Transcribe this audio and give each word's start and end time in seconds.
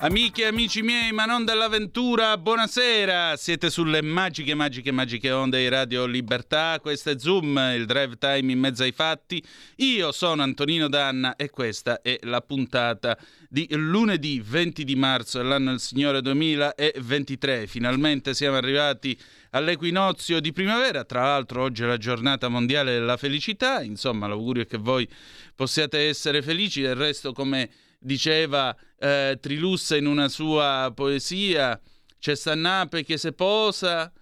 Amiche 0.00 0.42
e 0.42 0.46
amici 0.46 0.80
miei, 0.80 1.10
ma 1.10 1.24
non 1.24 1.44
dell'avventura, 1.44 2.38
buonasera! 2.38 3.34
Siete 3.36 3.68
sulle 3.68 4.00
magiche, 4.00 4.54
magiche, 4.54 4.92
magiche 4.92 5.32
onde 5.32 5.58
di 5.58 5.68
Radio 5.68 6.06
Libertà. 6.06 6.78
Questo 6.80 7.10
è 7.10 7.18
Zoom, 7.18 7.58
il 7.74 7.84
drive 7.84 8.16
time 8.16 8.52
in 8.52 8.60
mezzo 8.60 8.84
ai 8.84 8.92
fatti. 8.92 9.42
Io 9.78 10.12
sono 10.12 10.44
Antonino 10.44 10.88
Danna 10.88 11.34
e 11.34 11.50
questa 11.50 12.00
è 12.00 12.16
la 12.22 12.40
puntata 12.40 13.18
di 13.48 13.66
lunedì 13.72 14.40
20 14.40 14.84
di 14.84 14.94
marzo 14.94 15.38
dell'anno 15.38 15.70
del 15.70 15.80
Signore 15.80 16.22
2023. 16.22 17.66
Finalmente 17.66 18.34
siamo 18.34 18.56
arrivati 18.56 19.18
all'equinozio 19.50 20.38
di 20.38 20.52
primavera. 20.52 21.02
Tra 21.02 21.22
l'altro, 21.22 21.62
oggi 21.62 21.82
è 21.82 21.86
la 21.86 21.96
giornata 21.96 22.46
mondiale 22.46 22.92
della 22.92 23.16
felicità. 23.16 23.82
Insomma, 23.82 24.28
l'augurio 24.28 24.62
è 24.62 24.66
che 24.66 24.78
voi 24.78 25.08
possiate 25.56 26.06
essere 26.06 26.40
felici. 26.40 26.82
Del 26.82 26.94
resto, 26.94 27.32
come 27.32 27.68
diceva 27.98 28.74
eh, 28.98 29.38
Trilussa 29.40 29.96
in 29.96 30.06
una 30.06 30.28
sua 30.28 30.92
poesia, 30.94 31.80
c'è 32.18 32.34
Stannape 32.34 33.04
che 33.04 33.16
se 33.16 33.32
posa 33.32 34.12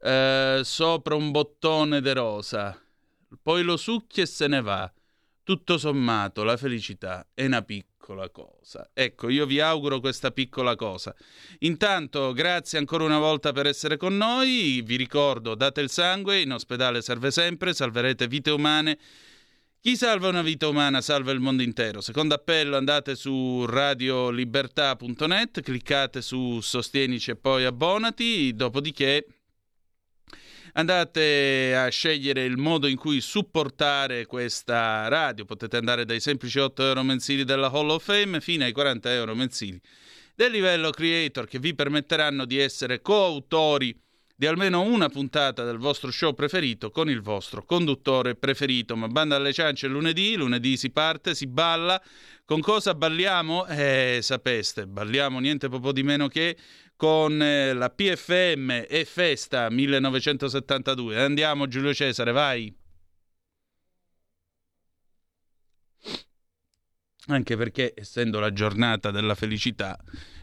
eh, 0.00 0.60
sopra 0.62 1.14
un 1.14 1.30
bottone 1.30 2.00
de 2.00 2.12
rosa, 2.14 2.80
poi 3.42 3.62
lo 3.62 3.76
succhia 3.76 4.22
e 4.22 4.26
se 4.26 4.46
ne 4.46 4.60
va. 4.60 4.90
Tutto 5.42 5.78
sommato, 5.78 6.44
la 6.44 6.58
felicità 6.58 7.26
è 7.32 7.46
una 7.46 7.62
piccola 7.62 8.28
cosa. 8.28 8.90
Ecco, 8.92 9.30
io 9.30 9.46
vi 9.46 9.60
auguro 9.60 9.98
questa 9.98 10.30
piccola 10.30 10.76
cosa. 10.76 11.14
Intanto, 11.60 12.34
grazie 12.34 12.76
ancora 12.76 13.04
una 13.04 13.18
volta 13.18 13.52
per 13.52 13.64
essere 13.64 13.96
con 13.96 14.14
noi. 14.14 14.82
Vi 14.84 14.96
ricordo, 14.96 15.54
date 15.54 15.80
il 15.80 15.88
sangue, 15.88 16.40
in 16.40 16.52
ospedale 16.52 17.00
serve 17.00 17.30
sempre, 17.30 17.72
salverete 17.72 18.26
vite 18.26 18.50
umane 18.50 18.98
chi 19.80 19.96
salva 19.96 20.28
una 20.28 20.42
vita 20.42 20.66
umana 20.66 21.00
salva 21.00 21.30
il 21.30 21.40
mondo 21.40 21.62
intero. 21.62 22.00
Secondo 22.00 22.34
appello 22.34 22.76
andate 22.76 23.14
su 23.14 23.64
radiolibertà.net, 23.64 25.60
cliccate 25.60 26.20
su 26.20 26.60
Sostienici 26.60 27.30
e 27.30 27.36
poi 27.36 27.64
abbonati, 27.64 28.52
dopodiché 28.54 29.24
andate 30.72 31.76
a 31.76 31.88
scegliere 31.88 32.44
il 32.44 32.56
modo 32.56 32.86
in 32.86 32.96
cui 32.96 33.20
supportare 33.20 34.26
questa 34.26 35.06
radio. 35.08 35.44
Potete 35.44 35.76
andare 35.76 36.04
dai 36.04 36.20
semplici 36.20 36.58
8 36.58 36.84
euro 36.84 37.02
mensili 37.04 37.44
della 37.44 37.70
Hall 37.70 37.90
of 37.90 38.02
Fame 38.04 38.40
fino 38.40 38.64
ai 38.64 38.72
40 38.72 39.12
euro 39.12 39.34
mensili 39.34 39.80
del 40.34 40.52
livello 40.52 40.90
creator 40.90 41.48
che 41.48 41.58
vi 41.58 41.74
permetteranno 41.74 42.44
di 42.44 42.58
essere 42.58 43.00
coautori 43.00 43.96
di 44.38 44.46
almeno 44.46 44.82
una 44.82 45.08
puntata 45.08 45.64
del 45.64 45.78
vostro 45.78 46.12
show 46.12 46.32
preferito 46.32 46.92
con 46.92 47.10
il 47.10 47.20
vostro 47.20 47.64
conduttore 47.64 48.36
preferito. 48.36 48.94
Ma 48.94 49.08
banda 49.08 49.34
alle 49.34 49.52
ciance 49.52 49.88
lunedì, 49.88 50.36
lunedì 50.36 50.76
si 50.76 50.90
parte, 50.90 51.34
si 51.34 51.48
balla. 51.48 52.00
Con 52.44 52.60
cosa 52.60 52.94
balliamo? 52.94 53.66
Eh, 53.66 54.20
sapeste, 54.22 54.86
balliamo 54.86 55.40
niente 55.40 55.68
proprio 55.68 55.90
di 55.90 56.04
meno 56.04 56.28
che 56.28 56.56
con 56.94 57.42
eh, 57.42 57.72
la 57.72 57.90
PFM 57.90 58.84
e 58.88 59.04
Festa 59.04 59.68
1972. 59.70 61.20
Andiamo 61.20 61.66
Giulio 61.66 61.92
Cesare, 61.92 62.30
vai. 62.30 62.72
Anche 67.26 67.56
perché, 67.56 67.92
essendo 67.96 68.38
la 68.38 68.52
giornata 68.52 69.10
della 69.10 69.34
felicità, 69.34 69.98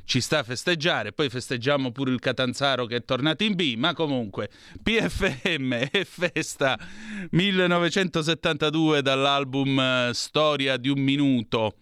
ci 0.06 0.22
sta 0.22 0.40
a 0.40 0.44
festeggiare, 0.44 1.12
poi 1.12 1.30
festeggiamo 1.30 1.92
pure 1.92 2.12
il 2.12 2.20
Catanzaro 2.20 2.86
che 2.86 2.98
è 2.98 3.04
tornato 3.04 3.44
in 3.44 3.56
B, 3.56 3.76
ma 3.76 3.94
comunque 3.94 4.50
PFM 4.82 5.74
e 5.92 6.06
festa 6.08 6.80
1972 7.32 9.02
dall'album 9.02 9.80
eh, 9.80 10.12
Storia 10.14 10.78
di 10.78 10.90
un 10.90 11.00
minuto. 11.00 11.76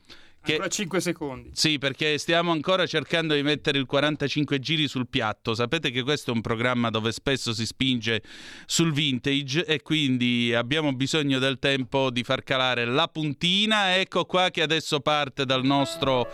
Che... 0.44 0.54
Ancora 0.54 0.70
5 0.70 1.00
secondi. 1.00 1.50
Sì, 1.54 1.78
perché 1.78 2.18
stiamo 2.18 2.52
ancora 2.52 2.86
cercando 2.86 3.34
di 3.34 3.42
mettere 3.44 3.78
il 3.78 3.86
45 3.86 4.60
giri 4.60 4.90
sul 4.90 5.08
piatto. 5.08 5.54
Sapete 5.54 5.90
che 5.90 6.04
questo 6.04 6.32
è 6.32 6.34
un 6.34 6.42
programma 6.42 6.90
dove 6.90 7.14
spesso 7.14 7.54
si 7.54 7.66
spinge 7.66 8.22
sul 8.66 8.92
vintage 8.92 9.66
e 9.66 9.82
quindi 9.82 10.54
abbiamo 10.54 10.92
bisogno 10.92 11.40
del 11.40 11.60
tempo 11.60 12.10
di 12.10 12.24
far 12.24 12.44
calare 12.44 12.84
la 12.84 13.08
puntina. 13.08 13.96
Ecco 13.96 14.26
qua 14.26 14.50
che 14.50 14.62
adesso 14.62 15.00
parte 15.00 15.46
dal 15.46 15.64
nostro 15.64 16.28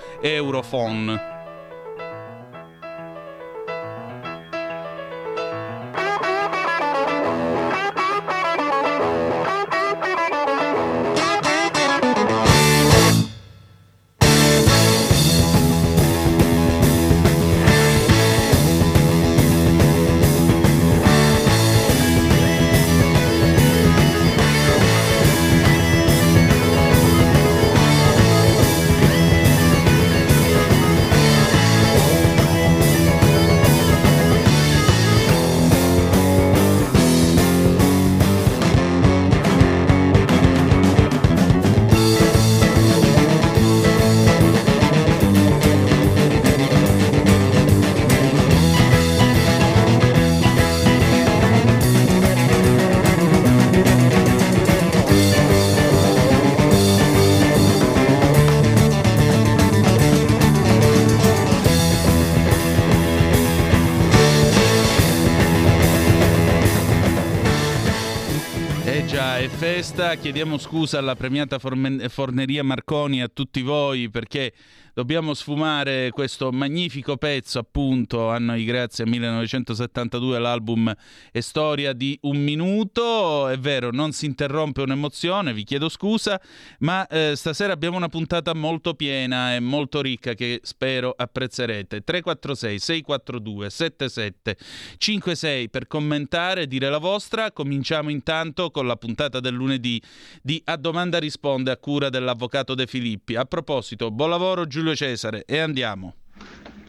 Festa, 69.58 70.16
chiediamo 70.16 70.58
scusa 70.58 71.00
alla 71.00 71.16
premiata 71.16 71.60
Forneria 71.60 72.64
Marconi 72.64 73.22
a 73.22 73.28
tutti 73.28 73.62
voi 73.62 74.10
perché 74.10 74.54
dobbiamo 75.00 75.34
sfumare 75.34 76.10
questo 76.12 76.52
magnifico 76.52 77.16
pezzo, 77.16 77.58
appunto, 77.58 78.28
a 78.28 78.38
noi 78.38 78.66
grazie 78.66 79.06
a 79.06 79.08
1972, 79.08 80.38
l'album 80.40 80.94
è 81.32 81.40
storia 81.40 81.94
di 81.94 82.20
un 82.24 82.44
minuto, 82.44 83.48
è 83.48 83.58
vero, 83.58 83.92
non 83.92 84.12
si 84.12 84.26
interrompe 84.26 84.82
un'emozione, 84.82 85.54
vi 85.54 85.64
chiedo 85.64 85.88
scusa, 85.88 86.38
ma 86.80 87.08
eh, 87.08 87.32
stasera 87.38 87.72
abbiamo 87.72 87.96
una 87.96 88.10
puntata 88.10 88.54
molto 88.54 88.94
piena 88.94 89.56
e 89.56 89.62
molto 89.62 90.02
ricca 90.02 90.34
che 90.34 90.60
spero 90.64 91.14
apprezzerete. 91.16 92.04
346 92.04 92.80
642 92.80 93.70
7756 93.70 95.70
per 95.70 95.88
commentare, 95.88 96.68
dire 96.68 96.90
la 96.90 96.98
vostra, 96.98 97.54
cominciamo 97.54 98.10
intanto 98.10 98.70
con 98.70 98.86
la 98.86 98.98
puntata 98.98 99.40
del 99.40 99.54
lunedì 99.54 100.02
di 100.42 100.62
A 100.66 100.76
Domanda 100.76 101.20
Risponde 101.20 101.72
a 101.72 101.78
cura 101.78 102.10
dell'avvocato 102.10 102.76
De 102.76 102.86
Filippi. 102.86 103.36
A 103.36 103.46
proposito, 103.46 104.12
buon 104.12 104.32
lavoro 104.32 104.68
Giulio 104.68 104.88
Giulio 104.90 104.96
Cesare 104.96 105.44
e 105.46 105.60
andiamo. 105.60 106.16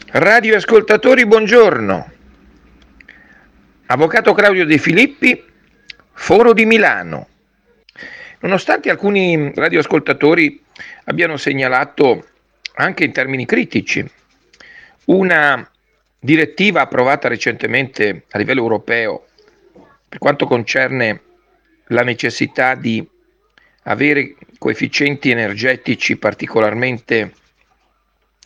Radioascoltatori, 0.07 1.27
buongiorno. 1.27 2.13
Avvocato 3.87 4.33
Claudio 4.33 4.65
De 4.65 4.79
Filippi, 4.79 5.45
Foro 6.13 6.53
di 6.53 6.65
Milano. 6.65 7.29
Nonostante 8.41 8.91
alcuni 8.91 9.53
radioascoltatori 9.55 10.63
abbiano 11.05 11.37
segnalato 11.37 12.27
anche 12.75 13.05
in 13.05 13.13
termini 13.13 13.45
critici 13.45 14.09
una 15.07 15.69
direttiva 16.19 16.83
approvata 16.83 17.29
recentemente 17.29 18.25
a 18.31 18.39
livello 18.39 18.61
europeo 18.61 19.27
per 20.09 20.19
quanto 20.19 20.47
concerne 20.47 21.21
la 21.89 22.03
necessità 22.03 22.75
di 22.75 23.07
avere 23.85 24.37
coefficienti 24.59 25.31
energetici 25.31 26.17
particolarmente 26.17 27.35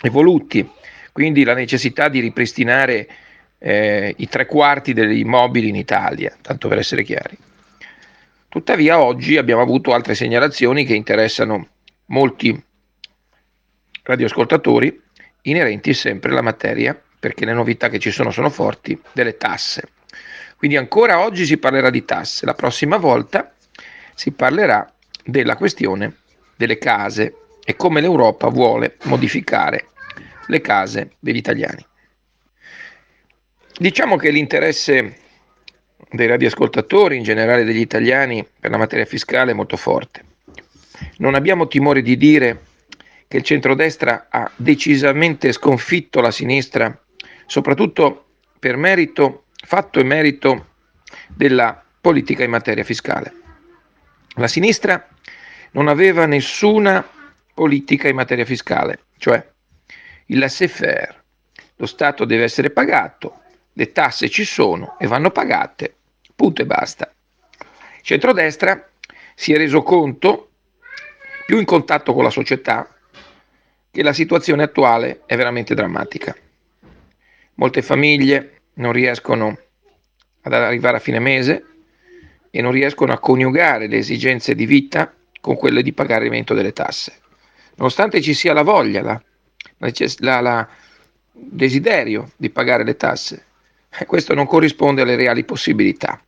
evoluti, 0.02 0.68
quindi 1.12 1.44
la 1.44 1.54
necessità 1.54 2.08
di 2.08 2.20
ripristinare 2.20 3.08
eh, 3.58 4.14
i 4.18 4.28
tre 4.28 4.46
quarti 4.46 4.92
degli 4.92 5.18
immobili 5.18 5.68
in 5.68 5.76
Italia, 5.76 6.36
tanto 6.40 6.68
per 6.68 6.78
essere 6.78 7.02
chiari. 7.02 7.36
Tuttavia 8.48 9.00
oggi 9.00 9.36
abbiamo 9.36 9.62
avuto 9.62 9.92
altre 9.92 10.14
segnalazioni 10.14 10.84
che 10.84 10.94
interessano 10.94 11.68
molti 12.06 12.62
radioascoltatori 14.02 15.00
inerenti 15.42 15.94
sempre 15.94 16.30
alla 16.30 16.42
materia, 16.42 16.98
perché 17.18 17.44
le 17.44 17.52
novità 17.52 17.88
che 17.88 17.98
ci 17.98 18.10
sono 18.10 18.30
sono 18.30 18.50
forti, 18.50 19.00
delle 19.12 19.36
tasse. 19.36 19.88
Quindi 20.56 20.76
ancora 20.76 21.20
oggi 21.20 21.44
si 21.44 21.58
parlerà 21.58 21.90
di 21.90 22.04
tasse, 22.04 22.46
la 22.46 22.54
prossima 22.54 22.96
volta 22.96 23.54
si 24.14 24.30
parlerà 24.32 24.90
della 25.24 25.56
questione 25.56 26.16
delle 26.56 26.78
case 26.78 27.34
e 27.64 27.76
come 27.76 28.00
l'Europa 28.00 28.48
vuole 28.48 28.96
modificare 29.04 29.88
le 30.46 30.60
case 30.60 31.12
degli 31.18 31.36
italiani. 31.36 31.84
Diciamo 33.76 34.16
che 34.16 34.30
l'interesse 34.30 35.18
dei 36.10 36.26
radioascoltatori, 36.26 37.16
in 37.16 37.22
generale 37.22 37.64
degli 37.64 37.80
italiani, 37.80 38.46
per 38.60 38.70
la 38.70 38.76
materia 38.76 39.04
fiscale 39.04 39.50
è 39.50 39.54
molto 39.54 39.76
forte. 39.76 40.24
Non 41.18 41.34
abbiamo 41.34 41.66
timore 41.66 42.02
di 42.02 42.16
dire 42.16 42.62
che 43.26 43.38
il 43.38 43.42
centrodestra 43.42 44.26
ha 44.30 44.48
decisamente 44.54 45.50
sconfitto 45.50 46.20
la 46.20 46.30
sinistra, 46.30 46.96
soprattutto 47.46 48.26
per 48.60 48.76
merito, 48.76 49.46
fatto 49.56 49.98
e 49.98 50.04
merito 50.04 50.66
della 51.28 51.82
politica 52.00 52.44
in 52.44 52.50
materia 52.50 52.84
fiscale. 52.84 53.32
La 54.36 54.48
sinistra 54.48 55.08
non 55.72 55.88
aveva 55.88 56.26
nessuna 56.26 57.04
politica 57.54 58.08
in 58.08 58.16
materia 58.16 58.44
fiscale, 58.44 59.04
cioè 59.16 59.46
il 60.26 60.38
laissez-faire. 60.38 61.22
Lo 61.76 61.86
Stato 61.86 62.24
deve 62.24 62.44
essere 62.44 62.70
pagato, 62.70 63.40
le 63.72 63.92
tasse 63.92 64.28
ci 64.28 64.44
sono 64.44 64.98
e 64.98 65.06
vanno 65.06 65.30
pagate, 65.30 65.94
punto 66.34 66.62
e 66.62 66.66
basta. 66.66 67.12
Il 67.58 68.02
centrodestra 68.02 68.90
si 69.34 69.52
è 69.52 69.56
reso 69.56 69.82
conto, 69.82 70.50
più 71.46 71.58
in 71.58 71.64
contatto 71.64 72.12
con 72.12 72.24
la 72.24 72.30
società, 72.30 72.88
che 73.90 74.02
la 74.02 74.12
situazione 74.12 74.64
attuale 74.64 75.22
è 75.26 75.36
veramente 75.36 75.74
drammatica. 75.74 76.34
Molte 77.54 77.82
famiglie 77.82 78.62
non 78.74 78.92
riescono 78.92 79.56
ad 80.42 80.52
arrivare 80.52 80.96
a 80.96 81.00
fine 81.00 81.20
mese 81.20 81.64
e 82.50 82.60
non 82.60 82.72
riescono 82.72 83.12
a 83.12 83.18
coniugare 83.18 83.86
le 83.86 83.98
esigenze 83.98 84.54
di 84.54 84.66
vita 84.66 85.12
con 85.40 85.56
quelle 85.56 85.82
di 85.82 85.92
pagamento 85.92 86.54
delle 86.54 86.72
tasse. 86.72 87.20
Nonostante 87.76 88.20
ci 88.20 88.34
sia 88.34 88.52
la 88.52 88.62
voglia, 88.62 89.02
la, 89.02 89.22
la, 90.18 90.40
la 90.40 90.68
desiderio 91.32 92.30
di 92.36 92.50
pagare 92.50 92.84
le 92.84 92.96
tasse, 92.96 93.44
eh, 93.90 94.06
questo 94.06 94.34
non 94.34 94.46
corrisponde 94.46 95.02
alle 95.02 95.16
reali 95.16 95.44
possibilità. 95.44 96.20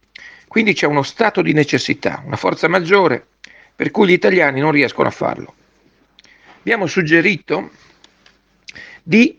Quindi 0.48 0.74
c'è 0.74 0.86
uno 0.86 1.02
stato 1.02 1.42
di 1.42 1.52
necessità, 1.52 2.22
una 2.24 2.36
forza 2.36 2.68
maggiore 2.68 3.26
per 3.76 3.90
cui 3.90 4.08
gli 4.08 4.12
italiani 4.12 4.60
non 4.60 4.72
riescono 4.72 5.08
a 5.08 5.12
farlo. 5.12 5.54
Abbiamo 6.60 6.86
suggerito 6.86 7.70
di, 9.02 9.38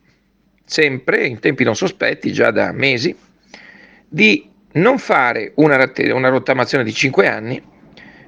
sempre 0.64 1.26
in 1.26 1.40
tempi 1.40 1.64
non 1.64 1.76
sospetti, 1.76 2.32
già 2.32 2.52
da 2.52 2.72
mesi, 2.72 3.16
di 4.08 4.48
non 4.74 5.00
fare 5.00 5.54
una, 5.56 5.92
una 6.14 6.30
rottamazione 6.30 6.84
di 6.84 6.94
5 6.94 7.28
anni, 7.28 7.62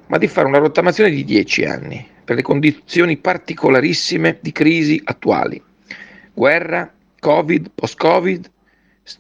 ma 0.08 0.18
di 0.18 0.28
fare 0.28 0.48
una 0.48 0.58
rottamazione 0.58 1.12
di 1.12 1.24
10 1.24 1.66
anni, 1.66 2.10
per 2.30 2.38
le 2.38 2.44
condizioni 2.44 3.18
particolarissime 3.18 4.38
di 4.40 4.52
crisi 4.52 5.02
attuali. 5.04 5.60
Guerra, 6.32 6.94
Covid, 7.20 7.72
post-Covid, 7.74 8.52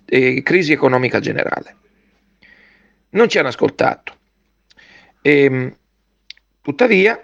eh, 0.06 0.44
crisi 0.44 0.73
economica 0.73 1.19
generale. 1.19 1.75
Non 3.09 3.27
ci 3.27 3.39
hanno 3.39 3.47
ascoltato. 3.47 4.15
E, 5.23 5.44
ehm, 5.44 5.75
tuttavia, 6.61 7.19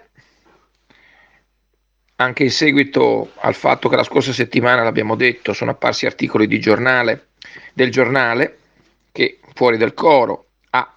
anche 2.16 2.42
in 2.42 2.50
seguito 2.50 3.30
al 3.36 3.54
fatto 3.54 3.88
che 3.88 3.94
la 3.94 4.02
scorsa 4.02 4.32
settimana, 4.32 4.82
l'abbiamo 4.82 5.14
detto, 5.14 5.52
sono 5.52 5.70
apparsi 5.70 6.04
articoli 6.04 6.48
di 6.48 6.58
giornale, 6.58 7.28
del 7.72 7.92
giornale 7.92 8.58
che 9.12 9.38
fuori 9.54 9.76
del 9.76 9.94
coro 9.94 10.46
ha 10.70 10.92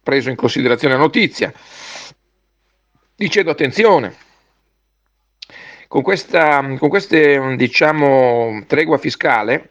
preso 0.00 0.30
in 0.30 0.36
considerazione 0.36 0.94
la 0.94 1.00
notizia, 1.00 1.52
dicendo 3.18 3.50
attenzione, 3.50 4.14
con 5.88 6.02
questa 6.02 6.62
con 6.78 6.88
queste, 6.88 7.56
diciamo, 7.56 8.62
tregua 8.68 8.96
fiscale, 8.96 9.70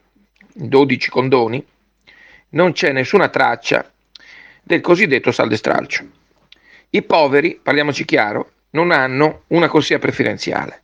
12 0.53 1.09
condoni, 1.09 1.65
non 2.49 2.73
c'è 2.73 2.91
nessuna 2.91 3.29
traccia 3.29 3.89
del 4.61 4.81
cosiddetto 4.81 5.31
saldo 5.31 5.55
stralcio. 5.55 6.05
I 6.89 7.01
poveri, 7.03 7.57
parliamoci 7.61 8.03
chiaro, 8.03 8.51
non 8.71 8.91
hanno 8.91 9.43
una 9.47 9.69
corsia 9.69 9.97
preferenziale. 9.97 10.81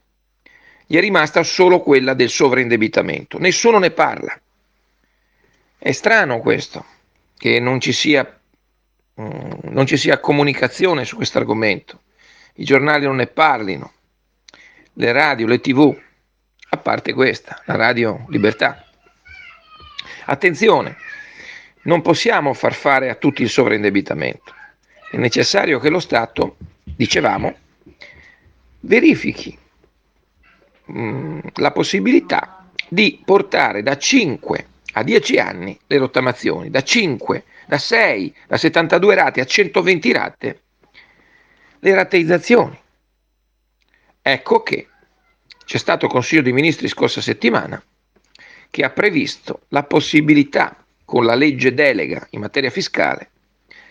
Gli 0.87 0.95
è 0.95 1.01
rimasta 1.01 1.43
solo 1.43 1.81
quella 1.81 2.13
del 2.13 2.29
sovraindebitamento. 2.29 3.39
Nessuno 3.39 3.77
ne 3.77 3.91
parla. 3.91 4.39
È 5.77 5.91
strano 5.91 6.39
questo, 6.39 6.85
che 7.37 7.59
non 7.59 7.81
ci 7.81 7.91
sia, 7.91 8.39
mm, 9.19 9.51
non 9.63 9.85
ci 9.85 9.97
sia 9.97 10.19
comunicazione 10.19 11.03
su 11.03 11.17
questo 11.17 11.39
argomento. 11.39 11.99
I 12.55 12.63
giornali 12.65 13.05
non 13.05 13.15
ne 13.15 13.25
parlino, 13.25 13.93
le 14.93 15.11
radio, 15.11 15.47
le 15.47 15.59
tv, 15.59 15.99
a 16.69 16.77
parte 16.77 17.11
questa, 17.13 17.59
la 17.65 17.75
radio 17.75 18.25
Libertà. 18.29 18.85
Attenzione, 20.25 20.97
non 21.83 22.01
possiamo 22.01 22.53
far 22.53 22.73
fare 22.73 23.09
a 23.09 23.15
tutti 23.15 23.41
il 23.41 23.49
sovraindebitamento. 23.49 24.53
È 25.09 25.17
necessario 25.17 25.79
che 25.79 25.89
lo 25.89 25.99
Stato, 25.99 26.57
dicevamo, 26.83 27.55
verifichi 28.81 29.57
mh, 30.85 30.99
mm, 30.99 31.39
la 31.55 31.71
possibilità 31.71 32.67
di 32.87 33.19
portare 33.25 33.81
da 33.81 33.97
5 33.97 34.67
a 34.93 35.03
10 35.03 35.37
anni 35.39 35.79
le 35.87 35.97
rottamazioni, 35.97 36.69
da 36.69 36.83
5, 36.83 37.43
da 37.65 37.79
6, 37.79 38.35
da 38.47 38.57
72 38.57 39.15
rate 39.15 39.41
a 39.41 39.45
120 39.45 40.11
rate 40.11 40.62
le 41.83 41.93
rateizzazioni. 41.93 42.79
Ecco 44.21 44.63
che 44.63 44.87
c'è 45.65 45.77
stato 45.77 46.07
Consiglio 46.07 46.41
dei 46.41 46.53
Ministri 46.53 46.87
scorsa 46.87 47.19
settimana 47.19 47.81
che 48.69 48.83
ha 48.83 48.89
previsto 48.89 49.63
la 49.67 49.83
possibilità 49.83 50.77
con 51.03 51.25
la 51.25 51.35
legge 51.35 51.73
delega 51.73 52.25
in 52.31 52.39
materia 52.39 52.69
fiscale, 52.69 53.31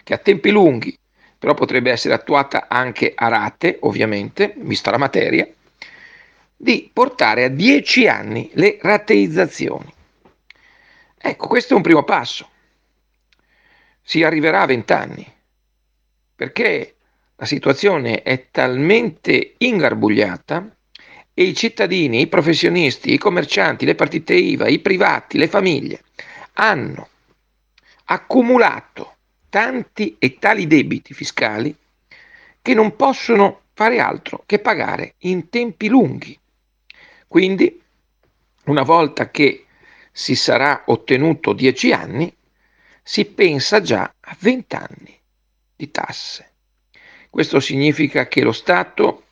che 0.03 0.15
a 0.15 0.19
tempi 0.19 0.50
lunghi 0.50 0.99
però 1.39 1.55
potrebbe 1.55 1.91
essere 1.91 2.15
attuata 2.15 2.67
anche 2.69 3.12
a 3.15 3.29
rate, 3.29 3.79
ovviamente, 3.81 4.55
vista 4.56 4.91
la 4.91 4.96
materia, 4.96 5.46
di 6.56 6.89
portare 6.93 7.44
a 7.44 7.49
10 7.49 8.06
anni 8.06 8.51
le 8.55 8.79
rateizzazioni. 8.81 9.93
Ecco, 11.19 11.49
questo 11.49 11.75
è 11.75 11.77
un 11.77 11.82
primo 11.82 12.05
passo. 12.05 12.49
Si 14.01 14.22
arriverà 14.22 14.63
a 14.63 14.67
20 14.67 14.93
anni, 14.93 15.32
perché 16.37 16.94
la 17.36 17.46
situazione 17.46 18.22
è 18.22 18.48
talmente 18.51 19.55
ingarbugliata 19.58 20.77
e 21.34 21.43
i 21.43 21.55
cittadini, 21.55 22.20
i 22.20 22.27
professionisti, 22.27 23.12
i 23.12 23.19
commercianti, 23.19 23.84
le 23.84 23.94
partite 23.94 24.34
IVA, 24.34 24.69
i 24.69 24.81
privati, 24.81 25.39
le 25.39 25.48
famiglie 25.48 26.03
hanno 26.55 27.08
accumulato 28.05 29.17
tanti 29.48 30.17
e 30.19 30.39
tali 30.39 30.67
debiti 30.67 31.15
fiscali 31.15 31.74
che 32.60 32.74
non 32.74 32.94
possono 32.96 33.62
fare 33.72 33.98
altro 33.98 34.43
che 34.46 34.58
pagare 34.58 35.15
in 35.20 35.48
tempi 35.48 35.89
lunghi. 35.89 36.39
Quindi, 37.27 37.81
una 38.65 38.82
volta 38.82 39.31
che 39.31 39.67
si 40.12 40.36
sarà 40.36 40.84
ottenuto 40.86 41.55
10 41.55 41.93
anni, 41.93 42.36
si 43.03 43.24
pensa 43.24 43.81
già 43.81 44.15
a 44.20 44.36
20 44.39 44.77
anni 44.77 45.20
di 45.74 45.91
tasse. 45.91 46.52
Questo 47.32 47.60
significa 47.60 48.29
che 48.29 48.43
lo 48.43 48.53
Stato 48.53 49.29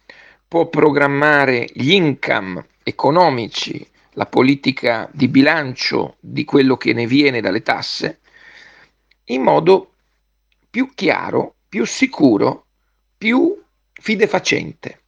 può 0.49 0.69
programmare 0.69 1.69
gli 1.71 1.92
income 1.92 2.69
economici, 2.83 3.87
la 4.12 4.25
politica 4.25 5.07
di 5.12 5.28
bilancio 5.28 6.16
di 6.19 6.47
quello 6.47 6.78
che 6.78 6.95
ne 6.95 7.07
viene 7.07 7.42
dalle 7.42 7.61
tasse, 7.61 8.21
in 9.25 9.42
modo 9.42 9.92
più 10.71 10.92
chiaro, 10.95 11.57
più 11.69 11.85
sicuro, 11.85 12.64
più 13.19 13.62
fidefacente. 13.92 15.02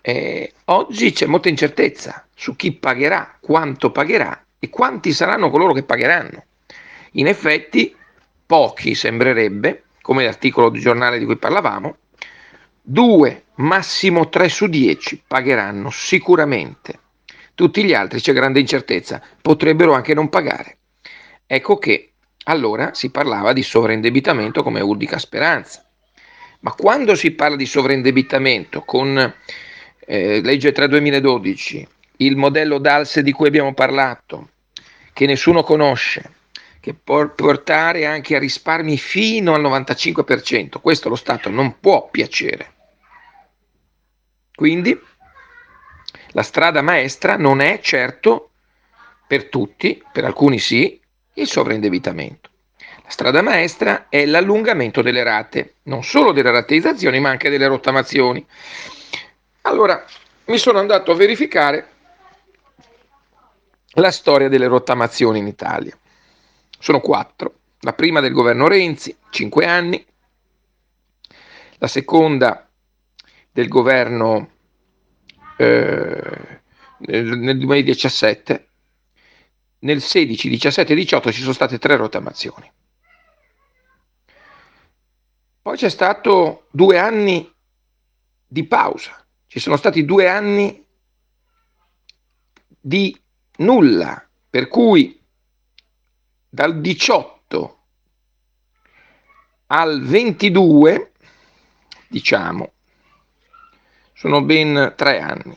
Eh, 0.00 0.54
oggi 0.64 1.12
c'è 1.12 1.26
molta 1.26 1.50
incertezza 1.50 2.26
su 2.34 2.56
chi 2.56 2.72
pagherà, 2.72 3.36
quanto 3.38 3.92
pagherà 3.92 4.42
e 4.58 4.70
quanti 4.70 5.12
saranno 5.12 5.50
coloro 5.50 5.74
che 5.74 5.82
pagheranno. 5.82 6.46
In 7.12 7.26
effetti, 7.26 7.94
pochi 8.46 8.94
sembrerebbe, 8.94 9.82
come 10.00 10.24
l'articolo 10.24 10.70
di 10.70 10.80
giornale 10.80 11.18
di 11.18 11.26
cui 11.26 11.36
parlavamo, 11.36 11.98
2, 12.88 13.46
massimo 13.56 14.28
3 14.28 14.48
su 14.48 14.68
10 14.68 15.24
pagheranno 15.26 15.90
sicuramente. 15.90 17.00
Tutti 17.52 17.82
gli 17.82 17.92
altri 17.92 18.20
c'è 18.20 18.32
grande 18.32 18.60
incertezza, 18.60 19.20
potrebbero 19.42 19.92
anche 19.92 20.14
non 20.14 20.28
pagare. 20.28 20.78
Ecco 21.46 21.78
che 21.78 22.12
allora 22.44 22.94
si 22.94 23.10
parlava 23.10 23.52
di 23.52 23.64
sovraindebitamento 23.64 24.62
come 24.62 24.80
unica 24.80 25.18
speranza. 25.18 25.84
Ma 26.60 26.74
quando 26.74 27.16
si 27.16 27.32
parla 27.32 27.56
di 27.56 27.66
sovraindebitamento 27.66 28.82
con 28.82 29.34
eh, 30.06 30.40
legge 30.40 30.70
3 30.70 30.86
2012, 30.86 31.88
il 32.18 32.36
modello 32.36 32.78
DALS 32.78 33.18
di 33.18 33.32
cui 33.32 33.48
abbiamo 33.48 33.74
parlato, 33.74 34.50
che 35.12 35.26
nessuno 35.26 35.64
conosce, 35.64 36.34
che 36.78 36.94
può 36.94 37.28
portare 37.30 38.06
anche 38.06 38.36
a 38.36 38.38
risparmi 38.38 38.96
fino 38.96 39.54
al 39.54 39.62
95%, 39.62 40.80
questo 40.80 41.08
lo 41.08 41.16
Stato 41.16 41.50
non 41.50 41.80
può 41.80 42.08
piacere. 42.12 42.74
Quindi 44.56 44.98
la 46.30 46.42
strada 46.42 46.80
maestra 46.80 47.36
non 47.36 47.60
è 47.60 47.78
certo 47.80 48.50
per 49.26 49.48
tutti, 49.48 50.02
per 50.10 50.24
alcuni 50.24 50.58
sì, 50.58 50.98
il 51.34 51.46
sovraindebitamento. 51.46 52.50
La 53.04 53.10
strada 53.10 53.42
maestra 53.42 54.08
è 54.08 54.24
l'allungamento 54.24 55.02
delle 55.02 55.22
rate, 55.22 55.74
non 55.84 56.02
solo 56.02 56.32
delle 56.32 56.50
rateizzazioni, 56.50 57.20
ma 57.20 57.28
anche 57.28 57.50
delle 57.50 57.66
rottamazioni. 57.66 58.44
Allora, 59.62 60.04
mi 60.46 60.58
sono 60.58 60.78
andato 60.78 61.12
a 61.12 61.16
verificare 61.16 61.88
la 63.90 64.10
storia 64.10 64.48
delle 64.48 64.68
rottamazioni 64.68 65.38
in 65.38 65.46
Italia. 65.46 65.96
Sono 66.78 67.00
quattro. 67.00 67.54
La 67.80 67.92
prima 67.92 68.20
del 68.20 68.32
governo 68.32 68.68
Renzi, 68.68 69.14
cinque 69.28 69.66
anni. 69.66 70.04
La 71.78 71.88
seconda 71.88 72.65
del 73.56 73.68
governo 73.68 74.50
eh, 75.56 76.60
nel 76.98 77.58
2017. 77.58 78.68
Nel 79.78 80.02
16, 80.02 80.50
17 80.50 80.92
e 80.92 80.96
18 80.96 81.32
ci 81.32 81.40
sono 81.40 81.54
state 81.54 81.78
tre 81.78 81.96
rottamazioni. 81.96 82.70
Poi 85.62 85.76
c'è 85.76 85.88
stato 85.88 86.66
due 86.70 86.98
anni 86.98 87.50
di 88.46 88.66
pausa, 88.66 89.26
ci 89.46 89.58
sono 89.58 89.78
stati 89.78 90.04
due 90.04 90.28
anni 90.28 90.84
di 92.78 93.18
nulla, 93.56 94.28
per 94.50 94.68
cui 94.68 95.18
dal 96.46 96.78
18 96.78 97.84
al 99.68 100.02
22, 100.02 101.12
diciamo, 102.08 102.72
sono 104.16 104.40
ben 104.40 104.94
tre 104.96 105.20
anni, 105.20 105.54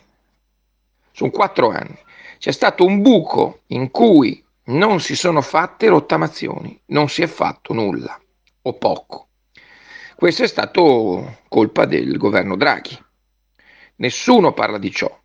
sono 1.12 1.32
quattro 1.32 1.70
anni. 1.70 1.98
C'è 2.38 2.52
stato 2.52 2.84
un 2.84 3.02
buco 3.02 3.62
in 3.68 3.90
cui 3.90 4.44
non 4.66 5.00
si 5.00 5.16
sono 5.16 5.42
fatte 5.42 5.88
rottamazioni, 5.88 6.78
non 6.88 7.08
si 7.08 7.22
è 7.22 7.28
fatto 7.28 7.74
nulla 7.74 8.20
o 8.64 8.74
poco. 8.74 9.28
Questo 10.14 10.44
è 10.44 10.48
stato 10.48 11.38
colpa 11.48 11.86
del 11.86 12.18
governo 12.18 12.58
Draghi. 12.58 13.02
Nessuno 13.96 14.52
parla 14.52 14.78
di 14.78 14.92
ciò. 14.92 15.18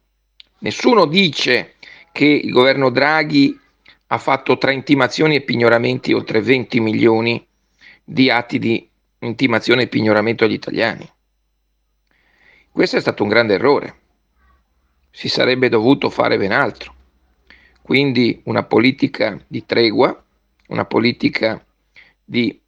Nessuno 0.61 1.07
dice 1.07 1.75
che 2.13 2.27
il 2.27 2.53
governo 2.53 2.91
Draghi 2.91 3.59
ha 4.07 4.19
fatto 4.19 4.57
tra 4.59 4.71
intimazioni 4.71 5.35
e 5.35 5.41
pignoramenti 5.41 6.13
oltre 6.13 6.41
20 6.41 6.79
milioni 6.79 7.45
di 8.05 8.31
atti 8.31 8.61
di 8.61 8.89
intimazione 9.19 9.83
e 9.83 9.89
pignoramento 9.89 10.45
agli 10.45 10.53
italiani. 10.53 11.09
Questo 12.75 12.97
è 12.97 13.01
stato 13.01 13.23
un 13.23 13.29
grande 13.29 13.55
errore. 13.55 14.01
Si 15.09 15.29
sarebbe 15.29 15.69
dovuto 15.69 16.11
fare 16.11 16.37
ben 16.37 16.51
altro. 16.51 16.93
Quindi 17.81 18.41
una 18.47 18.65
politica 18.65 19.41
di 19.47 19.65
tregua, 19.65 20.25
una 20.67 20.85
politica 20.85 21.65
di 22.25 22.61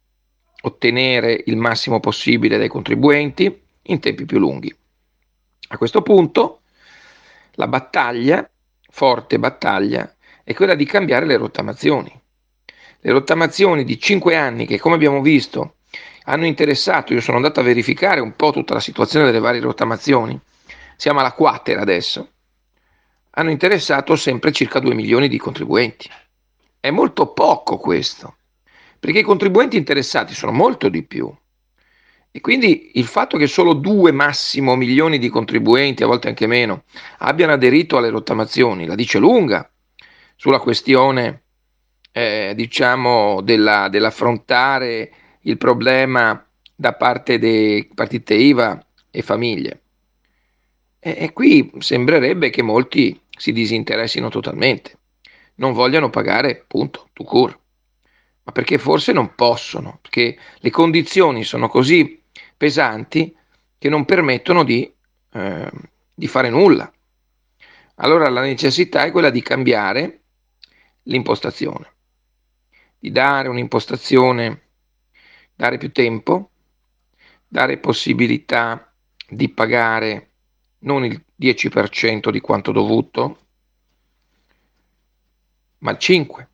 ottenere 0.61 1.43
il 1.47 1.57
massimo 1.57 1.99
possibile 1.99 2.57
dai 2.57 2.69
contribuenti 2.69 3.63
in 3.81 3.99
tempi 3.99 4.23
più 4.23 4.39
lunghi. 4.39 4.73
A 5.67 5.77
questo 5.77 6.01
punto 6.01 6.61
la 7.55 7.67
battaglia, 7.67 8.49
forte 8.89 9.37
battaglia, 9.37 10.15
è 10.41 10.53
quella 10.53 10.75
di 10.75 10.85
cambiare 10.85 11.25
le 11.25 11.35
rottamazioni. 11.35 12.21
Le 13.01 13.11
rottamazioni 13.11 13.83
di 13.83 13.99
5 13.99 14.37
anni 14.37 14.65
che 14.65 14.79
come 14.79 14.95
abbiamo 14.95 15.19
visto 15.19 15.75
hanno 16.29 16.45
interessato, 16.45 17.13
io 17.13 17.21
sono 17.21 17.37
andato 17.37 17.59
a 17.59 17.63
verificare 17.63 18.19
un 18.19 18.35
po' 18.35 18.51
tutta 18.51 18.73
la 18.73 18.79
situazione 18.79 19.25
delle 19.25 19.39
varie 19.39 19.61
rottamazioni, 19.61 20.39
siamo 20.95 21.19
alla 21.19 21.31
quater 21.31 21.77
adesso, 21.77 22.31
hanno 23.31 23.49
interessato 23.49 24.15
sempre 24.15 24.51
circa 24.51 24.79
2 24.79 24.93
milioni 24.93 25.29
di 25.29 25.37
contribuenti. 25.37 26.09
È 26.79 26.89
molto 26.89 27.33
poco 27.33 27.77
questo 27.77 28.37
perché 28.99 29.19
i 29.19 29.23
contribuenti 29.23 29.77
interessati 29.77 30.33
sono 30.33 30.51
molto 30.51 30.89
di 30.89 31.03
più. 31.03 31.33
E 32.29 32.41
quindi 32.41 32.91
il 32.95 33.05
fatto 33.05 33.37
che 33.37 33.47
solo 33.47 33.73
due 33.73 34.11
massimo 34.11 34.75
milioni 34.75 35.17
di 35.17 35.29
contribuenti, 35.29 36.03
a 36.03 36.07
volte 36.07 36.27
anche 36.27 36.45
meno, 36.45 36.83
abbiano 37.19 37.53
aderito 37.53 37.97
alle 37.97 38.09
rottamazioni, 38.09 38.85
la 38.85 38.95
dice 38.95 39.17
lunga 39.17 39.69
sulla 40.35 40.59
questione, 40.59 41.43
eh, 42.11 42.53
diciamo, 42.55 43.41
della, 43.41 43.87
dell'affrontare 43.87 45.11
il 45.47 45.57
problema 45.57 46.45
da 46.75 46.93
parte 46.93 47.39
dei 47.39 47.89
partite 47.93 48.35
IVA 48.35 48.85
e 49.11 49.21
famiglie. 49.21 49.81
E, 50.99 51.15
e 51.19 51.33
qui 51.33 51.71
sembrerebbe 51.79 52.49
che 52.49 52.61
molti 52.61 53.19
si 53.29 53.51
disinteressino 53.51 54.29
totalmente, 54.29 54.97
non 55.55 55.73
vogliano 55.73 56.09
pagare, 56.09 56.63
punto, 56.67 57.09
tu 57.13 57.23
cur 57.23 57.59
ma 58.47 58.53
perché 58.53 58.77
forse 58.77 59.11
non 59.11 59.35
possono, 59.35 59.99
perché 60.01 60.37
le 60.59 60.69
condizioni 60.69 61.43
sono 61.43 61.67
così 61.67 62.23
pesanti 62.55 63.35
che 63.77 63.89
non 63.89 64.05
permettono 64.05 64.63
di, 64.63 64.89
eh, 65.33 65.71
di 66.13 66.27
fare 66.27 66.49
nulla. 66.49 66.89
Allora 67.95 68.29
la 68.29 68.39
necessità 68.39 69.03
è 69.03 69.11
quella 69.11 69.31
di 69.31 69.41
cambiare 69.41 70.21
l'impostazione, 71.03 71.91
di 72.97 73.11
dare 73.11 73.49
un'impostazione, 73.49 74.66
dare 75.57 75.77
più 75.77 75.91
tempo, 75.91 76.51
dare 77.47 77.79
possibilità 77.79 78.93
di 79.27 79.49
pagare 79.49 80.31
non 80.79 81.03
il 81.03 81.25
10% 81.35 82.29
di 82.29 82.39
quanto 82.39 82.71
dovuto, 82.71 83.39
ma 85.79 85.91
il 85.91 85.97
5% 85.99 86.47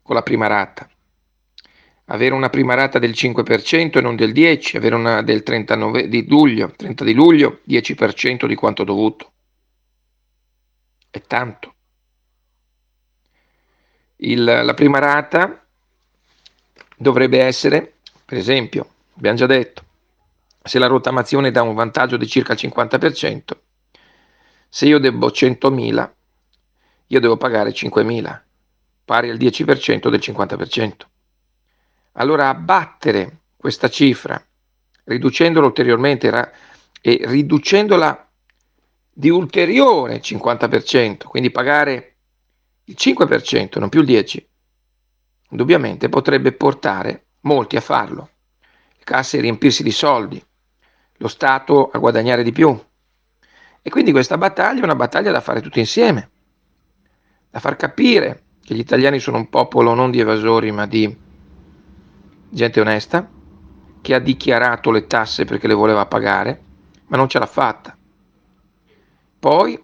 con 0.00 0.14
la 0.14 0.22
prima 0.22 0.46
rata. 0.46 0.88
Avere 2.06 2.34
una 2.34 2.50
prima 2.50 2.74
rata 2.74 2.98
del 2.98 3.12
5% 3.12 3.98
e 3.98 4.00
non 4.00 4.14
del 4.14 4.32
10%, 4.32 4.76
avere 4.76 4.94
una 4.94 5.22
del 5.22 5.42
39 5.42 6.08
di 6.08 6.26
luglio, 6.28 6.70
30 6.70 7.04
di 7.04 7.14
luglio, 7.14 7.60
10% 7.68 8.46
di 8.46 8.54
quanto 8.54 8.84
dovuto. 8.84 9.32
È 11.10 11.20
tanto. 11.20 11.74
Il, 14.16 14.44
la 14.44 14.74
prima 14.74 14.98
rata 15.00 15.61
dovrebbe 17.02 17.42
essere, 17.42 17.94
per 18.24 18.38
esempio, 18.38 18.88
abbiamo 19.16 19.36
già 19.36 19.46
detto, 19.46 19.84
se 20.62 20.78
la 20.78 20.86
rottamazione 20.86 21.50
dà 21.50 21.62
un 21.62 21.74
vantaggio 21.74 22.16
di 22.16 22.26
circa 22.26 22.54
il 22.54 22.60
50%, 22.62 23.40
se 24.68 24.86
io 24.86 24.98
debbo 24.98 25.28
100.000, 25.28 26.10
io 27.08 27.20
devo 27.20 27.36
pagare 27.36 27.72
5.000 27.72 28.40
pari 29.04 29.30
al 29.30 29.36
10% 29.36 30.08
del 30.08 30.20
50%. 30.20 30.92
Allora 32.12 32.48
abbattere 32.48 33.40
questa 33.56 33.88
cifra, 33.88 34.42
riducendola 35.04 35.66
ulteriormente 35.66 36.54
e 37.00 37.20
riducendola 37.24 38.28
di 39.12 39.28
ulteriore 39.28 40.20
50%, 40.20 41.26
quindi 41.26 41.50
pagare 41.50 42.16
il 42.84 42.96
5%, 42.98 43.78
non 43.78 43.88
più 43.88 44.00
il 44.02 44.06
10%, 44.06 44.44
indubbiamente 45.52 46.08
potrebbe 46.08 46.52
portare 46.52 47.26
molti 47.40 47.76
a 47.76 47.80
farlo. 47.80 48.30
Le 48.96 49.04
casse 49.04 49.38
a 49.38 49.40
riempirsi 49.40 49.82
di 49.82 49.90
soldi, 49.90 50.42
lo 51.18 51.28
Stato 51.28 51.90
a 51.90 51.98
guadagnare 51.98 52.42
di 52.42 52.52
più. 52.52 52.76
E 53.80 53.90
quindi 53.90 54.12
questa 54.12 54.38
battaglia 54.38 54.80
è 54.80 54.84
una 54.84 54.96
battaglia 54.96 55.30
da 55.30 55.40
fare 55.40 55.60
tutti 55.60 55.78
insieme, 55.78 56.30
da 57.50 57.60
far 57.60 57.76
capire 57.76 58.42
che 58.62 58.74
gli 58.74 58.80
italiani 58.80 59.18
sono 59.18 59.36
un 59.36 59.48
popolo 59.48 59.94
non 59.94 60.10
di 60.10 60.20
evasori 60.20 60.70
ma 60.70 60.86
di 60.86 61.16
gente 62.48 62.80
onesta, 62.80 63.28
che 64.00 64.14
ha 64.14 64.18
dichiarato 64.18 64.90
le 64.90 65.06
tasse 65.06 65.44
perché 65.44 65.66
le 65.66 65.74
voleva 65.74 66.06
pagare, 66.06 66.62
ma 67.06 67.16
non 67.16 67.28
ce 67.28 67.38
l'ha 67.38 67.46
fatta. 67.46 67.96
Poi, 69.38 69.82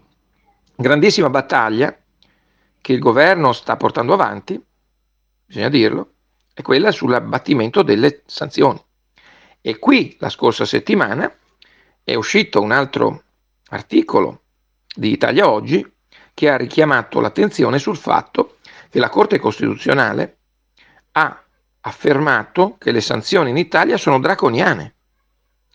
grandissima 0.74 1.28
battaglia 1.28 1.96
che 2.80 2.92
il 2.92 3.00
governo 3.00 3.52
sta 3.52 3.76
portando 3.76 4.14
avanti, 4.14 4.60
bisogna 5.48 5.70
dirlo, 5.70 6.12
è 6.52 6.60
quella 6.60 6.90
sull'abbattimento 6.90 7.82
delle 7.82 8.22
sanzioni. 8.26 8.80
E 9.62 9.78
qui, 9.78 10.14
la 10.20 10.28
scorsa 10.28 10.66
settimana, 10.66 11.34
è 12.04 12.14
uscito 12.14 12.60
un 12.60 12.70
altro 12.70 13.22
articolo 13.70 14.42
di 14.94 15.10
Italia 15.10 15.48
Oggi 15.48 15.84
che 16.34 16.50
ha 16.50 16.56
richiamato 16.56 17.20
l'attenzione 17.20 17.78
sul 17.78 17.96
fatto 17.96 18.58
che 18.90 18.98
la 18.98 19.08
Corte 19.08 19.38
Costituzionale 19.38 20.36
ha 21.12 21.42
affermato 21.80 22.76
che 22.78 22.92
le 22.92 23.00
sanzioni 23.00 23.50
in 23.50 23.56
Italia 23.56 23.96
sono 23.96 24.20
draconiane. 24.20 24.94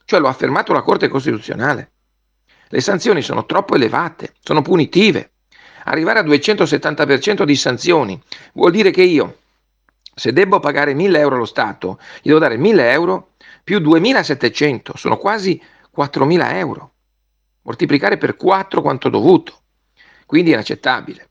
cioè 0.05 0.19
lo 0.19 0.27
ha 0.27 0.31
affermato 0.31 0.73
la 0.73 0.81
Corte 0.81 1.07
Costituzionale. 1.07 1.91
Le 2.67 2.81
sanzioni 2.81 3.21
sono 3.21 3.45
troppo 3.45 3.75
elevate, 3.75 4.35
sono 4.39 4.61
punitive. 4.61 5.31
Arrivare 5.85 6.19
al 6.19 6.27
270% 6.27 7.43
di 7.43 7.55
sanzioni 7.55 8.21
vuol 8.53 8.71
dire 8.71 8.91
che 8.91 9.03
io, 9.03 9.39
se 10.13 10.31
devo 10.33 10.59
pagare 10.59 10.93
1000 10.93 11.19
euro 11.19 11.35
allo 11.35 11.45
Stato, 11.45 11.99
gli 12.21 12.27
devo 12.27 12.39
dare 12.39 12.57
1000 12.57 12.91
euro 12.91 13.31
più 13.63 13.79
2700, 13.79 14.97
sono 14.97 15.17
quasi 15.17 15.61
4000 15.89 16.57
euro. 16.57 16.91
Moltiplicare 17.61 18.17
per 18.17 18.35
4 18.35 18.81
quanto 18.81 19.09
dovuto. 19.09 19.61
Quindi 20.25 20.51
è 20.51 20.53
inaccettabile. 20.53 21.29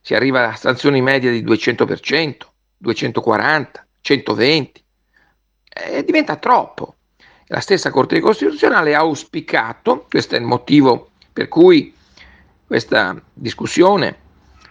Si 0.00 0.14
arriva 0.14 0.48
a 0.48 0.56
sanzioni 0.56 1.00
medie 1.00 1.32
di 1.32 1.44
200%, 1.44 2.36
240, 2.76 3.86
120. 4.00 4.84
E 5.64 6.04
diventa 6.04 6.36
troppo. 6.36 6.94
La 7.46 7.60
stessa 7.60 7.90
Corte 7.90 8.20
Costituzionale 8.20 8.94
ha 8.94 9.00
auspicato, 9.00 10.06
questo 10.08 10.34
è 10.34 10.38
il 10.38 10.44
motivo 10.44 11.10
per 11.32 11.48
cui 11.48 11.94
questa 12.66 13.20
discussione 13.32 14.18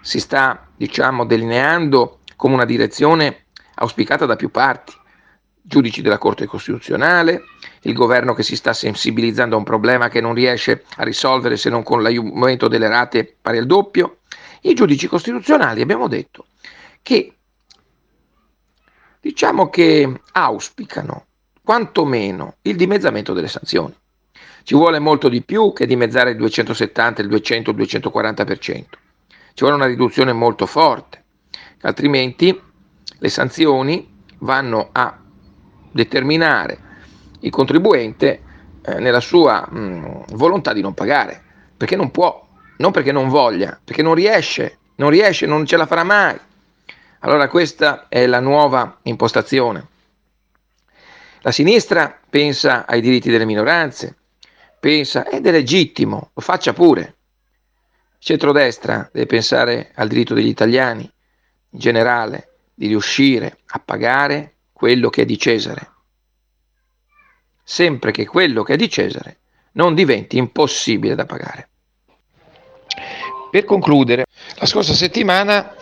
si 0.02 0.20
sta, 0.20 0.68
diciamo, 0.76 1.26
delineando 1.26 2.17
come 2.38 2.54
una 2.54 2.66
direzione 2.66 3.48
auspicata 3.76 4.26
da 4.26 4.38
più 4.38 4.50
parti, 4.50 4.94
giudici 5.62 6.02
della 6.02 6.18
Corte 6.18 6.46
Costituzionale, 6.46 7.42
il 7.82 7.94
governo 7.94 8.34
che 8.34 8.44
si 8.44 8.56
sta 8.56 8.72
sensibilizzando 8.72 9.56
a 9.56 9.58
un 9.58 9.66
problema 9.66 10.08
che 10.08 10.22
non 10.22 10.34
riesce 10.34 10.86
a 10.96 11.04
risolvere 11.04 11.58
se 11.58 11.70
non 11.70 11.84
con 11.84 12.02
l'aumento 12.02 12.70
delle 12.70 12.88
rate 12.88 13.36
pari 13.42 13.58
al 13.58 13.66
doppio, 13.66 14.20
i 14.62 14.74
giudici 14.74 15.08
costituzionali 15.08 15.82
abbiamo 15.82 16.08
detto 16.08 16.46
che 17.02 17.34
diciamo 19.20 19.70
che 19.70 20.22
auspicano 20.32 21.26
quantomeno 21.62 22.56
il 22.62 22.78
dimezzamento 22.78 23.34
delle 23.34 23.50
sanzioni. 23.50 23.94
Ci 24.64 24.76
vuole 24.76 25.00
molto 25.00 25.28
di 25.28 25.42
più 25.44 25.74
che 25.74 25.86
dimezzare 25.86 26.32
il 26.32 26.38
270, 26.38 27.22
il 27.22 27.28
200, 27.28 27.72
il 27.72 27.78
240%. 27.78 28.56
Ci 28.58 29.64
vuole 29.64 29.76
una 29.76 29.86
riduzione 29.86 30.34
molto 30.34 30.66
forte, 30.66 31.24
altrimenti 31.82 32.60
le 33.20 33.30
sanzioni 33.30 34.16
vanno 34.40 34.90
a 34.92 35.20
determinare 35.92 36.86
il 37.42 37.52
contribuente 37.52 38.42
eh, 38.82 39.00
nella 39.00 39.20
sua 39.20 39.68
volontà 39.70 40.74
di 40.74 40.82
non 40.82 40.94
pagare, 40.94 41.42
perché 41.76 41.96
non 41.96 42.12
può, 42.12 42.48
non 42.78 42.92
perché 42.92 43.12
non 43.12 43.30
voglia, 43.30 43.80
perché 43.84 44.02
non 44.02 44.14
riesce, 44.14 44.80
non 44.96 45.10
riesce, 45.10 45.46
non 45.46 45.66
ce 45.66 45.78
la 45.78 45.86
farà 45.86 46.04
mai. 46.04 46.38
Allora 47.20 47.48
questa 47.48 48.08
è 48.08 48.26
la 48.28 48.40
nuova 48.40 49.00
impostazione. 49.04 49.88
La 51.42 51.52
sinistra 51.52 52.20
pensa 52.30 52.86
ai 52.86 53.02
diritti 53.02 53.30
delle 53.30 53.46
minoranze, 53.46 54.18
pensa 54.80 55.28
ed 55.28 55.46
è 55.46 55.52
legittimo, 55.52 56.32
lo 56.34 56.42
faccia 56.42 56.74
pure. 56.74 57.16
Centrodestra 58.20 59.10
deve 59.12 59.26
pensare 59.26 59.92
al 59.96 60.08
diritto 60.08 60.34
degli 60.34 60.48
italiani 60.48 61.10
generale 61.78 62.56
di 62.74 62.88
riuscire 62.88 63.60
a 63.68 63.80
pagare 63.80 64.56
quello 64.74 65.10
che 65.10 65.24
è 65.24 65.26
di 65.26 65.38
Cesare, 65.38 65.92
sempre 67.64 68.12
che 68.12 68.26
quello 68.26 68.64
che 68.64 68.74
è 68.74 68.78
di 68.78 68.90
Cesare 68.90 69.40
non 69.74 69.96
diventi 69.96 70.38
impossibile 70.38 71.16
da 71.16 71.26
pagare. 71.26 71.70
Per 73.50 73.64
concludere, 73.64 74.26
la 74.56 74.66
scorsa 74.66 74.94
settimana 74.94 75.76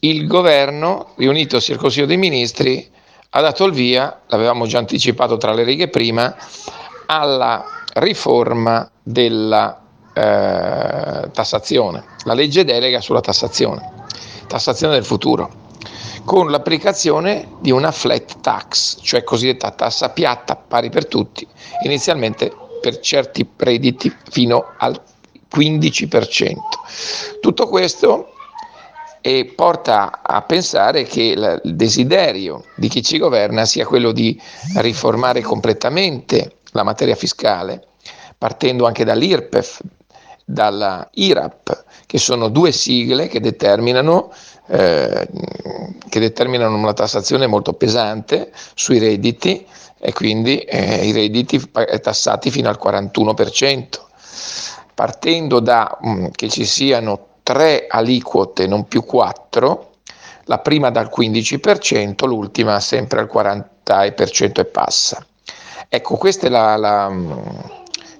il 0.00 0.26
governo, 0.26 1.14
riunitosi 1.16 1.72
al 1.72 1.78
Consiglio 1.78 2.06
dei 2.06 2.16
Ministri, 2.16 2.90
ha 3.30 3.40
dato 3.40 3.64
il 3.64 3.72
via, 3.72 4.22
l'avevamo 4.26 4.66
già 4.66 4.78
anticipato 4.78 5.36
tra 5.36 5.52
le 5.52 5.62
righe 5.62 5.88
prima, 5.88 6.36
alla 7.06 7.64
riforma 7.94 8.90
della 9.02 9.81
eh, 10.14 11.30
tassazione, 11.32 12.04
la 12.24 12.34
legge 12.34 12.64
delega 12.64 13.00
sulla 13.00 13.20
tassazione, 13.20 14.06
tassazione 14.46 14.94
del 14.94 15.04
futuro, 15.04 15.60
con 16.24 16.50
l'applicazione 16.50 17.48
di 17.60 17.70
una 17.70 17.90
flat 17.90 18.40
tax, 18.40 18.98
cioè 19.02 19.24
cosiddetta 19.24 19.70
tassa 19.70 20.10
piatta 20.10 20.56
pari 20.56 20.90
per 20.90 21.06
tutti, 21.06 21.46
inizialmente 21.84 22.52
per 22.80 23.00
certi 23.00 23.48
redditi 23.56 24.14
fino 24.30 24.74
al 24.78 25.00
15%. 25.54 26.56
Tutto 27.40 27.68
questo 27.68 28.32
e 29.20 29.52
porta 29.54 30.20
a 30.22 30.42
pensare 30.42 31.04
che 31.04 31.22
il 31.22 31.60
desiderio 31.62 32.64
di 32.74 32.88
chi 32.88 33.02
ci 33.02 33.18
governa 33.18 33.64
sia 33.64 33.86
quello 33.86 34.10
di 34.10 34.38
riformare 34.76 35.42
completamente 35.42 36.56
la 36.72 36.82
materia 36.82 37.14
fiscale, 37.14 37.86
partendo 38.36 38.84
anche 38.84 39.04
dall'IRPEF, 39.04 39.80
dalla 40.52 41.08
IRAP, 41.12 41.84
che 42.06 42.18
sono 42.18 42.48
due 42.48 42.72
sigle 42.72 43.26
che 43.28 43.40
determinano, 43.40 44.32
eh, 44.66 45.28
che 46.08 46.20
determinano 46.20 46.76
una 46.76 46.92
tassazione 46.92 47.46
molto 47.46 47.72
pesante 47.72 48.52
sui 48.74 48.98
redditi 48.98 49.66
e 49.98 50.12
quindi 50.12 50.58
eh, 50.58 51.06
i 51.06 51.12
redditi 51.12 51.70
tassati 52.00 52.50
fino 52.50 52.68
al 52.68 52.78
41%. 52.82 53.86
Partendo 54.94 55.60
da 55.60 55.98
mh, 56.00 56.10
mm, 56.10 56.26
che 56.32 56.48
ci 56.48 56.64
siano 56.66 57.26
tre 57.42 57.86
aliquote, 57.88 58.66
non 58.66 58.86
più 58.86 59.04
quattro, 59.04 59.92
la 60.44 60.58
prima 60.58 60.90
dal 60.90 61.10
15%, 61.14 62.26
l'ultima 62.26 62.78
sempre 62.80 63.20
al 63.20 63.30
40% 63.32 64.60
e 64.60 64.64
passa. 64.66 65.24
Ecco, 65.88 66.16
questa 66.16 66.46
è 66.46 66.50
la, 66.50 66.76
la, 66.76 67.08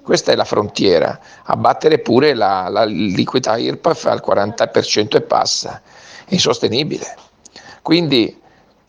questa 0.03 0.31
è 0.31 0.35
la 0.35 0.43
frontiera, 0.43 1.17
abbattere 1.43 1.99
pure 1.99 2.33
la, 2.33 2.67
la 2.69 2.83
liquidità 2.83 3.57
IRPAF 3.57 4.05
al 4.05 4.21
40% 4.25 5.15
e 5.15 5.21
passa, 5.21 5.81
è 6.25 6.33
insostenibile. 6.33 7.15
Quindi 7.81 8.39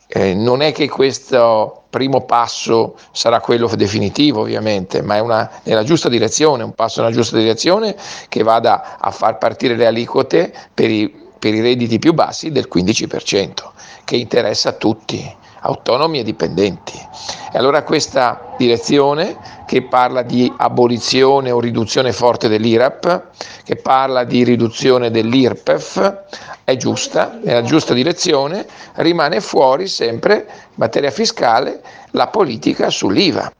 eh, 0.07 0.33
non 0.33 0.61
è 0.61 0.71
che 0.71 0.89
questo 0.89 1.83
primo 1.89 2.25
passo 2.25 2.97
sarà 3.11 3.39
quello 3.39 3.67
definitivo 3.75 4.41
ovviamente, 4.41 5.01
ma 5.01 5.15
è 5.15 5.19
una, 5.19 5.49
nella 5.63 5.83
giusta 5.83 6.09
direzione, 6.09 6.63
un 6.63 6.73
passo 6.73 7.01
nella 7.01 7.13
giusta 7.13 7.37
direzione 7.37 7.95
che 8.27 8.43
vada 8.43 8.97
a 8.99 9.11
far 9.11 9.37
partire 9.37 9.75
le 9.75 9.85
aliquote 9.85 10.53
per 10.73 10.89
i, 10.89 11.09
per 11.39 11.53
i 11.53 11.61
redditi 11.61 11.97
più 11.97 12.13
bassi 12.13 12.51
del 12.51 12.67
15%, 12.71 13.53
che 14.03 14.17
interessa 14.17 14.69
a 14.69 14.73
tutti 14.73 15.43
autonomi 15.65 16.19
e 16.19 16.23
dipendenti. 16.23 16.97
E 17.51 17.57
allora 17.57 17.83
questa 17.83 18.53
direzione 18.57 19.37
che 19.65 19.83
parla 19.83 20.21
di 20.21 20.51
abolizione 20.57 21.51
o 21.51 21.59
riduzione 21.59 22.11
forte 22.11 22.47
dell'IRAP, 22.47 23.23
che 23.63 23.75
parla 23.77 24.23
di 24.23 24.43
riduzione 24.43 25.09
dell'IRPEF, 25.09 26.23
è 26.63 26.75
giusta, 26.77 27.39
è 27.41 27.53
la 27.53 27.63
giusta 27.63 27.93
direzione, 27.93 28.65
rimane 28.95 29.41
fuori 29.41 29.87
sempre 29.87 30.35
in 30.35 30.73
materia 30.75 31.11
fiscale 31.11 31.81
la 32.11 32.27
politica 32.27 32.89
sull'IVA. 32.89 33.51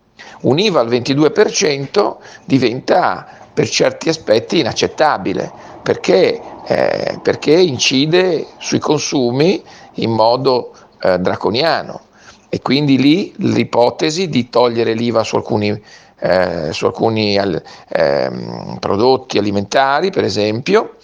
Un 0.41 0.59
IVA 0.59 0.79
al 0.79 0.89
22% 0.89 2.15
diventa 2.45 3.25
per 3.53 3.69
certi 3.69 4.09
aspetti 4.09 4.59
inaccettabile 4.59 5.51
perché, 5.81 6.41
eh, 6.65 7.19
perché 7.21 7.53
incide 7.53 8.45
sui 8.57 8.79
consumi 8.79 9.63
in 9.95 10.11
modo 10.11 10.74
eh, 11.01 11.19
draconiano 11.19 12.01
e 12.49 12.61
quindi 12.61 12.97
lì 12.97 13.33
l'ipotesi 13.37 14.29
di 14.29 14.49
togliere 14.49 14.93
l'IVA 14.93 15.23
su 15.23 15.35
alcuni, 15.35 15.81
eh, 16.19 16.69
su 16.71 16.85
alcuni 16.85 17.35
eh, 17.35 18.31
prodotti 18.79 19.37
alimentari, 19.37 20.09
per 20.09 20.23
esempio, 20.23 20.95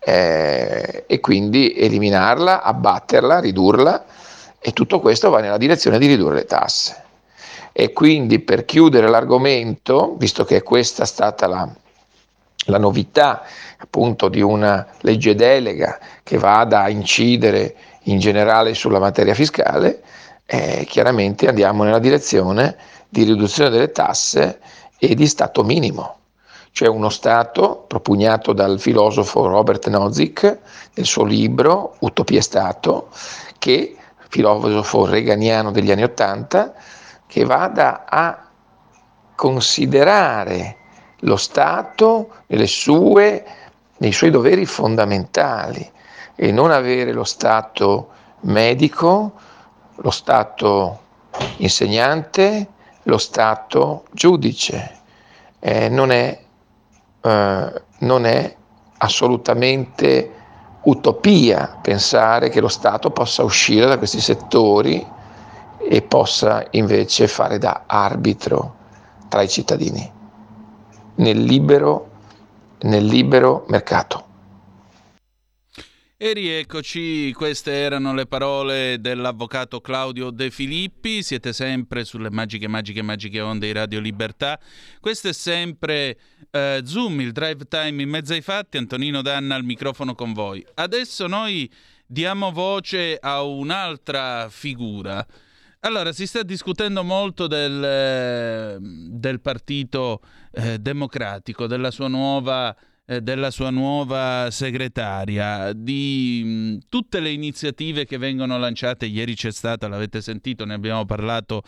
eh, 0.00 1.04
e 1.06 1.20
quindi 1.20 1.72
eliminarla, 1.74 2.62
abbatterla, 2.62 3.40
ridurla 3.40 4.04
e 4.58 4.72
tutto 4.72 5.00
questo 5.00 5.30
va 5.30 5.40
nella 5.40 5.56
direzione 5.56 5.98
di 5.98 6.06
ridurre 6.06 6.34
le 6.34 6.44
tasse. 6.44 7.02
E 7.72 7.92
quindi 7.92 8.40
per 8.40 8.64
chiudere 8.64 9.08
l'argomento, 9.08 10.14
visto 10.18 10.44
che 10.44 10.62
questa 10.62 11.04
è 11.04 11.06
stata 11.06 11.46
la, 11.46 11.68
la 12.66 12.78
novità 12.78 13.44
appunto 13.78 14.28
di 14.28 14.42
una 14.42 14.86
legge 15.00 15.34
delega 15.34 15.98
che 16.22 16.36
vada 16.36 16.82
a 16.82 16.88
incidere 16.88 17.74
in 18.08 18.18
generale 18.18 18.74
sulla 18.74 18.98
materia 18.98 19.34
fiscale, 19.34 20.02
eh, 20.46 20.84
chiaramente 20.88 21.46
andiamo 21.46 21.84
nella 21.84 21.98
direzione 21.98 22.76
di 23.08 23.22
riduzione 23.22 23.70
delle 23.70 23.92
tasse 23.92 24.60
e 24.98 25.14
di 25.14 25.26
Stato 25.26 25.62
minimo. 25.62 26.16
Cioè 26.72 26.88
uno 26.88 27.08
Stato 27.08 27.84
propugnato 27.86 28.52
dal 28.52 28.78
filosofo 28.78 29.46
Robert 29.46 29.88
Nozick 29.88 30.58
nel 30.94 31.06
suo 31.06 31.24
libro 31.24 31.96
Utopia 32.00 32.40
Stato, 32.40 33.08
che 33.58 33.96
filosofo 34.28 35.06
reganiano 35.06 35.70
degli 35.70 35.90
anni 35.90 36.04
Ottanta, 36.04 36.74
che 37.26 37.44
vada 37.44 38.04
a 38.08 38.46
considerare 39.34 40.76
lo 41.20 41.36
Stato 41.36 42.34
sue, 42.64 43.44
nei 43.98 44.12
suoi 44.12 44.30
doveri 44.30 44.64
fondamentali 44.64 45.96
e 46.40 46.52
non 46.52 46.70
avere 46.70 47.12
lo 47.12 47.24
Stato 47.24 48.10
medico, 48.42 49.32
lo 49.96 50.10
Stato 50.10 51.00
insegnante, 51.56 52.68
lo 53.02 53.18
Stato 53.18 54.04
giudice, 54.12 54.98
eh, 55.58 55.88
non, 55.88 56.12
è, 56.12 56.40
eh, 57.20 57.82
non 57.98 58.24
è 58.24 58.56
assolutamente 58.98 60.32
utopia 60.82 61.76
pensare 61.82 62.50
che 62.50 62.60
lo 62.60 62.68
Stato 62.68 63.10
possa 63.10 63.42
uscire 63.42 63.86
da 63.86 63.98
questi 63.98 64.20
settori 64.20 65.04
e 65.80 66.02
possa 66.02 66.64
invece 66.70 67.26
fare 67.26 67.58
da 67.58 67.82
arbitro 67.84 68.76
tra 69.26 69.42
i 69.42 69.48
cittadini 69.48 70.08
nel 71.16 71.42
libero, 71.42 72.10
nel 72.82 73.04
libero 73.04 73.64
mercato. 73.66 74.27
E 76.20 76.32
rieccoci, 76.32 77.32
queste 77.32 77.70
erano 77.70 78.12
le 78.12 78.26
parole 78.26 79.00
dell'avvocato 79.00 79.80
Claudio 79.80 80.30
De 80.30 80.50
Filippi, 80.50 81.22
siete 81.22 81.52
sempre 81.52 82.04
sulle 82.04 82.28
magiche, 82.28 82.66
magiche, 82.66 83.02
magiche 83.02 83.40
onde 83.40 83.66
di 83.66 83.72
Radio 83.72 84.00
Libertà. 84.00 84.58
Questo 84.98 85.28
è 85.28 85.32
sempre 85.32 86.18
eh, 86.50 86.82
Zoom, 86.84 87.20
il 87.20 87.30
drive 87.30 87.68
time 87.68 88.02
in 88.02 88.08
mezzo 88.08 88.32
ai 88.32 88.40
fatti, 88.40 88.78
Antonino 88.78 89.22
Danna 89.22 89.54
al 89.54 89.62
microfono 89.62 90.16
con 90.16 90.32
voi. 90.32 90.66
Adesso 90.74 91.28
noi 91.28 91.70
diamo 92.04 92.50
voce 92.50 93.16
a 93.20 93.44
un'altra 93.44 94.48
figura. 94.50 95.24
Allora, 95.82 96.10
si 96.10 96.26
sta 96.26 96.42
discutendo 96.42 97.04
molto 97.04 97.46
del, 97.46 97.84
eh, 97.84 98.76
del 98.80 99.40
Partito 99.40 100.20
eh, 100.50 100.80
Democratico, 100.80 101.68
della 101.68 101.92
sua 101.92 102.08
nuova 102.08 102.76
della 103.20 103.50
sua 103.50 103.70
nuova 103.70 104.48
segretaria, 104.50 105.72
di 105.72 106.42
mm, 106.44 106.76
tutte 106.90 107.20
le 107.20 107.30
iniziative 107.30 108.04
che 108.04 108.18
vengono 108.18 108.58
lanciate. 108.58 109.06
Ieri 109.06 109.34
c'è 109.34 109.50
stata, 109.50 109.88
l'avete 109.88 110.20
sentito, 110.20 110.66
ne 110.66 110.74
abbiamo 110.74 111.06
parlato 111.06 111.62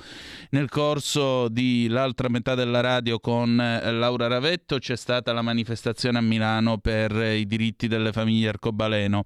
nel 0.50 0.68
corso 0.68 1.48
di 1.48 1.88
l'altra 1.88 2.29
metà 2.29 2.55
della 2.55 2.81
radio 2.81 3.18
con 3.20 3.59
eh, 3.59 3.90
Laura 3.90 4.26
Ravetto, 4.26 4.79
c'è 4.79 4.96
stata 4.96 5.33
la 5.33 5.42
manifestazione 5.42 6.18
a 6.18 6.22
Milano 6.22 6.76
per 6.76 7.18
eh, 7.18 7.38
i 7.38 7.46
diritti 7.46 7.88
delle 7.88 8.12
famiglie 8.12 8.48
arcobaleno. 8.48 9.24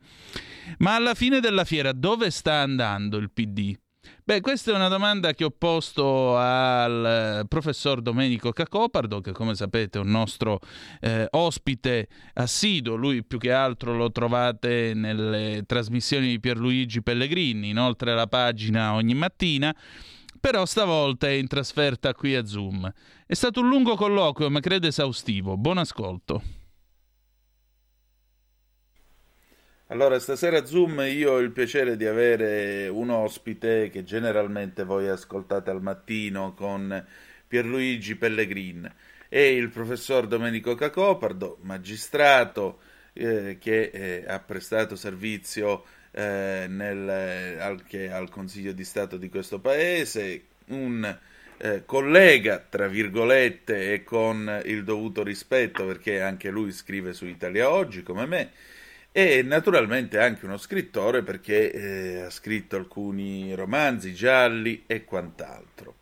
Ma 0.78 0.94
alla 0.94 1.14
fine 1.14 1.40
della 1.40 1.64
fiera 1.64 1.92
dove 1.92 2.30
sta 2.30 2.54
andando 2.54 3.16
il 3.16 3.30
PD? 3.32 3.76
Beh, 4.24 4.40
questa 4.40 4.72
è 4.72 4.74
una 4.74 4.88
domanda 4.88 5.32
che 5.34 5.44
ho 5.44 5.50
posto 5.50 6.36
al 6.36 7.40
eh, 7.42 7.46
professor 7.46 8.00
Domenico 8.00 8.52
Cacopardo, 8.52 9.20
che 9.20 9.32
come 9.32 9.54
sapete 9.54 9.98
è 9.98 10.02
un 10.02 10.10
nostro 10.10 10.60
eh, 11.00 11.26
ospite 11.30 12.08
assiduo. 12.34 12.94
Lui 12.94 13.24
più 13.24 13.38
che 13.38 13.52
altro 13.52 13.94
lo 13.94 14.10
trovate 14.10 14.92
nelle 14.94 15.64
trasmissioni 15.66 16.28
di 16.28 16.40
Pierluigi 16.40 17.02
Pellegrini, 17.02 17.68
inoltre 17.68 18.12
alla 18.12 18.26
pagina 18.26 18.94
ogni 18.94 19.14
mattina. 19.14 19.74
Però 20.40 20.66
stavolta 20.66 21.26
è 21.26 21.32
in 21.32 21.46
trasferta 21.46 22.12
qui 22.12 22.34
a 22.34 22.44
Zoom. 22.44 22.90
È 23.26 23.34
stato 23.34 23.60
un 23.60 23.68
lungo 23.68 23.94
colloquio, 23.96 24.50
ma 24.50 24.60
credo 24.60 24.86
esaustivo. 24.86 25.56
Buon 25.56 25.78
ascolto. 25.78 26.63
Allora, 29.94 30.18
stasera 30.18 30.64
Zoom 30.66 31.04
io 31.06 31.34
ho 31.34 31.38
il 31.38 31.52
piacere 31.52 31.96
di 31.96 32.04
avere 32.04 32.88
un 32.88 33.10
ospite 33.10 33.90
che 33.90 34.02
generalmente 34.02 34.82
voi 34.82 35.06
ascoltate 35.06 35.70
al 35.70 35.82
mattino 35.82 36.52
con 36.52 37.06
Pierluigi 37.46 38.16
Pellegrin. 38.16 38.92
È 39.28 39.38
il 39.38 39.68
professor 39.68 40.26
Domenico 40.26 40.74
Cacopardo, 40.74 41.58
magistrato 41.60 42.80
eh, 43.12 43.56
che 43.60 43.82
eh, 43.94 44.24
ha 44.26 44.40
prestato 44.40 44.96
servizio 44.96 45.84
eh, 46.10 46.66
nel, 46.68 47.60
anche 47.60 48.10
al 48.10 48.28
Consiglio 48.30 48.72
di 48.72 48.82
Stato 48.82 49.16
di 49.16 49.28
questo 49.28 49.60
paese, 49.60 50.42
un 50.70 51.18
eh, 51.56 51.84
collega, 51.84 52.66
tra 52.68 52.88
virgolette, 52.88 53.92
e 53.92 54.02
con 54.02 54.60
il 54.64 54.82
dovuto 54.82 55.22
rispetto 55.22 55.86
perché 55.86 56.20
anche 56.20 56.50
lui 56.50 56.72
scrive 56.72 57.12
su 57.12 57.26
Italia 57.26 57.70
Oggi 57.70 58.02
come 58.02 58.26
me 58.26 58.50
e 59.16 59.42
naturalmente 59.44 60.18
anche 60.18 60.44
uno 60.44 60.56
scrittore 60.56 61.22
perché 61.22 61.70
eh, 61.70 62.20
ha 62.22 62.30
scritto 62.30 62.74
alcuni 62.74 63.54
romanzi 63.54 64.12
gialli 64.12 64.82
e 64.88 65.04
quant'altro. 65.04 65.98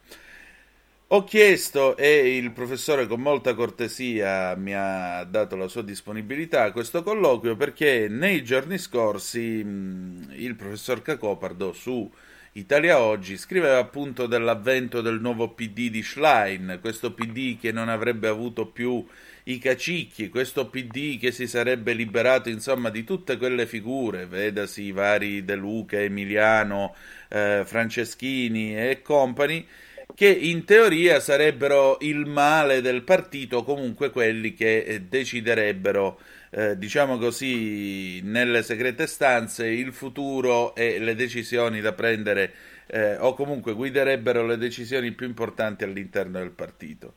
Ho 1.08 1.24
chiesto 1.24 1.94
e 1.98 2.38
il 2.38 2.52
professore 2.52 3.06
con 3.06 3.20
molta 3.20 3.54
cortesia 3.54 4.54
mi 4.56 4.72
ha 4.74 5.24
dato 5.24 5.56
la 5.56 5.68
sua 5.68 5.82
disponibilità 5.82 6.62
a 6.62 6.72
questo 6.72 7.02
colloquio 7.02 7.54
perché 7.54 8.08
nei 8.08 8.42
giorni 8.42 8.78
scorsi 8.78 9.62
mh, 9.62 10.32
il 10.36 10.54
professor 10.56 11.02
Cacopardo 11.02 11.74
su 11.74 12.10
Italia 12.52 12.98
Oggi 12.98 13.36
scriveva 13.36 13.76
appunto 13.76 14.26
dell'avvento 14.26 15.02
del 15.02 15.20
nuovo 15.20 15.50
PD 15.50 15.90
di 15.90 16.02
Schlein, 16.02 16.78
questo 16.80 17.12
PD 17.12 17.58
che 17.60 17.72
non 17.72 17.90
avrebbe 17.90 18.28
avuto 18.28 18.64
più 18.66 19.06
i 19.44 19.58
cacicchi, 19.58 20.28
questo 20.28 20.68
PD 20.68 21.18
che 21.18 21.32
si 21.32 21.46
sarebbe 21.46 21.94
liberato 21.94 22.48
insomma 22.48 22.90
di 22.90 23.04
tutte 23.04 23.36
quelle 23.36 23.66
figure, 23.66 24.26
vedasi 24.26 24.82
i 24.82 24.92
vari 24.92 25.44
De 25.44 25.56
Luca, 25.56 25.98
Emiliano, 25.98 26.94
eh, 27.28 27.62
Franceschini 27.64 28.76
e 28.76 29.02
compagni, 29.02 29.66
che 30.14 30.28
in 30.28 30.64
teoria 30.64 31.20
sarebbero 31.20 31.98
il 32.02 32.26
male 32.26 32.80
del 32.80 33.02
partito, 33.02 33.64
comunque 33.64 34.10
quelli 34.10 34.52
che 34.54 34.78
eh, 34.78 35.00
deciderebbero, 35.00 36.20
eh, 36.50 36.76
diciamo 36.78 37.18
così, 37.18 38.20
nelle 38.22 38.62
segrete 38.62 39.06
stanze 39.06 39.66
il 39.66 39.92
futuro 39.92 40.74
e 40.74 40.98
le 40.98 41.14
decisioni 41.14 41.80
da 41.80 41.92
prendere 41.92 42.52
eh, 42.86 43.16
o 43.16 43.34
comunque 43.34 43.72
guiderebbero 43.72 44.44
le 44.44 44.58
decisioni 44.58 45.12
più 45.12 45.26
importanti 45.26 45.82
all'interno 45.82 46.38
del 46.38 46.50
partito. 46.50 47.14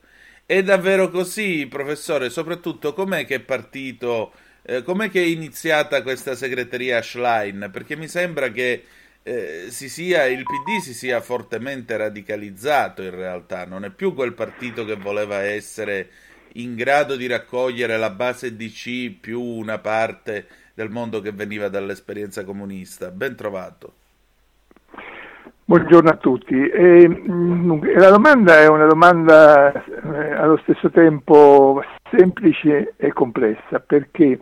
È 0.48 0.62
davvero 0.62 1.10
così, 1.10 1.66
professore? 1.66 2.30
Soprattutto 2.30 2.92
com'è 2.94 3.26
che 3.26 3.34
è 3.34 3.40
partito, 3.40 4.32
eh, 4.62 4.84
com'è 4.84 5.10
che 5.10 5.20
è 5.20 5.26
iniziata 5.26 6.02
questa 6.02 6.36
segreteria 6.36 7.02
Schlein? 7.02 7.68
Perché 7.72 7.96
mi 7.96 8.06
sembra 8.06 8.52
che 8.52 8.84
eh, 9.24 9.66
si 9.70 9.88
sia, 9.88 10.24
il 10.26 10.44
PD 10.44 10.80
si 10.80 10.94
sia 10.94 11.20
fortemente 11.20 11.96
radicalizzato 11.96 13.02
in 13.02 13.10
realtà, 13.10 13.64
non 13.66 13.84
è 13.84 13.90
più 13.90 14.14
quel 14.14 14.34
partito 14.34 14.84
che 14.84 14.94
voleva 14.94 15.42
essere 15.42 16.10
in 16.52 16.76
grado 16.76 17.16
di 17.16 17.26
raccogliere 17.26 17.98
la 17.98 18.10
base 18.10 18.54
DC 18.54 19.18
più 19.20 19.42
una 19.42 19.78
parte 19.78 20.46
del 20.74 20.90
mondo 20.90 21.20
che 21.20 21.32
veniva 21.32 21.68
dall'esperienza 21.68 22.44
comunista. 22.44 23.10
Ben 23.10 23.34
trovato. 23.34 24.05
Buongiorno 25.68 26.10
a 26.10 26.16
tutti. 26.16 26.54
E, 26.54 27.08
mm, 27.08 27.82
la 27.96 28.10
domanda 28.10 28.56
è 28.60 28.68
una 28.68 28.86
domanda 28.86 29.72
eh, 29.72 30.32
allo 30.32 30.58
stesso 30.58 30.90
tempo 30.92 31.82
semplice 32.08 32.94
e 32.96 33.12
complessa 33.12 33.80
perché 33.80 34.38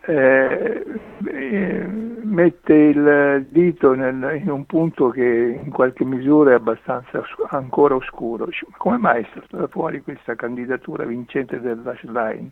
eh, 0.00 0.84
eh, 1.26 1.86
mette 2.24 2.74
il 2.74 3.46
dito 3.50 3.94
nel, 3.94 4.40
in 4.42 4.50
un 4.50 4.66
punto 4.66 5.10
che 5.10 5.60
in 5.64 5.70
qualche 5.70 6.04
misura 6.04 6.50
è 6.50 6.54
abbastanza 6.54 7.22
ancora 7.50 7.94
oscuro. 7.94 8.48
Come 8.76 8.98
mai 8.98 9.22
è 9.22 9.40
stata 9.46 9.68
fuori 9.68 10.02
questa 10.02 10.34
candidatura 10.34 11.04
vincente 11.04 11.60
della 11.60 11.94
Schlein? 11.98 12.50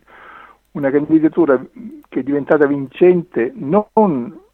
Una 0.72 0.90
candidatura 0.90 1.60
che 2.08 2.20
è 2.20 2.22
diventata 2.22 2.68
vincente 2.68 3.50
non 3.56 3.84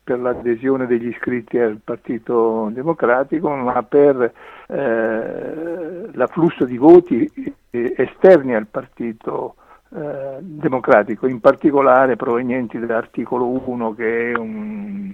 per 0.08 0.20
l'adesione 0.20 0.86
degli 0.86 1.08
iscritti 1.08 1.58
al 1.58 1.80
Partito 1.84 2.70
Democratico, 2.72 3.54
ma 3.54 3.82
per 3.82 4.32
eh, 4.66 6.08
l'afflusso 6.12 6.64
di 6.64 6.78
voti 6.78 7.30
esterni 7.70 8.54
al 8.54 8.66
Partito 8.68 9.56
eh, 9.94 10.38
Democratico, 10.40 11.26
in 11.26 11.40
particolare 11.40 12.16
provenienti 12.16 12.78
dall'articolo 12.78 13.60
1 13.68 13.94
che 13.94 14.32
un, 14.34 15.12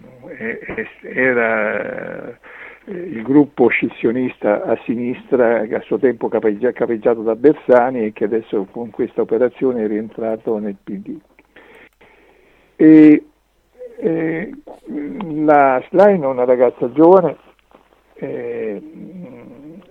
era 1.02 2.28
eh, 2.28 2.38
il 2.85 3.22
gruppo 3.24 3.66
scissionista 3.66 4.62
a 4.62 4.78
sinistra 4.85 5.62
che 5.62 5.74
a 5.74 5.80
suo 5.80 5.98
tempo 5.98 6.28
capeggia, 6.28 6.70
capeggiato 6.70 7.22
da 7.22 7.35
Bersani 7.35 8.04
e 8.04 8.12
che 8.12 8.26
adesso 8.26 8.68
con 8.70 8.90
questa 8.90 9.22
operazione 9.22 9.83
è 9.83 9.88
rientrato 9.88 10.57
nel 10.59 10.76
PD. 10.80 11.18
E, 12.76 13.24
eh, 13.96 14.52
la 15.44 15.83
Schlein 15.88 16.22
è 16.22 16.26
una 16.26 16.44
ragazza 16.44 16.90
giovane 16.92 17.37
eh, 18.14 18.83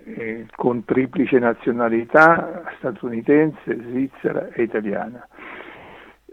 eh, 0.05 0.45
con 0.55 0.83
triplice 0.85 1.39
nazionalità 1.39 2.63
statunitense, 2.77 3.77
svizzera 3.81 4.49
e 4.51 4.63
italiana. 4.63 5.27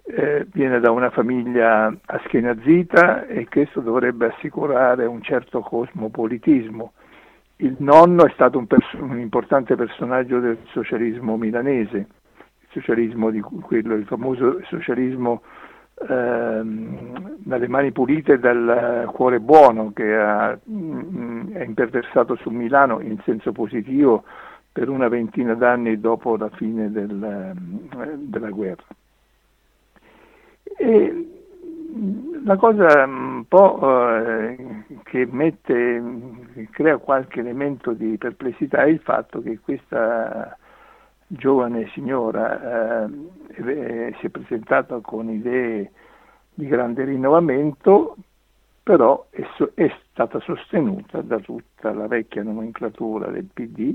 Eh, 0.03 0.47
viene 0.53 0.81
da 0.81 0.91
una 0.91 1.11
famiglia 1.11 1.95
aschenazita 2.07 3.27
e 3.27 3.47
questo 3.49 3.81
dovrebbe 3.81 4.27
assicurare 4.27 5.07
un 5.07 5.23
certo 5.23 5.61
cosmopolitismo. 5.61 6.93
Il 7.57 7.77
nonno 7.79 8.27
è 8.27 8.31
stato 8.35 8.59
un, 8.59 8.67
pers- 8.67 8.95
un 8.95 9.21
importante 9.21 9.77
personaggio 9.77 10.41
del 10.41 10.59
socialismo 10.73 11.37
milanese, 11.37 11.97
il 11.97 12.69
socialismo 12.71 13.31
di 13.31 13.41
quello, 13.41 13.95
il 13.95 14.07
famoso 14.07 14.61
socialismo 14.65 15.43
ehm, 15.43 15.60
dalle 16.07 17.69
mani 17.69 17.93
pulite 17.93 18.39
dal 18.39 19.11
cuore 19.13 19.39
buono 19.39 19.93
che 19.93 20.17
ha, 20.17 20.59
mh, 20.63 20.75
mm, 20.75 21.53
è 21.53 21.63
imperversato 21.63 22.37
su 22.37 22.49
Milano 22.49 23.01
in 23.01 23.19
senso 23.25 23.53
positivo 23.53 24.25
per 24.73 24.89
una 24.89 25.09
ventina 25.09 25.55
d'anni 25.55 26.01
dopo 26.01 26.37
la 26.37 26.49
fine 26.51 26.91
del, 26.91 27.23
eh, 27.23 28.17
della 28.17 28.51
guerra. 28.51 28.85
E 30.77 31.29
la 32.45 32.57
cosa 32.57 33.05
un 33.05 33.45
po' 33.47 34.17
eh, 34.17 34.85
che, 35.03 35.27
mette, 35.31 36.03
che 36.55 36.69
crea 36.71 36.97
qualche 36.97 37.41
elemento 37.41 37.93
di 37.93 38.17
perplessità 38.17 38.85
è 38.85 38.89
il 38.89 39.01
fatto 39.01 39.43
che 39.43 39.59
questa 39.63 40.57
giovane 41.33 41.89
signora 41.93 43.05
eh, 43.05 44.15
si 44.19 44.27
è 44.27 44.29
presentata 44.31 44.99
con 45.01 45.31
idee 45.31 45.93
di 46.53 46.67
grande 46.67 47.05
rinnovamento, 47.05 48.17
però 48.83 49.27
è, 49.31 49.47
è, 49.75 49.95
stata 50.11 50.41
sostenuta 50.41 51.21
da 51.23 51.39
tutta 51.39 51.93
la 51.93 52.09
vecchia 52.09 52.43
nomenclatura 52.43 53.31
del 53.31 53.49
PD, 53.53 53.95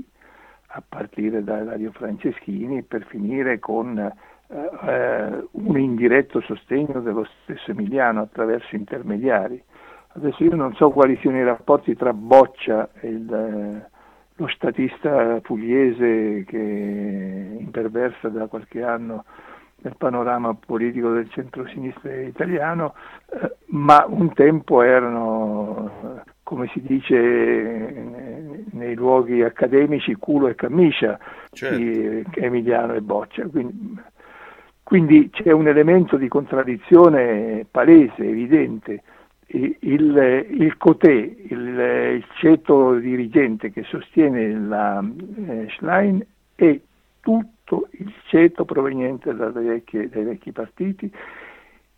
a 0.68 0.82
partire 0.86 1.44
da 1.44 1.62
Dario 1.62 1.92
Franceschini, 1.92 2.82
per 2.82 3.04
finire 3.04 3.58
con 3.58 3.98
eh, 3.98 5.48
un 5.50 5.78
indiretto 5.78 6.40
sostegno 6.40 7.00
dello 7.00 7.26
stesso 7.42 7.70
Emiliano 7.70 8.22
attraverso 8.22 8.74
intermediari. 8.74 9.62
Adesso 10.08 10.42
io 10.42 10.56
non 10.56 10.74
so 10.74 10.90
quali 10.90 11.18
siano 11.18 11.36
i 11.36 11.44
rapporti 11.44 11.94
tra 11.94 12.14
Boccia 12.14 12.88
e 13.00 13.08
il, 13.08 13.32
eh, 13.32 13.90
lo 14.36 14.48
statista 14.48 15.40
pugliese 15.40 16.44
che 16.46 17.56
imperversa 17.58 18.28
da 18.28 18.46
qualche 18.46 18.82
anno 18.82 19.24
nel 19.78 19.94
panorama 19.96 20.54
politico 20.54 21.10
del 21.10 21.30
centro-sinistra 21.30 22.14
italiano, 22.20 22.94
eh, 23.30 23.54
ma 23.66 24.04
un 24.08 24.32
tempo 24.32 24.82
erano, 24.82 26.24
come 26.42 26.68
si 26.72 26.80
dice 26.80 28.64
nei 28.72 28.94
luoghi 28.94 29.42
accademici, 29.42 30.14
culo 30.14 30.48
e 30.48 30.54
camicia, 30.54 31.18
certo. 31.50 32.40
Emiliano 32.40 32.94
e 32.94 33.00
Boccia. 33.00 33.46
Quindi, 33.46 34.00
quindi, 34.82 35.30
c'è 35.30 35.52
un 35.52 35.68
elemento 35.68 36.16
di 36.16 36.28
contraddizione 36.28 37.66
palese, 37.70 38.24
evidente. 38.24 39.02
Il, 39.48 39.76
il 40.50 40.76
Cotè, 40.76 41.08
il, 41.08 41.50
il, 41.50 42.24
ceto 42.38 42.94
dirigente 42.94 43.70
che 43.70 43.84
sostiene 43.84 44.52
la 44.58 45.02
eh, 45.46 45.68
Schlein 45.70 46.24
è 46.56 46.80
tutto 47.20 47.88
il 47.92 48.12
ceto 48.26 48.64
proveniente 48.64 49.32
vecchie, 49.32 50.08
dai 50.08 50.24
vecchi 50.24 50.50
partiti 50.50 51.10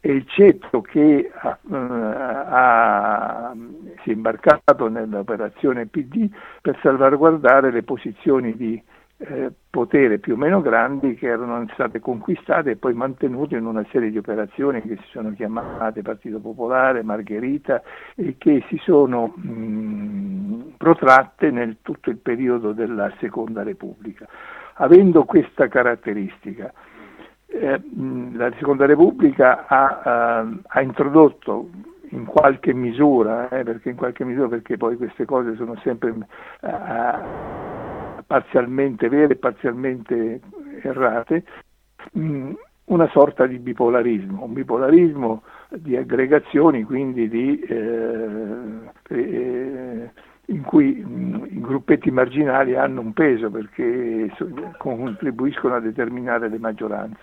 e 0.01 0.13
il 0.13 0.27
ceto 0.29 0.81
che 0.81 1.31
ha, 1.35 1.59
uh, 1.61 1.75
ha, 1.75 3.57
si 4.03 4.11
è 4.11 4.13
imbarcato 4.13 4.89
nell'operazione 4.89 5.87
PD 5.87 6.31
per 6.61 6.79
salvaguardare 6.81 7.71
le 7.71 7.83
posizioni 7.83 8.55
di 8.57 8.81
eh, 9.19 9.51
potere 9.69 10.19
più 10.19 10.35
o 10.35 10.37
meno 10.37 10.61
grandi 10.61 11.15
che 11.15 11.27
erano 11.27 11.67
state 11.73 11.99
conquistate 11.99 12.71
e 12.71 12.77
poi 12.77 12.95
mantenute 12.95 13.57
in 13.57 13.67
una 13.67 13.85
serie 13.91 14.11
di 14.11 14.19
operazioni 14.19 14.81
che 14.83 14.97
si 14.97 15.09
sono 15.11 15.33
chiamate 15.33 16.03
Partito 16.03 16.39
Popolare, 16.39 17.03
Margherita 17.03 17.83
e 18.15 18.37
che 18.39 18.65
si 18.69 18.79
sono 18.85 19.33
mh, 19.35 20.75
protratte 20.77 21.51
nel 21.51 21.79
tutto 21.83 22.11
il 22.11 22.19
periodo 22.19 22.73
della 22.73 23.13
Seconda 23.19 23.63
Repubblica 23.63 24.27
avendo 24.79 25.25
questa 25.25 25.69
caratteristica. 25.69 26.73
Eh, 27.47 27.81
la 28.35 28.53
Seconda 28.59 28.85
Repubblica 28.87 29.67
ha, 29.67 30.43
uh, 30.45 30.61
ha, 30.67 30.81
introdotto 30.83 31.71
in 32.11 32.25
qualche 32.25 32.75
misura, 32.75 33.49
eh, 33.49 33.65
perché 33.65 33.91
in 33.91 33.97
qualche 33.97 34.25
misura 34.25 34.49
perché 34.49 34.77
poi 34.77 34.97
queste 34.97 35.25
cose 35.25 35.55
sono 35.57 35.75
sempre 35.83 36.11
uh, 36.11 37.78
parzialmente 38.29 39.09
vere 39.09 39.33
e 39.33 39.37
parzialmente 39.37 40.41
errate, 40.83 41.45
mh, 42.13 42.53
una 42.85 43.09
sorta 43.09 43.47
di 43.47 43.59
bipolarismo, 43.59 44.45
un 44.45 44.53
bipolarismo 44.53 45.43
di 45.71 45.97
aggregazioni, 45.97 46.83
quindi 46.85 47.29
di 47.29 47.59
eh, 47.61 48.91
eh, 49.09 50.11
in 50.47 50.63
cui 50.63 50.99
i 50.99 51.61
gruppetti 51.61 52.11
marginali 52.11 52.77
hanno 52.77 53.01
un 53.01 53.13
peso 53.15 53.51
perché 53.51 54.31
contribuiscono 54.77 55.75
a 55.75 55.81
determinare 55.81 56.49
le 56.49 56.59
maggioranze. 56.59 57.21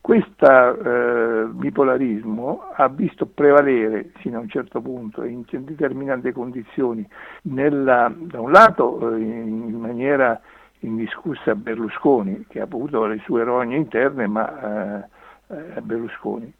Questo 0.00 0.46
eh, 0.46 1.44
bipolarismo 1.48 2.70
ha 2.74 2.88
visto 2.88 3.26
prevalere 3.26 4.12
fino 4.16 4.38
a 4.38 4.40
un 4.40 4.48
certo 4.48 4.80
punto 4.80 5.24
in 5.24 5.44
determinate 5.46 6.32
condizioni, 6.32 7.06
nella, 7.42 8.10
da 8.16 8.40
un 8.40 8.50
lato 8.50 9.14
eh, 9.14 9.20
in 9.20 9.78
maniera 9.78 10.40
indiscussa 10.80 11.54
Berlusconi, 11.54 12.46
che 12.48 12.60
ha 12.60 12.64
avuto 12.64 13.04
le 13.04 13.18
sue 13.24 13.44
rogne 13.44 13.76
interne, 13.76 14.26
ma 14.26 15.02
eh, 15.50 15.76
eh 15.76 15.80
Berlusconi. 15.82 16.50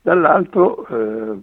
Dall'altro 0.00 0.86
eh, 0.86 1.40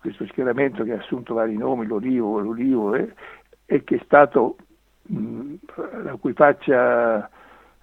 questo 0.00 0.26
schieramento 0.26 0.82
che 0.82 0.92
ha 0.92 0.98
assunto 0.98 1.34
vari 1.34 1.56
nomi, 1.56 1.86
l'Olivo, 1.86 2.40
l'Olivo 2.40 2.94
e 2.94 3.84
che 3.84 3.94
è 3.94 4.00
stato, 4.04 4.56
mh, 5.02 5.54
la 6.02 6.16
cui 6.16 6.32
faccia 6.32 7.30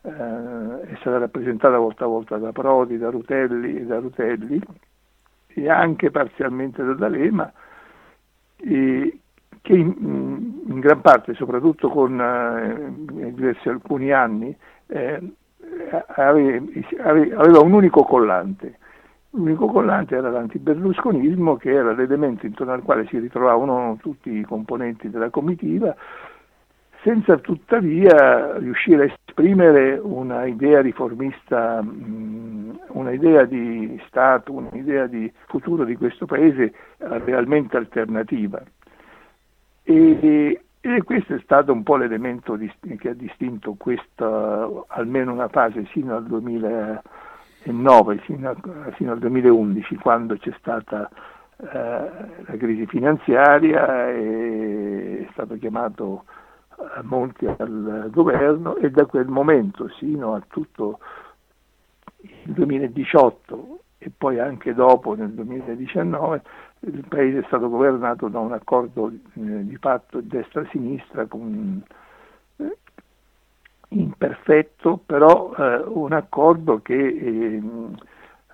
eh, 0.02 0.82
è 0.82 0.96
stata 1.00 1.18
rappresentata 1.18 1.78
volta 1.78 2.06
a 2.06 2.08
volta 2.08 2.38
da 2.38 2.52
Prodi, 2.52 2.98
da 2.98 3.10
Rutelli, 3.10 3.86
da 3.86 4.00
Rutelli 4.00 4.62
e 5.48 5.70
anche 5.70 6.12
parzialmente 6.12 6.84
da 6.84 6.94
D'Alema, 6.94 7.52
e 8.58 9.20
che 9.62 9.74
in, 9.74 9.96
in, 10.68 10.80
gran 10.80 11.02
parte, 11.02 11.34
soprattutto 11.34 11.90
con 11.90 12.20
eh, 12.20 13.32
diversi 13.34 13.70
alcuni 13.70 14.12
anni, 14.12 14.56
eh, 14.88 15.22
aveva, 16.16 16.66
aveva 17.10 17.60
un 17.60 17.74
unico 17.74 18.04
collante, 18.04 18.78
L'unico 19.32 19.68
collante 19.68 20.16
era 20.16 20.32
l'antiberlusconismo 20.32 21.58
che 21.58 21.72
era 21.72 21.94
l'elemento 21.94 22.46
intorno 22.46 22.74
al 22.74 22.82
quale 22.82 23.06
si 23.08 23.20
ritrovavano 23.20 23.98
tutti 24.02 24.32
i 24.32 24.44
componenti 24.44 25.10
della 25.10 25.30
comitiva, 25.30 25.96
senza 27.08 27.38
tuttavia 27.38 28.58
riuscire 28.58 29.04
a 29.04 29.14
esprimere 29.14 29.98
una 29.98 30.44
idea 30.46 30.82
riformista, 30.82 31.82
un'idea 31.82 33.46
di 33.46 33.98
Stato, 34.08 34.52
un'idea 34.52 35.08
di 35.08 35.32
futuro 35.46 35.86
di 35.86 35.96
questo 35.96 36.26
Paese 36.26 36.74
realmente 36.98 37.78
alternativa. 37.78 38.62
E, 39.84 40.62
e 40.82 41.04
questo 41.04 41.36
è 41.36 41.40
stato 41.44 41.72
un 41.72 41.84
po' 41.84 41.96
l'elemento 41.96 42.60
che 42.98 43.10
ha 43.10 43.14
distinto 43.14 43.76
questa, 43.78 44.68
almeno 44.88 45.32
una 45.32 45.48
fase, 45.48 45.88
sino 45.94 46.18
al 46.18 46.26
2000. 46.26 47.02
2009 47.68 48.18
fino, 48.20 48.50
a, 48.50 48.92
fino 48.92 49.12
al 49.12 49.20
2011 49.20 49.96
quando 49.96 50.38
c'è 50.38 50.54
stata 50.58 51.10
eh, 51.58 51.66
la 51.68 52.58
crisi 52.58 52.86
finanziaria 52.86 54.10
e 54.10 55.26
è 55.28 55.32
stato 55.34 55.58
chiamato 55.58 56.24
Monti 57.04 57.46
al 57.46 58.10
governo 58.12 58.76
e 58.76 58.92
da 58.92 59.06
quel 59.06 59.28
momento 59.28 59.90
sino 59.98 60.36
a 60.36 60.42
tutto 60.48 61.00
il 62.18 62.54
2018 62.54 63.80
e 63.98 64.12
poi 64.16 64.40
anche 64.40 64.74
dopo 64.74 65.16
nel 65.16 65.32
2019 65.32 66.42
il 66.82 67.06
paese 67.08 67.40
è 67.40 67.44
stato 67.48 67.70
governato 67.70 68.28
da 68.28 68.40
un 68.40 68.52
accordo 68.52 69.10
eh, 69.10 69.12
di 69.34 69.78
patto 69.80 70.22
destra-sinistra 70.22 71.26
con 71.26 71.84
imperfetto, 73.90 75.00
però 75.06 75.54
eh, 75.56 75.84
un 75.88 76.14
accordo 76.14 76.82
che 76.82 76.94
eh, 76.94 77.62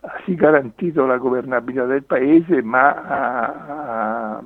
ha 0.02 0.22
sì 0.26 0.36
garantito 0.36 1.06
la 1.06 1.18
governabilità 1.18 1.86
del 1.86 2.04
Paese, 2.04 2.62
ma 2.62 2.94
ha, 2.94 4.36
ha, 4.36 4.44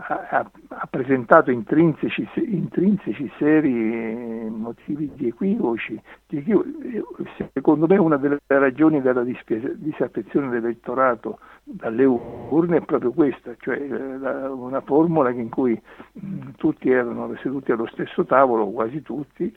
ha 0.00 0.86
presentato 0.88 1.50
intrinseci, 1.50 2.28
intrinseci, 2.34 3.30
seri 3.36 4.48
motivi 4.48 5.10
di 5.14 5.28
equivoci, 5.28 6.00
di 6.26 6.38
equivoci. 6.38 7.48
Secondo 7.52 7.86
me 7.86 7.96
una 7.96 8.16
delle 8.16 8.38
ragioni 8.46 9.00
della 9.00 9.24
disaffezione 9.24 10.48
dell'elettorato 10.50 11.40
dalle 11.64 12.04
urne 12.04 12.76
è 12.78 12.80
proprio 12.82 13.12
questa, 13.12 13.54
cioè 13.58 13.76
eh, 13.76 14.48
una 14.48 14.80
formula 14.80 15.30
in 15.30 15.48
cui 15.48 15.80
tutti 16.56 16.90
erano 16.90 17.34
seduti 17.42 17.72
allo 17.72 17.86
stesso 17.86 18.24
tavolo, 18.24 18.68
quasi 18.68 19.02
tutti, 19.02 19.54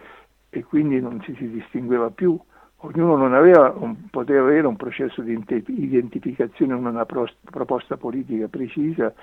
e 0.49 0.63
quindi 0.63 0.99
non 0.99 1.21
ci 1.21 1.35
si 1.35 1.49
distingueva 1.49 2.09
più. 2.09 2.37
Ognuno 2.83 3.25
aveva, 3.35 3.75
poteva 4.09 4.41
avere 4.41 4.65
un 4.65 4.75
processo 4.75 5.21
di 5.21 5.39
identificazione, 5.67 6.73
una 6.73 7.05
proposta 7.05 7.95
politica 7.95 8.47
precisa, 8.47 9.13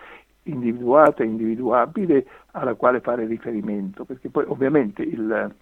individuata, 0.45 1.25
individuabile, 1.25 2.25
alla 2.53 2.75
quale 2.75 3.01
fare 3.01 3.27
riferimento, 3.27 4.05
perché 4.05 4.29
poi 4.29 4.45
ovviamente 4.47 5.03
il, 5.03 5.55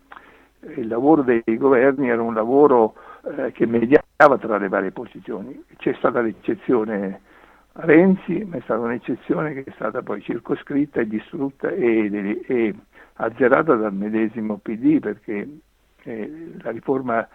il 0.77 0.87
lavoro 0.87 1.23
dei 1.23 1.43
governi 1.57 2.11
era 2.11 2.21
un 2.21 2.35
lavoro 2.35 2.95
eh, 3.25 3.53
che 3.53 3.65
mediava 3.65 4.37
tra 4.39 4.59
le 4.59 4.69
varie 4.69 4.93
posizioni. 4.93 5.65
C'è 5.79 5.95
stata 5.95 6.21
l'eccezione 6.21 7.21
Renzi, 7.79 8.45
ma 8.45 8.57
è 8.57 8.61
stata 8.61 8.81
un'eccezione 8.81 9.55
che 9.55 9.65
è 9.65 9.73
stata 9.75 10.03
poi 10.03 10.21
circoscritta 10.23 11.01
e 11.01 11.07
distrutta 11.07 11.71
e, 11.71 12.43
e 12.47 12.75
azzerata 13.15 13.75
dal 13.75 13.95
medesimo 13.95 14.59
PD 14.59 14.99
perché 14.99 15.49
eh, 16.05 16.53
la 16.63 16.71
riforma 16.71 17.27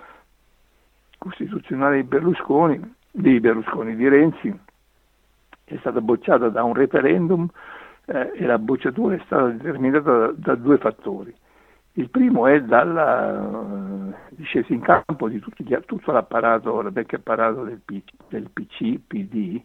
costituzionale 1.21 1.97
di 1.97 2.03
Berlusconi, 2.07 2.95
di 3.11 3.39
Berlusconi, 3.39 3.95
di 3.95 4.07
Renzi, 4.07 4.59
è 5.63 5.77
stata 5.77 6.01
bocciata 6.01 6.49
da 6.49 6.63
un 6.63 6.73
referendum 6.73 7.47
eh, 8.05 8.31
e 8.33 8.45
la 8.47 8.57
bocciatura 8.57 9.13
è 9.13 9.21
stata 9.25 9.49
determinata 9.49 10.09
da, 10.09 10.33
da 10.35 10.55
due 10.55 10.77
fattori. 10.79 11.33
Il 11.93 12.09
primo 12.09 12.47
è 12.47 12.61
dalla 12.61 13.39
uh, 13.39 14.13
discesa 14.29 14.73
in 14.73 14.79
campo 14.79 15.27
di 15.29 15.43
gli, 15.57 15.77
tutto 15.85 16.11
l'apparato, 16.11 16.79
il 16.79 16.91
vecchio 16.91 17.17
apparato 17.17 17.65
del, 17.65 17.81
P, 17.83 18.01
del 18.29 18.49
PC, 18.51 18.97
PD, 19.05 19.61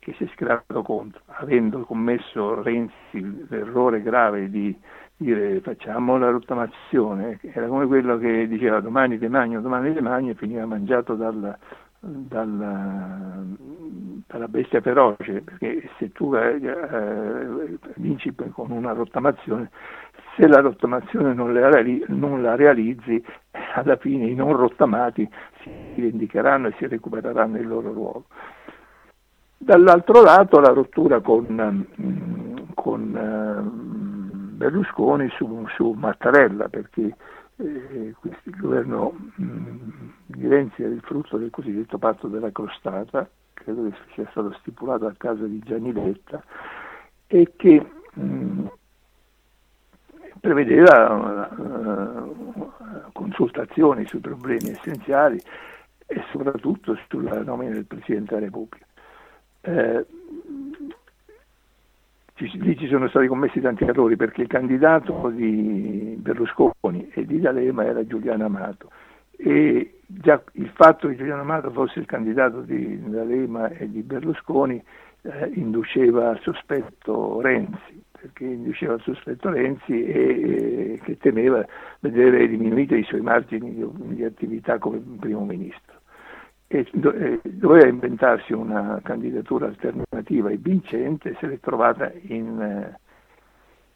che 0.00 0.12
si 0.14 0.24
è 0.24 0.28
schierato 0.32 0.82
contro, 0.82 1.20
avendo 1.26 1.84
commesso 1.84 2.62
Renzi 2.62 3.46
l'errore 3.48 4.02
grave 4.02 4.50
di 4.50 4.76
dire 5.16 5.60
facciamo 5.60 6.18
la 6.18 6.30
rottamazione, 6.30 7.38
era 7.40 7.66
come 7.66 7.86
quello 7.86 8.18
che 8.18 8.46
diceva 8.46 8.80
domani 8.80 9.18
te 9.18 9.28
magno, 9.28 9.60
domani 9.60 9.94
te 9.94 10.00
magno 10.02 10.32
e 10.32 10.34
finiva 10.34 10.66
mangiato 10.66 11.14
dal, 11.14 11.56
dalla, 12.00 13.42
dalla, 14.26 14.48
bestia 14.48 14.80
feroce, 14.82 15.40
perché 15.40 15.88
se 15.98 16.12
tu 16.12 16.34
eh, 16.34 17.78
vinci 17.96 18.34
con 18.52 18.70
una 18.70 18.92
rottamazione, 18.92 19.70
se 20.36 20.46
la 20.46 20.60
rottamazione 20.60 21.32
non 21.32 21.54
la, 21.54 21.70
non 22.08 22.42
la, 22.42 22.54
realizzi, 22.54 23.24
alla 23.74 23.96
fine 23.96 24.26
i 24.26 24.34
non 24.34 24.54
rottamati 24.54 25.26
si 25.62 25.70
vendicheranno 26.00 26.68
e 26.68 26.74
si 26.76 26.86
recupereranno 26.86 27.56
il 27.56 27.66
loro 27.66 27.92
ruolo. 27.92 28.24
Dall'altro 29.58 30.20
lato 30.20 30.60
la 30.60 30.68
rottura 30.68 31.20
con, 31.20 31.86
con 32.74 33.16
eh, 33.16 34.05
Berlusconi 34.56 35.28
su, 35.36 35.66
su 35.74 35.90
Mattarella, 35.92 36.68
perché 36.68 37.14
eh, 37.56 38.14
il 38.42 38.56
governo 38.56 39.12
mh, 39.34 40.12
di 40.26 40.48
Renzi 40.48 40.82
è 40.82 40.86
il 40.86 41.00
frutto 41.02 41.36
del 41.36 41.50
cosiddetto 41.50 41.98
patto 41.98 42.26
della 42.28 42.50
crostata, 42.50 43.28
credo 43.54 43.88
che 43.88 43.96
sia 44.14 44.26
stato 44.30 44.52
stipulato 44.60 45.06
a 45.06 45.14
casa 45.16 45.44
di 45.44 45.60
Gianni 45.60 45.92
Letta, 45.92 46.42
e 47.26 47.52
che 47.56 47.86
mh, 48.12 48.66
prevedeva 50.40 51.48
uh, 51.56 52.72
consultazioni 53.12 54.06
sui 54.06 54.20
problemi 54.20 54.70
essenziali 54.70 55.40
e 56.06 56.22
soprattutto 56.30 56.96
sulla 57.08 57.42
nomina 57.42 57.72
del 57.72 57.86
Presidente 57.86 58.34
della 58.34 58.46
Repubblica. 58.46 58.86
Eh, 59.62 60.06
ci, 62.36 62.50
lì 62.60 62.76
ci 62.76 62.86
sono 62.86 63.08
stati 63.08 63.26
commessi 63.26 63.60
tanti 63.60 63.84
errori 63.84 64.16
perché 64.16 64.42
il 64.42 64.48
candidato 64.48 65.30
di 65.30 66.16
Berlusconi 66.18 67.10
e 67.12 67.24
di 67.24 67.40
D'Alema 67.40 67.84
era 67.84 68.06
Giuliano 68.06 68.44
Amato. 68.44 68.90
E 69.38 70.00
già 70.06 70.42
il 70.52 70.70
fatto 70.74 71.08
che 71.08 71.16
Giuliano 71.16 71.40
Amato 71.40 71.70
fosse 71.70 71.98
il 71.98 72.06
candidato 72.06 72.60
di 72.60 73.00
D'Alema 73.08 73.68
e 73.70 73.90
di 73.90 74.02
Berlusconi 74.02 74.82
eh, 75.22 75.50
induceva 75.54 76.30
al 76.30 76.40
sospetto 76.40 77.40
Renzi 77.40 78.04
perché 78.18 78.44
induceva 78.44 78.94
al 78.94 79.02
sospetto 79.02 79.50
Renzi 79.50 80.04
e, 80.04 80.92
e 80.94 81.00
che 81.02 81.16
temeva 81.18 81.64
vedere 82.00 82.48
diminuiti 82.48 82.96
i 82.96 83.04
suoi 83.04 83.20
margini 83.20 83.74
di, 83.74 83.86
di 84.14 84.24
attività 84.24 84.78
come 84.78 85.02
primo 85.18 85.44
ministro 85.44 85.95
e 86.68 86.86
doveva 87.42 87.86
inventarsi 87.86 88.52
una 88.52 89.00
candidatura 89.02 89.66
alternativa 89.66 90.50
e 90.50 90.56
vincente, 90.56 91.36
se 91.38 91.46
l'è 91.46 91.60
trovata 91.60 92.10
in, 92.22 92.60
eh, 92.60 92.98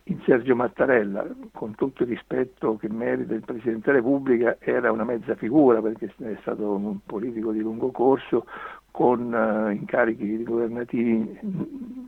in, 0.05 0.21
Sergio 0.25 0.55
Mattarella, 0.55 1.27
con 1.53 1.75
tutto 1.75 2.05
il 2.05 2.11
rispetto 2.11 2.77
che 2.77 2.89
merita 2.89 3.35
il 3.35 3.45
Presidente 3.45 3.91
della 3.91 3.99
Repubblica, 3.99 4.57
era 4.61 4.93
una 4.93 5.05
mezza 5.05 5.35
figura 5.35 5.83
perché 5.83 6.13
è 6.17 6.37
stato 6.43 6.71
un 6.71 6.99
politico 7.05 7.51
di 7.51 7.61
lungo 7.61 7.91
corso 7.91 8.47
con 8.93 9.33
uh, 9.33 9.71
incarichi 9.71 10.43
governativi 10.43 11.39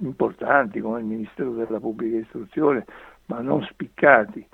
importanti 0.00 0.80
come 0.80 1.00
il 1.00 1.06
Ministero 1.06 1.52
della 1.52 1.80
Pubblica 1.80 2.18
Istruzione, 2.18 2.84
ma 3.26 3.40
non 3.40 3.62
spiccati 3.62 4.44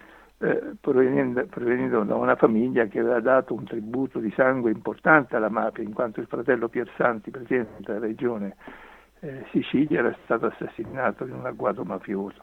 eh, 0.40 0.76
provenendo, 0.80 1.44
provenendo, 1.46 2.04
da 2.04 2.14
una 2.14 2.36
famiglia 2.36 2.86
che 2.86 3.00
aveva 3.00 3.20
dato 3.20 3.54
un 3.54 3.64
tributo 3.64 4.20
di 4.20 4.32
sangue 4.36 4.70
importante 4.70 5.34
alla 5.36 5.48
mafia, 5.48 5.82
in 5.82 5.92
quanto 5.92 6.20
il 6.20 6.26
fratello 6.26 6.68
Piersanti, 6.68 7.30
presidente 7.30 7.74
della 7.78 7.98
regione 7.98 8.56
eh, 9.20 9.44
Sicilia, 9.50 9.98
era 9.98 10.16
stato 10.24 10.46
assassinato 10.46 11.24
in 11.24 11.32
un 11.32 11.46
agguato 11.46 11.84
mafioso. 11.84 12.40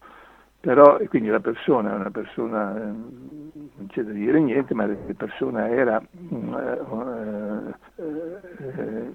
Però, 0.60 0.97
quindi 1.10 1.29
la 1.29 1.39
persona 1.39 1.93
una 1.93 2.10
persona, 2.10 2.75
eh, 2.75 2.81
non 2.81 3.88
c'è 3.88 4.01
da 4.01 4.12
dire 4.12 4.39
niente, 4.39 4.73
ma 4.73 4.88
la 4.88 4.95
persona 5.15 5.69
era 5.69 6.01
mm, 6.01 6.53
eh, 7.95 9.13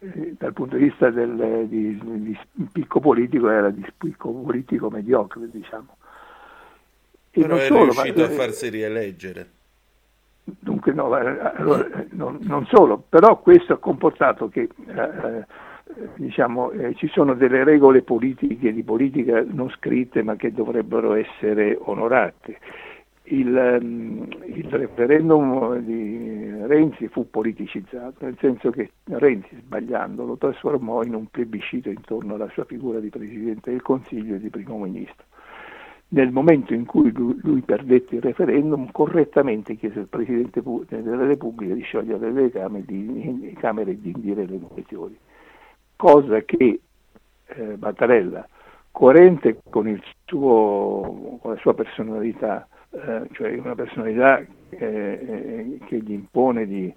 eh, 0.00 0.34
dal 0.38 0.52
punto 0.54 0.76
di 0.76 0.84
vista 0.84 1.10
del, 1.10 1.66
di, 1.68 2.00
di 2.02 2.38
spicco 2.68 3.00
politico 3.00 3.50
era 3.50 3.68
di 3.70 3.84
spicco 3.86 4.32
politico 4.32 4.90
mediocre, 4.90 5.50
diciamo. 5.50 5.97
E 7.38 7.42
Però 7.42 7.54
non 7.54 7.62
è 7.62 7.66
solo, 7.66 7.82
riuscito 7.84 8.20
ma, 8.20 8.26
a 8.26 8.30
farsi 8.30 8.68
rieleggere. 8.68 9.50
Dunque 10.42 10.92
no, 10.92 11.12
allora, 11.12 12.04
non, 12.10 12.38
non, 12.42 12.66
solo, 12.66 13.04
però 13.08 13.38
questo 13.38 13.74
ha 13.74 13.78
comportato 13.78 14.48
che 14.48 14.62
eh, 14.62 14.66
eh, 14.92 15.44
diciamo, 16.16 16.72
eh, 16.72 16.94
ci 16.94 17.06
sono 17.08 17.34
delle 17.34 17.62
regole 17.62 18.02
politiche 18.02 18.72
di 18.72 18.82
politica 18.82 19.44
non 19.46 19.70
scritte 19.70 20.22
ma 20.22 20.34
che 20.34 20.52
dovrebbero 20.52 21.14
essere 21.14 21.78
onorate. 21.80 22.58
Il, 23.30 23.78
um, 23.80 24.26
il, 24.46 24.68
referendum 24.70 25.76
di 25.80 26.50
Renzi 26.66 27.08
fu 27.08 27.28
politicizzato, 27.28 28.24
nel 28.24 28.38
senso 28.40 28.70
che 28.70 28.92
Renzi, 29.04 29.54
sbagliando, 29.60 30.24
lo 30.24 30.38
trasformò 30.38 31.02
in 31.02 31.14
un 31.14 31.26
plebiscito 31.26 31.90
intorno 31.90 32.36
alla 32.36 32.48
sua 32.48 32.64
figura 32.64 33.00
di 33.00 33.10
Presidente 33.10 33.70
del 33.70 33.82
Consiglio 33.82 34.36
e 34.36 34.40
di 34.40 34.48
Primo 34.48 34.78
Ministro 34.78 35.26
nel 36.10 36.30
momento 36.30 36.72
in 36.72 36.86
cui 36.86 37.12
lui, 37.12 37.38
lui, 37.42 37.60
perdette 37.60 38.16
il 38.16 38.22
referendum, 38.22 38.90
correttamente 38.92 39.76
chiese 39.76 40.00
al 40.00 40.06
Presidente 40.06 40.62
della 40.62 41.26
Repubblica 41.26 41.74
di 41.74 41.82
sciogliere 41.82 42.30
le 42.32 42.50
camere, 42.50 42.84
di, 42.86 43.56
camere 43.58 43.90
e 43.90 44.00
di 44.00 44.12
indire 44.14 44.46
le 44.46 44.58
elezioni, 44.70 45.18
cosa 45.96 46.40
che 46.42 46.80
eh, 47.46 47.76
Mattarella, 47.78 48.46
coerente 48.90 49.60
con, 49.68 50.00
suo, 50.24 51.38
con, 51.42 51.52
la 51.52 51.58
sua 51.58 51.74
personalità, 51.74 52.66
eh, 52.90 53.28
cioè 53.32 53.58
una 53.58 53.74
personalità 53.74 54.42
eh, 54.70 55.78
che 55.84 55.98
gli 55.98 56.12
impone 56.12 56.66
di, 56.66 56.92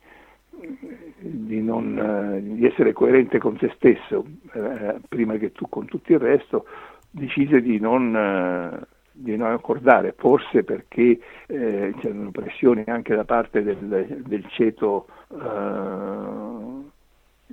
di, 1.19 1.61
non, 1.61 1.97
eh, 1.97 2.41
di, 2.41 2.65
essere 2.65 2.93
coerente 2.93 3.39
con 3.39 3.57
se 3.57 3.71
stesso, 3.75 4.25
eh, 4.53 5.01
prima 5.09 5.35
che 5.35 5.51
tu 5.51 5.67
con 5.67 5.85
tutto 5.85 6.13
il 6.13 6.19
resto, 6.19 6.65
decise 7.09 7.61
di 7.61 7.77
non 7.77 8.15
eh, 8.15 8.99
di 9.11 9.35
non 9.35 9.51
accordare, 9.51 10.13
forse 10.17 10.63
perché 10.63 11.19
eh, 11.47 11.93
c'erano 11.99 12.31
pressioni 12.31 12.83
anche 12.87 13.15
da 13.15 13.25
parte 13.25 13.63
del, 13.63 14.23
del 14.25 14.45
ceto, 14.49 15.07
eh, 15.29 16.89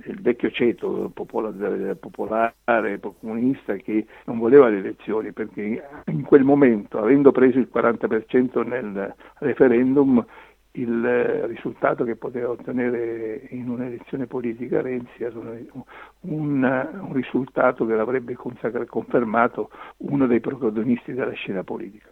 il 0.05 0.21
vecchio 0.21 0.49
ceto 0.51 1.11
popolare, 1.13 1.95
popolare, 1.95 2.99
comunista 3.19 3.75
che 3.75 4.05
non 4.25 4.39
voleva 4.39 4.69
le 4.69 4.77
elezioni, 4.77 5.33
perché 5.33 5.83
in 6.05 6.23
quel 6.23 6.43
momento, 6.43 6.99
avendo 6.99 7.31
preso 7.31 7.59
il 7.59 7.69
40% 7.71 8.65
nel 8.65 9.13
referendum, 9.39 10.25
il 10.73 11.47
risultato 11.47 12.03
che 12.03 12.15
poteva 12.15 12.51
ottenere 12.51 13.47
in 13.49 13.69
un'elezione 13.69 14.27
politica 14.27 14.81
Renzi 14.81 15.23
era 15.23 15.39
un, 15.39 16.89
un 17.01 17.13
risultato 17.13 17.85
che 17.85 17.95
l'avrebbe 17.95 18.35
confermato 18.35 19.71
uno 19.97 20.27
dei 20.27 20.39
protagonisti 20.39 21.13
della 21.13 21.33
scena 21.33 21.63
politica. 21.63 22.09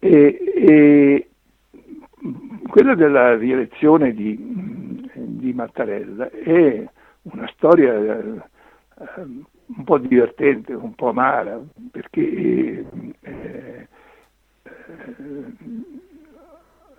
E, 0.00 0.38
e 0.54 1.28
quella 2.68 2.94
della 2.94 3.36
rielezione 3.36 4.12
di, 4.12 5.10
di, 5.14 5.52
Mattarella 5.52 6.30
è 6.30 6.88
una 7.22 7.48
storia 7.54 7.96
eh, 7.96 8.40
un 9.20 9.84
po' 9.84 9.98
divertente, 9.98 10.72
un 10.72 10.94
po' 10.94 11.08
amara, 11.08 11.60
perché 11.90 12.84
eh, 13.20 13.88
eh, 14.62 14.68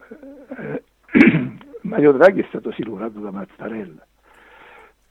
Mario 1.83 2.11
Draghi 2.11 2.41
è 2.41 2.45
stato 2.47 2.71
silurato 2.71 3.19
da 3.19 3.31
Mattarella, 3.31 4.05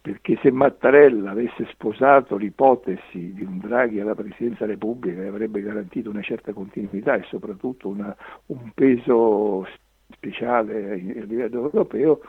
perché 0.00 0.38
se 0.42 0.50
Mattarella 0.50 1.30
avesse 1.30 1.66
sposato 1.70 2.36
l'ipotesi 2.36 3.32
di 3.32 3.44
un 3.44 3.58
Draghi 3.58 4.00
alla 4.00 4.14
Presidenza 4.14 4.60
della 4.60 4.72
Repubblica 4.72 5.26
avrebbe 5.26 5.60
garantito 5.60 6.10
una 6.10 6.22
certa 6.22 6.52
continuità 6.52 7.14
e 7.14 7.24
soprattutto 7.28 7.88
una, 7.88 8.14
un 8.46 8.70
peso 8.74 9.66
speciale 10.10 10.92
a 10.92 10.94
livello 10.94 11.64
europeo, 11.64 12.20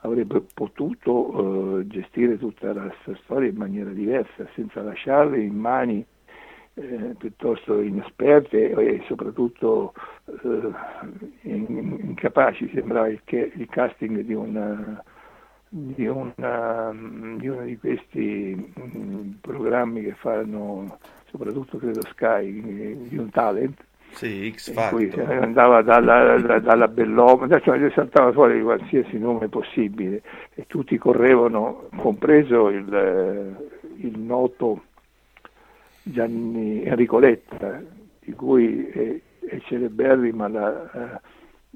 avrebbe 0.00 0.42
potuto 0.54 1.78
eh, 1.80 1.86
gestire 1.86 2.38
tutta 2.38 2.72
la 2.72 2.92
storia 3.22 3.48
in 3.48 3.56
maniera 3.56 3.90
diversa, 3.90 4.46
senza 4.54 4.82
lasciarle 4.82 5.40
in 5.40 5.54
mani 5.54 6.04
eh, 6.78 7.14
piuttosto 7.16 7.80
inesperte 7.80 8.70
e 8.70 9.02
soprattutto 9.06 9.94
eh, 10.26 10.70
incapaci, 11.42 12.70
sembrava 12.74 13.08
il, 13.08 13.20
il 13.24 13.66
casting 13.70 14.20
di, 14.20 14.34
una, 14.34 15.02
di, 15.68 16.06
una, 16.06 16.92
di, 17.38 17.48
uno 17.48 17.62
di 17.62 17.78
questi 17.78 18.72
mm, 18.78 19.30
programmi 19.40 20.02
che 20.02 20.14
fanno 20.18 20.98
soprattutto 21.30 21.78
credo 21.78 22.02
Sky, 22.02 23.08
di 23.08 23.16
un 23.16 23.30
talent. 23.30 23.82
Sì, 24.10 24.52
X 24.54 24.72
Factor. 24.72 25.30
andava 25.30 25.82
dalla, 25.82 26.38
dalla, 26.38 26.58
dalla 26.58 26.88
Belloma, 26.88 27.48
cioè 27.60 27.90
saltava 27.90 28.32
fuori 28.32 28.62
qualsiasi 28.62 29.18
nome 29.18 29.48
possibile 29.48 30.22
e 30.54 30.64
tutti 30.66 30.96
correvano, 30.96 31.88
compreso 31.96 32.68
il, 32.68 33.56
il 33.96 34.18
noto 34.18 34.84
Gianni 36.08 36.84
Enrico 36.84 37.18
Letta, 37.18 37.82
di 38.20 38.32
cui 38.32 38.86
è, 38.86 39.20
è 39.40 39.58
celeberrima 39.62 40.46
la, 40.46 40.92
eh, 40.92 41.20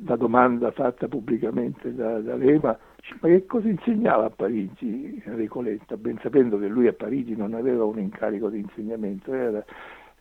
la, 0.07 0.16
domanda 0.16 0.70
fatta 0.70 1.09
pubblicamente 1.09 1.93
da, 1.93 2.20
da 2.20 2.37
Lema, 2.37 2.78
ma 3.20 3.28
che 3.28 3.45
cosa 3.47 3.68
insegnava 3.68 4.26
a 4.26 4.31
Parigi 4.31 5.20
Enrico 5.24 5.61
Letta, 5.61 5.97
ben 5.97 6.18
sapendo 6.22 6.61
che 6.61 6.68
lui 6.68 6.87
a 6.87 6.93
Parigi 6.93 7.35
non 7.35 7.55
aveva 7.55 7.85
un 7.85 7.99
incarico 7.99 8.49
di 8.49 8.61
insegnamento, 8.61 9.33
era 9.33 9.64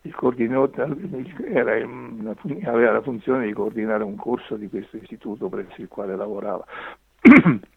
il 0.02 0.14
coordinatore 0.14 0.96
aveva 2.64 2.92
la 2.92 3.02
funzione 3.02 3.46
di 3.46 3.52
coordinare 3.52 4.02
un 4.02 4.16
corso 4.16 4.56
di 4.56 4.68
questo 4.68 4.96
istituto 4.96 5.48
presso 5.48 5.80
il 5.80 5.88
quale 5.88 6.16
lavorava. 6.16 6.64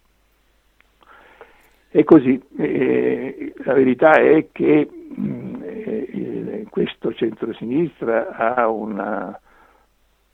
E 1.96 2.04
così, 2.06 2.42
eh, 2.58 3.54
la 3.66 3.74
verità 3.74 4.14
è 4.14 4.48
che 4.52 4.90
questo 6.70 7.14
centrosinistra 7.14 8.36
ha 8.36 8.68
una, 8.68 9.40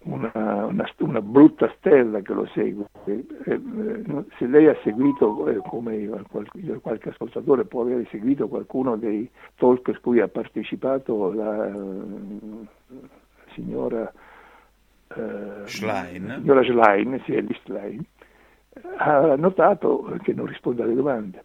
una, 0.04 0.32
una, 0.66 0.90
una, 1.00 1.22
brutta 1.22 1.74
stella 1.78 2.22
che 2.22 2.34
lo 2.34 2.48
segue. 2.54 2.86
Eh, 3.06 3.26
eh 3.46 4.26
se 4.38 4.48
lei 4.48 4.68
ha 4.68 4.78
seguito, 4.84 5.48
eh, 5.48 5.58
come 5.58 6.08
qualche, 6.30 6.80
qualche, 6.82 7.10
ascoltatore 7.10 7.66
può 7.66 7.82
aver 7.82 8.08
seguito 8.10 8.48
qualcuno 8.48 8.96
dei 8.96 9.30
talk 9.56 9.90
a 9.90 10.00
cui 10.00 10.22
ha 10.22 10.28
partecipato 10.28 11.34
la, 11.34 11.68
la 11.68 13.04
signora 13.54 14.12
eh, 15.16 15.66
Schlein, 15.66 16.38
signora 16.40 16.64
Schlein, 16.64 17.22
sì, 17.26 17.48
Schlein 17.64 18.06
ha 18.98 19.36
notato 19.36 20.18
che 20.22 20.34
non 20.34 20.46
risponde 20.46 20.84
alle 20.84 20.96
domande. 20.96 21.42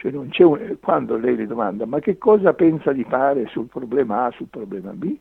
Cioè 0.00 0.12
un, 0.14 0.78
quando 0.80 1.18
lei 1.18 1.36
le 1.36 1.46
domanda 1.46 1.84
ma 1.84 1.98
che 1.98 2.16
cosa 2.16 2.54
pensa 2.54 2.90
di 2.90 3.04
fare 3.04 3.46
sul 3.48 3.66
problema 3.66 4.24
A, 4.24 4.30
sul 4.30 4.46
problema 4.48 4.92
B, 4.92 5.14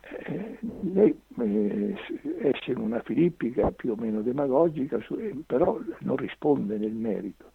eh, 0.00 0.58
lei 0.94 1.14
eh, 1.40 1.94
esce 2.40 2.72
in 2.72 2.78
una 2.78 3.00
filippica 3.00 3.70
più 3.70 3.92
o 3.92 3.96
meno 3.96 4.22
demagogica, 4.22 4.98
su, 5.00 5.14
eh, 5.16 5.34
però 5.44 5.78
non 5.98 6.16
risponde 6.16 6.78
nel 6.78 6.94
merito. 6.94 7.50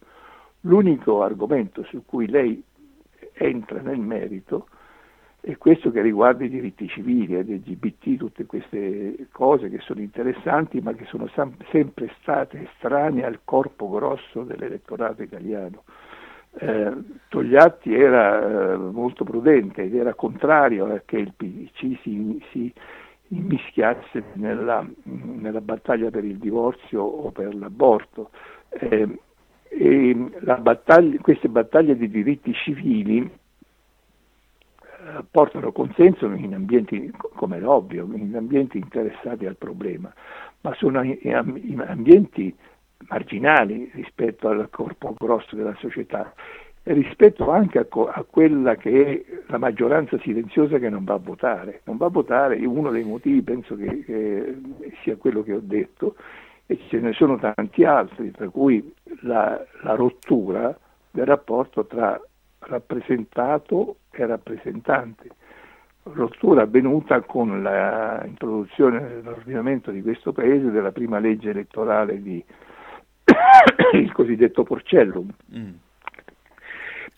L'unico 0.60 1.24
argomento 1.24 1.82
su 1.82 2.04
cui 2.06 2.28
lei 2.28 2.62
entra 3.32 3.80
nel 3.80 3.98
merito 3.98 4.68
è 5.40 5.56
questo 5.56 5.90
che 5.90 6.02
riguarda 6.02 6.44
i 6.44 6.50
diritti 6.50 6.86
civili, 6.86 7.34
LGBT, 7.34 8.16
tutte 8.16 8.46
queste 8.46 9.26
cose 9.32 9.70
che 9.70 9.80
sono 9.80 10.00
interessanti 10.00 10.80
ma 10.80 10.92
che 10.92 11.06
sono 11.06 11.28
sempre 11.70 12.14
state 12.20 12.68
estranee 12.70 13.24
al 13.24 13.40
corpo 13.42 13.88
grosso 13.88 14.44
dell'elettorato 14.44 15.22
italiano. 15.22 15.82
Eh, 16.52 16.92
Togliatti 17.28 17.94
era 17.94 18.72
eh, 18.72 18.76
molto 18.76 19.22
prudente 19.22 19.82
ed 19.82 19.94
era 19.94 20.14
contrario 20.14 20.92
a 20.92 21.00
che 21.04 21.16
il 21.16 21.32
PDC 21.34 22.00
si, 22.02 22.42
si 22.50 22.72
immischiasse 23.28 24.24
nella, 24.34 24.84
nella, 25.04 25.60
battaglia 25.60 26.10
per 26.10 26.24
il 26.24 26.38
divorzio 26.38 27.02
o 27.02 27.30
per 27.30 27.54
l'aborto. 27.54 28.30
Eh, 28.70 29.08
battaglia, 30.60 31.18
queste 31.20 31.48
battaglie 31.48 31.96
di 31.96 32.10
diritti 32.10 32.52
civili 32.52 33.18
eh, 33.18 33.30
portano 35.30 35.72
consenso 35.72 36.26
in 36.26 36.54
ambienti, 36.54 37.10
come 37.34 37.58
è 37.58 37.66
ovvio, 37.66 38.08
in 38.12 38.34
ambienti 38.34 38.78
interessati 38.78 39.46
al 39.46 39.56
problema, 39.56 40.12
ma 40.62 40.74
sono 40.74 41.02
in 41.02 41.84
ambienti 41.86 42.54
marginali 43.08 43.90
rispetto 43.94 44.48
al 44.48 44.68
corpo 44.70 45.14
grosso 45.18 45.56
della 45.56 45.74
società 45.78 46.32
rispetto 46.82 47.50
anche 47.50 47.78
a, 47.78 47.84
co- 47.84 48.08
a, 48.08 48.24
quella 48.28 48.74
che 48.76 49.24
è 49.26 49.42
la 49.48 49.58
maggioranza 49.58 50.18
silenziosa 50.18 50.78
che 50.78 50.88
non 50.88 51.04
va 51.04 51.14
a 51.14 51.18
votare. 51.18 51.82
Non 51.84 51.96
va 51.96 52.06
a 52.06 52.10
votare, 52.10 52.56
uno 52.64 52.90
dei 52.90 53.04
motivi 53.04 53.42
penso 53.42 53.76
che, 53.76 54.02
che 54.04 54.60
sia 55.02 55.16
quello 55.16 55.42
che 55.42 55.54
ho 55.54 55.60
detto, 55.62 56.16
e 56.66 56.78
ce 56.88 57.00
ne 57.00 57.12
sono 57.12 57.38
tanti 57.38 57.84
altri, 57.84 58.30
tra 58.30 58.48
cui 58.48 58.92
la, 59.22 59.62
la 59.82 59.94
rottura 59.94 60.76
del 61.10 61.26
rapporto 61.26 61.86
tra 61.86 62.20
rappresentato 62.60 63.96
e 64.10 64.26
rappresentante. 64.26 65.28
Rottura 66.02 66.62
avvenuta 66.62 67.20
con 67.20 67.62
l'introduzione 67.62 69.00
nell'ordinamento 69.00 69.90
di 69.90 70.02
questo 70.02 70.32
Paese 70.32 70.70
della 70.70 70.92
prima 70.92 71.18
legge 71.18 71.50
elettorale 71.50 72.22
di 72.22 72.42
il 73.94 74.12
cosiddetto 74.12 74.62
porcellum. 74.62 75.28
Mm. 75.56 75.70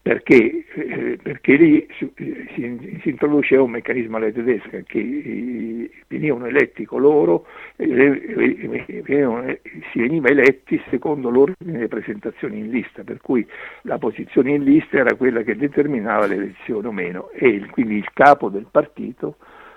Perché, 0.02 0.64
eh, 0.74 1.18
perché, 1.22 1.54
lì 1.54 1.86
si, 1.96 2.12
si, 2.16 2.98
si, 3.02 3.08
introduceva 3.08 3.62
un 3.62 3.70
meccanismo 3.70 4.16
alla 4.16 4.32
tedesca 4.32 4.80
che 4.80 5.88
venivano 6.08 6.46
eletti 6.46 6.84
coloro, 6.84 7.46
venivano, 7.76 9.56
si 9.92 10.00
veniva 10.00 10.28
eletti 10.28 10.82
secondo 10.90 11.30
l'ordine 11.30 11.74
delle 11.74 11.86
presentazioni 11.86 12.58
in 12.58 12.70
lista, 12.70 13.04
per 13.04 13.20
cui 13.20 13.46
la 13.82 13.98
posizione 13.98 14.50
in 14.50 14.64
lista 14.64 14.96
era 14.96 15.14
quella 15.14 15.42
che 15.42 15.54
determinava 15.54 16.26
l'elezione 16.26 16.88
o 16.88 16.92
meno 16.92 17.30
e 17.30 17.46
il, 17.46 17.70
quindi 17.70 17.94
il 17.94 18.08
capo 18.12 18.48
del 18.48 18.66
partito 18.68 19.36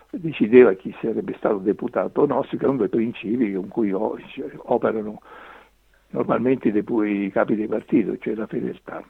decideva 0.09 0.73
chi 0.73 0.95
sarebbe 1.01 1.35
stato 1.37 1.57
deputato 1.57 2.21
o 2.21 2.25
no 2.25 2.43
secondo 2.49 2.83
i 2.83 2.89
principi 2.89 3.53
con 3.53 3.67
cui 3.67 3.91
operano 3.93 5.21
normalmente 6.15 6.69
i 6.69 7.31
capi 7.31 7.55
dei 7.55 7.67
partiti, 7.67 8.17
cioè 8.19 8.35
la 8.35 8.47
fedeltà. 8.47 9.03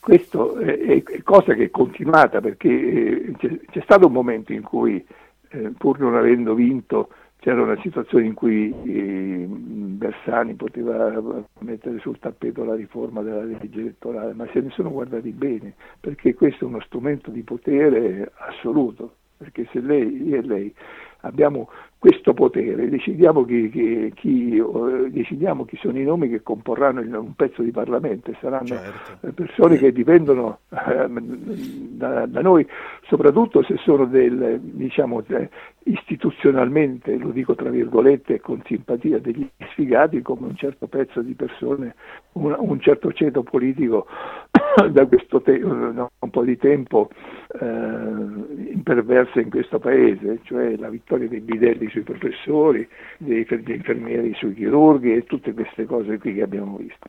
Questo 0.00 0.56
è, 0.58 1.02
cosa 1.24 1.54
che 1.54 1.64
è 1.64 1.70
continuata 1.70 2.40
perché 2.40 2.68
eh, 2.68 3.32
c'è, 3.36 3.80
stato 3.82 4.06
un 4.06 4.12
momento 4.12 4.52
in 4.52 4.62
cui, 4.62 5.04
eh, 5.48 5.72
pur 5.76 5.98
non 5.98 6.14
avendo 6.14 6.54
vinto, 6.54 7.08
c'era 7.38 7.62
una 7.62 7.78
situazione 7.80 8.26
in 8.26 8.34
cui 8.34 8.72
eh, 8.84 9.46
Bersani 9.48 10.54
poteva 10.54 11.42
mettere 11.60 11.98
sul 11.98 12.18
tappeto 12.20 12.62
la 12.64 12.74
riforma 12.74 13.22
della 13.22 13.42
legge 13.42 13.80
elettorale, 13.80 14.32
ma 14.34 14.46
se 14.52 14.60
ne 14.60 14.70
sono 14.70 14.90
guardati 14.90 15.30
bene, 15.30 15.74
perché 15.98 16.34
questo 16.34 16.64
è 16.64 16.68
uno 16.68 16.80
strumento 16.80 17.30
di 17.30 17.42
potere 17.42 18.30
assoluto, 18.36 19.12
perché 19.36 19.66
se 19.72 19.80
lei, 19.80 20.40
lei 20.46 20.72
abbiamo 21.20 21.68
questo 21.98 22.34
potere, 22.34 22.88
decidiamo 22.88 23.44
chi, 23.44 23.68
chi, 23.70 24.12
chi, 24.14 24.62
decidiamo 25.08 25.64
chi, 25.64 25.76
sono 25.80 25.98
i 25.98 26.04
nomi 26.04 26.28
che 26.28 26.42
comporranno 26.42 27.00
un 27.00 27.34
pezzo 27.34 27.62
di 27.62 27.72
Parlamento 27.72 28.30
e 28.30 28.36
saranno 28.40 28.66
certo. 28.66 29.32
persone 29.32 29.76
che 29.76 29.90
dipendono 29.92 30.60
eh, 30.68 31.08
da, 31.08 32.26
da, 32.26 32.40
noi, 32.42 32.64
soprattutto 33.08 33.64
se 33.64 33.76
sono 33.78 34.04
del, 34.04 34.60
diciamo, 34.60 35.24
istituzionalmente, 35.84 37.16
lo 37.16 37.30
dico 37.30 37.56
tra 37.56 37.70
virgolette 37.70 38.40
con 38.40 38.62
simpatia, 38.64 39.18
degli 39.18 39.48
sfigati 39.70 40.22
come 40.22 40.46
un 40.46 40.56
certo 40.56 40.86
pezzo 40.86 41.22
di 41.22 41.34
persone, 41.34 41.96
un, 42.32 42.54
un 42.56 42.78
certo 42.80 43.12
ceto 43.12 43.42
politico 43.42 44.06
da 44.90 45.06
questo 45.06 45.40
te- 45.40 45.62
un 45.62 46.30
po' 46.30 46.42
di 46.44 46.56
tempo 46.58 47.08
eh, 47.60 48.72
imperversa 48.72 49.40
in 49.40 49.50
questo 49.50 49.78
paese, 49.78 50.40
cioè 50.42 50.76
la 50.76 50.90
vittoria 50.90 51.28
dei 51.28 51.40
bidelli 51.40 51.88
sui 51.88 52.02
professori, 52.02 52.86
degli 53.18 53.46
infermieri 53.48 54.34
sui 54.34 54.54
chirurghi 54.54 55.14
e 55.14 55.24
tutte 55.24 55.54
queste 55.54 55.86
cose 55.86 56.18
qui 56.18 56.34
che 56.34 56.42
abbiamo 56.42 56.76
visto. 56.76 57.08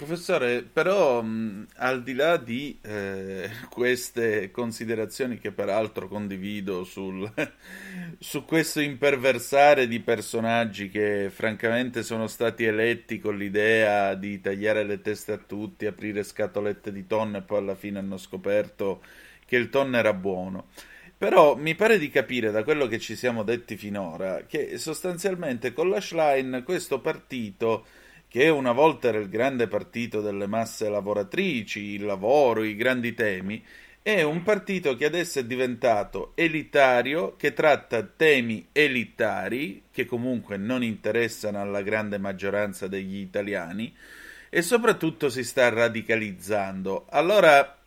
Professore, 0.00 0.62
però 0.62 1.20
mh, 1.20 1.66
al 1.76 2.02
di 2.02 2.14
là 2.14 2.38
di 2.38 2.78
eh, 2.80 3.50
queste 3.68 4.50
considerazioni 4.50 5.38
che 5.38 5.52
peraltro 5.52 6.08
condivido 6.08 6.84
sul, 6.84 7.30
su 8.18 8.46
questo 8.46 8.80
imperversare 8.80 9.86
di 9.86 10.00
personaggi 10.00 10.88
che 10.88 11.28
francamente 11.30 12.02
sono 12.02 12.28
stati 12.28 12.64
eletti 12.64 13.20
con 13.20 13.36
l'idea 13.36 14.14
di 14.14 14.40
tagliare 14.40 14.84
le 14.84 15.02
teste 15.02 15.32
a 15.32 15.36
tutti, 15.36 15.84
aprire 15.84 16.22
scatolette 16.22 16.92
di 16.92 17.06
tonno 17.06 17.36
e 17.36 17.42
poi 17.42 17.58
alla 17.58 17.74
fine 17.74 17.98
hanno 17.98 18.16
scoperto 18.16 19.02
che 19.44 19.56
il 19.56 19.68
tonno 19.68 19.98
era 19.98 20.14
buono. 20.14 20.68
Però 21.18 21.56
mi 21.56 21.74
pare 21.74 21.98
di 21.98 22.08
capire 22.08 22.50
da 22.50 22.64
quello 22.64 22.86
che 22.86 22.98
ci 22.98 23.16
siamo 23.16 23.42
detti 23.42 23.76
finora 23.76 24.44
che 24.46 24.78
sostanzialmente 24.78 25.74
con 25.74 25.90
la 25.90 26.00
Schlein 26.00 26.62
questo 26.64 27.00
partito 27.00 27.84
che 28.30 28.48
una 28.48 28.70
volta 28.70 29.08
era 29.08 29.18
il 29.18 29.28
grande 29.28 29.66
partito 29.66 30.20
delle 30.20 30.46
masse 30.46 30.88
lavoratrici, 30.88 31.80
il 31.80 32.04
lavoro, 32.04 32.62
i 32.62 32.76
grandi 32.76 33.12
temi, 33.12 33.60
è 34.00 34.22
un 34.22 34.44
partito 34.44 34.94
che 34.94 35.04
adesso 35.04 35.40
è 35.40 35.44
diventato 35.44 36.30
elitario, 36.36 37.34
che 37.36 37.52
tratta 37.52 38.04
temi 38.04 38.68
elitari, 38.70 39.82
che 39.90 40.04
comunque 40.04 40.56
non 40.56 40.84
interessano 40.84 41.60
alla 41.60 41.82
grande 41.82 42.18
maggioranza 42.18 42.86
degli 42.86 43.16
italiani, 43.16 43.92
e 44.48 44.62
soprattutto 44.62 45.28
si 45.28 45.42
sta 45.42 45.68
radicalizzando. 45.68 47.06
Allora, 47.10 47.78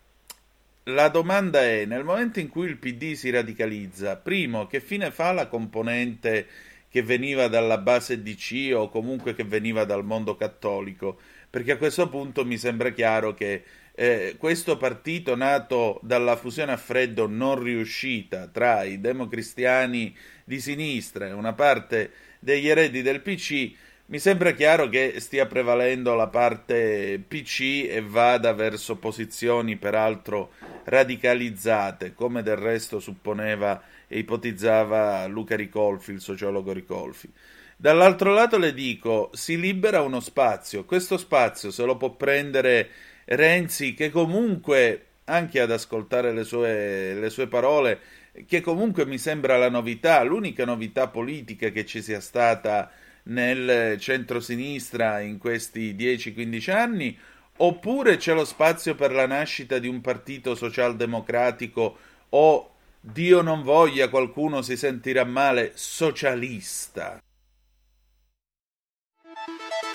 la 0.84 1.08
domanda 1.08 1.62
è, 1.62 1.86
nel 1.86 2.04
momento 2.04 2.42
in 2.42 2.50
cui 2.50 2.68
il 2.68 2.80
PD 2.80 3.14
si 3.14 3.30
radicalizza, 3.30 4.18
primo, 4.18 4.68
che 4.68 4.82
fine 4.82 5.10
fa 5.10 5.32
la 5.32 5.48
componente 5.48 6.48
che 6.94 7.02
veniva 7.02 7.48
dalla 7.48 7.80
base 7.80 8.22
DC 8.22 8.72
o 8.76 8.88
comunque 8.88 9.34
che 9.34 9.44
veniva 9.44 9.84
dal 9.84 10.06
mondo 10.06 10.36
cattolico? 10.36 11.18
Perché 11.50 11.72
a 11.72 11.78
questo 11.78 12.08
punto 12.08 12.46
mi 12.46 12.56
sembra 12.56 12.92
chiaro 12.92 13.34
che 13.34 13.64
eh, 13.96 14.36
questo 14.38 14.78
partito 14.78 15.36
nato 15.36 16.00
dalla 16.04 16.36
fusione 16.36 16.72
a 16.72 16.78
freddo 16.78 17.26
non 17.26 17.60
riuscita 17.60 18.46
tra 18.46 18.84
i 18.84 19.02
democristiani 19.02 20.16
di 20.44 20.60
sinistra 20.60 21.26
e 21.26 21.32
una 21.32 21.54
parte 21.54 22.12
degli 22.38 22.68
eredi 22.68 23.02
del 23.02 23.22
PC, 23.22 23.72
mi 24.06 24.20
sembra 24.20 24.52
chiaro 24.52 24.88
che 24.88 25.16
stia 25.20 25.48
prevalendo 25.48 26.14
la 26.14 26.28
parte 26.28 27.20
PC 27.28 27.88
e 27.90 28.04
vada 28.06 28.54
verso 28.54 28.98
posizioni 28.98 29.78
peraltro 29.78 30.52
radicalizzate, 30.84 32.14
come 32.14 32.44
del 32.44 32.58
resto 32.58 33.00
supponeva 33.00 33.82
e 34.14 34.20
ipotizzava 34.20 35.26
Luca 35.26 35.56
Ricolfi, 35.56 36.12
il 36.12 36.22
sociologo 36.22 36.72
Ricolfi. 36.72 37.28
Dall'altro 37.76 38.32
lato 38.32 38.60
le 38.60 38.72
dico, 38.72 39.32
si 39.34 39.60
libera 39.60 40.04
uno 40.04 40.20
spazio, 40.20 40.86
questo 40.86 41.18
spazio 41.18 41.72
se 41.72 41.84
lo 41.84 41.98
può 41.98 42.12
prendere 42.12 42.90
Renzi 43.26 43.96
che 43.96 44.12
comunque, 44.12 45.06
anche 45.24 45.60
ad 45.60 45.72
ascoltare 45.72 46.32
le 46.32 46.44
sue, 46.44 47.16
le 47.16 47.30
sue 47.32 47.48
parole, 47.48 48.00
che 48.46 48.62
comunque 48.62 49.08
mi 49.08 49.18
sembra 49.18 49.58
la 49.58 49.70
novità, 49.70 50.22
l'unica 50.22 50.64
novità 50.64 51.08
politica 51.08 51.70
che 51.70 51.84
ci 51.84 52.04
sia 52.04 52.20
stata 52.20 52.92
nel 53.24 53.98
centro-sinistra 54.00 55.22
in 55.22 55.40
questi 55.40 55.96
10-15 55.96 56.72
anni, 56.72 57.18
oppure 57.58 58.18
c'è 58.18 58.36
lo 58.36 58.46
spazio 58.46 58.94
per 58.94 59.12
la 59.12 59.26
nascita 59.26 59.80
di 59.80 59.88
un 59.88 60.02
partito 60.02 60.54
socialdemocratico 60.54 61.98
o, 62.30 62.73
Dio 63.06 63.42
non 63.42 63.64
voglia, 63.64 64.08
qualcuno 64.08 64.62
si 64.62 64.78
sentirà 64.78 65.26
male, 65.26 65.74
socialista. 65.76 67.22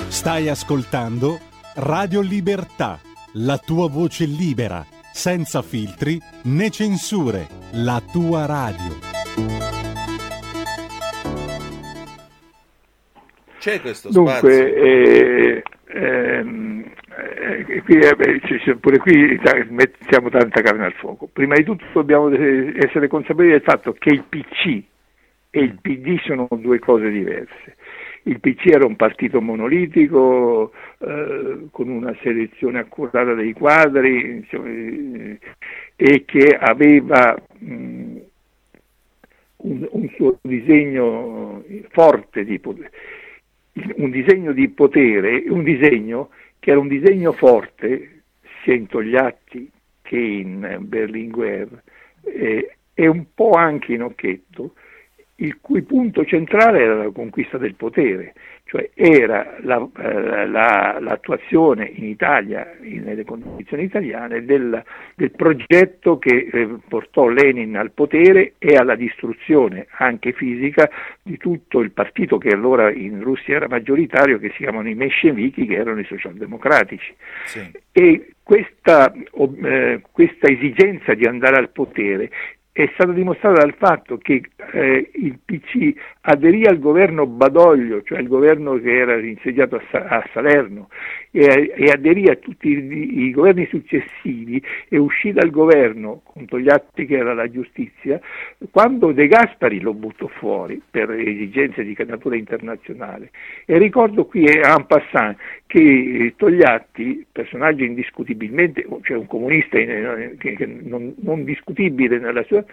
Stai 0.08 0.50
ascoltando 0.50 1.40
Radio 1.76 2.20
Libertà 2.20 3.00
la 3.32 3.56
tua 3.56 3.88
voce 3.88 4.26
libera, 4.26 4.84
senza 5.10 5.62
filtri 5.62 6.20
né 6.42 6.68
censure, 6.68 7.48
la 7.72 8.02
tua 8.12 8.44
radio. 8.44 8.98
C'è 13.58 13.80
questo 13.80 14.10
Dunque, 14.10 14.32
spazio? 14.32 14.50
Eh, 14.50 15.62
ehm, 15.94 16.92
eh, 17.18 17.82
qui, 17.82 17.98
eh, 17.98 18.76
pure 18.76 18.98
qui 18.98 19.40
mettiamo 19.70 20.28
tanta 20.30 20.60
carne 20.60 20.84
al 20.84 20.94
fuoco. 20.94 21.28
Prima 21.32 21.54
di 21.54 21.64
tutto 21.64 21.84
dobbiamo 21.92 22.30
essere 22.30 23.08
consapevoli 23.08 23.50
del 23.50 23.62
fatto 23.62 23.92
che 23.92 24.10
il 24.10 24.24
PC 24.28 24.82
e 25.50 25.60
il 25.60 25.78
PD 25.80 26.18
sono 26.20 26.46
due 26.50 26.78
cose 26.78 27.10
diverse 27.10 27.76
il 28.28 28.40
PC 28.40 28.66
era 28.66 28.86
un 28.86 28.96
partito 28.96 29.40
monolitico 29.40 30.72
eh, 30.98 31.66
con 31.70 31.88
una 31.88 32.14
selezione 32.22 32.78
accurata 32.78 33.34
dei 33.34 33.52
quadri 33.52 34.36
insomma, 34.36 34.68
eh, 34.68 35.38
e 35.96 36.24
che 36.24 36.56
aveva 36.58 37.36
mh, 37.58 38.16
un, 39.56 39.88
un, 39.90 40.08
suo 40.14 40.38
disegno 40.42 41.64
forte 41.88 42.44
di 42.44 42.58
potere, 42.58 42.90
un 43.96 44.10
disegno 44.10 44.52
di 44.52 44.68
potere, 44.68 45.44
un 45.48 45.64
disegno 45.64 46.30
che 46.58 46.70
era 46.70 46.80
un 46.80 46.88
disegno 46.88 47.32
forte 47.32 48.22
sia 48.62 48.74
in 48.74 48.86
Togliatti 48.86 49.70
che 50.02 50.18
in 50.18 50.78
Berlinguer 50.80 51.82
eh, 52.22 52.76
e 52.94 53.06
un 53.06 53.26
po' 53.34 53.50
anche 53.52 53.92
in 53.92 54.02
Occhetto, 54.02 54.74
il 55.36 55.60
cui 55.60 55.82
punto 55.82 56.24
centrale 56.24 56.80
era 56.80 56.96
la 56.96 57.10
conquista 57.10 57.58
del 57.58 57.74
potere, 57.74 58.34
cioè 58.68 58.90
era 58.92 59.56
la, 59.62 59.88
eh, 59.98 60.46
la, 60.46 60.98
l'attuazione 61.00 61.90
in 61.94 62.04
Italia, 62.04 62.76
nelle 62.82 63.24
condizioni 63.24 63.84
italiane, 63.84 64.44
del, 64.44 64.84
del 65.14 65.30
progetto 65.30 66.18
che 66.18 66.50
eh, 66.52 66.68
portò 66.86 67.28
Lenin 67.28 67.78
al 67.78 67.92
potere 67.92 68.52
e 68.58 68.76
alla 68.76 68.94
distruzione 68.94 69.86
anche 69.96 70.32
fisica 70.32 70.90
di 71.22 71.38
tutto 71.38 71.80
il 71.80 71.92
partito 71.92 72.36
che 72.36 72.50
allora 72.50 72.90
in 72.92 73.22
Russia 73.22 73.56
era 73.56 73.68
maggioritario, 73.68 74.38
che 74.38 74.50
si 74.50 74.58
chiamano 74.58 74.90
i 74.90 74.94
Menscevichi, 74.94 75.64
che 75.64 75.74
erano 75.74 76.00
i 76.00 76.04
socialdemocratici. 76.04 77.14
Sì. 77.46 77.70
E 77.90 78.32
questa, 78.42 79.10
eh, 79.12 80.02
questa 80.12 80.46
esigenza 80.46 81.14
di 81.14 81.24
andare 81.24 81.56
al 81.56 81.70
potere 81.70 82.30
è 82.72 82.88
stato 82.94 83.10
dimostrato 83.10 83.56
dal 83.56 83.74
fatto 83.76 84.18
che 84.18 84.40
eh, 84.72 85.10
il 85.14 85.38
PC 85.44 85.92
aderì 86.20 86.64
al 86.64 86.78
governo 86.78 87.26
Badoglio, 87.26 88.02
cioè 88.02 88.20
il 88.20 88.28
governo 88.28 88.78
che 88.78 88.96
era 88.96 89.18
insediato 89.18 89.76
a, 89.76 89.82
Sa- 89.90 90.06
a 90.06 90.28
Salerno, 90.32 90.88
e, 91.30 91.72
e, 91.74 91.90
aderì 91.90 92.28
a 92.28 92.36
tutti 92.36 92.68
i, 92.68 93.26
i, 93.26 93.30
governi 93.32 93.66
successivi 93.66 94.62
e 94.88 94.96
uscì 94.96 95.32
dal 95.32 95.50
governo, 95.50 96.22
con 96.24 96.46
Togliatti 96.46 97.06
che 97.06 97.16
era 97.16 97.34
la 97.34 97.50
giustizia, 97.50 98.20
quando 98.70 99.12
De 99.12 99.26
Gaspari 99.26 99.80
lo 99.80 99.94
buttò 99.94 100.28
fuori 100.28 100.80
per 100.88 101.10
esigenze 101.10 101.82
di 101.82 101.96
natura 102.06 102.36
internazionale. 102.36 103.30
E 103.64 103.76
ricordo 103.78 104.26
qui 104.26 104.44
en 104.46 104.86
passant 104.86 105.36
che 105.66 105.80
eh, 105.80 106.34
Togliatti, 106.36 107.26
personaggio 107.30 107.84
indiscutibilmente, 107.84 108.86
cioè 109.02 109.16
un 109.16 109.26
comunista 109.26 109.78
in, 109.78 110.36
che, 110.38 110.54
che 110.54 110.66
non, 110.66 111.14
non 111.18 111.44
discutibile 111.44 112.18
nella 112.18 112.42
sua 112.44 112.64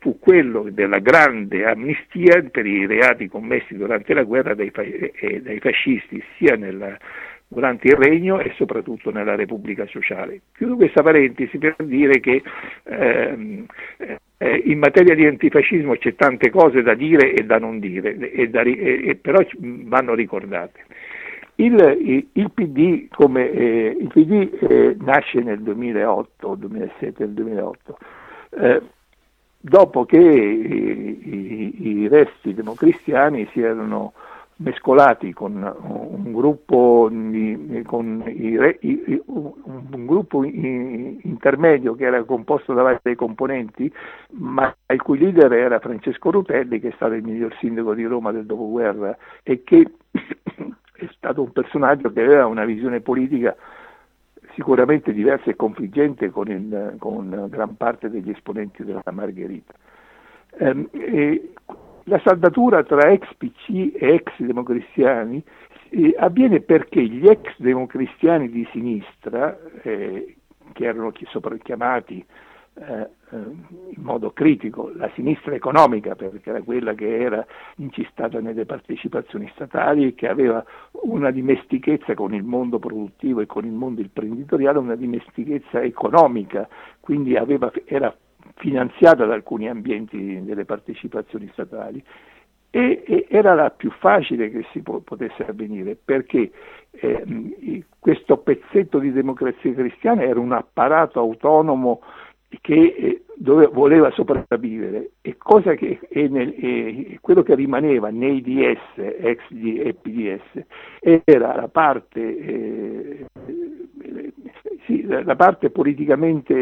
fu 0.00 0.18
quello 0.18 0.66
della 0.70 0.98
grande 0.98 1.64
amnistia 1.64 2.42
per 2.50 2.66
i 2.66 2.86
reati 2.86 3.28
commessi 3.28 3.76
durante 3.76 4.12
la 4.14 4.24
guerra 4.24 4.54
dai, 4.54 4.70
eh, 4.70 5.40
dai 5.40 5.60
fascisti, 5.60 6.22
sia 6.36 6.56
nella, 6.56 6.96
durante 7.48 7.88
il 7.88 7.94
regno 7.94 8.40
e 8.40 8.52
soprattutto 8.56 9.10
nella 9.10 9.36
Repubblica 9.36 9.86
Sociale. 9.86 10.40
Chiudo 10.54 10.76
questa 10.76 11.02
parentesi 11.02 11.58
per 11.58 11.76
dire 11.78 12.20
che 12.20 12.42
ehm, 12.84 13.66
eh, 14.38 14.62
in 14.64 14.78
materia 14.78 15.14
di 15.14 15.26
antifascismo 15.26 15.94
c'è 15.96 16.14
tante 16.16 16.50
cose 16.50 16.82
da 16.82 16.94
dire 16.94 17.32
e 17.32 17.44
da 17.44 17.58
non 17.58 17.78
dire, 17.78 18.16
e 18.32 18.48
da, 18.48 18.62
e, 18.62 19.16
però 19.20 19.40
vanno 19.58 20.14
ricordate. 20.14 20.80
Il, 21.56 22.28
il, 22.32 22.50
PD, 22.50 23.06
come, 23.08 23.48
eh, 23.52 23.96
il 24.00 24.08
PD 24.08 24.58
eh, 24.60 24.96
nasce 24.98 25.40
nel 25.40 25.60
2008, 25.60 26.56
2007 26.56 27.32
2008, 27.32 27.98
eh, 28.58 28.82
dopo 29.66 30.04
che 30.04 30.18
i, 30.18 31.20
i, 31.24 31.88
i, 31.88 32.08
resti 32.08 32.52
democristiani 32.52 33.48
si 33.50 33.62
erano 33.62 34.12
mescolati 34.56 35.32
con 35.32 35.54
un 35.54 36.32
gruppo, 36.32 37.08
con 37.86 38.22
i, 38.28 39.22
un 39.24 40.06
gruppo 40.06 40.44
intermedio 40.44 41.94
che 41.94 42.04
era 42.04 42.22
composto 42.24 42.74
da 42.74 42.82
vari 42.82 43.14
componenti, 43.14 43.90
ma 44.32 44.74
il 44.86 45.00
cui 45.00 45.18
leader 45.18 45.50
era 45.54 45.78
Francesco 45.78 46.30
Rutelli, 46.30 46.78
che 46.78 46.88
è 46.88 46.92
stato 46.96 47.14
il 47.14 47.24
miglior 47.24 47.56
sindaco 47.58 47.94
di 47.94 48.04
Roma 48.04 48.32
del 48.32 48.44
dopoguerra 48.44 49.16
e 49.42 49.62
che 49.64 49.90
è 50.12 51.08
stato 51.16 51.40
un 51.42 51.52
personaggio 51.52 52.12
che 52.12 52.20
aveva 52.20 52.44
una 52.46 52.66
visione 52.66 53.00
politica 53.00 53.56
sicuramente 54.54 55.12
diversa 55.12 55.50
e 55.50 55.56
confliggente 55.56 56.30
con, 56.30 56.48
il, 56.48 56.96
con 56.98 57.46
gran 57.48 57.76
parte 57.76 58.10
degli 58.10 58.30
esponenti 58.30 58.84
della 58.84 59.02
Margherita. 59.10 59.72
Eh, 60.56 61.52
la 62.04 62.20
saldatura 62.22 62.82
tra 62.84 63.10
ex 63.10 63.26
PC 63.36 63.94
e 63.94 64.14
ex 64.14 64.38
democristiani 64.38 65.42
avviene 66.18 66.60
perché 66.60 67.02
gli 67.02 67.26
ex 67.26 67.54
democristiani 67.56 68.48
di 68.48 68.66
sinistra, 68.72 69.56
eh, 69.82 70.36
che 70.72 70.84
erano 70.84 71.12
chiamati 71.62 72.24
eh, 72.74 72.82
eh, 72.82 73.08
in 73.36 74.02
modo 74.02 74.32
critico 74.32 74.90
la 74.94 75.10
sinistra 75.14 75.54
economica, 75.54 76.14
perché 76.14 76.50
era 76.50 76.62
quella 76.62 76.94
che 76.94 77.18
era 77.20 77.44
incistata 77.76 78.40
nelle 78.40 78.64
partecipazioni 78.64 79.50
statali 79.54 80.06
e 80.06 80.14
che 80.14 80.28
aveva 80.28 80.64
una 81.02 81.30
dimestichezza 81.30 82.14
con 82.14 82.34
il 82.34 82.44
mondo 82.44 82.78
produttivo 82.78 83.40
e 83.40 83.46
con 83.46 83.64
il 83.64 83.72
mondo 83.72 84.00
imprenditoriale, 84.00 84.78
una 84.78 84.96
dimestichezza 84.96 85.80
economica, 85.82 86.68
quindi 87.00 87.36
aveva, 87.36 87.70
era 87.84 88.14
finanziata 88.56 89.24
da 89.24 89.34
alcuni 89.34 89.68
ambienti 89.68 90.42
delle 90.42 90.64
partecipazioni 90.64 91.48
statali. 91.52 92.02
E, 92.70 93.26
era 93.28 93.54
la 93.54 93.70
più 93.70 93.90
facile 93.92 94.50
che 94.50 94.64
si 94.72 94.80
po- 94.80 95.00
potesse 95.00 95.46
avvenire 95.46 95.96
perché 96.02 96.50
eh, 96.90 97.84
questo 98.00 98.38
pezzetto 98.38 98.98
di 98.98 99.12
democrazia 99.12 99.72
cristiana 99.72 100.22
era 100.22 100.40
un 100.40 100.50
apparato 100.50 101.20
autonomo 101.20 102.00
che 102.60 102.74
eh, 102.74 103.23
dove 103.36 103.66
voleva 103.66 104.10
sopravvivere 104.12 105.12
e, 105.20 105.36
che, 105.76 105.98
e 106.08 106.28
nel, 106.28 106.54
e 106.56 107.18
quello 107.20 107.42
che 107.42 107.54
rimaneva 107.54 108.10
nei 108.10 108.40
DS, 108.40 108.96
ex 108.96 109.40
e 109.50 109.94
PDS, 110.00 110.64
era 111.24 111.54
la 111.54 111.68
parte, 111.68 112.38
eh, 112.38 113.26
sì, 114.86 115.04
la 115.06 115.36
parte 115.36 115.70
politicamente, 115.70 116.54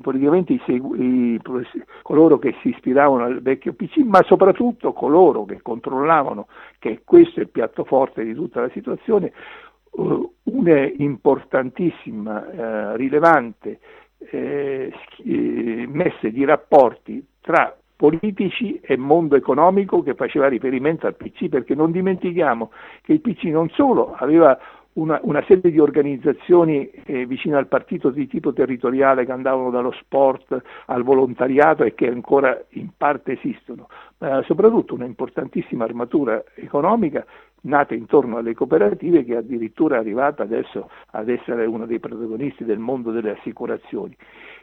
politicamente 0.00 0.52
i 0.52 0.60
i, 0.66 1.40
coloro 2.02 2.38
che 2.38 2.54
si 2.62 2.68
ispiravano 2.68 3.24
al 3.24 3.42
vecchio 3.42 3.72
PC, 3.72 3.98
ma 3.98 4.22
soprattutto 4.22 4.92
coloro 4.92 5.44
che 5.44 5.60
controllavano, 5.62 6.46
che 6.78 7.02
questo 7.04 7.40
è 7.40 7.42
il 7.42 7.50
piatto 7.50 7.84
forte 7.84 8.24
di 8.24 8.34
tutta 8.34 8.60
la 8.60 8.70
situazione, 8.70 9.32
uh, 9.90 10.32
una 10.44 10.86
importantissima, 10.96 12.92
uh, 12.92 12.96
rilevante 12.96 13.80
eh, 14.18 14.92
eh, 15.24 15.86
messe 15.88 16.30
di 16.30 16.44
rapporti 16.44 17.24
tra 17.40 17.76
politici 17.96 18.78
e 18.80 18.96
mondo 18.96 19.34
economico 19.34 20.02
che 20.02 20.14
faceva 20.14 20.46
riferimento 20.46 21.06
al 21.06 21.16
PC, 21.16 21.48
perché 21.48 21.74
non 21.74 21.90
dimentichiamo 21.90 22.70
che 23.02 23.12
il 23.12 23.20
PC 23.20 23.44
non 23.44 23.68
solo 23.70 24.14
aveva 24.14 24.56
una, 24.98 25.18
una 25.22 25.42
serie 25.46 25.70
di 25.70 25.78
organizzazioni 25.78 26.90
eh, 26.90 27.26
vicine 27.26 27.56
al 27.56 27.66
partito 27.66 28.10
di 28.10 28.26
tipo 28.26 28.52
territoriale 28.52 29.24
che 29.24 29.32
andavano 29.32 29.70
dallo 29.70 29.92
sport 29.92 30.60
al 30.86 31.02
volontariato 31.02 31.84
e 31.84 31.94
che 31.94 32.08
ancora 32.08 32.60
in 32.70 32.90
parte 32.96 33.32
esistono, 33.32 33.88
ma 34.18 34.42
soprattutto 34.42 34.94
una 34.94 35.04
importantissima 35.04 35.84
armatura 35.84 36.42
economica 36.54 37.24
nata 37.62 37.94
intorno 37.94 38.36
alle 38.36 38.54
cooperative 38.54 39.24
che 39.24 39.36
addirittura 39.36 39.96
è 39.96 39.98
arrivata 39.98 40.42
adesso 40.42 40.90
ad 41.12 41.28
essere 41.28 41.66
uno 41.66 41.86
dei 41.86 41.98
protagonisti 41.98 42.64
del 42.64 42.78
mondo 42.78 43.10
delle 43.10 43.30
assicurazioni. 43.30 44.16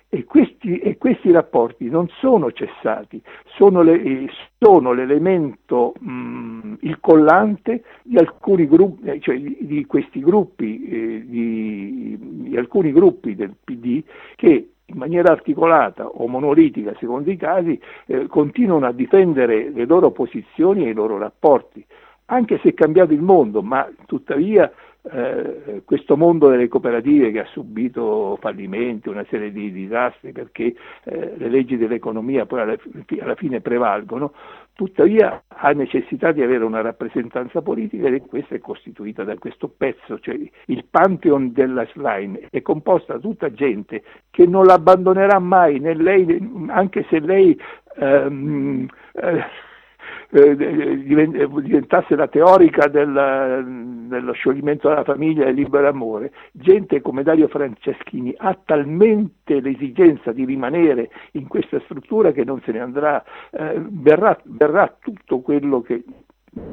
E 0.08 0.24
questi, 0.24 0.78
e 0.78 0.98
questi 0.98 1.32
rapporti 1.32 1.90
non 1.90 2.08
sono 2.20 2.52
cessati, 2.52 3.22
sono, 3.58 3.82
le, 3.82 4.30
sono 4.60 4.94
l'elemento, 4.94 5.94
mh, 6.00 6.76
il 6.82 7.00
collante 7.00 7.84
di 8.04 8.18
alcuni 8.18 8.68
gruppi, 8.68 9.10
eh, 9.10 9.20
cioè 9.20 9.38
di 9.38 9.86
questi 9.86 10.20
gruppi, 10.22 10.88
eh, 10.88 11.26
di, 11.26 12.18
di 12.20 12.56
alcuni 12.56 12.94
gruppi 12.94 13.36
del 13.36 13.56
PD 13.62 14.04
che 14.36 14.70
in 14.86 14.98
maniera 14.98 15.32
articolata 15.32 16.06
o 16.06 16.28
monolitica, 16.28 16.96
secondo 17.00 17.32
i 17.32 17.38
casi, 17.38 17.80
eh, 18.06 18.28
continuano 18.28 18.86
a 18.86 18.92
difendere 18.92 19.72
le 19.72 19.86
loro 19.86 20.12
posizioni 20.12 20.86
e 20.86 20.90
i 20.90 20.94
loro 20.94 21.18
rapporti 21.18 21.84
anche 22.26 22.60
se 22.62 22.70
è 22.70 22.74
cambiato 22.74 23.14
il 23.14 23.22
mondo, 23.22 23.62
ma 23.62 23.90
tuttavia 24.06 24.72
eh, 25.12 25.84
questo 25.86 26.18
mondo 26.18 26.50
delle 26.50 26.68
cooperative 26.68 27.32
che 27.32 27.42
ha 27.42 27.46
subito 27.46 28.38
fallimenti, 28.42 29.10
una 29.10 29.26
serie 29.30 29.52
di 29.52 29.72
disastri 29.72 30.32
perché 30.32 30.76
eh, 31.04 31.34
le 31.38 31.50
leggi 31.50 31.78
dell'economia 31.78 32.48
poi 32.48 32.62
alla, 32.62 32.76
alla, 33.20 33.36
fine 33.36 33.62
prevalgono, 33.62 34.34
tuttavia 34.74 35.44
ha 35.48 35.72
necessità 35.74 36.32
di 36.32 36.42
avere 36.42 36.64
una 36.64 36.82
rappresentanza 36.82 37.62
politica 37.62 38.08
e 38.08 38.22
questa 38.22 38.56
è 38.56 38.60
costituita 38.60 39.24
da 39.24 39.38
questo 39.38 39.68
pezzo, 39.68 40.20
cioè 40.20 40.40
il 40.66 40.86
pantheon 40.90 41.52
della 41.54 41.86
Slime 41.94 42.48
è 42.50 42.64
composta 42.64 43.14
da 43.14 43.20
tutta 43.20 43.52
gente 43.52 44.02
che 44.32 44.48
non 44.48 44.66
l'abbandonerà 44.66 45.38
mai, 45.38 45.80
lei, 45.80 46.66
anche 46.70 47.06
se 47.10 47.20
lei 47.20 47.56
ehm, 47.98 48.88
eh, 49.14 49.44
eh, 50.36 50.56
diventasse 51.62 52.16
la 52.16 52.28
teorica 52.28 52.88
del, 52.88 54.06
dello 54.08 54.34
scioglimento 54.34 54.90
della 54.90 55.06
famiglia 55.06 55.46
e 55.46 55.50
il 55.52 55.56
libero 55.56 55.88
amore, 55.88 56.32
gente 56.52 57.02
come 57.02 57.24
Dario 57.24 57.48
Franceschini 57.48 58.34
ha 58.38 58.58
talmente 58.66 59.62
l'esigenza 59.62 60.34
di 60.34 60.44
rimanere 60.44 61.10
in 61.32 61.48
questa 61.48 61.80
struttura 61.86 62.32
che 62.32 62.44
non 62.44 62.62
se 62.66 62.74
ne 62.74 62.80
andrà, 62.80 63.24
eh, 63.52 63.82
verrà, 63.88 64.38
verrà 64.44 64.94
tutto 65.00 65.40
quello 65.40 65.82
che 65.82 66.04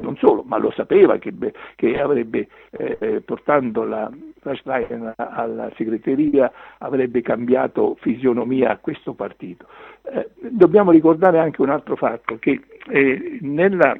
non 0.01 0.15
solo, 0.17 0.43
ma 0.43 0.57
lo 0.57 0.71
sapeva 0.71 1.17
che, 1.17 1.33
che 1.75 1.99
avrebbe, 1.99 2.47
eh, 2.71 2.97
eh 2.99 3.21
portando 3.21 3.83
la, 3.83 4.09
Schlein 4.55 5.13
alla 5.15 5.71
segreteria, 5.75 6.51
avrebbe 6.79 7.21
cambiato 7.21 7.95
fisionomia 7.99 8.71
a 8.71 8.77
questo 8.77 9.13
partito. 9.13 9.67
Eh, 10.03 10.29
dobbiamo 10.49 10.91
ricordare 10.91 11.39
anche 11.39 11.61
un 11.61 11.69
altro 11.69 11.95
fatto, 11.95 12.37
che 12.39 12.61
eh, 12.89 13.37
nella, 13.41 13.95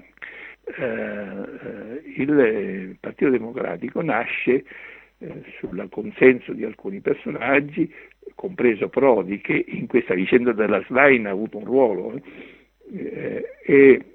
eh, 0.78 2.02
il 2.16 2.98
Partito 3.00 3.30
Democratico 3.30 4.02
nasce 4.02 4.66
eh, 5.20 5.44
sul 5.60 5.88
consenso 5.90 6.54
di 6.54 6.64
alcuni 6.64 7.00
personaggi, 7.00 7.92
compreso 8.36 8.90
Prodi, 8.90 9.40
che 9.42 9.66
in 9.68 9.88
questa 9.88 10.14
vicenda 10.14 10.52
della 10.54 10.82
Schlein 10.84 11.28
ha 11.28 11.32
avuto 11.32 11.58
un 11.58 11.66
ruolo, 11.66 12.20
e 13.66 14.13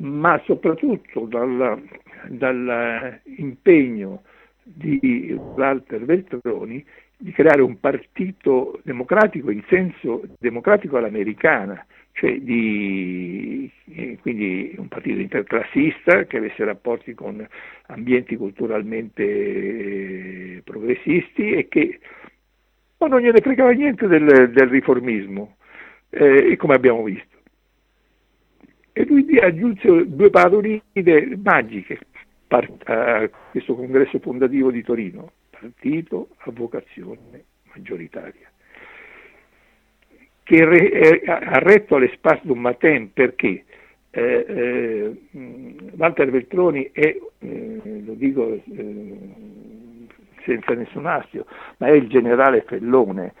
ma 0.00 0.40
soprattutto 0.44 1.28
dall'impegno 2.28 4.22
di 4.62 5.36
Walter 5.54 6.04
Veltroni 6.04 6.84
di 7.16 7.32
creare 7.32 7.60
un 7.60 7.78
partito 7.80 8.80
democratico 8.82 9.50
in 9.50 9.62
senso 9.68 10.22
democratico 10.38 10.96
all'americana, 10.96 11.84
cioè 12.12 12.40
di, 12.40 13.70
eh, 13.94 14.16
quindi 14.22 14.74
un 14.78 14.88
partito 14.88 15.20
interclassista 15.20 16.24
che 16.24 16.38
avesse 16.38 16.64
rapporti 16.64 17.12
con 17.12 17.46
ambienti 17.88 18.36
culturalmente 18.36 19.22
eh, 19.22 20.62
progressisti 20.64 21.52
e 21.52 21.68
che 21.68 22.00
ma 22.96 23.06
non 23.08 23.20
gliene 23.20 23.40
fregava 23.40 23.70
niente 23.72 24.06
del, 24.06 24.50
del 24.50 24.68
riformismo, 24.68 25.56
eh, 26.10 26.56
come 26.58 26.74
abbiamo 26.74 27.02
visto 27.02 27.39
e 29.00 29.06
lui 29.06 29.38
aggiunse 29.38 30.08
due 30.08 30.30
paroline 30.30 30.82
magiche. 31.42 31.98
A 32.48 33.30
questo 33.52 33.76
congresso 33.76 34.18
fondativo 34.18 34.72
di 34.72 34.82
Torino, 34.82 35.30
partito 35.50 36.30
a 36.38 36.50
vocazione 36.50 37.44
maggioritaria, 37.72 38.50
che 40.42 41.22
ha 41.24 41.58
retto 41.60 41.94
alle 41.94 42.10
spasse 42.12 42.40
d'un 42.42 42.58
matin 42.58 43.12
perché 43.12 43.64
eh, 44.10 44.44
eh, 44.48 45.16
Walter 45.96 46.28
Veltroni 46.30 46.90
è, 46.92 47.16
eh, 47.38 48.02
lo 48.04 48.14
dico 48.14 48.52
eh, 48.52 49.18
senza 50.44 50.74
nessun 50.74 51.06
astio, 51.06 51.46
ma 51.76 51.86
è 51.86 51.92
il 51.92 52.08
generale 52.08 52.64
Fellone, 52.66 53.32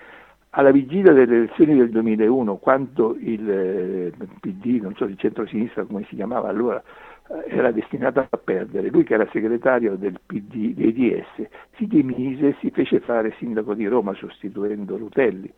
alla 0.50 0.72
vigilia 0.72 1.12
delle 1.12 1.36
elezioni 1.36 1.76
del 1.76 1.90
2001, 1.90 2.56
quando 2.56 3.16
il 3.18 3.48
eh, 3.48 4.12
PD, 4.40 4.80
non 4.82 4.94
so 4.96 5.06
di 5.06 5.16
centro-sinistra 5.16 5.84
come 5.84 6.04
si 6.08 6.16
chiamava 6.16 6.48
allora, 6.48 6.82
eh, 7.28 7.56
era 7.56 7.70
destinato 7.70 8.26
a 8.28 8.36
perdere, 8.36 8.88
lui 8.88 9.04
che 9.04 9.14
era 9.14 9.28
segretario 9.30 9.94
del 9.94 10.18
PD, 10.24 10.74
dei 10.74 10.92
DS, 10.92 11.48
si 11.76 11.86
dimise 11.86 12.48
e 12.48 12.56
si 12.60 12.70
fece 12.70 12.98
fare 12.98 13.34
sindaco 13.38 13.74
di 13.74 13.86
Roma 13.86 14.12
sostituendo 14.14 14.96
Rutelli, 14.96 15.52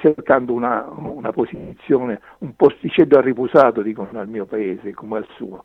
cercando 0.00 0.54
una, 0.54 0.86
una 0.88 1.32
posizione, 1.32 2.20
un 2.38 2.54
posticetto 2.56 3.18
arripusato, 3.18 3.82
dicono 3.82 4.18
al 4.18 4.28
mio 4.28 4.46
paese, 4.46 4.94
come 4.94 5.18
al 5.18 5.26
suo. 5.34 5.64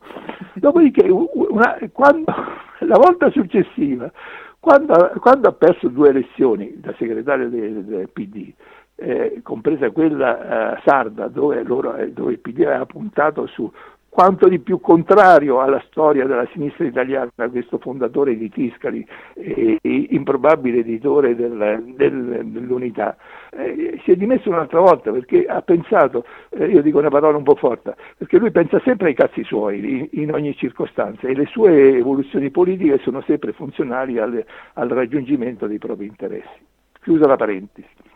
Dopodiché, 0.56 1.08
una, 1.10 1.78
quando, 1.94 2.26
la 2.80 2.98
volta 2.98 3.30
successiva, 3.32 4.12
quando, 4.60 5.12
quando, 5.20 5.48
ha 5.48 5.54
perso 5.54 5.88
due 5.88 6.10
elezioni 6.10 6.80
da 6.80 6.94
segretario 6.98 7.50
del, 7.50 7.84
del 7.86 8.10
PD, 8.10 8.52
eh, 8.96 9.40
compresa 9.44 9.90
quella 9.92 10.76
eh, 10.76 10.82
sarda 10.86 11.28
dove, 11.28 11.64
loro, 11.64 11.96
eh, 11.96 12.12
dove, 12.12 12.34
il 12.34 12.40
PD 12.40 12.64
aveva 12.64 12.86
puntato 12.86 13.48
su 13.48 13.72
quanto 14.10 14.48
di 14.48 14.60
più 14.60 14.80
contrario 14.80 15.62
alla 15.62 15.82
storia 15.88 16.26
della 16.26 16.48
sinistra 16.52 16.86
italiana, 16.86 17.30
questo 17.50 17.78
fondatore 17.78 18.36
di 18.36 18.50
Tiscali 18.50 19.06
e, 19.36 19.78
e 19.82 20.08
improbabile 20.10 20.80
editore 20.80 21.36
del, 21.36 21.94
del, 21.96 22.42
dell'unità, 22.46 23.16
eh, 23.52 24.00
si 24.04 24.12
è 24.12 24.16
dimesso 24.16 24.50
un'altra 24.50 24.80
volta 24.80 25.12
perché 25.12 25.46
ha 25.46 25.62
pensato, 25.62 26.26
eh, 26.50 26.66
io 26.66 26.82
dico 26.82 26.98
una 26.98 27.10
parola 27.10 27.38
un 27.38 27.44
po' 27.44 27.56
forte, 27.56 27.96
perché 28.18 28.38
lui 28.40 28.52
pensa 28.52 28.80
sempre 28.84 29.10
ai 29.10 29.16
cazzi 29.16 29.44
suoi 29.44 29.80
in, 29.80 30.08
in 30.12 30.34
ogni 30.34 30.56
circostanza 30.56 31.28
e 31.28 31.36
le 31.36 31.46
sue 31.46 31.98
evoluzioni 31.98 32.50
politiche 32.50 32.98
sono 33.00 33.22
sempre 33.22 33.54
funzionali 33.54 34.18
al, 34.18 34.44
al 34.74 34.90
raggiungimento 34.90 35.68
dei 35.68 35.78
propri 35.78 36.08
interessi. 36.08 36.68
Chiusa 37.02 37.28
la 37.28 37.38
parentesi 37.38 38.09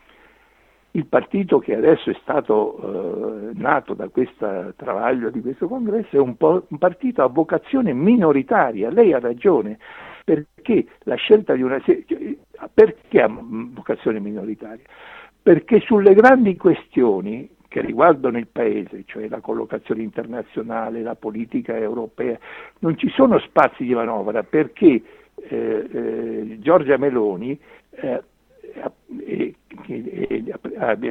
il 0.96 1.08
partito 1.08 1.60
che 1.60 1.76
adesso 1.76 2.12
è 2.12 2.18
stato 2.22 2.78
eh, 2.78 3.52
nato 3.56 3.94
da 3.96 4.10
questo 4.10 4.74
travaglio 4.76 5.32
di 5.32 5.41
questo 5.41 5.68
congresso 5.68 6.16
è 6.16 6.20
un, 6.20 6.36
un, 6.39 6.78
partito 6.78 7.24
a 7.24 7.28
vocazione 7.28 7.94
minoritaria, 7.94 8.91
lei 8.91 9.12
ha 9.12 9.20
ragione, 9.20 9.80
perché 10.24 10.86
la 11.04 11.16
scelta 11.16 11.56
di 11.56 11.64
una 11.64 11.80
cioè, 11.82 12.04
perché 12.72 13.22
ha 13.22 13.28
vocazione 13.28 14.20
minoritaria? 14.20 14.84
Perché 15.41 15.80
sulle 15.80 16.14
grandi 16.14 16.56
questioni 16.58 17.50
che 17.68 17.82
riguardano 17.82 18.38
il 18.38 18.48
Paese, 18.48 19.04
cioè 19.08 19.28
la 19.28 19.39
collocazione 19.39 20.04
internazionale, 20.04 21.02
la 21.02 21.16
politica 21.16 21.76
europea, 21.76 22.38
non 22.80 22.96
ci 23.00 23.10
sono 23.10 23.39
spazi 23.39 23.84
di 23.84 23.96
manovra 23.96 24.44
perché 24.44 25.02
eh, 25.36 25.89
eh, 25.91 26.58
Giorgia 26.60 26.98
Meloni 26.98 27.60
eh, 27.89 28.22
ha 28.82 28.91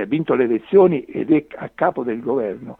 vinto 0.04 0.34
le 0.34 0.44
elezioni 0.44 1.04
ed 1.04 1.32
è 1.32 1.46
a 1.56 1.70
capo 1.74 2.02
del 2.02 2.20
governo, 2.20 2.78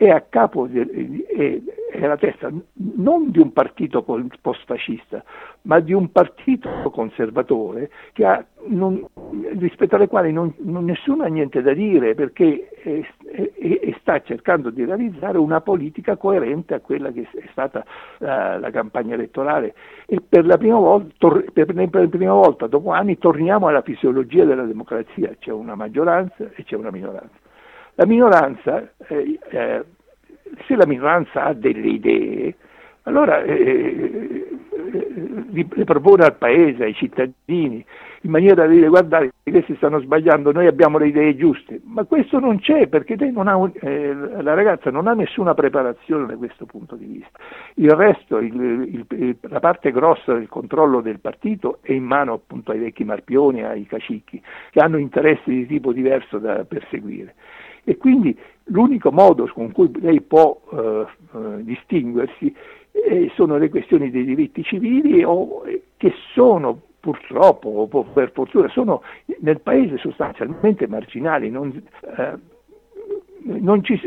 è 0.00 0.08
a 0.08 0.22
capo, 0.22 0.66
de, 0.66 1.26
è, 1.28 1.60
è 1.92 2.04
alla 2.04 2.16
testa 2.16 2.50
non 2.96 3.30
di 3.30 3.38
un 3.38 3.52
partito 3.52 4.02
post-fascista, 4.02 5.22
ma 5.62 5.78
di 5.80 5.92
un 5.92 6.10
partito 6.10 6.70
conservatore 6.90 7.90
ha, 8.22 8.42
non, 8.68 9.06
rispetto 9.58 9.96
alle 9.96 10.08
quali 10.08 10.32
non, 10.32 10.54
non, 10.60 10.86
nessuno 10.86 11.24
ha 11.24 11.26
niente 11.26 11.60
da 11.60 11.74
dire 11.74 12.14
perché 12.14 12.70
è, 12.82 13.06
è, 13.58 13.94
sta 14.00 14.22
cercando 14.22 14.70
di 14.70 14.86
realizzare 14.86 15.36
una 15.36 15.60
politica 15.60 16.16
coerente 16.16 16.72
a 16.72 16.80
quella 16.80 17.12
che 17.12 17.28
è 17.30 17.48
stata 17.50 17.84
la, 18.20 18.58
la 18.58 18.70
campagna 18.70 19.12
elettorale 19.12 19.74
e 20.06 20.22
per 20.26 20.46
la, 20.46 20.56
volta, 20.56 21.12
tor, 21.18 21.44
per, 21.52 21.66
per 21.74 22.00
la 22.00 22.08
prima 22.08 22.32
volta 22.32 22.66
dopo 22.68 22.90
anni 22.90 23.18
torniamo 23.18 23.66
alla 23.66 23.82
fisiologia 23.82 24.46
della 24.46 24.64
democrazia, 24.64 25.36
c'è 25.38 25.52
una 25.52 25.74
maggioranza 25.74 26.48
e 26.54 26.64
c'è 26.64 26.76
una 26.76 26.90
minoranza. 26.90 27.48
La 27.94 28.06
minoranza, 28.06 28.88
eh, 29.08 29.38
eh, 29.50 29.84
se 30.66 30.76
la 30.76 30.86
minoranza 30.86 31.44
ha 31.44 31.52
delle 31.52 31.88
idee, 31.88 32.56
allora 33.02 33.42
eh, 33.42 33.52
eh, 33.52 34.48
eh 34.92 35.66
le 35.72 35.84
propone 35.84 36.24
al 36.24 36.36
Paese, 36.36 36.84
ai 36.84 36.94
cittadini, 36.94 37.84
in 38.22 38.30
maniera 38.30 38.54
da 38.54 38.66
dire 38.66 38.88
guardate 38.88 39.32
questi 39.42 39.74
stanno 39.76 40.00
sbagliando, 40.00 40.52
noi 40.52 40.66
abbiamo 40.66 40.98
le 40.98 41.08
idee 41.08 41.36
giuste, 41.36 41.80
ma 41.84 42.04
questo 42.04 42.38
non 42.38 42.60
c'è 42.60 42.86
perché 42.86 43.14
ha, 43.14 43.70
eh, 43.80 44.14
la 44.14 44.54
ragazza 44.54 44.90
non 44.90 45.06
ha 45.06 45.14
nessuna 45.14 45.54
preparazione 45.54 46.26
da 46.26 46.36
questo 46.36 46.66
punto 46.66 46.96
di 46.96 47.06
vista. 47.06 47.38
Il 47.74 47.90
resto, 47.92 48.38
il, 48.38 49.06
il, 49.08 49.36
la 49.40 49.60
parte 49.60 49.90
grossa 49.90 50.34
del 50.34 50.48
controllo 50.48 51.00
del 51.00 51.18
partito 51.18 51.78
è 51.82 51.92
in 51.92 52.04
mano 52.04 52.34
appunto 52.34 52.72
ai 52.72 52.78
vecchi 52.78 53.04
marpioni, 53.04 53.64
ai 53.64 53.86
cacicchi, 53.86 54.40
che 54.70 54.80
hanno 54.80 54.98
interessi 54.98 55.50
di 55.50 55.66
tipo 55.66 55.92
diverso 55.92 56.38
da 56.38 56.64
perseguire 56.64 57.34
e 57.84 57.96
quindi 57.96 58.36
l'unico 58.64 59.10
modo 59.10 59.48
con 59.52 59.72
cui 59.72 59.90
lei 60.00 60.20
può 60.20 60.60
eh, 60.72 61.06
eh, 61.34 61.64
distinguersi 61.64 62.54
eh, 62.92 63.30
sono 63.34 63.56
le 63.56 63.68
questioni 63.68 64.10
dei 64.10 64.24
diritti 64.24 64.62
civili 64.62 65.22
o, 65.22 65.66
eh, 65.66 65.82
che 65.96 66.12
sono 66.34 66.80
purtroppo 67.00 67.68
o 67.90 68.02
per 68.04 68.30
fortuna 68.32 68.68
sono 68.68 69.02
nel 69.40 69.60
paese 69.60 69.96
sostanzialmente 69.96 70.86
marginali. 70.86 71.50
Non, 71.50 71.82
eh, 72.16 72.38
non, 73.42 73.82
ci, 73.82 73.98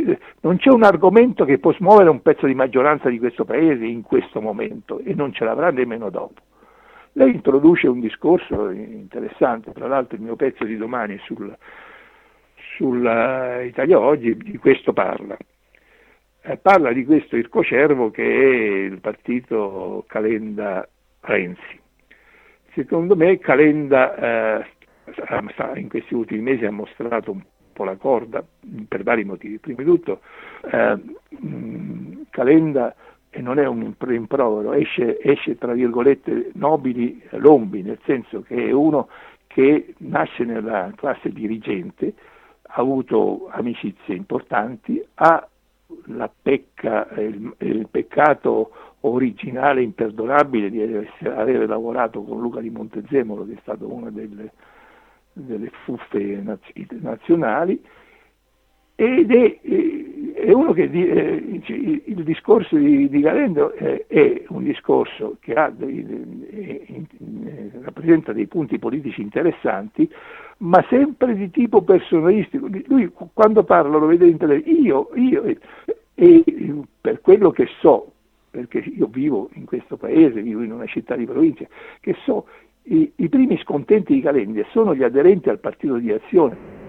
non, 0.42 0.58
c'è 0.58 0.70
un 0.70 0.84
argomento 0.84 1.44
che 1.44 1.58
può 1.58 1.74
smuovere 1.74 2.10
un 2.10 2.22
pezzo 2.22 2.46
di 2.46 2.54
maggioranza 2.54 3.10
di 3.10 3.20
questo 3.20 3.46
paese 3.46 3.86
in 3.86 4.04
questo 4.04 4.42
momento 4.42 5.00
e 5.00 5.14
non 5.14 5.34
ce 5.34 5.44
l'avrà 5.44 5.72
nemmeno 5.72 6.10
dopo. 6.10 6.42
Lei 7.14 7.34
introduce 7.34 7.88
un 7.88 8.00
discorso 8.00 8.70
interessante, 8.72 9.72
tra 9.72 9.88
l'altro 9.88 10.16
il 10.16 10.24
mio 10.24 10.36
pezzo 10.36 10.64
di 10.64 10.76
domani 10.78 11.20
sul, 11.26 11.56
sulla 12.76 13.62
Italia 13.62 14.00
Oggi 14.00 14.36
di 14.36 14.58
questo 14.58 14.94
parla. 14.94 15.38
Eh, 16.42 16.58
parla 16.58 16.92
di 16.92 17.06
questo 17.06 17.38
Ircocervo 17.38 18.12
che 18.12 18.24
è 18.24 18.56
il 18.86 19.00
partito 19.00 20.04
Calenda 20.08 20.88
Renzi. 21.22 21.80
Secondo 22.74 23.16
me 23.16 23.38
Calenda 23.40 24.60
eh, 24.60 24.66
in 25.76 25.90
questi 25.90 26.14
ultimi 26.14 26.42
mesi 26.42 26.66
ha 26.66 26.72
mostrato 26.72 27.32
un 27.32 27.42
po' 27.72 27.84
la 27.84 27.96
corda 27.96 28.44
per 28.88 29.04
vari 29.04 29.24
motivi. 29.24 29.60
Prima 29.60 29.84
di 29.84 29.86
tutto 29.86 30.22
eh, 30.72 31.00
Calenda 32.30 32.96
e 33.30 33.42
non 33.42 33.58
è 33.58 33.66
un 33.66 33.94
rimprovero, 33.98 34.74
esce, 34.74 35.20
esce 35.20 35.58
tra 35.58 35.74
virgolette 35.74 36.52
nobili 36.54 37.22
lombi, 37.32 37.82
nel 37.82 38.00
senso 38.06 38.42
che 38.42 38.68
è 38.68 38.72
uno 38.72 39.10
che 39.48 39.96
nasce 40.00 40.44
nella 40.44 40.92
classe 40.96 41.32
dirigente, 41.32 42.14
avuto 42.76 43.48
amicizie 43.52 44.16
importanti, 44.16 45.04
ha 45.16 45.48
pecca, 46.42 47.08
il, 47.18 47.54
il 47.60 47.88
peccato 47.90 48.72
originale 49.02 49.82
imperdonabile 49.82 50.70
di 50.70 50.82
essere, 50.82 51.36
aver 51.36 51.68
lavorato 51.68 52.24
con 52.24 52.40
Luca 52.40 52.62
di 52.62 52.70
Montezemolo, 52.70 53.46
che 53.46 53.54
è 53.54 53.60
stato 53.62 53.92
una 53.92 54.10
delle, 54.10 54.52
delle 55.34 55.70
fuffe 55.84 56.42
nazionali, 57.02 57.82
ed 58.96 59.32
è, 59.32 59.60
è 60.34 60.52
uno 60.52 60.72
che 60.72 60.84
eh, 60.84 61.62
il 62.06 62.24
discorso 62.24 62.78
di, 62.78 63.10
di 63.10 63.20
Galendo 63.22 63.74
è, 63.74 64.06
è, 64.08 64.44
un 64.50 64.64
discorso 64.64 65.38
che 65.40 65.54
ha 65.54 65.70
dei, 65.70 66.06
dei, 66.06 67.08
rappresenta 67.82 68.34
dei 68.34 68.48
punti 68.48 68.78
politici 68.78 69.22
interessanti, 69.22 70.10
ma 70.60 70.84
sempre 70.90 71.36
di 71.36 71.50
tipo 71.50 71.82
personalistico. 71.82 72.68
Lui 72.88 73.12
quando 73.34 73.64
parla 73.64 73.98
lo 73.98 74.06
vedete 74.06 74.32
in 74.32 74.38
televisione, 74.38 74.82
io, 74.82 75.10
io, 75.16 75.44
e, 75.44 75.58
e 76.14 76.44
per 77.02 77.22
quello 77.22 77.52
che 77.52 77.68
so, 77.80 78.12
perché 78.50 78.80
io 78.80 79.08
vivo 79.08 79.50
in 79.54 79.66
questo 79.66 79.98
paese, 79.98 80.42
vivo 80.42 80.62
in 80.62 80.72
una 80.72 80.86
città 80.86 81.16
di 81.16 81.26
provincia, 81.26 81.66
che 82.00 82.16
so, 82.24 82.46
i, 82.84 83.12
i 83.16 83.30
primi 83.30 83.58
scontenti 83.60 84.14
di 84.14 84.22
Calenda 84.22 84.64
sono 84.72 84.94
gli 84.94 85.04
aderenti 85.04 85.50
al 85.50 85.60
partito 85.60 85.96
di 85.96 86.12
azione 86.12 86.82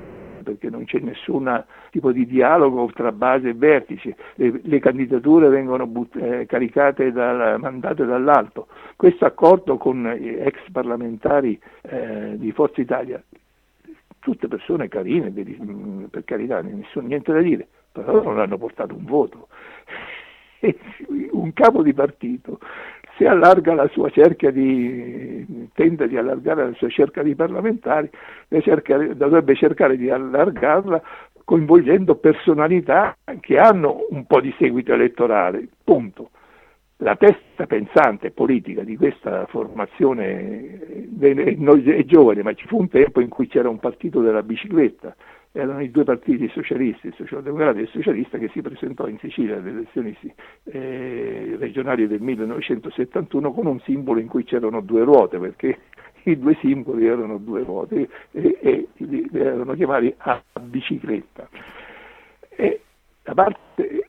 perché 0.44 0.70
non 0.70 0.84
c'è 0.84 1.00
nessun 1.00 1.64
tipo 1.90 2.12
di 2.12 2.26
dialogo 2.26 2.88
tra 2.94 3.10
base 3.10 3.48
e 3.48 3.54
vertice, 3.54 4.14
le, 4.34 4.60
le 4.62 4.78
candidature 4.78 5.48
vengono 5.48 5.86
but- 5.86 6.14
eh, 6.16 6.46
caricate 6.46 7.10
dal, 7.10 7.58
mandate 7.58 8.04
dall'alto. 8.04 8.68
Questo 8.94 9.24
accordo 9.24 9.76
con 9.76 10.06
ex 10.06 10.70
parlamentari 10.70 11.58
eh, 11.82 12.34
di 12.36 12.52
Forza 12.52 12.80
Italia, 12.80 13.20
tutte 14.24 14.48
persone 14.48 14.88
carine, 14.88 15.30
per 16.10 16.24
carità, 16.24 16.62
nessun, 16.62 17.04
niente 17.04 17.30
da 17.30 17.40
dire, 17.40 17.68
però 17.92 18.22
non 18.22 18.40
hanno 18.40 18.56
portato 18.56 18.94
un 18.94 19.04
voto. 19.04 19.48
un 21.32 21.52
capo 21.52 21.82
di 21.82 21.92
partito 21.92 22.58
se 23.18 23.26
allarga 23.26 23.74
la 23.74 23.86
sua 23.88 24.08
cerchia 24.08 24.50
di, 24.50 25.68
tende 25.74 26.08
di 26.08 26.16
allargare 26.16 26.64
la 26.64 26.74
sua 26.74 26.88
cerca 26.88 27.22
di 27.22 27.34
parlamentari, 27.34 28.08
cerca, 28.62 28.96
dovrebbe 28.96 29.54
cercare 29.54 29.98
di 29.98 30.08
allargarla 30.08 31.02
coinvolgendo 31.44 32.16
personalità 32.16 33.14
che 33.40 33.58
hanno 33.58 34.06
un 34.08 34.24
po' 34.24 34.40
di 34.40 34.54
seguito 34.58 34.94
elettorale, 34.94 35.68
punto. 35.84 36.30
La 37.04 37.16
testa 37.16 37.66
pensante 37.66 38.30
politica 38.30 38.82
di 38.82 38.96
questa 38.96 39.44
formazione 39.48 41.10
è 41.20 42.04
giovane, 42.06 42.42
ma 42.42 42.54
ci 42.54 42.66
fu 42.66 42.78
un 42.78 42.88
tempo 42.88 43.20
in 43.20 43.28
cui 43.28 43.46
c'era 43.46 43.68
un 43.68 43.78
partito 43.78 44.22
della 44.22 44.42
bicicletta, 44.42 45.14
erano 45.52 45.82
i 45.82 45.90
due 45.90 46.04
partiti 46.04 46.48
socialisti, 46.48 47.08
il 47.08 47.14
socialdemocratico 47.14 47.80
e 47.80 47.82
il 47.82 47.90
socialista, 47.90 48.38
che 48.38 48.48
si 48.54 48.62
presentò 48.62 49.06
in 49.06 49.18
Sicilia 49.18 49.56
alle 49.56 49.68
elezioni 49.68 50.16
eh, 50.64 51.56
regionali 51.58 52.06
del 52.06 52.22
1971 52.22 53.52
con 53.52 53.66
un 53.66 53.80
simbolo 53.80 54.18
in 54.18 54.26
cui 54.26 54.44
c'erano 54.44 54.80
due 54.80 55.04
ruote, 55.04 55.36
perché 55.38 55.78
i 56.22 56.38
due 56.38 56.56
simboli 56.62 57.04
erano 57.04 57.36
due 57.36 57.64
ruote 57.64 58.08
e, 58.30 58.58
e, 58.62 58.88
e 58.96 59.28
erano 59.34 59.74
chiamati 59.74 60.14
a 60.16 60.42
bicicletta. 60.58 61.50
E 62.48 62.80
da 63.22 63.34
parte 63.34 64.08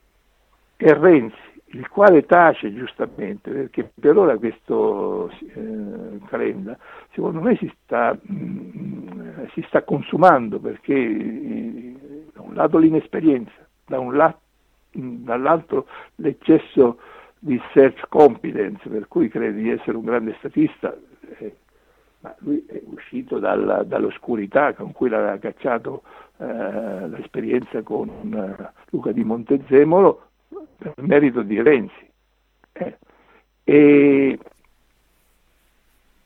è 0.76 0.92
Renzi, 0.94 1.45
il 1.76 1.88
quale 1.88 2.24
tace 2.24 2.72
giustamente, 2.74 3.50
perché 3.50 3.90
per 3.98 4.16
ora 4.16 4.36
questo 4.36 5.30
eh, 5.54 6.18
Calenda 6.26 6.76
secondo 7.12 7.40
me 7.40 7.56
si 7.56 7.70
sta, 7.82 8.16
mh, 8.20 8.34
mm, 8.34 9.44
si 9.52 9.62
sta 9.68 9.82
consumando 9.82 10.58
perché 10.58 10.94
eh, 10.94 11.94
da 12.32 12.42
un 12.42 12.54
lato 12.54 12.78
l'inesperienza, 12.78 13.66
da 13.86 13.98
un 13.98 14.16
lato, 14.16 14.40
dall'altro 14.92 15.86
l'eccesso 16.16 16.98
di 17.38 17.60
self-confidence, 17.72 18.88
per 18.88 19.06
cui 19.08 19.28
crede 19.28 19.60
di 19.60 19.70
essere 19.70 19.96
un 19.96 20.04
grande 20.04 20.34
statista, 20.38 20.96
eh, 21.38 21.54
ma 22.20 22.34
lui 22.38 22.64
è 22.66 22.80
uscito 22.86 23.38
dalla, 23.38 23.82
dall'oscurità 23.82 24.72
con 24.72 24.92
cui 24.92 25.10
l'aveva 25.10 25.36
cacciato 25.36 26.02
eh, 26.38 27.08
l'esperienza 27.08 27.82
con 27.82 28.08
uh, 28.08 28.64
Luca 28.90 29.12
di 29.12 29.22
Montezemolo 29.22 30.25
per 30.78 30.94
merito 30.96 31.42
di 31.42 31.60
Renzi. 31.60 32.10
Eh. 32.72 32.96
E, 33.64 34.38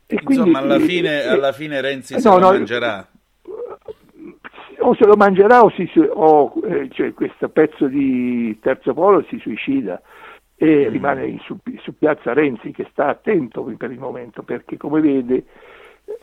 e 0.06 0.20
Insomma, 0.28 0.58
alla, 0.58 0.78
fine, 0.78 1.22
alla 1.22 1.52
fine 1.52 1.80
Renzi 1.80 2.14
eh, 2.14 2.20
se 2.20 2.28
no, 2.28 2.38
lo 2.38 2.46
no, 2.46 2.52
mangerà. 2.52 3.08
O 4.82 4.94
se 4.94 5.04
lo 5.04 5.14
mangerà 5.14 5.62
o, 5.62 5.70
si, 5.70 5.88
o 5.96 6.52
eh, 6.64 6.88
cioè, 6.90 7.12
questo 7.12 7.48
pezzo 7.48 7.86
di 7.86 8.58
terzo 8.60 8.94
polo 8.94 9.24
si 9.28 9.38
suicida 9.38 10.00
e 10.56 10.86
mm. 10.88 10.92
rimane 10.92 11.38
su, 11.44 11.56
su, 11.82 11.96
piazza 11.96 12.32
Renzi 12.32 12.70
che 12.70 12.86
sta 12.90 13.08
attento 13.08 13.62
per 13.62 13.90
il 13.90 13.98
momento 13.98 14.42
perché 14.42 14.76
come 14.76 15.00
vede 15.00 15.44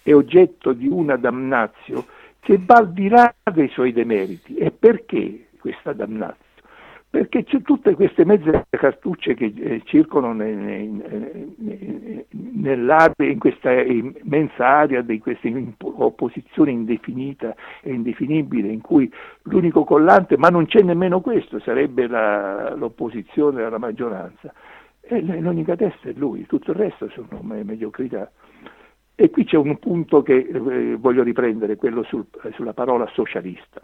è 0.03 0.13
oggetto 0.13 0.73
di 0.73 0.87
una 0.87 1.15
damnazio 1.15 2.05
che 2.39 2.59
va 2.59 2.75
al 2.75 2.93
di 2.93 3.09
là 3.09 3.33
dei 3.51 3.69
suoi 3.69 3.93
demeriti. 3.93 4.55
E 4.55 4.71
perché 4.71 5.47
questa 5.59 5.93
damnazio? 5.93 6.46
Perché 7.09 7.45
c'è 7.45 7.61
tutte 7.61 7.95
queste 7.95 8.25
mezze 8.25 8.65
cartucce 8.69 9.33
che 9.33 9.53
eh, 9.55 9.81
circolano 9.85 10.33
nei, 10.33 10.55
nei, 10.55 11.55
nei, 11.57 12.25
in 13.31 13.39
questa 13.39 13.71
immensa 13.71 14.67
area 14.67 15.01
di 15.01 15.17
questa 15.19 15.47
opposizione 15.79 16.71
indefinita 16.71 17.55
e 17.81 17.93
indefinibile 17.93 18.67
in 18.67 18.81
cui 18.81 19.11
l'unico 19.43 19.85
collante, 19.85 20.37
ma 20.37 20.49
non 20.49 20.65
c'è 20.65 20.81
nemmeno 20.81 21.21
questo, 21.21 21.59
sarebbe 21.59 22.07
la, 22.07 22.75
l'opposizione 22.75 23.63
alla 23.63 23.77
maggioranza. 23.77 24.53
E 24.99 25.21
l'unica 25.21 25.77
testa 25.77 26.09
è 26.09 26.13
lui, 26.13 26.45
tutto 26.45 26.71
il 26.71 26.77
resto 26.77 27.09
sono 27.09 27.39
mediocrità. 27.41 28.29
E 29.15 29.29
qui 29.29 29.45
c'è 29.45 29.55
un 29.55 29.79
punto 29.79 30.21
che 30.21 30.35
eh, 30.35 30.95
voglio 30.97 31.23
riprendere, 31.23 31.77
quello 31.77 32.03
sul, 32.03 32.25
sulla 32.53 32.73
parola 32.73 33.07
socialista. 33.13 33.79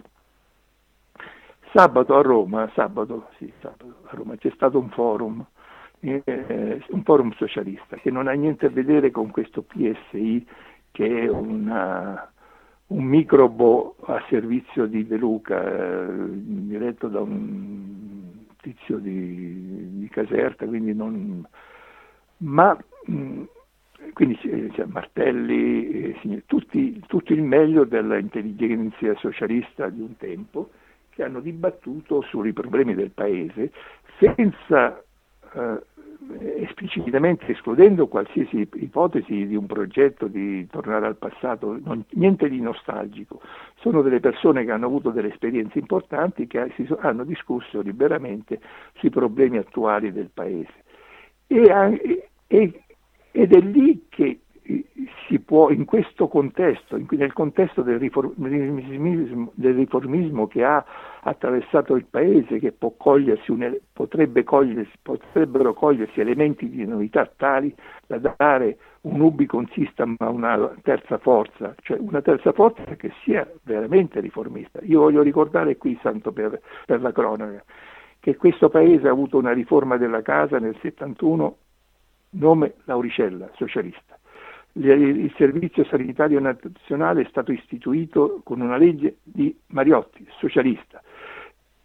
Sabato 1.74 2.15
a 2.15 2.21
Roma, 2.21 2.69
sabato, 2.76 3.30
sì, 3.38 3.51
sabato 3.59 3.95
a 4.03 4.15
Roma 4.15 4.36
c'è 4.38 4.51
stato 4.53 4.78
un 4.78 4.89
forum 4.89 5.43
eh, 6.01 6.84
un 6.89 7.01
forum 7.03 7.32
socialista 7.32 7.95
che 7.95 8.11
non 8.11 8.28
ha 8.28 8.34
niente 8.34 8.67
a 8.67 8.69
vedere 8.69 9.09
con 9.09 9.32
questo 9.32 9.63
PSI 9.63 10.45
che 10.91 11.21
è 11.21 11.28
una, 11.30 12.32
un 12.88 13.03
microbo 13.03 13.95
a 14.05 14.24
servizio 14.30 14.86
di 14.86 15.07
De 15.07 15.17
Luca, 15.17 15.63
eh, 15.63 16.28
diretto 16.30 17.07
da 17.07 17.21
un 17.21 18.45
tizio 18.61 18.99
di, 18.99 19.97
di 19.97 20.09
Caserta, 20.09 20.67
quindi 20.67 20.93
non, 20.93 21.43
ma 22.38 22.78
mh, 23.05 23.43
quindi 24.13 24.38
cioè, 24.74 24.86
Martelli, 24.86 26.13
eh, 26.21 26.43
tutti, 26.45 27.01
tutto 27.07 27.34
il 27.34 27.41
meglio 27.41 27.84
dell'intelligenza 27.84 29.15
socialista 29.15 29.89
di 29.89 30.01
un 30.01 30.15
tempo 30.17 30.69
che 31.14 31.24
hanno 31.24 31.39
dibattuto 31.39 32.22
sui 32.22 32.53
problemi 32.53 32.93
del 32.95 33.11
paese 33.11 33.72
senza 34.20 35.01
eh, 35.53 35.82
esplicitamente 36.61 37.51
escludendo 37.51 38.07
qualsiasi 38.07 38.68
ipotesi 38.76 39.45
di 39.45 39.55
un 39.55 39.66
progetto 39.66 40.28
di 40.28 40.66
tornare 40.68 41.05
al 41.05 41.18
passato, 41.18 41.78
non, 41.84 42.03
niente 42.11 42.49
di 42.49 42.61
nostalgico. 42.61 43.41
Sono 43.80 44.01
delle 44.01 44.20
persone 44.20 44.64
che 44.64 44.72
hanno 44.72 44.86
avuto 44.86 45.11
delle 45.11 45.30
esperienze 45.30 45.80
importanti 45.80 46.47
che 46.47 46.72
si, 46.76 46.88
hanno 46.99 47.24
discusso 47.24 47.82
liberamente 47.82 48.59
sui 48.95 49.09
problemi 49.09 49.57
attuali 49.57 50.11
del 50.11 50.30
Paese. 50.34 50.84
E, 51.47 52.30
e, 52.47 52.84
ed 53.32 53.53
è 53.53 53.59
lì 53.59 54.05
che 54.09 54.39
si 55.28 55.39
può, 55.39 55.70
in 55.70 55.86
questo 55.86 56.28
contesto, 56.28 56.99
nel 57.09 57.34
contesto 57.34 57.82
del 57.82 57.99
riformismo, 57.99 59.51
del 59.55 59.74
riformismo, 59.74 60.47
che 60.47 60.64
ha 60.64 60.84
attraversato 61.22 61.95
il 61.95 62.05
Paese, 62.05 62.59
che 62.59 62.74
cogliersi, 62.97 63.53
potrebbe 63.91 64.43
cogliersi, 64.43 64.91
potrebbero 65.01 65.74
cogliersi 65.74 66.20
elementi 66.20 66.70
di 66.70 66.86
novità 66.86 67.30
tali 67.36 67.74
da 68.05 68.18
dare 68.18 68.78
un 69.01 69.22
ubicon 69.22 69.68
system 69.74 70.16
a 70.20 70.30
una 70.30 70.72
terza 70.82 71.18
forza, 71.18 71.76
cioè 71.82 71.97
una 71.99 72.22
terza 72.22 72.51
forza 72.51 72.84
che 72.95 73.11
sia 73.24 73.49
veramente 73.64 74.20
riformista. 74.20 74.80
Io 74.84 74.99
voglio 74.99 75.22
ricordare 75.22 75.78
qui, 75.78 75.97
santo 76.01 76.32
per, 76.32 76.61
per 76.86 77.01
la 77.01 77.11
cronaca, 77.11 77.64
che 78.20 78.36
questo 78.36 78.70
Paese 78.70 79.07
ha 79.07 79.11
avuto 79.11 79.38
una 79.38 79.51
riforma 79.51 79.97
della 79.97 80.22
casa 80.22 80.59
nel 80.59 80.78
71, 80.82 81.57
nome 82.32 82.76
Lauricella, 82.86 83.49
socialista 83.55 84.18
il 84.76 85.32
servizio 85.38 85.84
sanitario 85.86 86.39
nazionale 86.39 87.21
è 87.21 87.28
stato 87.30 87.51
istituito 87.51 88.41
con 88.43 88.59
una 88.61 88.78
legge 88.78 89.17
di 89.21 89.55
Mariotti, 89.67 90.26
socialista. 90.39 91.01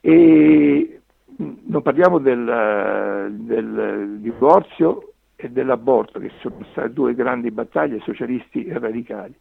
E 0.00 1.00
non 1.36 1.82
parliamo 1.82 2.18
del, 2.18 3.28
del 3.30 4.18
divorzio 4.20 5.12
e 5.36 5.50
dell'aborto, 5.50 6.18
che 6.18 6.30
sono 6.40 6.64
state 6.70 6.92
due 6.92 7.14
grandi 7.14 7.50
battaglie 7.50 8.00
socialisti 8.00 8.64
e 8.64 8.78
radicali. 8.78 9.34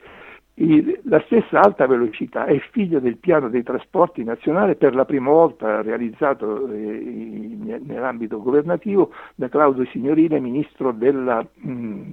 la 1.04 1.22
stessa 1.26 1.60
alta 1.62 1.88
velocità 1.88 2.46
è 2.46 2.60
figlio 2.72 3.00
del 3.00 3.18
piano 3.18 3.50
dei 3.50 3.64
trasporti 3.64 4.24
nazionale 4.24 4.76
per 4.76 4.94
la 4.94 5.06
prima 5.06 5.32
volta 5.32 5.82
realizzato 5.82 6.72
eh, 6.72 7.82
nell'ambito 7.84 8.42
governativo 8.42 9.12
da 9.36 9.50
Claudio 9.50 9.86
Signorile, 9.86 10.40
ministro 10.40 10.92
della, 10.92 11.44
mh, 11.54 12.12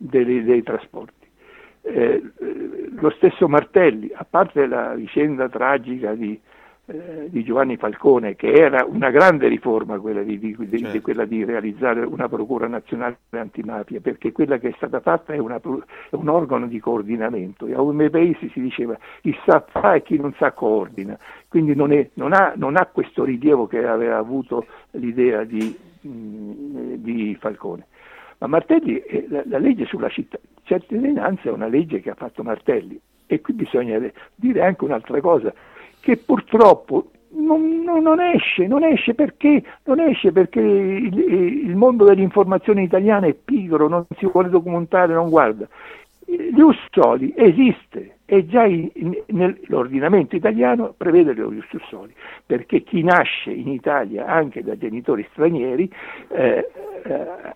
dei, 0.00 0.42
dei 0.42 0.62
trasporti. 0.62 1.28
Eh, 1.82 2.22
lo 2.98 3.10
stesso 3.10 3.48
Martelli, 3.48 4.10
a 4.14 4.26
parte 4.28 4.66
la 4.66 4.94
vicenda 4.94 5.48
tragica 5.48 6.14
di, 6.14 6.38
eh, 6.86 7.28
di, 7.28 7.44
Giovanni 7.44 7.76
Falcone, 7.76 8.34
che 8.36 8.52
era 8.52 8.84
una 8.84 9.10
grande 9.10 9.48
riforma 9.48 9.98
quella 9.98 10.22
di, 10.22 10.38
di, 10.38 10.56
certo. 10.56 11.00
quella 11.00 11.24
di, 11.24 11.44
realizzare 11.44 12.00
una 12.00 12.28
procura 12.28 12.66
nazionale 12.66 13.18
antimafia, 13.30 14.00
perché 14.00 14.32
quella 14.32 14.58
che 14.58 14.68
è 14.68 14.72
stata 14.76 15.00
fatta 15.00 15.32
è, 15.32 15.38
una, 15.38 15.56
è 15.56 16.14
un 16.14 16.28
organo 16.28 16.66
di 16.66 16.80
coordinamento 16.80 17.66
e 17.66 17.74
a 17.74 17.80
un 17.80 18.08
paesi 18.10 18.50
si 18.50 18.60
diceva 18.60 18.98
chi 19.20 19.36
sa 19.44 19.64
fa 19.66 19.94
e 19.94 20.02
chi 20.02 20.18
non 20.18 20.34
sa 20.38 20.52
coordina, 20.52 21.18
quindi 21.48 21.74
non, 21.74 21.92
è, 21.92 22.08
non, 22.14 22.32
ha, 22.32 22.52
non 22.56 22.76
ha, 22.76 22.86
questo 22.86 23.24
rilievo 23.24 23.66
che 23.66 23.86
aveva 23.86 24.16
avuto 24.16 24.66
l'idea 24.92 25.44
di, 25.44 25.88
Falcone. 27.38 27.86
Ma 28.40 28.46
Martelli, 28.46 28.98
eh, 28.98 29.26
la, 29.28 29.42
la 29.46 29.58
legge 29.58 29.84
sulla 29.84 30.08
cittadinanza 30.08 31.48
è 31.48 31.52
una 31.52 31.68
legge 31.68 32.00
che 32.00 32.10
ha 32.10 32.14
fatto 32.14 32.42
Martelli 32.42 32.98
e 33.26 33.40
qui 33.40 33.52
bisogna 33.54 34.00
dire 34.34 34.62
anche 34.64 34.84
un'altra 34.84 35.20
cosa, 35.20 35.52
che 36.00 36.16
purtroppo 36.16 37.10
non, 37.32 37.82
non, 37.84 38.20
esce, 38.20 38.66
non 38.66 38.82
esce 38.82 39.14
perché, 39.14 39.62
non 39.84 40.00
esce 40.00 40.32
perché 40.32 40.60
il, 40.60 41.16
il, 41.16 41.76
mondo 41.76 42.04
dell'informazione 42.04 42.82
italiana 42.82 43.26
è 43.26 43.34
pigro, 43.34 43.88
non 43.88 44.04
si 44.16 44.26
vuole 44.26 44.48
documentare, 44.48 45.12
non 45.12 45.28
guarda. 45.28 45.68
Gli 46.24 46.60
ussoli 46.60 47.32
esiste 47.36 48.18
e 48.24 48.46
già 48.46 48.64
in, 48.64 48.88
in, 48.94 49.16
nell'ordinamento 49.26 50.34
italiano 50.34 50.94
prevede 50.96 51.34
gli 51.34 51.60
ussoli, 51.72 52.14
perché 52.46 52.82
chi 52.82 53.02
nasce 53.02 53.50
in 53.50 53.68
Italia 53.68 54.26
anche 54.26 54.62
da 54.62 54.76
genitori 54.76 55.26
stranieri 55.30 55.92
eh, 56.28 56.68
eh, 57.04 57.54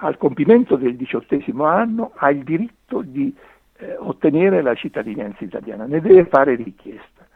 al 0.00 0.16
compimento 0.16 0.76
del 0.76 0.96
diciottesimo 0.96 1.64
anno 1.64 2.12
ha 2.16 2.30
il 2.30 2.42
diritto 2.42 3.02
di 3.02 3.34
eh, 3.78 3.96
ottenere 3.98 4.62
la 4.62 4.74
cittadinanza 4.74 5.44
italiana, 5.44 5.84
ne 5.84 6.00
deve 6.00 6.24
fare 6.26 6.54
richiesta. 6.54 7.26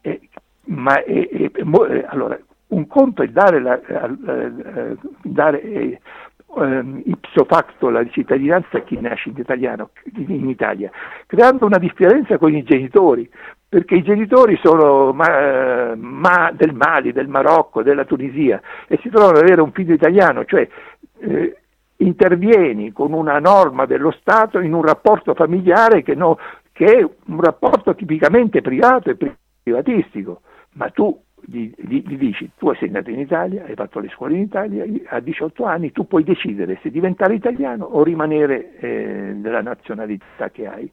Eh, 0.00 0.20
ma 0.64 1.02
è, 1.02 1.28
è, 1.28 1.50
è, 1.50 2.04
allora, 2.08 2.38
un 2.68 2.86
conto 2.86 3.22
è 3.22 3.28
dare, 3.28 3.60
la, 3.60 3.80
eh, 3.80 4.96
dare 5.22 5.62
eh, 5.62 6.00
ehm, 6.56 7.02
ipso 7.04 7.44
facto 7.44 7.90
la 7.90 8.06
cittadinanza 8.08 8.78
a 8.78 8.82
chi 8.82 9.00
nasce 9.00 9.30
in, 9.30 9.36
italiano, 9.36 9.90
in, 10.14 10.48
Italia, 10.48 10.90
creando 11.26 11.66
una 11.66 11.78
differenza 11.78 12.38
con 12.38 12.54
i 12.54 12.62
genitori, 12.62 13.28
perché 13.68 13.96
i 13.96 14.02
genitori 14.02 14.58
sono 14.62 15.12
ma, 15.12 15.94
ma 15.96 16.52
del 16.52 16.74
Mali, 16.74 17.12
del 17.12 17.28
Marocco, 17.28 17.82
della 17.82 18.04
Tunisia 18.04 18.60
e 18.86 18.98
si 19.02 19.08
trovano 19.08 19.38
ad 19.38 19.44
avere 19.44 19.60
un 19.60 19.72
figlio 19.72 19.94
italiano, 19.94 20.44
cioè 20.44 20.68
eh, 21.20 21.56
intervieni 22.00 22.92
con 22.92 23.12
una 23.12 23.38
norma 23.38 23.86
dello 23.86 24.10
Stato 24.10 24.60
in 24.60 24.72
un 24.72 24.82
rapporto 24.82 25.34
familiare 25.34 26.02
che, 26.02 26.14
no, 26.14 26.38
che 26.72 26.98
è 26.98 27.08
un 27.26 27.40
rapporto 27.40 27.94
tipicamente 27.94 28.60
privato 28.60 29.10
e 29.10 29.16
privatistico, 29.62 30.42
ma 30.74 30.88
tu 30.90 31.18
gli, 31.42 31.70
gli, 31.76 32.02
gli, 32.06 32.16
dici 32.16 32.50
tu 32.56 32.72
sei 32.74 32.90
nato 32.90 33.10
in 33.10 33.20
Italia, 33.20 33.64
hai 33.64 33.74
fatto 33.74 33.98
le 33.98 34.08
scuole 34.08 34.34
in 34.34 34.42
Italia, 34.42 34.84
a 35.06 35.20
18 35.20 35.64
anni 35.64 35.92
tu 35.92 36.06
puoi 36.06 36.22
decidere 36.24 36.78
se 36.82 36.90
diventare 36.90 37.34
italiano 37.34 37.84
o 37.84 38.02
rimanere 38.02 38.78
eh, 38.78 39.34
nazionalità 39.34 40.50
che 40.50 40.66
hai. 40.66 40.90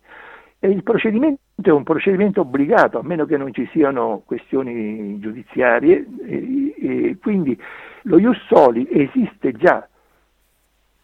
E 0.60 0.70
il 0.70 0.82
procedimento 0.82 1.39
è 1.62 1.70
un 1.70 1.84
procedimento 1.84 2.41
obbligato, 2.41 2.97
a 2.97 3.03
meno 3.03 3.26
che 3.26 3.38
non 3.38 3.53
ci 3.53 3.68
siano 3.72 4.24
questioni 4.26 5.20
giudiziarie, 5.20 6.05
e, 6.26 6.74
e 6.80 7.18
quindi 7.22 7.60
lo 8.03 8.18
Ius 8.18 8.43
Soli 8.47 8.88
esiste 8.89 9.51
già 9.51 9.88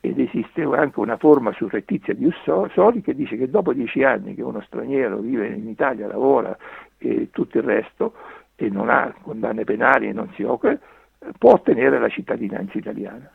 ed 0.05 0.19
esiste 0.19 0.63
anche 0.63 0.99
una 0.99 1.15
forma 1.15 1.53
surrettizia 1.53 2.13
di 2.13 2.25
Ussoli 2.25 3.01
che 3.01 3.15
dice 3.15 3.37
che 3.37 3.49
dopo 3.49 3.71
dieci 3.71 4.03
anni 4.03 4.35
che 4.35 4.41
uno 4.41 4.61
straniero 4.67 5.19
vive 5.19 5.47
in 5.47 5.69
Italia, 5.69 6.07
lavora 6.07 6.57
e 6.97 7.29
tutto 7.31 7.59
il 7.59 7.63
resto 7.63 8.13
e 8.55 8.67
non 8.67 8.89
ha 8.89 9.15
condanne 9.21 9.63
penali 9.63 10.09
e 10.09 10.11
non 10.11 10.29
si 10.35 10.43
occupa, 10.43 10.77
può 11.37 11.53
ottenere 11.53 11.99
la 11.99 12.09
cittadinanza 12.09 12.77
italiana. 12.77 13.31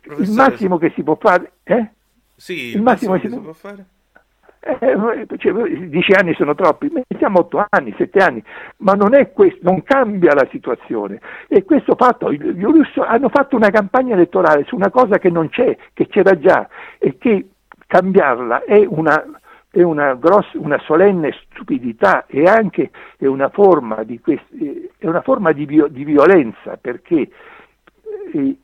Professore, 0.00 0.30
il 0.30 0.36
massimo 0.36 0.78
che 0.78 0.92
si 0.94 1.02
può 1.02 1.16
fare... 1.16 1.54
Eh? 1.64 1.90
Sì, 2.36 2.68
il, 2.68 2.76
il 2.76 2.82
massimo, 2.82 3.10
massimo 3.10 3.14
che 3.14 3.28
si 3.28 3.34
può, 3.34 3.42
può 3.42 3.52
fare? 3.52 3.86
Eh, 4.66 5.26
cioè, 5.38 5.52
dieci 5.86 6.12
anni 6.12 6.34
sono 6.34 6.56
troppi, 6.56 6.90
mettiamo 6.92 7.38
otto 7.38 7.64
anni, 7.68 7.94
sette 7.96 8.18
anni, 8.18 8.42
ma 8.78 8.94
non 8.94 9.10
questo, 9.32 9.60
non 9.62 9.84
cambia 9.84 10.34
la 10.34 10.48
situazione. 10.50 11.20
E 11.46 11.62
questo 11.64 11.94
fatto, 11.94 12.32
gli 12.32 12.64
Urus 12.64 12.96
hanno 12.96 13.28
fatto 13.28 13.54
una 13.54 13.70
campagna 13.70 14.14
elettorale 14.14 14.64
su 14.64 14.74
una 14.74 14.90
cosa 14.90 15.18
che 15.18 15.30
non 15.30 15.48
c'è, 15.50 15.76
che 15.92 16.08
c'era 16.08 16.36
già, 16.36 16.68
e 16.98 17.16
che 17.16 17.50
cambiarla 17.86 18.64
è 18.64 18.84
una, 18.84 19.24
è 19.70 19.82
una, 19.82 20.14
grossa, 20.14 20.58
una 20.58 20.80
solenne 20.80 21.32
stupidità 21.48 22.26
e 22.26 22.48
anche 22.48 22.90
è 23.18 23.26
una 23.26 23.50
forma 23.50 24.02
di, 24.02 24.18
quest, 24.18 24.46
è 24.98 25.06
una 25.06 25.22
forma 25.22 25.52
di, 25.52 25.64
di 25.64 26.04
violenza, 26.04 26.76
perché 26.76 27.28
eh, 28.32 28.58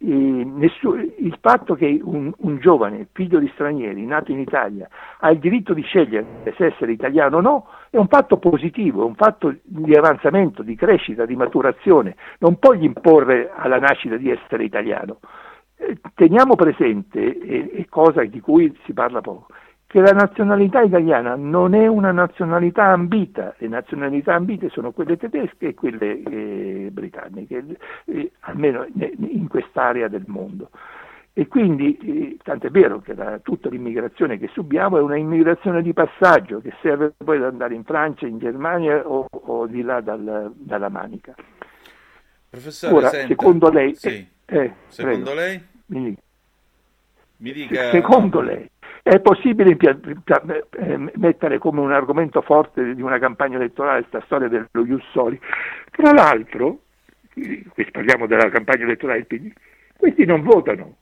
il 0.00 1.36
fatto 1.40 1.74
che 1.74 2.00
un, 2.02 2.32
un, 2.36 2.58
giovane 2.58 3.08
figlio 3.12 3.40
di 3.40 3.50
stranieri 3.54 4.04
nato 4.06 4.30
in 4.30 4.38
Italia 4.38 4.88
ha 5.18 5.30
il 5.30 5.40
diritto 5.40 5.74
di 5.74 5.82
scegliere 5.82 6.42
se 6.56 6.66
essere 6.66 6.92
italiano 6.92 7.38
o 7.38 7.40
no 7.40 7.66
è 7.90 7.96
un 7.96 8.06
fatto 8.06 8.36
positivo, 8.36 9.02
è 9.02 9.04
un 9.04 9.16
fatto 9.16 9.54
di 9.62 9.94
avanzamento, 9.96 10.62
di 10.62 10.76
crescita, 10.76 11.26
di 11.26 11.34
maturazione, 11.34 12.14
non 12.38 12.58
puoi 12.58 12.84
imporre 12.84 13.50
alla 13.54 13.78
nascita 13.78 14.16
di 14.16 14.30
essere 14.30 14.64
italiano. 14.64 15.18
Eh, 15.76 15.98
teniamo 16.14 16.54
presente, 16.54 17.38
e, 17.38 17.86
cosa 17.88 18.22
di 18.24 18.40
cui 18.40 18.76
si 18.84 18.92
parla 18.92 19.20
poco, 19.20 19.46
che 19.88 20.00
la 20.00 20.12
nazionalità 20.12 20.82
italiana 20.82 21.34
non 21.34 21.74
è 21.74 21.86
una 21.86 22.12
nazionalità 22.12 22.84
ambita, 22.84 23.54
le 23.56 23.68
nazionalità 23.68 24.34
ambite 24.34 24.68
sono 24.68 24.92
quelle 24.92 25.16
tedesche 25.16 25.68
e 25.68 25.74
quelle 25.74 26.22
eh, 26.22 26.90
britanniche, 26.92 27.64
eh, 28.04 28.32
almeno 28.40 28.86
in 28.94 29.48
quest'area 29.48 30.08
del 30.08 30.24
mondo. 30.26 30.68
E 31.32 31.46
quindi, 31.48 31.96
eh, 32.02 32.36
tant'è 32.42 32.68
vero 32.68 33.00
che 33.00 33.14
la, 33.14 33.38
tutta 33.42 33.70
l'immigrazione 33.70 34.36
che 34.36 34.48
subiamo 34.48 34.98
è 34.98 35.00
una 35.00 35.16
immigrazione 35.16 35.80
di 35.80 35.94
passaggio 35.94 36.60
che 36.60 36.74
serve 36.82 37.14
poi 37.16 37.38
ad 37.38 37.44
andare 37.44 37.74
in 37.74 37.84
Francia, 37.84 38.26
in 38.26 38.38
Germania 38.38 39.08
o, 39.08 39.26
o 39.30 39.66
di 39.66 39.80
là 39.80 40.02
dal, 40.02 40.52
dalla 40.54 40.90
Manica. 40.90 41.34
Professore, 42.50 42.94
Ora, 42.94 43.08
senta, 43.08 43.28
secondo 43.28 43.70
lei... 43.70 43.94
Sì. 43.94 44.28
Eh, 44.44 44.72
secondo 44.88 45.32
prego, 45.32 45.34
lei? 45.34 45.66
Mi, 45.86 46.14
mi 47.38 47.52
dica... 47.52 47.88
Secondo 47.88 48.40
lei 48.42 48.68
è 49.02 49.20
possibile 49.20 49.76
eh, 49.76 51.10
mettere 51.14 51.58
come 51.58 51.80
un 51.80 51.92
argomento 51.92 52.40
forte 52.42 52.94
di 52.94 53.02
una 53.02 53.18
campagna 53.18 53.56
elettorale 53.56 54.00
questa 54.00 54.22
storia 54.26 54.48
dello 54.48 54.84
Ius 54.86 55.04
Soli. 55.12 55.38
Tra 55.90 56.12
l'altro, 56.12 56.80
qui 57.32 57.90
parliamo 57.90 58.26
della 58.26 58.48
campagna 58.50 58.84
elettorale 58.84 59.24
del 59.26 59.40
PD, 59.40 59.52
questi 59.96 60.24
non 60.24 60.42
votano. 60.42 60.96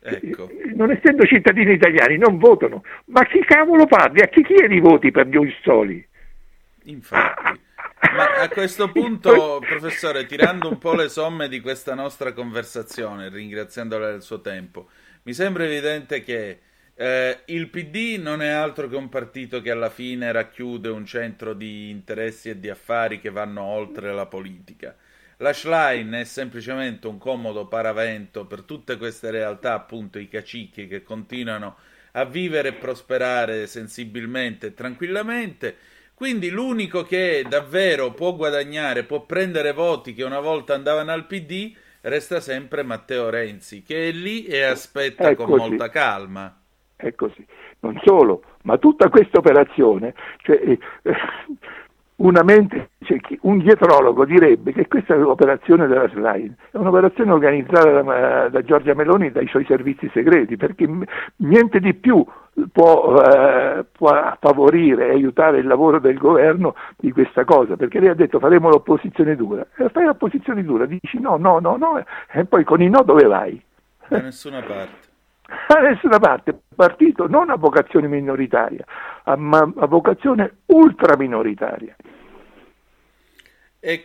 Ecco. 0.00 0.48
Non 0.74 0.92
essendo 0.92 1.24
cittadini 1.24 1.72
italiani, 1.72 2.16
non 2.16 2.38
votano. 2.38 2.82
Ma 3.06 3.24
chi 3.24 3.40
cavolo 3.40 3.86
parli? 3.86 4.20
A 4.20 4.28
chi 4.28 4.42
chiedi 4.44 4.76
i 4.76 4.80
voti 4.80 5.10
per 5.10 5.26
gli 5.26 5.34
Ius 5.34 5.54
Soli? 5.62 6.06
Infatti. 6.84 7.64
Ma 8.14 8.42
a 8.42 8.48
questo 8.48 8.92
punto, 8.92 9.60
professore, 9.66 10.26
tirando 10.26 10.68
un 10.68 10.78
po' 10.78 10.94
le 10.94 11.08
somme 11.08 11.48
di 11.48 11.60
questa 11.60 11.94
nostra 11.94 12.32
conversazione, 12.32 13.28
ringraziandola 13.30 14.10
del 14.10 14.22
suo 14.22 14.40
tempo, 14.40 14.88
mi 15.24 15.32
sembra 15.32 15.64
evidente 15.64 16.22
che 16.22 16.60
eh, 16.98 17.40
il 17.46 17.68
PD 17.68 18.18
non 18.18 18.40
è 18.42 18.48
altro 18.48 18.88
che 18.88 18.96
un 18.96 19.08
partito 19.10 19.60
che 19.60 19.70
alla 19.70 19.90
fine 19.90 20.32
racchiude 20.32 20.88
un 20.88 21.04
centro 21.04 21.52
di 21.54 21.90
interessi 21.90 22.48
e 22.48 22.58
di 22.58 22.70
affari 22.70 23.20
che 23.20 23.30
vanno 23.30 23.62
oltre 23.62 24.12
la 24.14 24.26
politica. 24.26 24.96
La 25.38 25.52
Schlein 25.52 26.12
è 26.12 26.24
semplicemente 26.24 27.06
un 27.06 27.18
comodo 27.18 27.66
paravento 27.68 28.46
per 28.46 28.62
tutte 28.62 28.96
queste 28.96 29.30
realtà, 29.30 29.74
appunto 29.74 30.18
i 30.18 30.28
cacichi 30.28 30.86
che 30.86 31.02
continuano 31.02 31.76
a 32.12 32.24
vivere 32.24 32.68
e 32.70 32.72
prosperare 32.74 33.66
sensibilmente 33.66 34.68
e 34.68 34.74
tranquillamente. 34.74 35.76
Quindi 36.14 36.48
l'unico 36.48 37.02
che 37.04 37.44
davvero 37.46 38.12
può 38.14 38.34
guadagnare, 38.34 39.04
può 39.04 39.26
prendere 39.26 39.72
voti 39.72 40.14
che 40.14 40.24
una 40.24 40.40
volta 40.40 40.72
andavano 40.74 41.12
al 41.12 41.26
PD, 41.26 41.74
resta 42.02 42.40
sempre 42.40 42.82
Matteo 42.82 43.28
Renzi, 43.28 43.82
che 43.82 44.08
è 44.08 44.12
lì 44.12 44.46
e 44.46 44.62
aspetta 44.62 45.28
Eccoci. 45.28 45.34
con 45.34 45.52
molta 45.52 45.90
calma. 45.90 46.58
È 46.96 47.14
così. 47.14 47.46
Non 47.80 48.00
solo, 48.02 48.42
ma 48.62 48.78
tutta 48.78 49.10
questa 49.10 49.38
operazione, 49.38 50.14
cioè, 50.38 50.56
eh, 50.56 50.78
mente, 52.42 52.90
cioè, 53.02 53.18
un 53.42 53.58
dietrologo 53.58 54.24
direbbe 54.24 54.72
che 54.72 54.88
questa 54.88 55.14
è 55.14 55.18
l'operazione 55.18 55.86
della 55.86 56.08
slide, 56.08 56.54
è 56.70 56.78
un'operazione 56.78 57.32
organizzata 57.32 58.00
da, 58.00 58.48
da 58.48 58.62
Giorgia 58.62 58.94
Meloni 58.94 59.26
e 59.26 59.32
dai 59.32 59.46
suoi 59.48 59.66
servizi 59.66 60.10
segreti, 60.14 60.56
perché 60.56 60.88
niente 61.36 61.80
di 61.80 61.92
più 61.92 62.24
può, 62.72 63.20
eh, 63.22 63.84
può, 63.92 64.36
favorire 64.40 65.08
e 65.08 65.10
aiutare 65.10 65.58
il 65.58 65.66
lavoro 65.66 65.98
del 66.00 66.16
governo 66.16 66.74
di 66.96 67.12
questa 67.12 67.44
cosa, 67.44 67.76
perché 67.76 68.00
lei 68.00 68.08
ha 68.08 68.14
detto 68.14 68.38
faremo 68.38 68.70
l'opposizione 68.70 69.36
dura, 69.36 69.66
e 69.76 69.90
fai 69.90 70.04
l'opposizione 70.04 70.64
dura, 70.64 70.86
dici 70.86 71.20
no, 71.20 71.36
no, 71.36 71.58
no, 71.58 71.76
no, 71.76 72.02
e 72.32 72.44
poi 72.46 72.64
con 72.64 72.80
i 72.80 72.88
no 72.88 73.02
dove 73.02 73.24
vai? 73.24 73.62
Da 74.08 74.20
nessuna 74.20 74.62
parte 74.62 75.05
da 75.68 75.80
nessuna 75.80 76.18
parte, 76.18 76.58
partito 76.74 77.26
non 77.28 77.50
a 77.50 77.56
vocazione 77.56 78.08
minoritaria, 78.08 78.84
ma 79.36 79.72
a 79.76 79.86
vocazione 79.86 80.58
ultraminoritaria. 80.66 81.96
E, 83.78 84.04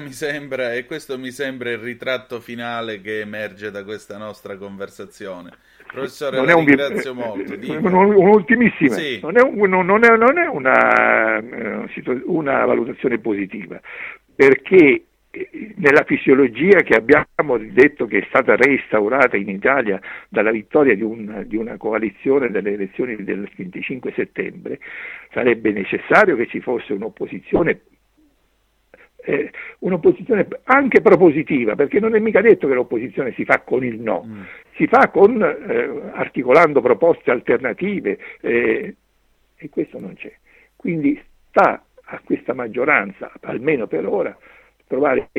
mi 0.00 0.12
sembra, 0.12 0.74
e 0.74 0.84
questo 0.84 1.18
mi 1.18 1.30
sembra 1.30 1.70
il 1.70 1.78
ritratto 1.78 2.38
finale 2.38 3.00
che 3.00 3.20
emerge 3.20 3.70
da 3.70 3.82
questa 3.82 4.18
nostra 4.18 4.56
conversazione. 4.58 5.50
Professore, 5.90 6.36
non 6.36 6.46
la 6.46 6.54
ringrazio 6.54 7.12
un, 7.12 7.16
molto. 7.16 7.54
Un'ultimissima, 7.54 8.94
sì. 8.94 9.20
non, 9.22 9.38
è, 9.38 9.42
non, 9.42 10.04
è, 10.04 10.16
non 10.16 10.38
è 10.38 10.46
una, 10.46 11.38
eh, 11.38 12.22
una 12.26 12.64
valutazione 12.66 13.18
positiva, 13.20 13.80
perché 14.34 15.04
nella 15.76 16.04
fisiologia 16.04 16.82
che 16.82 16.94
abbiamo 16.94 17.56
detto 17.56 18.06
che 18.06 18.18
è 18.18 18.24
stata 18.28 18.54
reinstaurata 18.54 19.36
in 19.36 19.48
Italia 19.48 19.98
dalla 20.28 20.50
vittoria 20.50 20.94
di, 20.94 21.02
un, 21.02 21.44
di, 21.46 21.56
una 21.56 21.78
coalizione 21.78 22.50
delle 22.50 22.72
elezioni 22.72 23.16
del 23.24 23.48
25 23.56 24.12
settembre, 24.12 24.78
sarebbe 25.32 25.72
necessario 25.72 26.36
che 26.36 26.46
ci 26.48 26.60
fosse 26.60 26.92
un'opposizione, 26.92 27.80
eh, 29.24 29.50
un'opposizione 29.78 30.46
anche 30.64 31.00
propositiva, 31.00 31.76
perché 31.76 31.98
non 31.98 32.14
è 32.14 32.18
mica 32.18 32.42
detto 32.42 32.68
che 32.68 32.74
l'opposizione 32.74 33.32
si 33.32 33.46
fa 33.46 33.60
con 33.60 33.82
il 33.84 33.98
no, 34.00 34.24
mm. 34.26 34.42
si 34.74 34.86
fa 34.86 35.08
con, 35.08 35.42
eh, 35.42 36.10
articolando 36.12 36.82
proposte 36.82 37.30
alternative 37.30 38.18
eh, 38.42 38.96
e 39.56 39.68
questo 39.70 39.98
non 39.98 40.12
c'è. 40.14 40.32
Quindi 40.76 41.18
sta 41.48 41.82
a 42.04 42.20
questa 42.22 42.52
maggioranza, 42.52 43.32
almeno 43.40 43.86
per 43.86 44.06
ora, 44.06 44.36
trovare 44.92 45.30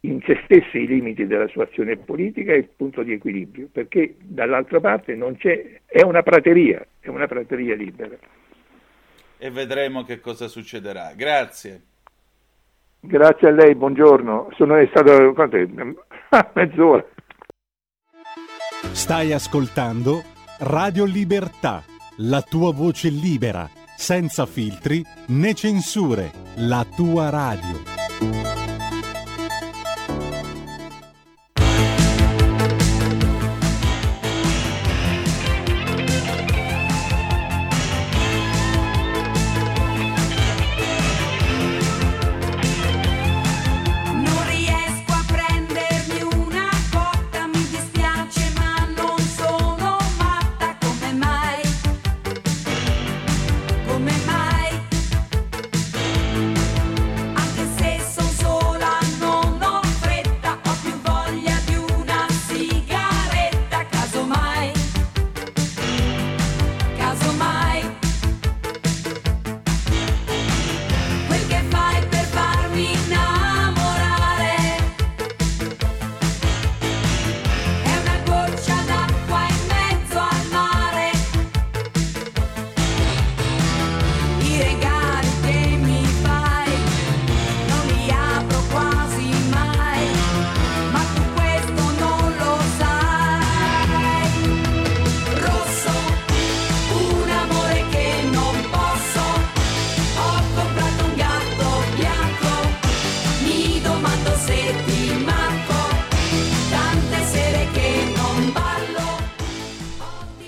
in 0.00 0.20
se 0.22 0.40
stessi 0.44 0.78
i 0.78 0.86
limiti 0.86 1.26
della 1.26 1.46
sua 1.46 1.64
azione 1.64 1.96
politica 1.96 2.52
e 2.52 2.58
il 2.58 2.68
punto 2.74 3.04
di 3.04 3.12
equilibrio, 3.12 3.68
perché 3.70 4.16
dall'altra 4.18 4.80
parte 4.80 5.14
non 5.14 5.36
c'è, 5.36 5.80
è 5.86 6.02
una 6.02 6.22
prateria, 6.22 6.84
è 6.98 7.08
una 7.08 7.28
prateria 7.28 7.76
libera. 7.76 8.16
E 9.38 9.50
vedremo 9.50 10.02
che 10.02 10.18
cosa 10.18 10.48
succederà. 10.48 11.12
Grazie. 11.14 11.82
Grazie 12.98 13.48
a 13.48 13.52
lei, 13.52 13.76
buongiorno. 13.76 14.48
Sono 14.56 14.84
stato 14.86 15.32
quant'è? 15.34 15.66
mezz'ora. 16.54 17.06
Stai 18.92 19.32
ascoltando 19.32 20.22
Radio 20.60 21.04
Libertà, 21.04 21.84
la 22.18 22.42
tua 22.42 22.72
voce 22.72 23.08
libera, 23.10 23.68
senza 23.96 24.46
filtri 24.46 25.04
né 25.28 25.54
censure, 25.54 26.30
la 26.56 26.84
tua 26.96 27.30
radio. 27.30 28.65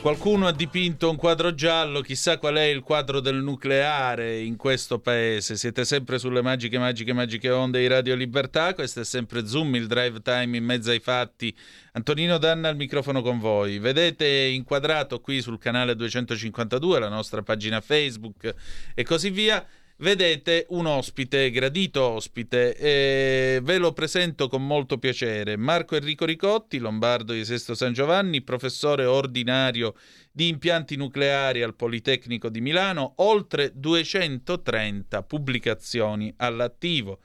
Qualcuno 0.08 0.46
ha 0.46 0.52
dipinto 0.52 1.10
un 1.10 1.16
quadro 1.16 1.52
giallo, 1.52 2.00
chissà 2.00 2.38
qual 2.38 2.54
è 2.54 2.62
il 2.62 2.80
quadro 2.80 3.20
del 3.20 3.42
nucleare 3.42 4.38
in 4.38 4.56
questo 4.56 5.00
paese. 5.00 5.54
Siete 5.54 5.84
sempre 5.84 6.18
sulle 6.18 6.40
magiche, 6.40 6.78
magiche, 6.78 7.12
magiche 7.12 7.50
onde 7.50 7.80
di 7.80 7.88
Radio 7.88 8.14
Libertà. 8.14 8.72
Questo 8.72 9.00
è 9.00 9.04
sempre 9.04 9.46
Zoom, 9.46 9.74
il 9.74 9.86
drive 9.86 10.22
time 10.22 10.56
in 10.56 10.64
mezzo 10.64 10.90
ai 10.92 11.00
fatti. 11.00 11.54
Antonino 11.92 12.38
Danna 12.38 12.70
al 12.70 12.76
microfono 12.76 13.20
con 13.20 13.38
voi. 13.38 13.78
Vedete 13.78 14.26
inquadrato 14.26 15.20
qui 15.20 15.42
sul 15.42 15.58
canale 15.58 15.94
252, 15.94 16.98
la 16.98 17.10
nostra 17.10 17.42
pagina 17.42 17.82
Facebook 17.82 18.54
e 18.94 19.04
così 19.04 19.28
via 19.28 19.62
vedete 19.98 20.66
un 20.70 20.86
ospite, 20.86 21.50
gradito 21.50 22.02
ospite, 22.02 22.74
e 22.76 23.60
ve 23.62 23.78
lo 23.78 23.92
presento 23.92 24.48
con 24.48 24.66
molto 24.66 24.98
piacere. 24.98 25.56
Marco 25.56 25.96
Enrico 25.96 26.24
Ricotti, 26.24 26.78
lombardo 26.78 27.32
di 27.32 27.44
Sesto 27.44 27.74
San 27.74 27.92
Giovanni, 27.92 28.42
professore 28.42 29.04
ordinario 29.04 29.94
di 30.30 30.48
impianti 30.48 30.96
nucleari 30.96 31.62
al 31.62 31.74
Politecnico 31.74 32.48
di 32.48 32.60
Milano, 32.60 33.14
oltre 33.16 33.72
230 33.74 35.22
pubblicazioni 35.22 36.32
all'attivo. 36.36 37.20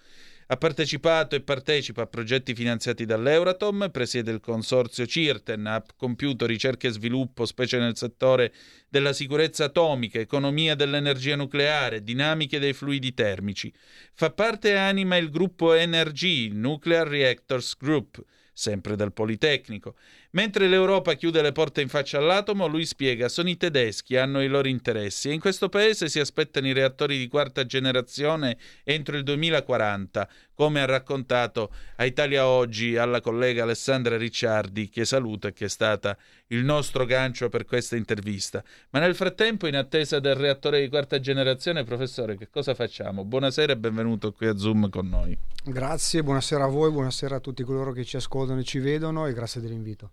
Ha 0.48 0.58
partecipato 0.58 1.36
e 1.36 1.42
partecipa 1.42 2.02
a 2.02 2.08
progetti 2.08 2.54
finanziati 2.54 3.06
dall'Euratom, 3.06 3.90
presiede 3.92 4.32
il 4.32 4.40
consorzio 4.40 5.06
CIRTEN, 5.06 5.66
ha 5.68 5.84
compiuto 5.96 6.46
ricerche 6.46 6.88
e 6.88 6.92
sviluppo, 6.92 7.46
specie 7.46 7.78
nel 7.80 7.96
settore 7.96 8.54
della 8.90 9.14
sicurezza 9.14 9.66
atomica, 9.66 10.20
economia 10.20 10.76
dell'energia 10.76 11.36
nucleare, 11.36 12.04
dinamiche 12.04 12.60
dei 12.60 12.74
fluidi 12.74 13.14
termici. 13.14 13.74
Fa 14.14 14.32
parte 14.32 14.72
e 14.72 14.76
anima 14.76 15.16
il 15.18 15.30
gruppo 15.30 15.74
NRG, 15.74 16.52
Nuclear 16.52 17.08
Reactors 17.08 17.78
Group, 17.78 18.22
sempre 18.54 18.96
del 18.96 19.12
Politecnico. 19.12 19.96
Mentre 20.36 20.68
l'Europa 20.68 21.14
chiude 21.14 21.44
le 21.44 21.52
porte 21.52 21.82
in 21.82 21.90
faccia 21.90 22.18
all'atomo, 22.18 22.66
lui 22.66 22.88
spiega: 22.88 23.30
sono 23.30 23.50
i 23.50 23.58
tedeschi, 23.58 24.18
hanno 24.18 24.42
i 24.42 24.48
loro 24.48 24.68
interessi 24.68 25.30
e 25.30 25.34
in 25.34 25.40
questo 25.40 25.70
paese 25.70 26.10
si 26.10 26.20
aspettano 26.20 26.66
i 26.66 26.74
reattori 26.74 27.20
di 27.20 27.28
quarta 27.28 27.68
generazione 27.68 28.58
entro 28.84 29.16
il 29.16 29.22
2040, 29.22 30.28
come 30.56 30.82
ha 30.82 30.86
raccontato 30.86 31.72
a 31.98 32.06
Italia 32.06 32.48
Oggi 32.48 32.98
alla 32.98 33.22
collega 33.22 33.62
Alessandra 33.62 34.18
Ricciardi, 34.18 34.90
che 34.90 35.06
saluto 35.06 35.46
e 35.46 35.54
che 35.54 35.66
è 35.66 35.70
stata 35.70 36.18
il 36.48 36.64
nostro 36.64 37.06
gancio 37.06 37.50
per 37.50 37.66
questa 37.66 37.96
intervista. 37.96 38.64
Ma 38.90 38.98
nel 38.98 39.14
frattempo, 39.14 39.68
in 39.68 39.76
attesa 39.76 40.20
del 40.20 40.34
reattore 40.34 40.82
di 40.82 40.90
quarta 40.90 41.20
generazione, 41.20 41.84
professore, 41.84 42.38
che 42.38 42.50
cosa 42.50 42.74
facciamo? 42.74 43.24
Buonasera 43.24 43.74
e 43.74 43.78
benvenuto 43.78 44.32
qui 44.32 44.48
a 44.48 44.58
Zoom 44.58 44.90
con 44.90 45.10
noi. 45.10 45.38
Grazie, 45.64 46.24
buonasera 46.24 46.64
a 46.64 46.68
voi, 46.68 46.90
buonasera 46.90 47.36
a 47.36 47.40
tutti 47.40 47.62
coloro 47.62 47.92
che 47.92 48.04
ci 48.04 48.16
ascoltano 48.16 48.62
e 48.62 48.64
ci 48.64 48.80
vedono 48.80 49.28
e 49.28 49.34
grazie 49.34 49.62
dell'invito. 49.62 50.10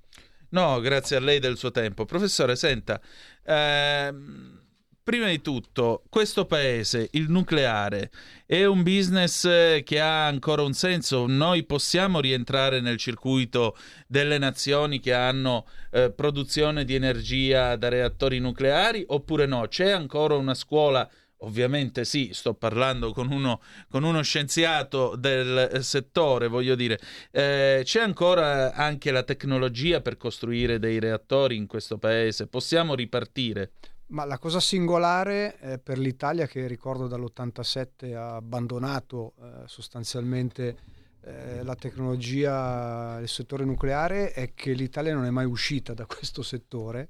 No, 0.50 0.80
grazie 0.80 1.16
a 1.16 1.20
lei 1.20 1.38
del 1.38 1.56
suo 1.56 1.70
tempo. 1.70 2.04
Professore, 2.04 2.56
senta, 2.56 3.00
ehm, 3.44 4.60
prima 5.02 5.28
di 5.28 5.40
tutto, 5.40 6.02
questo 6.08 6.44
paese, 6.44 7.08
il 7.12 7.30
nucleare, 7.30 8.10
è 8.46 8.64
un 8.64 8.82
business 8.82 9.42
che 9.84 10.00
ha 10.00 10.26
ancora 10.26 10.62
un 10.62 10.72
senso? 10.72 11.26
Noi 11.26 11.62
possiamo 11.64 12.20
rientrare 12.20 12.80
nel 12.80 12.96
circuito 12.96 13.76
delle 14.08 14.38
nazioni 14.38 14.98
che 14.98 15.12
hanno 15.12 15.66
eh, 15.92 16.10
produzione 16.10 16.84
di 16.84 16.94
energia 16.96 17.76
da 17.76 17.88
reattori 17.88 18.40
nucleari 18.40 19.04
oppure 19.06 19.46
no? 19.46 19.68
C'è 19.68 19.90
ancora 19.90 20.34
una 20.34 20.54
scuola 20.54 21.08
Ovviamente 21.42 22.04
sì, 22.04 22.30
sto 22.32 22.52
parlando 22.52 23.12
con 23.12 23.30
uno, 23.30 23.60
con 23.88 24.02
uno 24.02 24.22
scienziato 24.22 25.16
del 25.16 25.78
settore, 25.80 26.48
voglio 26.48 26.74
dire. 26.74 26.98
Eh, 27.30 27.80
c'è 27.82 28.00
ancora 28.00 28.74
anche 28.74 29.10
la 29.10 29.22
tecnologia 29.22 30.02
per 30.02 30.18
costruire 30.18 30.78
dei 30.78 30.98
reattori 30.98 31.56
in 31.56 31.66
questo 31.66 31.96
paese? 31.96 32.46
Possiamo 32.46 32.94
ripartire? 32.94 33.72
Ma 34.08 34.24
la 34.24 34.38
cosa 34.38 34.60
singolare 34.60 35.58
eh, 35.60 35.78
per 35.78 35.98
l'Italia, 35.98 36.46
che 36.46 36.66
ricordo 36.66 37.06
dall'87 37.06 38.14
ha 38.14 38.34
abbandonato 38.34 39.34
eh, 39.40 39.62
sostanzialmente 39.66 40.76
eh, 41.22 41.62
la 41.62 41.74
tecnologia 41.74 43.18
del 43.18 43.28
settore 43.28 43.64
nucleare, 43.64 44.32
è 44.32 44.52
che 44.52 44.72
l'Italia 44.72 45.14
non 45.14 45.24
è 45.24 45.30
mai 45.30 45.46
uscita 45.46 45.94
da 45.94 46.06
questo 46.06 46.42
settore. 46.42 47.08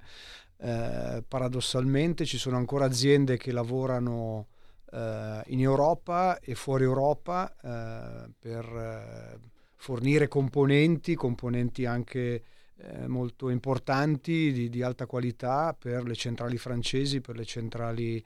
Eh, 0.62 1.24
paradossalmente 1.26 2.26
ci 2.26 2.36
sono 2.36 2.58
ancora 2.58 2.84
aziende 2.84 3.38
che 3.38 3.50
lavorano 3.50 4.48
eh, 4.92 5.42
in 5.46 5.60
Europa 5.60 6.38
e 6.38 6.54
fuori 6.54 6.84
Europa 6.84 7.50
eh, 7.50 8.30
per 8.38 8.64
eh, 8.66 9.38
fornire 9.76 10.28
componenti, 10.28 11.14
componenti 11.14 11.86
anche 11.86 12.42
eh, 12.76 13.06
molto 13.08 13.48
importanti 13.48 14.52
di, 14.52 14.68
di, 14.68 14.82
alta 14.82 15.06
qualità 15.06 15.74
per 15.78 16.04
le 16.04 16.14
centrali 16.14 16.58
francesi, 16.58 17.22
per 17.22 17.36
le 17.36 17.44
centrali 17.44 18.22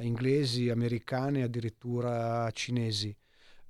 inglesi, 0.00 0.68
americane, 0.68 1.44
addirittura 1.44 2.50
cinesi. 2.50 3.16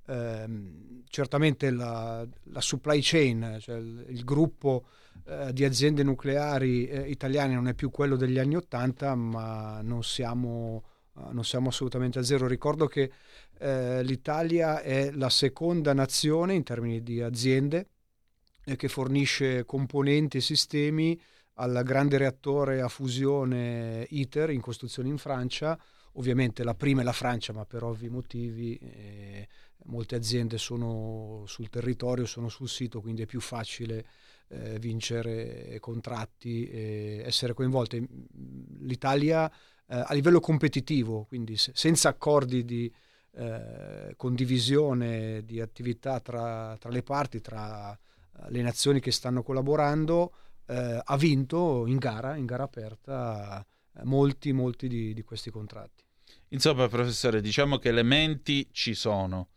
Ehm, 0.07 1.03
certamente 1.07 1.69
la, 1.69 2.27
la, 2.45 2.61
supply 2.61 2.99
chain, 3.01 3.57
cioè 3.59 3.77
il, 3.77 4.05
il 4.09 4.23
gruppo 4.23 4.85
eh, 5.25 5.53
di 5.53 5.63
aziende 5.63 6.03
nucleari 6.03 6.87
eh, 6.87 7.09
italiane 7.09 7.53
non 7.53 7.67
è 7.67 7.73
più 7.73 7.89
quello 7.89 8.15
degli 8.17 8.39
anni 8.39 8.55
Ottanta, 8.55 9.15
ma 9.15 9.79
non 9.81 10.03
siamo, 10.03 10.83
uh, 11.13 11.31
non 11.31 11.45
siamo, 11.45 11.69
assolutamente 11.69 12.19
a 12.19 12.23
zero. 12.23 12.47
Ricordo 12.47 12.87
che 12.87 13.11
eh, 13.59 14.03
l'Italia 14.03 14.81
è 14.81 15.11
la 15.11 15.29
seconda 15.29 15.93
nazione 15.93 16.53
in 16.53 16.63
termini 16.63 17.01
di 17.01 17.21
aziende 17.21 17.87
eh, 18.65 18.75
che 18.75 18.89
fornisce 18.89 19.63
componenti 19.63 20.37
e 20.37 20.41
sistemi 20.41 21.19
al 21.55 21.81
grande 21.85 22.17
reattore 22.17 22.81
a 22.81 22.87
fusione 22.87 24.05
ITER 24.09 24.49
in 24.49 24.61
costruzione 24.61 25.07
in 25.09 25.17
Francia. 25.17 25.79
Ovviamente 26.13 26.63
la 26.63 26.75
prima 26.75 27.01
è 27.01 27.03
la 27.03 27.13
Francia, 27.13 27.53
ma 27.53 27.65
per 27.65 27.83
ovvi 27.83 28.09
motivi 28.09 28.77
eh, 28.77 29.47
molte 29.85 30.15
aziende 30.15 30.57
sono 30.57 31.43
sul 31.45 31.69
territorio, 31.69 32.25
sono 32.25 32.49
sul 32.49 32.69
sito, 32.69 33.01
quindi 33.01 33.23
è 33.23 33.25
più 33.25 33.39
facile 33.39 34.05
eh, 34.49 34.79
vincere 34.79 35.77
contratti 35.79 36.67
e 36.67 37.23
essere 37.25 37.53
coinvolte. 37.53 38.05
L'Italia 38.79 39.51
eh, 39.87 40.03
a 40.05 40.13
livello 40.13 40.39
competitivo, 40.39 41.25
quindi 41.25 41.57
se, 41.57 41.71
senza 41.73 42.09
accordi 42.09 42.63
di 42.63 42.91
eh, 43.35 44.13
condivisione 44.15 45.43
di 45.43 45.59
attività 45.59 46.19
tra, 46.19 46.77
tra, 46.79 46.89
le 46.89 47.03
parti, 47.03 47.41
tra 47.41 47.91
eh, 47.91 48.51
le 48.51 48.61
nazioni 48.61 48.99
che 48.99 49.11
stanno 49.11 49.43
collaborando, 49.43 50.33
eh, 50.67 51.01
ha 51.03 51.17
vinto 51.17 51.85
in 51.87 51.97
gara, 51.97 52.35
in 52.35 52.45
gara 52.45 52.63
aperta, 52.63 53.65
molti, 54.03 54.51
molti 54.53 54.87
di, 54.87 55.13
di 55.13 55.23
questi 55.23 55.51
contratti. 55.51 56.03
Insomma, 56.49 56.87
professore, 56.87 57.41
diciamo 57.41 57.77
che 57.77 57.89
elementi 57.89 58.67
ci 58.71 58.93
sono 58.93 59.49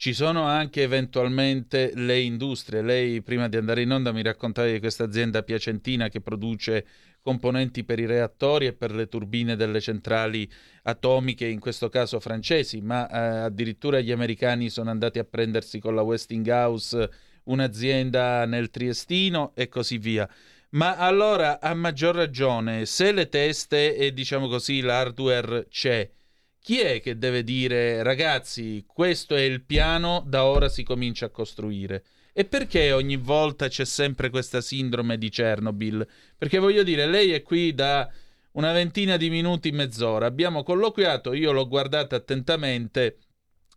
ci 0.00 0.14
sono 0.14 0.44
anche 0.44 0.80
eventualmente 0.80 1.92
le 1.94 2.20
industrie. 2.20 2.80
Lei 2.80 3.20
prima 3.20 3.50
di 3.50 3.58
andare 3.58 3.82
in 3.82 3.92
onda 3.92 4.12
mi 4.12 4.22
raccontava 4.22 4.66
di 4.70 4.78
questa 4.78 5.04
azienda 5.04 5.42
piacentina 5.42 6.08
che 6.08 6.22
produce 6.22 6.86
componenti 7.20 7.84
per 7.84 7.98
i 7.98 8.06
reattori 8.06 8.64
e 8.64 8.72
per 8.72 8.92
le 8.92 9.08
turbine 9.08 9.56
delle 9.56 9.78
centrali 9.78 10.50
atomiche, 10.84 11.44
in 11.46 11.60
questo 11.60 11.90
caso 11.90 12.18
francesi, 12.18 12.80
ma 12.80 13.06
eh, 13.10 13.44
addirittura 13.44 14.00
gli 14.00 14.10
americani 14.10 14.70
sono 14.70 14.88
andati 14.88 15.18
a 15.18 15.24
prendersi 15.24 15.80
con 15.80 15.94
la 15.94 16.00
Westinghouse 16.00 17.10
un'azienda 17.44 18.46
nel 18.46 18.70
Triestino 18.70 19.52
e 19.54 19.68
così 19.68 19.98
via. 19.98 20.26
Ma 20.70 20.96
allora, 20.96 21.60
a 21.60 21.74
maggior 21.74 22.14
ragione, 22.14 22.86
se 22.86 23.12
le 23.12 23.28
teste 23.28 23.94
e 23.94 24.14
diciamo 24.14 24.48
così 24.48 24.80
l'hardware 24.80 25.66
c'è, 25.68 26.10
chi 26.62 26.80
è 26.80 27.00
che 27.00 27.16
deve 27.18 27.42
dire 27.42 28.02
ragazzi 28.02 28.84
questo 28.86 29.34
è 29.34 29.40
il 29.40 29.62
piano, 29.62 30.22
da 30.26 30.44
ora 30.44 30.68
si 30.68 30.82
comincia 30.82 31.26
a 31.26 31.30
costruire? 31.30 32.04
E 32.32 32.44
perché 32.44 32.92
ogni 32.92 33.16
volta 33.16 33.68
c'è 33.68 33.84
sempre 33.84 34.30
questa 34.30 34.60
sindrome 34.60 35.18
di 35.18 35.30
Chernobyl? 35.30 36.06
Perché 36.36 36.58
voglio 36.58 36.82
dire, 36.82 37.06
lei 37.06 37.32
è 37.32 37.42
qui 37.42 37.74
da 37.74 38.08
una 38.52 38.72
ventina 38.72 39.16
di 39.16 39.30
minuti, 39.30 39.70
mezz'ora, 39.72 40.26
abbiamo 40.26 40.62
colloquiato, 40.62 41.32
io 41.32 41.52
l'ho 41.52 41.66
guardata 41.66 42.16
attentamente, 42.16 43.18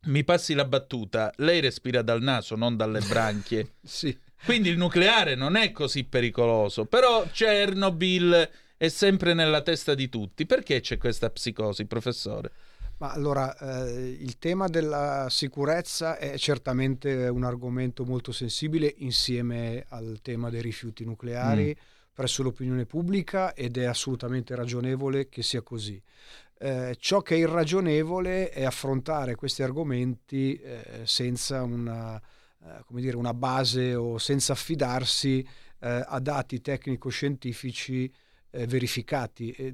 mi 0.03 0.23
passi 0.23 0.53
la 0.53 0.65
battuta, 0.65 1.31
lei 1.38 1.61
respira 1.61 2.01
dal 2.01 2.22
naso, 2.22 2.55
non 2.55 2.76
dalle 2.76 2.99
branchie. 3.07 3.76
sì. 3.84 4.15
Quindi 4.45 4.68
il 4.68 4.77
nucleare 4.77 5.35
non 5.35 5.55
è 5.55 5.72
così 5.72 6.03
pericoloso, 6.03 6.84
però 6.84 7.26
Chernobyl 7.31 8.49
è 8.76 8.89
sempre 8.89 9.34
nella 9.34 9.61
testa 9.61 9.95
di 9.95 10.10
tutti. 10.10 10.45
Perché 10.45 10.81
c'è 10.81 10.97
questa 10.97 11.30
psicosi, 11.30 11.85
professore? 11.85 12.51
Ma 12.97 13.11
allora, 13.11 13.55
eh, 13.57 14.17
il 14.19 14.37
tema 14.37 14.67
della 14.67 15.27
sicurezza 15.29 16.17
è 16.17 16.37
certamente 16.37 17.27
un 17.27 17.43
argomento 17.43 18.05
molto 18.05 18.31
sensibile 18.31 18.93
insieme 18.97 19.85
al 19.89 20.19
tema 20.21 20.49
dei 20.49 20.61
rifiuti 20.61 21.03
nucleari 21.03 21.75
mm. 21.77 21.83
presso 22.13 22.43
l'opinione 22.43 22.85
pubblica 22.85 23.53
ed 23.53 23.77
è 23.77 23.85
assolutamente 23.85 24.55
ragionevole 24.55 25.27
che 25.27 25.43
sia 25.43 25.61
così. 25.61 26.01
Eh, 26.59 26.95
ciò 26.97 27.21
che 27.21 27.35
è 27.35 27.39
irragionevole 27.39 28.49
è 28.49 28.63
affrontare 28.63 29.35
questi 29.35 29.63
argomenti 29.63 30.55
eh, 30.55 31.01
senza 31.03 31.61
una, 31.63 32.15
eh, 32.15 32.83
dire, 33.01 33.17
una, 33.17 33.33
base 33.33 33.95
o 33.95 34.17
senza 34.17 34.53
affidarsi 34.53 35.45
eh, 35.79 36.05
a 36.07 36.19
dati 36.19 36.61
tecnico-scientifici 36.61 38.09
eh, 38.53 38.67
verificati. 38.67 39.51
E, 39.51 39.73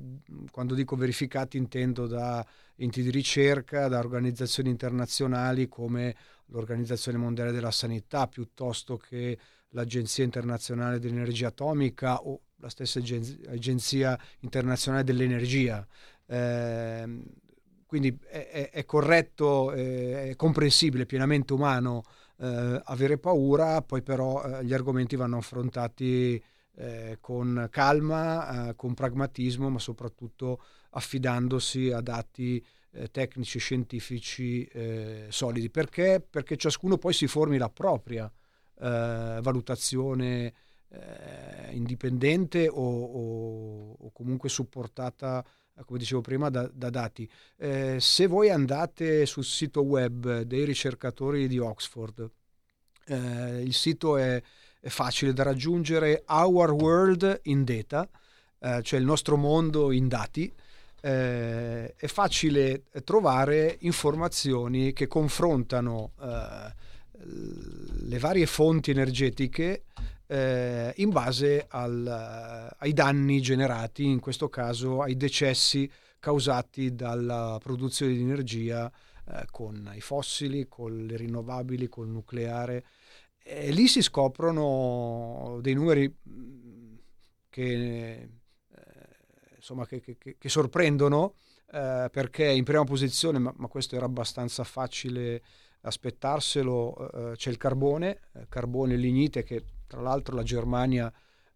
quando 0.51 0.73
dico 0.73 0.95
verificati 0.95 1.57
intendo 1.57 2.07
da 2.07 2.45
enti 2.75 3.01
di 3.01 3.11
ricerca, 3.11 3.87
da 3.87 3.99
organizzazioni 3.99 4.69
internazionali 4.69 5.67
come 5.67 6.15
l'Organizzazione 6.47 7.17
Mondiale 7.17 7.51
della 7.51 7.71
Sanità, 7.71 8.27
piuttosto 8.27 8.97
che 8.97 9.37
l'Agenzia 9.69 10.23
Internazionale 10.23 10.99
dell'Energia 10.99 11.49
Atomica 11.49 12.21
o 12.23 12.41
la 12.57 12.69
stessa 12.69 12.99
Agenzia 12.99 14.17
Internazionale 14.39 15.03
dell'Energia. 15.03 15.85
Eh, 16.25 17.23
quindi 17.85 18.17
è, 18.27 18.69
è 18.71 18.85
corretto, 18.85 19.71
è 19.71 20.33
comprensibile, 20.35 21.05
pienamente 21.05 21.53
umano 21.53 22.03
eh, 22.39 22.81
avere 22.85 23.17
paura, 23.17 23.81
poi 23.81 24.01
però 24.01 24.43
eh, 24.43 24.63
gli 24.63 24.73
argomenti 24.73 25.15
vanno 25.15 25.37
affrontati 25.37 26.41
eh, 26.79 27.17
con 27.19 27.67
calma, 27.69 28.69
eh, 28.69 28.75
con 28.75 28.93
pragmatismo, 28.93 29.69
ma 29.69 29.79
soprattutto 29.79 30.61
affidandosi 30.91 31.91
a 31.91 31.99
dati 31.99 32.65
eh, 32.91 33.11
tecnici 33.11 33.57
e 33.57 33.59
scientifici 33.59 34.63
eh, 34.63 35.25
solidi. 35.29 35.69
Perché? 35.69 36.25
Perché 36.27 36.55
ciascuno 36.55 36.97
poi 36.97 37.13
si 37.13 37.27
formi 37.27 37.57
la 37.57 37.69
propria 37.69 38.31
valutazione 38.81 40.53
indipendente 41.71 42.69
o, 42.69 42.81
o, 42.81 43.91
o 43.99 44.11
comunque 44.13 44.47
supportata 44.47 45.43
come 45.85 45.99
dicevo 45.99 46.21
prima, 46.21 46.49
da, 46.49 46.69
da 46.73 46.89
dati. 46.89 47.29
Eh, 47.57 47.97
se 47.99 48.27
voi 48.27 48.49
andate 48.49 49.25
sul 49.25 49.43
sito 49.43 49.81
web 49.81 50.41
dei 50.41 50.63
ricercatori 50.63 51.47
di 51.47 51.57
Oxford, 51.57 52.29
eh, 53.05 53.61
il 53.61 53.73
sito 53.73 54.17
è, 54.17 54.41
facile 54.81 55.33
da 55.33 55.43
raggiungere, 55.43 56.23
Our 56.27 56.71
World 56.71 57.41
in 57.43 57.63
Data, 57.63 58.07
eh, 58.59 58.81
cioè 58.81 58.99
il 58.99 59.05
nostro 59.05 59.35
mondo 59.35 59.91
in 59.91 60.07
dati. 60.07 60.51
Eh, 61.01 61.95
è 61.95 62.07
facile 62.07 62.83
trovare 63.05 63.77
informazioni 63.81 64.91
che 64.91 65.07
confrontano 65.07 66.11
eh, 66.21 66.73
le 68.01 68.19
varie 68.19 68.45
fonti 68.45 68.91
energetiche 68.91 69.83
eh, 70.27 70.93
in 70.97 71.09
base 71.09 71.65
al, 71.69 72.05
eh, 72.05 72.75
ai 72.79 72.93
danni 72.93 73.41
generati, 73.41 74.05
in 74.05 74.19
questo 74.19 74.49
caso 74.49 75.01
ai 75.01 75.17
decessi 75.17 75.89
causati 76.19 76.93
dalla 76.93 77.57
produzione 77.61 78.13
di 78.13 78.21
energia 78.21 78.91
eh, 79.25 79.45
con 79.49 79.91
i 79.95 80.01
fossili, 80.01 80.67
con 80.67 81.05
le 81.05 81.17
rinnovabili, 81.17 81.87
col 81.87 82.09
nucleare. 82.09 82.83
E 83.43 83.71
lì 83.71 83.87
si 83.87 84.01
scoprono 84.01 85.59
dei 85.61 85.73
numeri 85.73 86.13
mm, 86.29 86.95
che, 87.49 88.13
eh, 88.21 88.29
insomma, 89.55 89.85
che, 89.85 90.01
che, 90.01 90.17
che 90.37 90.49
sorprendono 90.49 91.35
eh, 91.71 92.09
perché 92.11 92.49
in 92.49 92.63
prima 92.63 92.83
posizione, 92.83 93.39
ma, 93.39 93.53
ma, 93.55 93.67
questo 93.67 93.95
era 93.95 94.05
abbastanza 94.05 94.63
facile 94.63 95.43
aspettarselo, 95.81 97.31
eh, 97.31 97.35
c'è 97.35 97.49
il 97.49 97.57
carbone, 97.57 98.19
carbone 98.49 98.95
lignite 98.95 99.43
che 99.43 99.63
tra 99.87 100.01
l'altro 100.01 100.35
la 100.35 100.43
Germania 100.43 101.11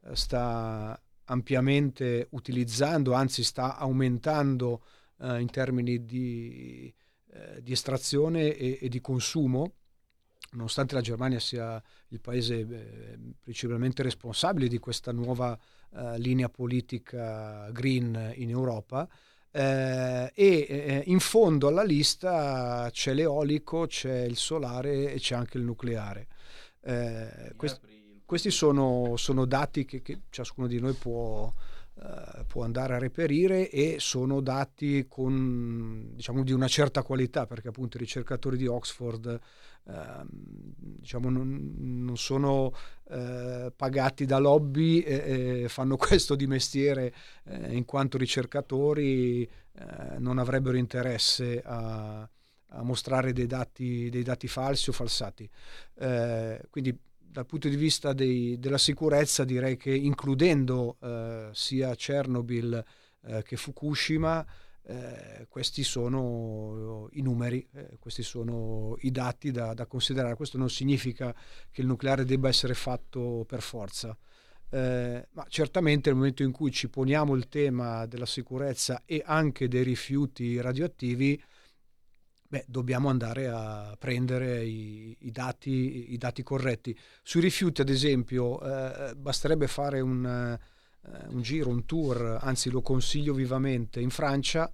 eh, 0.06 0.16
sta 0.16 1.00
ampiamente 1.26 2.28
utilizzando, 2.32 3.14
anzi 3.14 3.44
sta 3.44 3.78
aumentando 3.78 4.84
eh, 5.20 5.40
in 5.40 5.50
termini 5.50 6.06
di, 6.06 6.94
eh, 7.32 7.62
di 7.62 7.72
estrazione 7.72 8.56
e, 8.56 8.78
e, 8.82 8.90
di 8.90 9.02
consumo, 9.02 9.74
nonostante 10.52 10.96
la 10.96 11.02
Germania 11.02 11.40
sia 11.40 11.82
il 12.10 12.20
paese 12.20 12.60
eh, 12.60 13.18
principalmente 13.42 14.04
responsabile 14.04 14.68
di 14.68 14.78
questa 14.78 15.12
nuova 15.12 15.58
eh, 15.96 16.20
linea 16.20 16.50
politica 16.50 17.70
green 17.72 18.34
in 18.36 18.50
Europa. 18.50 19.08
Eh, 19.56 20.32
e 20.34 21.04
in 21.06 21.20
fondo 21.20 21.68
alla 21.68 21.84
lista 21.84 22.90
c'è 22.92 23.14
l'eolico, 23.14 23.86
c'è 23.86 24.22
il 24.24 24.38
solare 24.38 25.14
e 25.14 25.20
c'è 25.20 25.36
anche 25.36 25.58
il 25.58 25.64
nucleare. 25.64 26.28
Quest- 27.56 27.82
questi 28.34 28.50
sono, 28.50 29.16
sono 29.16 29.46
dati 29.46 29.86
che, 29.86 30.02
che, 30.02 30.22
ciascuno 30.32 30.66
di 30.66 30.80
noi 30.80 30.94
può, 30.94 31.54
uh, 31.94 32.46
può, 32.48 32.64
andare 32.64 32.96
a 32.96 32.98
reperire 32.98 33.70
e 33.70 33.98
sono 34.00 34.42
dati 34.42 35.06
con, 35.08 36.12
diciamo, 36.14 36.44
di 36.44 36.52
una 36.52 36.68
certa 36.68 37.04
qualità, 37.04 37.46
perché 37.46 37.68
appunto 37.68 37.98
i 37.98 38.00
ricercatori 38.00 38.58
di 38.58 38.66
Oxford 38.66 39.40
diciamo, 39.86 41.30
non, 41.30 41.74
non 41.78 42.18
sono 42.18 42.74
uh, 43.04 43.74
pagati 43.76 44.26
da 44.26 44.38
lobby 44.38 45.00
e, 45.02 45.66
fanno 45.68 45.98
questo 45.98 46.36
di 46.36 46.48
mestiere 46.48 47.14
eh, 47.46 47.76
in 47.76 47.86
quanto 47.86 48.18
ricercatori 48.18 49.50
non 50.20 50.38
avrebbero 50.38 50.78
interesse 50.78 51.60
a, 51.66 52.22
a 52.22 52.84
mostrare 52.84 53.34
dei 53.34 53.48
dati, 53.48 54.08
dei 54.12 54.22
dati 54.22 54.48
falsi 54.48 54.92
o 54.92 54.94
falsati. 54.94 55.50
quindi 56.70 56.96
dal 57.34 57.48
punto 57.48 57.68
di 57.68 57.76
vista 57.76 58.14
dei, 58.14 58.60
della 58.60 58.78
sicurezza 58.78 59.44
direi 59.44 59.76
che 59.76 59.94
includendo 59.94 60.98
eh, 61.02 61.50
sia 61.52 61.96
Chernobyl 61.96 62.86
eh, 63.26 63.42
che 63.42 63.56
Fukushima 63.58 64.46
eh, 64.86 65.46
questi 65.50 65.84
sono 65.84 67.08
i 67.14 67.22
numeri, 67.22 67.66
eh, 67.74 67.98
questi 68.00 68.22
sono 68.24 68.96
i 69.00 69.12
dati 69.12 69.52
da, 69.52 69.74
da, 69.74 69.86
considerare. 69.86 70.36
Questo 70.36 70.58
non 70.58 70.70
significa 70.70 71.34
che 71.72 71.82
il 71.82 71.88
nucleare 71.88 72.26
debba 72.26 72.50
essere 72.50 72.74
fatto 72.74 73.46
per 73.48 73.62
forza, 73.62 74.18
eh, 74.70 75.28
ma 75.32 75.46
certamente 75.48 76.10
nel 76.10 76.18
momento 76.18 76.44
in 76.44 76.52
cui 76.52 76.72
ci 76.72 76.90
poniamo 76.90 77.34
il 77.36 77.48
tema 77.48 78.06
della 78.06 78.26
sicurezza 78.26 79.04
e 79.06 79.22
anche 79.26 79.70
dei 79.70 79.84
rifiuti 79.84 80.60
radioattivi, 80.60 81.42
beh, 82.46 82.66
dobbiamo 82.68 83.08
andare 83.08 83.48
a 83.48 83.96
prendere 83.98 84.66
i, 84.66 85.16
i, 85.22 85.32
dati, 85.32 86.12
i, 86.14 86.18
dati, 86.18 86.44
corretti. 86.44 86.98
Sui 87.22 87.40
rifiuti, 87.40 87.80
ad 87.80 87.90
esempio, 87.90 88.60
eh, 88.62 89.16
basterebbe 89.16 89.68
fare 89.68 90.02
un, 90.02 90.60
eh, 91.06 91.28
un, 91.30 91.42
giro, 91.42 91.70
un 91.70 91.86
tour, 91.86 92.40
anzi 92.42 92.70
lo 92.70 92.82
consiglio 92.82 93.34
vivamente, 93.34 94.00
in 94.00 94.10
Francia, 94.10 94.72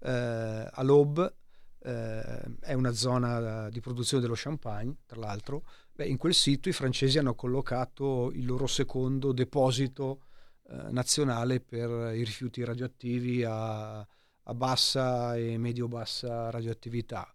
eh, 0.00 0.10
a 0.10 0.82
l'Aube, 0.82 1.34
eh, 1.82 2.42
è 2.60 2.72
una 2.74 2.92
zona 2.92 3.68
di 3.70 3.80
produzione 3.80 4.22
dello 4.22 4.34
champagne, 4.36 4.96
tra 5.06 5.18
l'altro. 5.18 5.64
Beh, 5.92 6.06
in 6.06 6.16
quel 6.16 6.34
sito 6.34 6.68
i 6.68 6.72
francesi 6.72 7.18
hanno 7.18 7.34
collocato 7.34 8.30
il 8.32 8.44
loro 8.44 8.66
secondo 8.66 9.32
deposito 9.32 10.22
eh, 10.68 10.90
nazionale 10.90 11.60
per 11.60 12.14
i 12.14 12.24
rifiuti 12.24 12.64
radioattivi 12.64 13.44
a 13.44 14.06
a 14.50 14.54
bassa 14.54 15.36
e 15.36 15.56
medio-bassa 15.58 16.50
radioattività. 16.50 17.32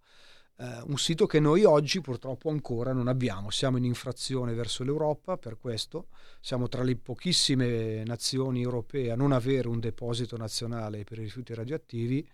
Eh, 0.58 0.82
un 0.86 0.98
sito 0.98 1.26
che 1.26 1.42
noi 1.42 1.66
oggi 1.66 2.00
purtroppo 2.00 2.50
ancora 2.50 2.94
non 2.94 3.08
abbiamo. 3.08 3.50
Siamo 3.50 3.78
in 3.78 3.84
infrazione 3.84 4.54
verso 4.54 4.84
l'Europa 4.84 5.38
per 5.38 5.58
questo, 5.58 6.08
siamo 6.40 6.70
tra 6.70 6.84
le 6.84 6.96
pochissime 6.96 8.04
nazioni 8.06 8.62
europee 8.62 9.12
a 9.12 9.16
non 9.16 9.34
avere 9.34 9.68
un 9.68 9.80
deposito 9.80 10.38
nazionale 10.38 11.04
per 11.04 11.20
i 11.20 11.24
rifiuti 11.24 11.54
radioattivi 11.54 12.26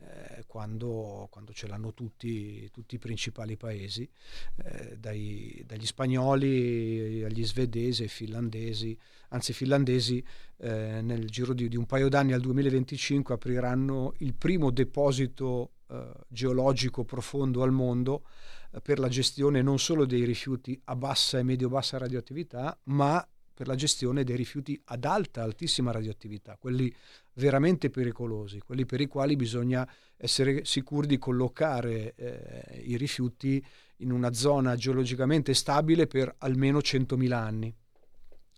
eh, 0.00 0.44
quando, 0.46 1.28
quando, 1.30 1.52
ce 1.52 1.68
l'hanno 1.68 1.94
tutti, 1.94 2.68
tutti 2.72 2.96
i 2.96 2.98
principali 2.98 3.56
paesi, 3.56 4.08
eh, 4.56 4.96
dai, 4.96 5.62
dagli 5.66 5.86
spagnoli 5.86 7.22
agli 7.24 7.44
svedesi 7.44 8.02
ai 8.02 8.08
finlandesi, 8.08 8.96
anzi 9.28 9.52
i 9.52 9.54
finlandesi 9.54 10.24
eh, 10.58 11.00
nel 11.02 11.28
giro 11.28 11.52
di, 11.52 11.68
di, 11.68 11.76
un 11.76 11.86
paio 11.86 12.08
d'anni 12.08 12.32
al 12.32 12.40
2025 12.40 13.34
apriranno 13.34 14.14
il 14.18 14.34
primo 14.34 14.70
deposito 14.70 15.70
eh, 15.90 16.10
geologico 16.28 17.04
profondo 17.04 17.62
al 17.62 17.72
mondo 17.72 18.24
eh, 18.72 18.80
per 18.80 18.98
la 18.98 19.08
gestione 19.08 19.62
non 19.62 19.78
solo 19.78 20.04
dei 20.04 20.24
rifiuti 20.24 20.78
a 20.84 20.96
bassa 20.96 21.38
e 21.38 21.42
medio-bassa 21.42 21.98
radioattività, 21.98 22.78
ma 22.84 23.26
per 23.58 23.66
la 23.66 23.74
gestione 23.74 24.22
dei 24.22 24.36
rifiuti 24.36 24.80
ad 24.84 25.04
alta, 25.04 25.42
altissima 25.42 25.90
radioattività, 25.90 26.56
quelli 26.60 26.94
veramente 27.34 27.90
pericolosi, 27.90 28.60
quelli 28.60 28.86
per 28.86 29.00
i 29.00 29.06
quali 29.06 29.34
bisogna 29.34 29.88
essere 30.16 30.64
sicuri 30.64 31.08
di 31.08 31.18
collocare 31.18 32.14
eh, 32.14 32.82
i 32.84 32.96
rifiuti 32.96 33.64
in 33.96 34.12
una 34.12 34.32
zona 34.32 34.76
geologicamente 34.76 35.54
stabile 35.54 36.06
per 36.06 36.32
almeno 36.38 36.78
100.000 36.78 37.32
anni. 37.32 37.74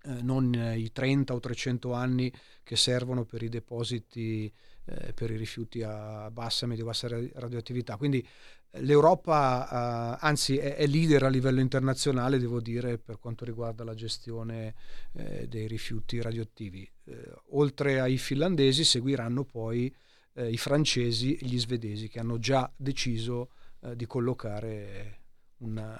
Eh, 0.03 0.23
non 0.23 0.55
i 0.55 0.91
30 0.93 1.35
o 1.35 1.41
300 1.41 1.93
anni 1.93 2.33
che 2.63 2.77
servono 2.77 3.25
per 3.25 3.43
i 3.43 3.49
depositi 3.49 4.53
eh, 4.87 5.13
per 5.13 5.31
i 5.31 5.37
rifiuti 5.37 5.83
a 5.83 6.31
bassa, 6.31 6.67
medio-bassa 6.67 7.09
radioattività. 7.35 7.97
Quindi 7.97 8.27
L'Europa, 8.75 10.17
eh, 10.17 10.19
anzi, 10.21 10.57
è, 10.57 10.77
è, 10.77 10.87
leader 10.87 11.25
a 11.25 11.29
livello 11.29 11.59
internazionale, 11.59 12.39
devo 12.39 12.61
dire, 12.61 12.99
per 12.99 13.19
quanto 13.19 13.45
riguarda 13.45 13.83
la 13.83 13.95
gestione 13.95 14.75
eh, 15.15 15.49
dei 15.49 15.67
rifiuti 15.67 16.23
radioattivi. 16.23 16.89
Eh, 17.07 17.33
oltre 17.49 17.99
ai 17.99 18.17
finlandesi 18.17 18.85
seguiranno 18.85 19.45
poi 19.45 19.93
eh, 20.35 20.51
i 20.51 20.57
francesi 20.57 21.35
e 21.35 21.47
gli 21.47 21.59
svedesi 21.59 22.09
che 22.09 22.21
hanno 22.21 22.39
già 22.39 22.71
deciso 22.77 23.51
eh, 23.81 23.97
di 23.97 24.07
collocare 24.07 25.19
una, 25.59 25.97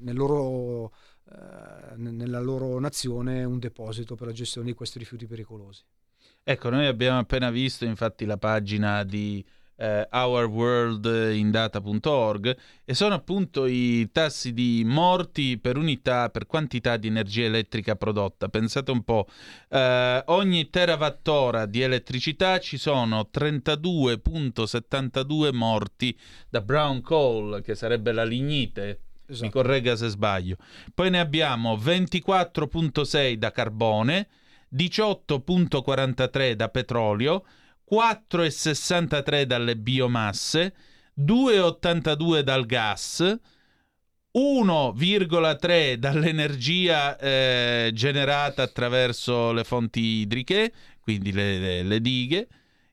nel 0.00 0.14
loro, 0.14 0.88
eh, 0.88 0.90
nella 1.96 2.40
loro 2.40 2.78
nazione 2.78 3.44
un 3.44 3.58
deposito 3.58 4.14
per 4.14 4.28
la 4.28 4.32
gestione 4.32 4.68
di 4.68 4.74
questi 4.74 4.98
rifiuti 4.98 5.26
pericolosi. 5.26 5.82
Ecco, 6.42 6.70
noi 6.70 6.86
abbiamo 6.86 7.18
appena 7.18 7.50
visto 7.50 7.84
infatti 7.84 8.24
la 8.24 8.38
pagina 8.38 9.04
di 9.04 9.44
eh, 9.78 10.06
ourworldindata.org 10.10 12.56
e 12.84 12.94
sono 12.94 13.14
appunto 13.14 13.66
i 13.66 14.10
tassi 14.10 14.52
di 14.52 14.82
morti 14.84 15.58
per 15.58 15.76
unità, 15.76 16.30
per 16.30 16.46
quantità 16.46 16.96
di 16.96 17.06
energia 17.08 17.44
elettrica 17.44 17.96
prodotta. 17.96 18.48
Pensate 18.48 18.90
un 18.90 19.04
po', 19.04 19.26
eh, 19.68 20.22
ogni 20.26 20.70
terawattora 20.70 21.66
di 21.66 21.82
elettricità 21.82 22.58
ci 22.58 22.76
sono 22.76 23.28
32.72 23.32 25.54
morti 25.54 26.18
da 26.48 26.60
brown 26.60 27.00
coal, 27.00 27.62
che 27.62 27.74
sarebbe 27.74 28.12
la 28.12 28.24
lignite. 28.24 29.02
Esatto. 29.28 29.44
Mi 29.44 29.50
corregga 29.50 29.94
se 29.94 30.08
sbaglio. 30.08 30.56
Poi 30.94 31.10
ne 31.10 31.20
abbiamo 31.20 31.76
24.6 31.76 33.34
da 33.34 33.50
carbone, 33.50 34.28
18.43 34.74 36.52
da 36.52 36.68
petrolio, 36.68 37.44
4,63 37.90 39.42
dalle 39.42 39.76
biomasse, 39.76 40.74
2,82 41.20 42.40
dal 42.40 42.64
gas, 42.64 43.38
1,3 44.32 45.94
dall'energia 45.94 47.18
eh, 47.18 47.90
generata 47.92 48.62
attraverso 48.62 49.52
le 49.52 49.64
fonti 49.64 50.00
idriche, 50.00 50.72
quindi 51.00 51.32
le, 51.32 51.58
le, 51.58 51.82
le 51.82 52.00
dighe, 52.00 52.48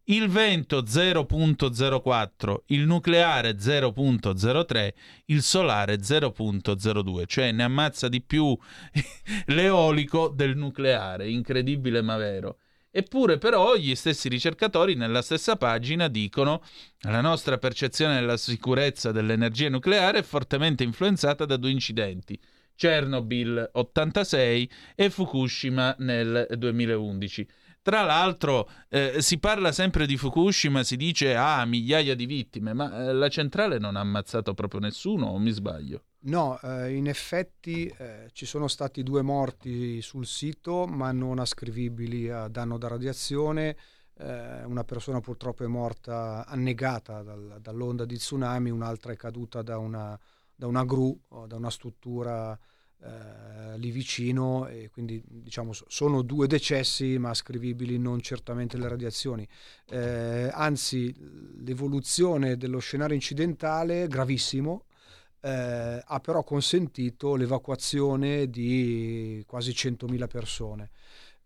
il 0.05 0.27
vento 0.27 0.83
0.04, 0.83 2.55
il 2.67 2.85
nucleare 2.85 3.57
0.03, 3.57 4.93
il 5.25 5.41
solare 5.41 5.95
0.02, 5.95 7.23
cioè 7.25 7.51
ne 7.51 7.63
ammazza 7.63 8.07
di 8.07 8.21
più 8.21 8.55
l'eolico 9.47 10.27
del 10.27 10.55
nucleare, 10.55 11.29
incredibile 11.29 12.01
ma 12.01 12.17
vero. 12.17 12.59
Eppure 12.91 13.37
però 13.37 13.75
gli 13.75 13.93
stessi 13.95 14.29
ricercatori 14.29 14.95
nella 14.95 15.21
stessa 15.21 15.57
pagina 15.57 16.07
dicono 16.07 16.63
la 16.99 17.19
nostra 17.19 17.57
percezione 17.57 18.15
della 18.15 18.37
sicurezza 18.37 19.11
dell'energia 19.11 19.69
nucleare 19.69 20.19
è 20.19 20.23
fortemente 20.23 20.83
influenzata 20.83 21.45
da 21.45 21.57
due 21.57 21.71
incidenti. 21.71 22.39
Chernobyl 22.75 23.69
86 23.73 24.71
e 24.95 25.09
Fukushima 25.09 25.95
nel 25.99 26.47
2011. 26.57 27.47
Tra 27.85 28.01
l'altro 28.01 28.67
eh, 28.89 29.21
si 29.21 29.37
parla 29.37 29.71
sempre 29.71 30.07
di 30.07 30.17
Fukushima, 30.17 30.81
si 30.81 30.97
dice 30.97 31.35
ah 31.35 31.63
migliaia 31.65 32.15
di 32.15 32.25
vittime, 32.25 32.73
ma 32.73 32.91
eh, 32.91 33.13
la 33.13 33.29
centrale 33.29 33.77
non 33.77 33.95
ha 33.95 33.99
ammazzato 33.99 34.55
proprio 34.55 34.79
nessuno 34.79 35.27
o 35.27 35.37
mi 35.37 35.51
sbaglio? 35.51 36.05
No, 36.21 36.59
eh, 36.61 36.95
in 36.95 37.07
effetti 37.07 37.85
eh, 37.85 38.31
ci 38.33 38.47
sono 38.47 38.67
stati 38.67 39.03
due 39.03 39.21
morti 39.21 40.01
sul 40.01 40.25
sito, 40.25 40.87
ma 40.87 41.11
non 41.11 41.37
ascrivibili 41.37 42.27
a 42.27 42.47
danno 42.47 42.79
da 42.79 42.87
radiazione. 42.87 43.77
Eh, 44.17 44.63
una 44.63 44.83
persona 44.83 45.19
purtroppo 45.19 45.63
è 45.63 45.67
morta 45.67 46.43
annegata 46.47 47.21
dal, 47.21 47.59
dall'onda 47.61 48.05
di 48.05 48.17
tsunami, 48.17 48.71
un'altra 48.71 49.11
è 49.11 49.15
caduta 49.15 49.61
da 49.61 49.77
una, 49.77 50.19
da 50.55 50.65
una 50.65 50.83
gru, 50.85 51.15
da 51.45 51.55
una 51.55 51.69
struttura 51.69 52.57
eh, 53.01 53.77
lì 53.77 53.91
vicino, 53.91 54.67
e 54.67 54.89
quindi 54.91 55.21
diciamo 55.25 55.71
sono 55.73 56.21
due 56.21 56.47
decessi, 56.47 57.17
ma 57.17 57.29
ascrivibili 57.29 57.97
non 57.97 58.21
certamente 58.21 58.77
alle 58.77 58.87
radiazioni. 58.87 59.47
Eh, 59.89 60.49
anzi, 60.51 61.13
l'evoluzione 61.63 62.57
dello 62.57 62.79
scenario 62.79 63.15
incidentale, 63.15 64.07
gravissimo, 64.07 64.85
eh, 65.41 66.01
ha 66.03 66.19
però 66.19 66.43
consentito 66.43 67.35
l'evacuazione 67.35 68.49
di 68.49 69.43
quasi 69.45 69.71
100.000 69.71 70.27
persone. 70.27 70.89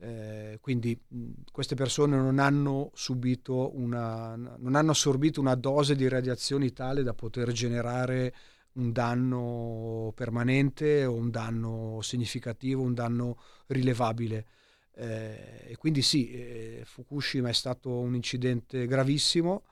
Eh, 0.02 0.60
quindi 0.62 0.98
mh, 1.06 1.32
queste 1.52 1.76
persone 1.76 2.16
non 2.16 2.40
hanno 2.40 2.92
subito 2.94 3.76
una, 3.78 4.34
non 4.36 4.76
hanno 4.76 4.92
assorbito 4.92 5.42
una 5.42 5.56
dose 5.56 5.96
di 5.96 6.08
radiazioni 6.08 6.72
tale 6.72 7.04
da 7.04 7.14
poter 7.14 7.52
generare 7.52 8.34
un 8.74 8.92
danno 8.92 10.12
permanente 10.16 11.06
o 11.06 11.14
un 11.14 11.30
danno 11.30 12.00
significativo, 12.02 12.82
un 12.82 12.94
danno 12.94 13.38
rilevabile. 13.68 14.46
Eh, 14.94 15.76
quindi 15.78 16.02
sì, 16.02 16.32
eh, 16.32 16.82
Fukushima 16.86 17.50
è 17.50 17.54
stato 17.54 17.90
un 18.00 18.16
incidente 18.16 18.86
gravissimo, 18.86 19.64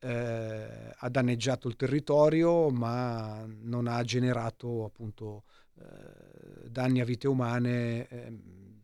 eh, 0.00 0.94
ha 0.96 1.08
danneggiato 1.10 1.68
il 1.68 1.76
territorio 1.76 2.70
ma 2.70 3.44
non 3.46 3.86
ha 3.86 4.02
generato 4.02 4.84
appunto 4.84 5.44
eh, 5.78 6.68
danni 6.70 7.00
a 7.00 7.04
vite 7.04 7.28
umane 7.28 8.08
eh, 8.08 8.32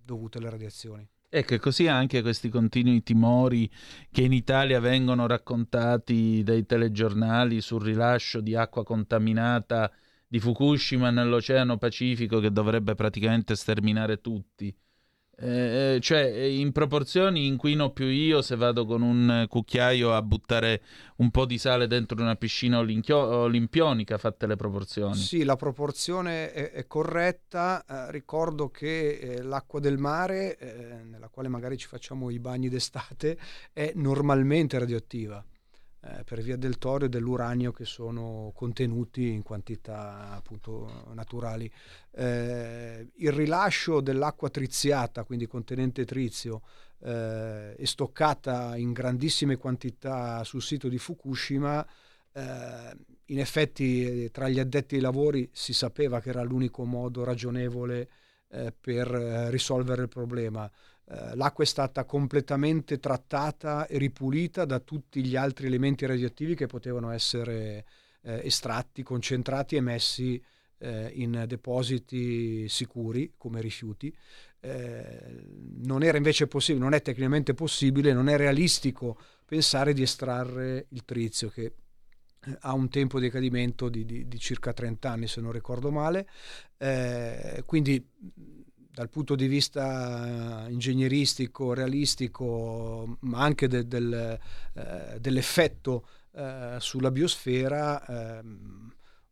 dovute 0.05 0.39
alle 0.39 0.51
radiazioni. 0.51 1.09
Ecco, 1.29 1.59
così 1.59 1.89
anche 1.89 2.23
questi 2.23 2.49
continui 2.49 3.03
timori 3.03 3.71
che 4.11 4.23
in 4.23 4.33
Italia 4.33 4.81
vengono 4.81 5.27
raccontati 5.27 6.43
dai 6.43 6.65
telegiornali 6.65 7.61
sul 7.61 7.83
rilascio 7.83 8.41
di 8.41 8.55
acqua 8.55 8.85
contaminata 8.85 9.93
di 10.27 10.39
Fukushima 10.39 11.11
nell'Oceano 11.11 11.79
Pacifico 11.79 12.41
che 12.41 12.53
dovrebbe 12.53 12.95
praticamente 12.95 13.57
sterminare 13.57 14.21
tutti. 14.21 14.75
Eh, 15.39 15.97
eh, 15.97 16.01
cioè, 16.01 16.23
in 16.23 16.73
proporzioni 16.73 17.47
inquino 17.47 17.91
più 17.91 18.07
io 18.07 18.41
se 18.41 18.57
vado 18.57 18.87
con 18.87 19.03
un 19.03 19.45
cucchiaio 19.49 20.15
a 20.15 20.23
buttare 20.23 20.81
un 21.17 21.31
po' 21.31 21.45
di 21.45 21.59
sale 21.59 21.87
dentro 21.87 22.21
una 22.23 22.37
piscina 22.37 22.79
olimpio- 22.79 23.19
olimpionica, 23.19 24.17
fatte 24.17 24.47
le 24.47 24.57
proporzioni. 24.57 25.15
Sì, 25.15 25.45
la 25.45 25.57
proporzione 25.57 26.53
è, 26.53 26.71
è 26.71 26.87
corretta. 26.87 27.85
Eh, 27.87 28.11
ricordo 28.13 28.71
che 28.71 29.11
eh, 29.11 29.43
l'acqua 29.43 29.79
del 29.79 29.99
mare, 29.99 30.57
eh, 30.57 31.03
nella 31.05 31.29
quale 31.29 31.49
magari 31.49 31.77
ci 31.77 31.87
facciamo 31.87 32.31
i 32.31 32.39
bagni 32.39 32.71
d'estate, 32.71 33.39
è 33.75 33.93
normalmente 33.95 34.79
radioattiva 34.79 35.45
eh, 36.09 36.25
per 36.25 36.41
via 36.41 36.57
del 36.57 36.79
torio 36.79 37.07
e 37.07 37.11
dell'uranio 37.11 37.73
che 37.73 37.85
sono 37.85 38.53
contenuti 38.55 39.33
in 39.33 39.43
quantità 39.43 40.31
appunto 40.33 41.11
naturali. 41.15 41.71
Eh, 42.13 43.09
il 43.17 43.33
rilascio 43.33 44.01
dell'acqua 44.01 44.49
triziata, 44.49 45.25
quindi 45.25 45.47
contenente 45.47 46.05
trizio, 46.05 46.63
eh, 47.01 47.75
e 47.77 47.87
stoccata 47.87 48.77
in 48.77 48.93
grandissime 48.93 49.57
quantità 49.57 50.45
sul 50.45 50.63
sito 50.63 50.89
di 50.89 50.99
Fukushima, 50.99 51.85
eh, 52.33 52.97
in 53.27 53.41
effetti 53.41 54.25
eh, 54.25 54.31
tra 54.31 54.49
gli 54.49 54.61
addetti 54.61 54.95
ai 54.95 55.01
lavori 55.01 55.49
si 55.53 55.73
sapeva 55.73 56.21
che 56.21 56.29
era 56.29 56.43
l'unico 56.43 56.85
modo 56.85 57.25
ragionevole 57.25 58.09
per 58.81 59.09
risolvere 59.51 60.03
il 60.03 60.09
problema. 60.09 60.71
Eh, 61.09 61.37
l'acqua 61.37 61.63
è 61.63 61.67
stata 61.67 62.05
completamente 62.05 62.99
trattata 62.99 63.87
e 63.87 63.97
ripulita 63.99 64.65
da 64.65 64.81
tutti 64.81 65.25
gli 65.25 65.37
altri 65.37 65.67
elementi 65.67 66.05
radioattivi 66.05 66.57
che 66.57 66.67
potevano 66.67 67.11
essere 67.11 67.85
eh, 68.23 68.41
estratti, 68.45 69.05
concentrati 69.05 69.77
e 69.77 69.81
messi 69.81 70.43
eh, 70.79 71.11
in 71.15 71.45
depositi 71.47 72.69
sicuri 72.69 73.35
come 73.37 73.61
rifiuti. 73.61 74.15
Eh, 74.59 75.45
non 75.85 76.03
era 76.03 76.17
invece 76.17 76.49
possibile, 76.49 76.83
non 76.85 76.95
è 76.95 77.03
tecnicamente 77.03 77.55
possibile, 77.55 78.13
non 78.13 78.29
è 78.29 78.37
realistico 78.37 79.17
pensare 79.45 79.93
di 79.93 80.03
estrarre 80.03 80.87
il 80.89 81.05
trizio 81.05 81.51
che 81.51 81.63
eh, 81.63 82.57
ha 82.63 82.73
un 82.73 82.89
tempo 82.89 83.21
di 83.21 83.27
decadimento 83.27 83.89
di, 83.89 84.05
di, 84.05 84.27
di 84.27 84.39
circa 84.41 84.73
30 84.73 85.09
anni 85.09 85.29
se 85.29 85.41
non 85.41 85.53
ricordo 85.53 85.93
male, 85.93 86.27
quindi 87.65 88.05
dal 88.97 89.11
punto 89.11 89.35
di 89.35 89.47
vista 89.47 90.65
ingegneristico, 90.71 91.75
realistico, 91.75 93.19
ma 93.21 93.41
anche 93.41 93.69
de, 93.69 93.87
del, 93.87 94.39
eh, 94.73 95.21
dell'effetto 95.21 96.07
eh, 96.33 96.77
sulla 96.79 97.11
biosfera, 97.11 98.07
eh, 98.07 98.43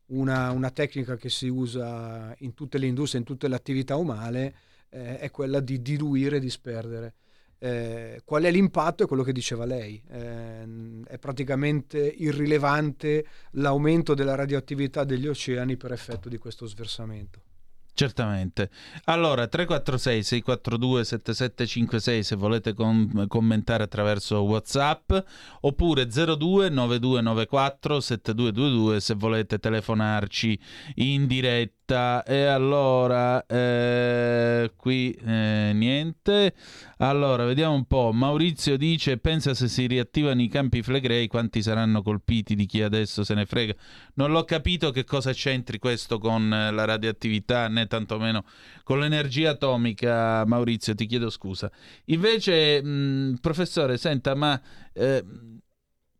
una, 0.08 0.50
una, 0.50 0.70
tecnica 0.70 1.16
che 1.16 1.30
si 1.30 1.48
usa 1.48 2.34
in 2.40 2.52
tutte 2.52 2.76
le 2.76 2.84
industrie, 2.84 3.20
in 3.20 3.26
tutte 3.26 3.48
le 3.48 3.54
attività 3.54 3.96
umane, 3.96 4.54
eh, 4.90 5.18
è 5.18 5.30
quella 5.30 5.60
di 5.60 5.80
diluire 5.80 6.36
e 6.36 6.40
disperdere. 6.40 7.14
Eh, 7.56 8.20
qual 8.22 8.42
è 8.42 8.50
l'impatto? 8.50 9.04
È 9.04 9.06
quello 9.06 9.22
che 9.22 9.32
diceva 9.32 9.64
lei. 9.64 9.98
Eh, 10.10 11.02
è 11.06 11.16
praticamente 11.16 11.98
irrilevante 11.98 13.26
l'aumento 13.52 14.12
della 14.12 14.34
radioattività 14.34 15.04
degli 15.04 15.26
oceani 15.26 15.78
per 15.78 15.92
effetto 15.92 16.28
di 16.28 16.36
questo 16.36 16.66
sversamento. 16.66 17.53
Certamente. 17.94 18.70
Allora, 19.04 19.48
346-642-7756 19.48 22.18
se 22.20 22.34
volete 22.34 22.74
com- 22.74 23.28
commentare 23.28 23.84
attraverso 23.84 24.42
WhatsApp, 24.42 25.12
oppure 25.60 26.06
029294 26.06 28.00
7222 28.00 29.00
se 29.00 29.14
volete 29.14 29.60
telefonarci 29.60 30.58
in 30.96 31.28
diretta 31.28 31.83
diretta 31.84 32.24
e 32.24 32.44
allora 32.44 33.44
eh, 33.46 34.72
qui 34.76 35.12
eh, 35.12 35.72
niente. 35.74 36.54
Allora, 36.98 37.44
vediamo 37.44 37.74
un 37.74 37.84
po'. 37.84 38.12
Maurizio 38.12 38.76
dice: 38.76 39.18
Pensa 39.18 39.54
se 39.54 39.68
si 39.68 39.86
riattivano 39.86 40.40
i 40.42 40.48
campi 40.48 40.82
flegrei, 40.82 41.26
quanti 41.26 41.62
saranno 41.62 42.02
colpiti 42.02 42.54
di 42.54 42.66
chi 42.66 42.82
adesso 42.82 43.22
se 43.22 43.34
ne 43.34 43.44
frega. 43.44 43.74
Non 44.14 44.32
l'ho 44.32 44.44
capito 44.44 44.90
che 44.90 45.04
cosa 45.04 45.32
c'entri 45.32 45.78
questo 45.78 46.18
con 46.18 46.48
la 46.48 46.84
radioattività, 46.84 47.68
né 47.68 47.86
tantomeno 47.86 48.44
con 48.82 48.98
l'energia 48.98 49.50
atomica, 49.50 50.44
Maurizio. 50.46 50.94
Ti 50.94 51.06
chiedo 51.06 51.30
scusa. 51.30 51.70
Invece, 52.06 52.82
mh, 52.82 53.38
professore, 53.40 53.96
senta, 53.98 54.34
ma. 54.34 54.60
Eh, 54.92 55.24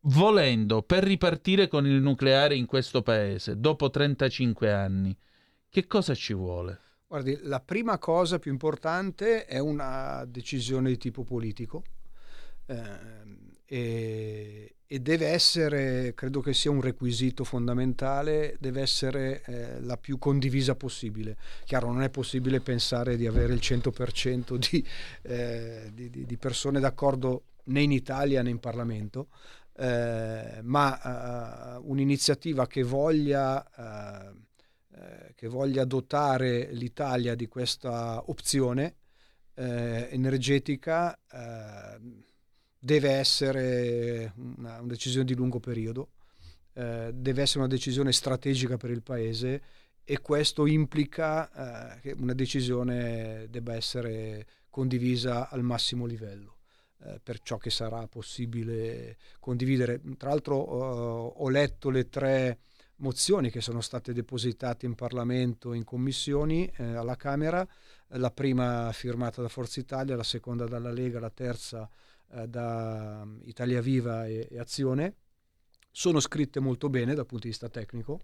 volendo 0.07 0.83
per 0.83 1.03
ripartire 1.03 1.67
con 1.67 1.87
il 1.87 1.99
nucleare 1.99 2.55
in 2.55 2.67
questo 2.67 3.01
paese 3.01 3.59
dopo 3.59 3.89
35 3.89 4.71
anni, 4.71 5.17
che 5.75 5.87
cosa 5.87 6.15
ci 6.15 6.33
vuole? 6.33 6.79
Guardi, 7.05 7.37
la 7.41 7.59
prima 7.59 7.97
cosa 7.97 8.39
più 8.39 8.49
importante 8.49 9.43
è 9.43 9.59
una 9.59 10.23
decisione 10.25 10.87
di 10.87 10.97
tipo 10.97 11.25
politico 11.25 11.83
eh, 12.65 12.77
e, 13.65 14.75
e, 14.87 14.99
deve 14.99 15.27
essere, 15.27 16.13
credo 16.15 16.39
che 16.39 16.53
sia 16.53 16.71
un 16.71 16.79
requisito 16.79 17.43
fondamentale, 17.43 18.55
deve 18.57 18.79
essere 18.79 19.43
eh, 19.43 19.81
la 19.81 19.97
più 19.97 20.17
condivisa 20.17 20.75
possibile. 20.75 21.35
Chiaro, 21.65 21.91
non 21.91 22.03
è 22.03 22.09
possibile 22.09 22.61
pensare 22.61 23.17
di 23.17 23.27
avere 23.27 23.51
il 23.51 23.59
100% 23.61 24.55
di, 24.55 24.87
eh, 25.23 25.91
di, 25.93 26.25
di 26.25 26.37
persone 26.37 26.79
d'accordo 26.79 27.43
né 27.65 27.81
in 27.81 27.91
Italia 27.91 28.41
né 28.41 28.49
in 28.49 28.59
Parlamento, 28.59 29.27
eh, 29.75 30.61
ma 30.61 31.77
uh, 31.77 31.91
un'iniziativa 31.91 32.65
che 32.65 32.83
voglia, 32.83 34.31
uh, 34.31 34.44
uh, 34.95 35.33
che 35.35 35.47
voglia, 35.47 35.85
dotare 35.85 36.71
l'Italia 36.71 37.35
di 37.35 37.47
questa 37.47 38.23
opzione 38.29 38.95
energetica 39.57 41.17
deve 42.77 43.09
essere 43.09 44.33
una, 44.35 44.81
una, 44.81 44.87
decisione 44.87 45.23
di 45.23 45.33
lungo 45.33 45.61
periodo, 45.61 46.09
deve 46.73 47.41
essere 47.41 47.59
una 47.59 47.69
decisione 47.69 48.11
strategica 48.11 48.75
per 48.75 48.89
il 48.89 49.01
Paese 49.01 49.61
e 50.03 50.19
questo 50.19 50.65
implica 50.65 51.97
che 52.01 52.13
una 52.19 52.33
decisione 52.33 53.47
debba 53.49 53.75
essere 53.75 54.45
condivisa 54.69 55.47
al 55.47 55.63
massimo 55.63 56.05
livello. 56.05 56.55
Eh, 57.05 57.19
per 57.21 57.39
ciò 57.41 57.57
che 57.57 57.69
sarà 57.69 58.07
possibile 58.07 59.17
condividere. 59.39 60.01
Tra 60.17 60.29
l'altro 60.29 60.57
uh, 60.57 61.33
ho 61.35 61.49
letto 61.49 61.89
le 61.89 62.09
tre 62.09 62.59
mozioni 62.97 63.49
che 63.49 63.61
sono 63.61 63.81
state 63.81 64.13
depositate 64.13 64.85
in 64.85 64.95
Parlamento, 64.95 65.73
in 65.73 65.83
commissioni, 65.83 66.71
eh, 66.77 66.95
alla 66.95 67.15
Camera, 67.15 67.67
la 68.09 68.31
prima 68.31 68.91
firmata 68.93 69.41
da 69.41 69.49
Forza 69.49 69.79
Italia, 69.79 70.15
la 70.15 70.23
seconda 70.23 70.65
dalla 70.65 70.91
Lega, 70.91 71.19
la 71.19 71.29
terza 71.29 71.89
eh, 72.31 72.47
da 72.47 73.21
um, 73.23 73.39
Italia 73.43 73.81
Viva 73.81 74.25
e, 74.25 74.47
e, 74.49 74.59
Azione. 74.59 75.15
Sono 75.91 76.19
scritte 76.19 76.59
molto 76.59 76.89
bene 76.89 77.13
dal 77.15 77.25
punto 77.25 77.43
di 77.43 77.49
vista 77.49 77.69
tecnico, 77.69 78.19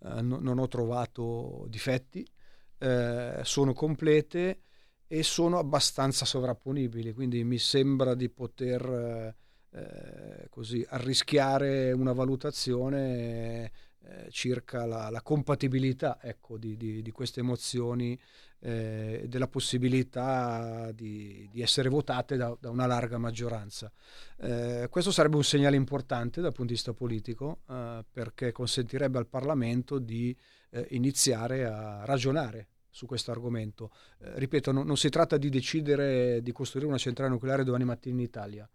eh, 0.00 0.22
no, 0.22 0.38
non 0.40 0.58
ho 0.58 0.68
trovato 0.68 1.66
difetti, 1.68 2.26
eh, 2.78 3.40
sono 3.42 3.72
complete 3.72 4.60
e 5.06 5.22
sono 5.22 5.58
abbastanza 5.58 6.24
sovrapponibili, 6.24 7.12
quindi 7.12 7.42
mi 7.42 7.58
sembra 7.58 8.14
di 8.14 8.28
poter 8.28 9.34
eh, 9.70 10.46
così 10.50 10.84
arrischiare 10.88 11.92
una 11.92 12.12
valutazione 12.12 13.70
eh, 14.04 14.28
circa 14.30 14.86
la, 14.86 15.10
la 15.10 15.22
compatibilità 15.22 16.18
ecco, 16.20 16.56
di, 16.56 16.76
di, 16.76 17.02
di, 17.02 17.10
queste 17.10 17.40
emozioni 17.40 18.12
e 18.12 18.18
eh, 18.60 19.24
della 19.28 19.48
possibilità 19.48 20.90
di, 20.92 21.48
di 21.50 21.62
essere 21.62 21.88
votate 21.88 22.36
da, 22.36 22.56
da, 22.58 22.70
una 22.70 22.86
larga 22.86 23.18
maggioranza. 23.18 23.90
Eh, 24.38 24.88
questo 24.90 25.12
sarebbe 25.12 25.36
un 25.36 25.44
segnale 25.44 25.76
importante 25.76 26.40
dal 26.40 26.52
punto 26.52 26.72
di 26.72 26.74
vista 26.74 26.92
politico 26.92 27.60
eh, 27.68 28.04
perché 28.10 28.52
consentirebbe 28.52 29.18
al 29.18 29.26
Parlamento 29.26 29.98
di 29.98 30.36
eh, 30.70 30.86
iniziare 30.90 31.66
a 31.66 32.04
ragionare 32.04 32.68
su 32.90 33.06
questo 33.06 33.30
argomento. 33.30 33.92
Eh, 34.18 34.38
ripeto, 34.38 34.72
no, 34.72 34.82
non 34.82 34.96
si 34.96 35.08
tratta 35.08 35.36
di 35.36 35.50
decidere 35.50 36.42
di 36.42 36.52
costruire 36.52 36.88
una 36.88 36.98
centrale 36.98 37.30
nucleare 37.30 37.64
domani 37.64 37.84
mattina 37.84 38.16
in 38.16 38.22
Italia. 38.22 38.68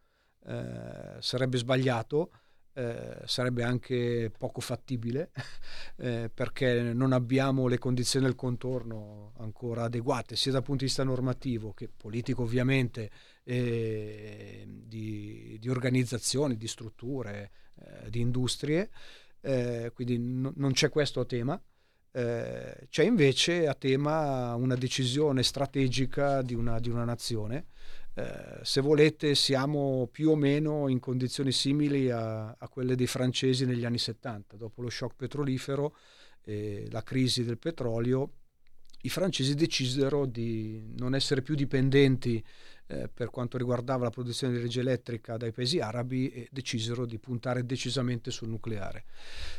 Eh, 0.45 1.17
sarebbe 1.19 1.57
sbagliato, 1.57 2.31
eh, 2.73 3.21
sarebbe 3.25 3.63
anche 3.63 4.31
poco 4.37 4.61
fattibile 4.61 5.31
eh, 5.97 6.29
perché 6.33 6.81
non 6.93 7.13
abbiamo 7.13 7.67
le 7.67 7.77
condizioni 7.77 8.25
del 8.25 8.35
contorno 8.35 9.33
ancora 9.37 9.83
adeguate 9.83 10.35
sia 10.35 10.51
dal 10.51 10.63
punto 10.63 10.79
di 10.79 10.85
vista 10.85 11.03
normativo 11.03 11.73
che 11.73 11.89
politico 11.95 12.43
ovviamente 12.43 13.09
eh, 13.43 14.65
di, 14.67 15.57
di, 15.59 15.69
organizzazioni, 15.69 16.57
di 16.57 16.67
strutture, 16.67 17.51
eh, 17.75 18.09
di 18.09 18.19
industrie 18.19 18.89
quindi 19.93 20.17
no, 20.17 20.53
non 20.55 20.71
c'è 20.71 20.87
questo 20.87 21.25
tema 21.25 21.61
eh, 22.15 22.87
c'è 22.89 23.03
invece 23.03 23.67
a 23.67 23.73
tema 23.73 24.53
una 24.53 24.75
decisione 24.75 25.41
strategica 25.41 26.43
di 26.43 26.53
una, 26.53 26.79
di 26.79 26.89
una 26.89 27.05
nazione. 27.05 27.65
Eh, 28.15 28.59
se 28.61 28.81
volete 28.81 29.33
siamo 29.33 30.07
più 30.11 30.29
o 30.29 30.35
meno 30.35 30.87
in 30.87 30.99
condizioni 30.99 31.51
simili 31.51 32.11
a, 32.11 32.49
a, 32.51 32.67
quelle 32.69 32.95
dei 32.95 33.07
francesi 33.07 33.65
negli 33.65 33.85
anni 33.85 33.97
70, 33.97 34.55
dopo 34.55 34.81
lo 34.83 34.89
shock 34.89 35.15
petrolifero 35.15 35.95
e 36.43 36.87
la 36.91 37.01
crisi 37.01 37.43
del 37.43 37.57
petrolio, 37.57 38.33
i 39.01 39.09
francesi 39.09 39.55
decisero 39.55 40.25
di 40.25 40.93
non 40.97 41.15
essere 41.15 41.41
più 41.41 41.55
dipendenti 41.55 42.43
eh, 42.87 43.09
per 43.09 43.29
quanto 43.31 43.57
riguardava 43.57 44.03
la 44.03 44.09
produzione 44.09 44.53
di 44.53 44.59
energia 44.59 44.81
elettrica 44.81 45.35
dai 45.35 45.51
paesi 45.51 45.79
arabi 45.79 46.29
e 46.29 46.47
decisero 46.51 47.05
di 47.05 47.17
puntare 47.17 47.65
decisamente 47.65 48.31
sul 48.31 48.49
nucleare. 48.49 49.05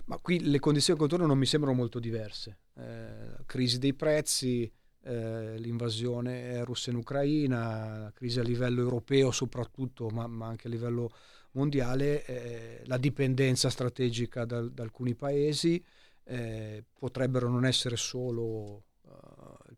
Ma 0.07 0.19
qui 0.19 0.49
le 0.49 0.61
condizioni 0.61 0.99
di 0.99 1.05
contorno 1.05 1.27
non 1.27 1.39
mi 1.39 1.47
sembrano 1.47 1.77
molto 1.77 1.99
diverse. 1.99 2.59
Eh, 2.75 3.45
crisi 3.45 3.79
dei 3.79 3.95
prezzi, 3.95 4.71
eh, 5.05 5.59
l'invasione 5.59 6.65
russa 6.65 6.91
in 6.91 6.97
Ucraina, 6.97 8.11
crisi 8.15 8.41
a 8.41 8.43
livello 8.43 8.81
europeo 8.81 9.31
soprattutto, 9.31 10.09
ma, 10.09 10.27
ma 10.27 10.47
anche 10.47 10.67
a 10.67 10.71
livello 10.71 11.11
mondiale, 11.53 12.25
eh, 12.25 12.83
la 12.87 12.97
dipendenza 12.97 13.71
strategica 13.71 14.45
da, 14.45 14.63
da 14.63 14.83
alcuni 14.83 15.15
paesi, 15.15 15.83
eh, 16.25 16.85
potrebbero 16.99 17.49
non 17.49 17.67
essere 17.67 17.97
solo 17.97 18.85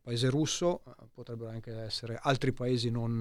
paese 0.07 0.28
russo, 0.31 0.82
eh, 0.86 1.09
potrebbero 1.12 1.51
anche 1.51 1.73
essere 1.73 2.16
altri 2.23 2.53
paesi 2.53 2.90
non, 2.90 3.20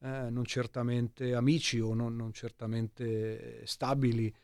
eh, 0.00 0.30
non 0.30 0.44
certamente 0.46 1.34
amici 1.34 1.78
o 1.78 1.92
non, 1.92 2.16
non 2.16 2.32
certamente 2.32 3.60
stabili 3.66 4.34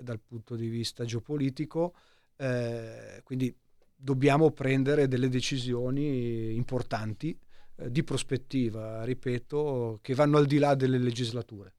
dal 0.00 0.20
punto 0.20 0.54
di 0.54 0.68
vista 0.68 1.04
geopolitico, 1.04 1.94
quindi 3.24 3.52
dobbiamo 4.02 4.50
prendere 4.50 5.06
delle 5.06 5.28
decisioni 5.28 6.56
importanti 6.56 7.38
eh, 7.76 7.90
di 7.90 8.02
prospettiva, 8.02 9.04
ripeto, 9.04 10.00
che 10.02 10.14
vanno 10.14 10.38
al 10.38 10.46
di 10.46 10.58
là 10.58 10.74
delle 10.74 10.98
legislature. 10.98 11.74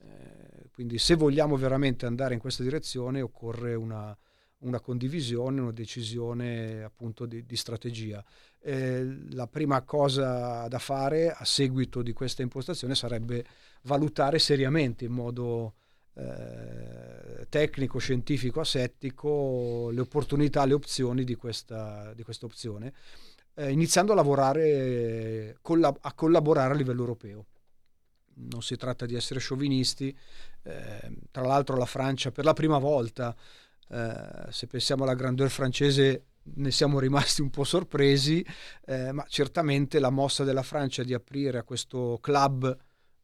Eh, 0.00 0.70
quindi 0.72 0.98
se 0.98 1.16
vogliamo 1.16 1.56
veramente 1.56 2.06
andare 2.06 2.34
in 2.34 2.40
questa 2.40 2.62
direzione 2.62 3.20
occorre 3.20 3.74
una, 3.74 4.16
una 4.58 4.78
condivisione, 4.78 5.60
una 5.60 5.72
decisione 5.72 6.84
appunto 6.84 7.26
di, 7.26 7.44
di 7.44 7.56
strategia. 7.56 8.24
Eh, 8.60 9.26
la 9.30 9.48
prima 9.48 9.82
cosa 9.82 10.68
da 10.68 10.78
fare 10.78 11.32
a 11.32 11.44
seguito 11.44 12.02
di 12.02 12.12
questa 12.12 12.42
impostazione 12.42 12.94
sarebbe 12.94 13.44
valutare 13.82 14.38
seriamente 14.38 15.04
in 15.04 15.12
modo 15.12 15.74
eh, 16.18 17.46
tecnico, 17.48 17.98
scientifico, 17.98 18.60
asettico 18.60 19.90
le 19.90 20.00
opportunità, 20.00 20.64
le 20.64 20.74
opzioni 20.74 21.24
di 21.24 21.36
questa, 21.36 22.12
di 22.14 22.22
questa 22.22 22.46
opzione, 22.46 22.92
eh, 23.54 23.70
iniziando 23.70 24.12
a 24.12 24.16
lavorare, 24.16 25.58
collab- 25.62 25.98
a 26.00 26.12
collaborare 26.12 26.74
a 26.74 26.76
livello 26.76 27.00
europeo. 27.00 27.46
Non 28.50 28.62
si 28.62 28.76
tratta 28.76 29.06
di 29.06 29.14
essere 29.14 29.40
sciovinisti, 29.40 30.16
eh, 30.62 31.12
tra 31.30 31.44
l'altro 31.44 31.76
la 31.76 31.86
Francia 31.86 32.30
per 32.30 32.44
la 32.44 32.52
prima 32.52 32.78
volta 32.78 33.34
eh, 33.90 34.46
se 34.50 34.66
pensiamo 34.66 35.04
alla 35.04 35.14
grandeur 35.14 35.50
francese 35.50 36.24
ne 36.54 36.70
siamo 36.70 36.98
rimasti 36.98 37.42
un 37.42 37.50
po' 37.50 37.64
sorpresi, 37.64 38.44
eh, 38.86 39.12
ma 39.12 39.24
certamente 39.28 39.98
la 39.98 40.10
mossa 40.10 40.44
della 40.44 40.62
Francia 40.62 41.02
di 41.02 41.12
aprire 41.12 41.58
a 41.58 41.62
questo 41.62 42.18
club 42.20 42.76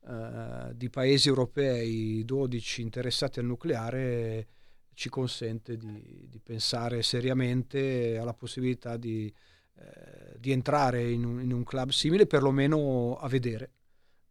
eh, 0.06 0.76
di 0.76 0.90
paesi 0.90 1.28
europei 1.28 2.22
12 2.24 2.82
interessati 2.82 3.38
al 3.38 3.46
nucleare 3.46 4.46
ci 4.92 5.08
consente 5.08 5.76
di, 5.76 6.26
di 6.28 6.38
pensare 6.40 7.02
seriamente 7.02 8.18
alla 8.18 8.34
possibilità 8.34 8.96
di, 8.96 9.32
eh, 9.76 10.38
di 10.38 10.52
entrare 10.52 11.10
in 11.10 11.24
un, 11.24 11.40
in 11.40 11.52
un, 11.52 11.64
club 11.64 11.90
simile, 11.90 12.26
perlomeno 12.26 13.16
a 13.16 13.28
vedere 13.28 13.72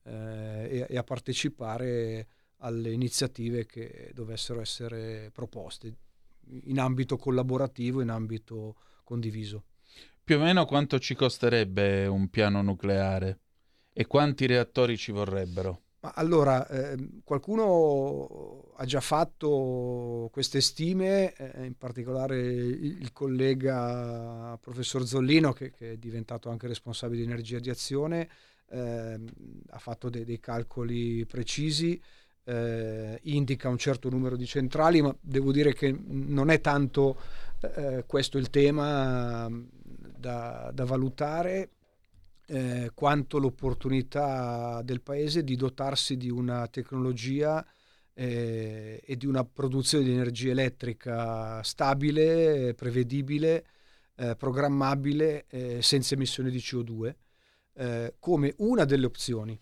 eh, 0.03 0.69
e, 0.69 0.85
e 0.89 0.97
a 0.97 1.03
partecipare 1.03 2.27
alle 2.57 2.91
iniziative 2.91 3.65
che 3.65 4.11
dovessero 4.13 4.61
essere 4.61 5.31
proposte 5.33 5.95
in 6.65 6.79
ambito 6.79 7.17
collaborativo, 7.17 8.01
in 8.01 8.09
ambito 8.09 8.75
condiviso. 9.03 9.65
Più 10.23 10.37
o 10.37 10.39
meno 10.39 10.65
quanto 10.65 10.99
ci 10.99 11.15
costerebbe 11.15 12.05
un 12.05 12.29
piano 12.29 12.61
nucleare 12.61 13.39
e 13.93 14.07
quanti 14.07 14.47
reattori 14.47 14.97
ci 14.97 15.11
vorrebbero? 15.11 15.79
Allora, 16.15 16.67
eh, 16.67 16.97
qualcuno 17.23 18.73
ha 18.75 18.83
già 18.83 18.99
fatto 18.99 20.29
queste 20.33 20.59
stime, 20.59 21.33
eh, 21.33 21.65
in 21.65 21.77
particolare 21.77 22.39
il, 22.41 23.01
il, 23.01 23.13
collega 23.13 24.57
professor 24.59 25.05
Zollino, 25.05 25.53
che, 25.53 25.71
che, 25.71 25.93
è 25.93 25.97
diventato 25.97 26.49
anche 26.49 26.67
responsabile 26.67 27.21
di 27.21 27.27
energia 27.27 27.59
di 27.59 27.69
azione, 27.69 28.27
eh, 28.71 29.19
ha 29.69 29.79
fatto 29.79 30.09
de- 30.09 30.25
dei 30.25 30.41
calcoli 30.41 31.25
precisi, 31.25 32.01
eh, 32.43 33.19
indica 33.23 33.69
un 33.69 33.77
certo 33.77 34.09
numero 34.09 34.35
di 34.35 34.45
centrali, 34.45 35.01
ma 35.01 35.15
devo 35.21 35.53
dire 35.53 35.73
che 35.73 35.95
non 36.05 36.49
è 36.49 36.59
tanto 36.59 37.17
eh, 37.61 38.03
questo 38.05 38.37
il 38.37 38.49
tema 38.49 39.49
da, 40.17 40.69
da 40.73 40.83
valutare 40.83 41.69
eh, 42.47 42.91
quanto 42.93 43.37
l'opportunità 43.37 44.81
del 44.83 45.01
paese 45.01 45.43
di 45.43 45.55
dotarsi 45.55 46.17
di 46.17 46.29
una 46.29 46.67
tecnologia 46.67 47.65
eh, 48.13 49.01
e 49.03 49.17
di 49.17 49.25
una 49.25 49.43
produzione 49.43 50.03
di 50.03 50.11
energia 50.11 50.51
elettrica 50.51 51.61
stabile, 51.63 52.73
prevedibile, 52.75 53.65
eh, 54.15 54.35
programmabile, 54.35 55.45
eh, 55.47 55.81
senza 55.81 56.13
emissioni 56.13 56.51
di 56.51 56.59
CO2, 56.59 57.15
eh, 57.73 58.15
come 58.19 58.53
una 58.57 58.85
delle 58.85 59.05
opzioni. 59.05 59.59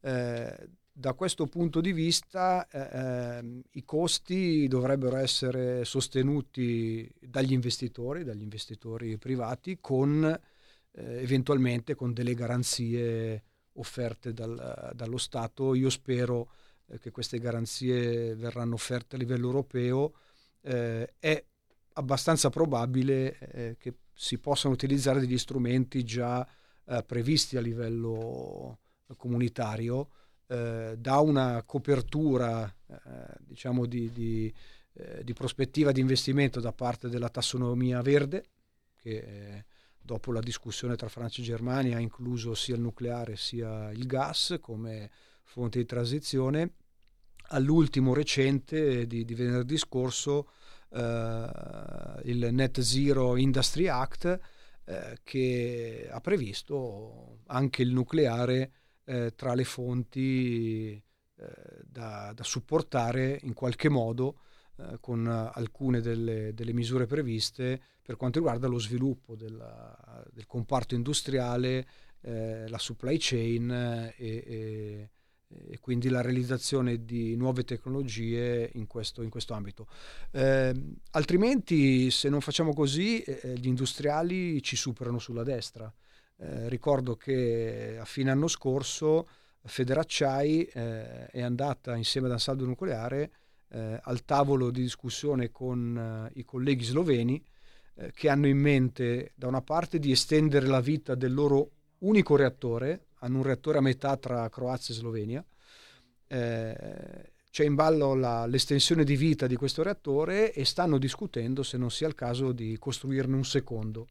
Eh, 0.00 0.68
da 0.94 1.14
questo 1.14 1.46
punto 1.46 1.80
di 1.80 1.92
vista 1.92 2.68
ehm, 2.68 3.62
i 3.72 3.84
costi 3.84 4.68
dovrebbero 4.68 5.16
essere 5.16 5.86
sostenuti 5.86 7.10
dagli 7.18 7.52
investitori, 7.52 8.24
dagli 8.24 8.42
investitori 8.42 9.16
privati, 9.16 9.78
con 9.80 10.38
eh, 10.92 11.22
eventualmente 11.22 11.94
con 11.94 12.12
delle 12.12 12.34
garanzie 12.34 13.42
offerte 13.74 14.32
dal, 14.32 14.92
dallo 14.94 15.18
Stato. 15.18 15.74
Io 15.74 15.90
spero 15.90 16.50
eh, 16.86 16.98
che 16.98 17.10
queste 17.10 17.38
garanzie 17.38 18.34
verranno 18.34 18.74
offerte 18.74 19.16
a 19.16 19.18
livello 19.18 19.46
europeo. 19.46 20.14
Eh, 20.60 21.14
è 21.18 21.44
abbastanza 21.94 22.50
probabile 22.50 23.38
eh, 23.38 23.76
che 23.78 23.94
si 24.14 24.38
possano 24.38 24.74
utilizzare 24.74 25.20
degli 25.20 25.38
strumenti 25.38 26.04
già 26.04 26.46
eh, 26.84 27.02
previsti 27.04 27.56
a 27.56 27.60
livello 27.60 28.78
comunitario 29.16 30.10
eh, 30.46 30.94
da 30.98 31.18
una 31.18 31.62
copertura 31.64 32.74
diciamo 33.38 33.86
di, 33.86 34.10
di, 34.12 34.52
di, 35.22 35.32
prospettiva 35.32 35.92
di 35.92 36.00
investimento 36.00 36.60
da 36.60 36.72
parte 36.72 37.08
della 37.08 37.30
tassonomia 37.30 38.02
verde 38.02 38.44
che 38.96 39.64
dopo 40.02 40.32
la 40.32 40.40
discussione 40.40 40.96
tra 40.96 41.08
Francia 41.08 41.40
e 41.40 41.44
Germania 41.44 41.96
ha 41.96 42.00
incluso 42.00 42.54
sia 42.54 42.74
il 42.74 42.80
nucleare 42.80 43.36
sia 43.36 43.90
il 43.92 44.06
gas 44.06 44.58
come 44.60 45.10
fonte 45.44 45.78
di 45.78 45.86
transizione. 45.86 46.74
All'ultimo 47.48 48.14
recente 48.14 49.06
di, 49.06 49.24
di 49.24 49.34
venerdì 49.34 49.76
scorso 49.76 50.50
eh, 50.90 52.20
il 52.24 52.48
Net 52.52 52.80
Zero 52.80 53.36
Industry 53.36 53.86
Act 53.86 54.40
eh, 54.84 55.18
che 55.22 56.08
ha 56.10 56.20
previsto 56.20 57.38
anche 57.46 57.82
il 57.82 57.92
nucleare 57.92 58.72
eh, 59.04 59.32
tra 59.34 59.54
le 59.54 59.64
fonti 59.64 60.92
eh, 60.92 61.02
da, 61.84 62.32
da, 62.34 62.42
supportare 62.42 63.38
in 63.42 63.52
qualche 63.52 63.88
modo 63.88 64.40
eh, 64.90 64.98
con 65.00 65.26
alcune 65.26 66.00
delle, 66.00 66.52
delle 66.54 66.72
misure 66.72 67.06
previste 67.06 67.80
per 68.02 68.16
quanto 68.16 68.38
riguarda 68.38 68.66
lo 68.66 68.78
sviluppo 68.78 69.36
della, 69.36 70.24
del 70.32 70.46
comparto 70.46 70.94
industriale, 70.94 71.86
eh, 72.22 72.68
la 72.68 72.78
supply 72.78 73.16
chain 73.18 73.70
eh, 73.70 74.14
e, 74.16 74.44
e, 74.46 75.10
e, 75.70 75.78
quindi 75.78 76.08
la 76.08 76.20
realizzazione 76.20 77.04
di 77.04 77.36
nuove 77.36 77.62
tecnologie 77.62 78.70
in 78.74 78.88
questo, 78.88 79.22
in 79.22 79.30
questo 79.30 79.54
ambito. 79.54 79.86
Eh, 80.32 80.74
altrimenti, 81.12 82.10
se 82.10 82.28
non 82.28 82.40
facciamo 82.40 82.74
così, 82.74 83.20
eh, 83.22 83.40
eh 83.42 83.54
gli 83.54 83.68
industriali 83.68 84.60
ci 84.62 84.74
superano 84.74 85.18
sulla 85.18 85.44
destra. 85.44 85.92
Eh, 86.38 86.68
ricordo 86.68 87.14
che 87.16 87.98
a 88.00 88.04
fine 88.04 88.30
anno 88.30 88.48
scorso 88.48 89.28
Federacciai 89.64 90.64
è 90.64 91.40
andata 91.40 91.94
insieme 91.94 92.26
ad 92.26 92.32
Ansaldo 92.32 92.64
Nucleare 92.64 93.30
al 93.72 94.24
tavolo 94.24 94.70
di 94.70 94.82
discussione 94.82 95.50
con 95.50 96.30
i 96.34 96.44
colleghi 96.44 96.84
sloveni 96.84 97.42
eh, 97.94 98.10
che 98.12 98.28
hanno 98.30 98.46
in 98.46 98.58
mente 98.58 99.32
da 99.34 99.48
una 99.48 99.60
parte 99.60 99.98
di 99.98 100.10
estendere 100.10 100.66
la 100.66 100.80
vita 100.80 101.14
del 101.14 101.34
loro 101.34 101.70
unico 101.98 102.36
reattore, 102.36 103.08
hanno 103.18 103.38
un 103.38 103.42
reattore 103.42 103.78
a 103.78 103.82
metà 103.82 104.16
tra 104.16 104.48
Croazia 104.48 104.94
e 104.94 104.96
Slovenia, 104.96 105.44
eh, 106.26 107.32
c'è 107.50 107.64
in 107.64 107.74
ballo 107.74 108.14
la, 108.14 108.46
l'estensione 108.46 109.04
di 109.04 109.14
vita 109.14 109.46
di 109.46 109.56
questo 109.56 109.82
reattore 109.82 110.54
e 110.54 110.64
stanno 110.64 110.96
discutendo 110.96 111.62
se 111.62 111.76
non 111.76 111.90
sia 111.90 112.08
il 112.08 112.14
caso 112.14 112.52
di 112.52 112.78
costruirne 112.78 113.36
un 113.36 113.44
secondo. 113.44 114.08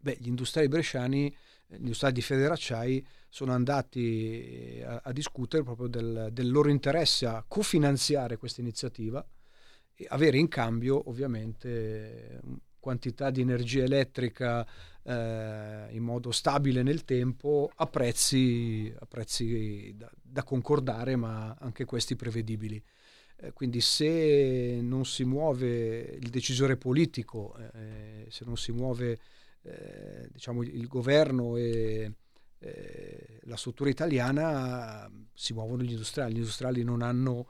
Beh, 0.00 0.18
gli 0.20 0.28
industriali 0.28 0.68
bresciani, 0.68 1.26
eh, 1.26 1.36
gli 1.72 1.80
industriali 1.80 2.14
di 2.14 2.22
Federacciai 2.22 3.06
sono 3.28 3.52
andati 3.52 4.82
a, 4.84 5.00
a 5.04 5.12
discutere 5.12 5.62
proprio 5.62 5.88
del, 5.88 6.28
del, 6.32 6.50
loro 6.50 6.68
interesse 6.68 7.26
a 7.26 7.44
cofinanziare 7.46 8.36
questa 8.36 8.60
iniziativa 8.60 9.24
e 9.94 10.06
avere 10.10 10.38
in 10.38 10.48
cambio 10.48 11.08
ovviamente 11.08 12.40
quantità 12.78 13.30
di 13.30 13.40
energia 13.40 13.84
elettrica 13.84 14.66
eh, 15.04 15.86
in 15.90 16.02
modo 16.02 16.30
stabile 16.30 16.82
nel 16.82 17.04
tempo 17.04 17.70
a 17.74 17.86
prezzi, 17.86 18.92
a 18.98 19.06
prezzi 19.06 19.94
da, 19.96 20.10
da, 20.20 20.42
concordare 20.42 21.16
ma 21.16 21.56
anche 21.58 21.84
questi 21.84 22.16
prevedibili. 22.16 22.82
Eh, 23.36 23.52
quindi 23.52 23.80
se 23.80 24.80
non 24.82 25.04
si 25.04 25.24
muove 25.24 26.18
il 26.20 26.28
decisore 26.28 26.76
politico, 26.76 27.56
eh, 27.72 28.26
se 28.28 28.44
non 28.44 28.56
si 28.56 28.72
muove 28.72 29.18
eh, 29.62 30.28
diciamo, 30.30 30.62
il 30.62 30.86
governo 30.86 31.56
e 31.56 32.12
eh, 32.58 33.40
la 33.42 33.56
struttura 33.56 33.90
italiana, 33.90 35.10
si 35.32 35.52
muovono 35.52 35.82
gli 35.82 35.92
industriali. 35.92 36.34
Gli 36.34 36.38
industriali 36.38 36.82
non 36.84 37.02
hanno 37.02 37.46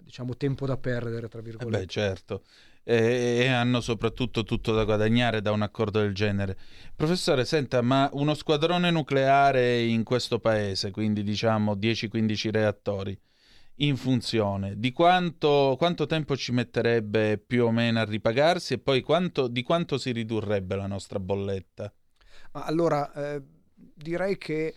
diciamo, 0.00 0.36
tempo 0.36 0.66
da 0.66 0.76
perdere, 0.76 1.28
tra 1.28 1.40
virgolette. 1.40 1.76
Eh 1.76 1.80
beh, 1.80 1.86
certo 1.86 2.42
e, 2.84 3.46
hanno 3.48 3.80
soprattutto 3.80 4.44
tutto 4.44 4.72
da 4.72 4.84
guadagnare 4.84 5.40
da 5.40 5.52
un 5.52 5.62
accordo 5.62 6.00
del 6.00 6.14
genere. 6.14 6.56
Professore, 6.94 7.44
senta, 7.44 7.80
ma 7.82 8.08
uno 8.12 8.34
squadrone 8.34 8.90
nucleare 8.90 9.82
in 9.82 10.02
questo 10.02 10.38
paese, 10.38 10.90
quindi 10.90 11.22
diciamo 11.22 11.74
10-15 11.74 12.50
reattori, 12.50 13.18
in 13.76 13.96
funzione, 13.96 14.78
di 14.78 14.92
quanto, 14.92 15.74
quanto, 15.78 16.06
tempo 16.06 16.36
ci 16.36 16.52
metterebbe 16.52 17.38
più 17.38 17.64
o 17.64 17.70
meno 17.70 18.00
a 18.00 18.04
ripagarsi 18.04 18.74
e 18.74 18.78
poi 18.78 19.00
quanto, 19.00 19.48
di 19.48 19.62
quanto 19.62 19.98
si 19.98 20.12
ridurrebbe 20.12 20.76
la 20.76 20.86
nostra 20.86 21.18
bolletta? 21.18 21.92
Allora, 22.52 23.12
eh, 23.12 23.42
direi 23.74 24.36
che 24.36 24.66
eh, 24.66 24.74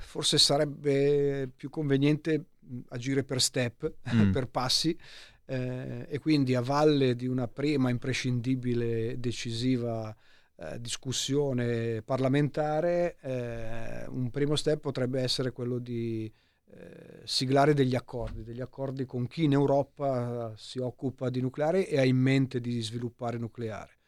forse 0.00 0.38
sarebbe 0.38 1.48
più 1.54 1.68
conveniente 1.68 2.46
agire 2.88 3.22
per 3.22 3.40
step, 3.40 3.92
mm. 4.14 4.32
per 4.32 4.48
passi, 4.48 4.98
eh, 5.46 6.06
e 6.08 6.18
quindi 6.18 6.54
a 6.54 6.62
valle 6.62 7.14
di 7.14 7.26
una 7.26 7.48
prima 7.48 7.90
imprescindibile 7.90 9.18
decisiva 9.18 10.14
eh, 10.56 10.80
discussione 10.80 12.02
parlamentare, 12.02 13.16
eh, 13.20 14.06
un 14.08 14.30
primo 14.30 14.56
step 14.56 14.80
potrebbe 14.80 15.20
essere 15.20 15.50
quello 15.50 15.78
di 15.78 16.32
eh, 16.74 17.20
siglare 17.24 17.74
degli 17.74 17.94
accordi, 17.94 18.42
degli 18.42 18.62
accordi 18.62 19.04
con 19.04 19.26
chi 19.26 19.44
in 19.44 19.52
Europa 19.52 20.54
si 20.56 20.78
occupa 20.78 21.28
di 21.28 21.40
nucleare 21.40 21.86
e 21.86 21.98
ha 21.98 22.04
in 22.04 22.16
mente 22.16 22.60
di 22.60 22.80
sviluppare 22.80 23.36
nucleare. 23.36 23.98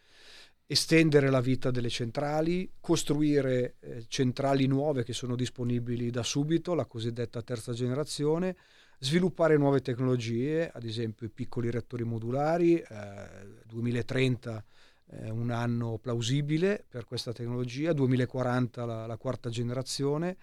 Estendere 0.67 1.29
la 1.29 1.43
vita 1.43 1.71
delle 1.71 1.91
centrali, 1.91 2.73
costruire 2.81 3.77
eh, 3.81 4.05
centrali 4.09 4.67
nuove 4.67 5.05
che 5.05 5.13
sono 5.13 5.37
disponibili 5.37 6.11
da 6.11 6.23
subito, 6.23 6.73
la 6.73 6.87
cosiddetta 6.87 7.43
terza 7.43 7.75
generazione, 7.75 8.57
sviluppare 8.99 9.59
nuove 9.59 9.83
tecnologie, 9.83 10.71
ad 10.71 10.85
esempio 10.85 11.27
i 11.27 11.31
piccoli 11.31 11.71
reattori 11.71 12.05
modulari, 12.05 12.79
eh, 12.79 13.29
2030 13.67 14.65
è 15.07 15.29
un 15.29 15.51
anno 15.51 15.99
plausibile 15.99 16.83
per 16.89 17.05
questa 17.05 17.33
tecnologia, 17.33 17.93
2040 17.93 18.85
la, 18.87 19.07
la 19.07 19.17
quarta 19.19 19.51
generazione 19.51 20.39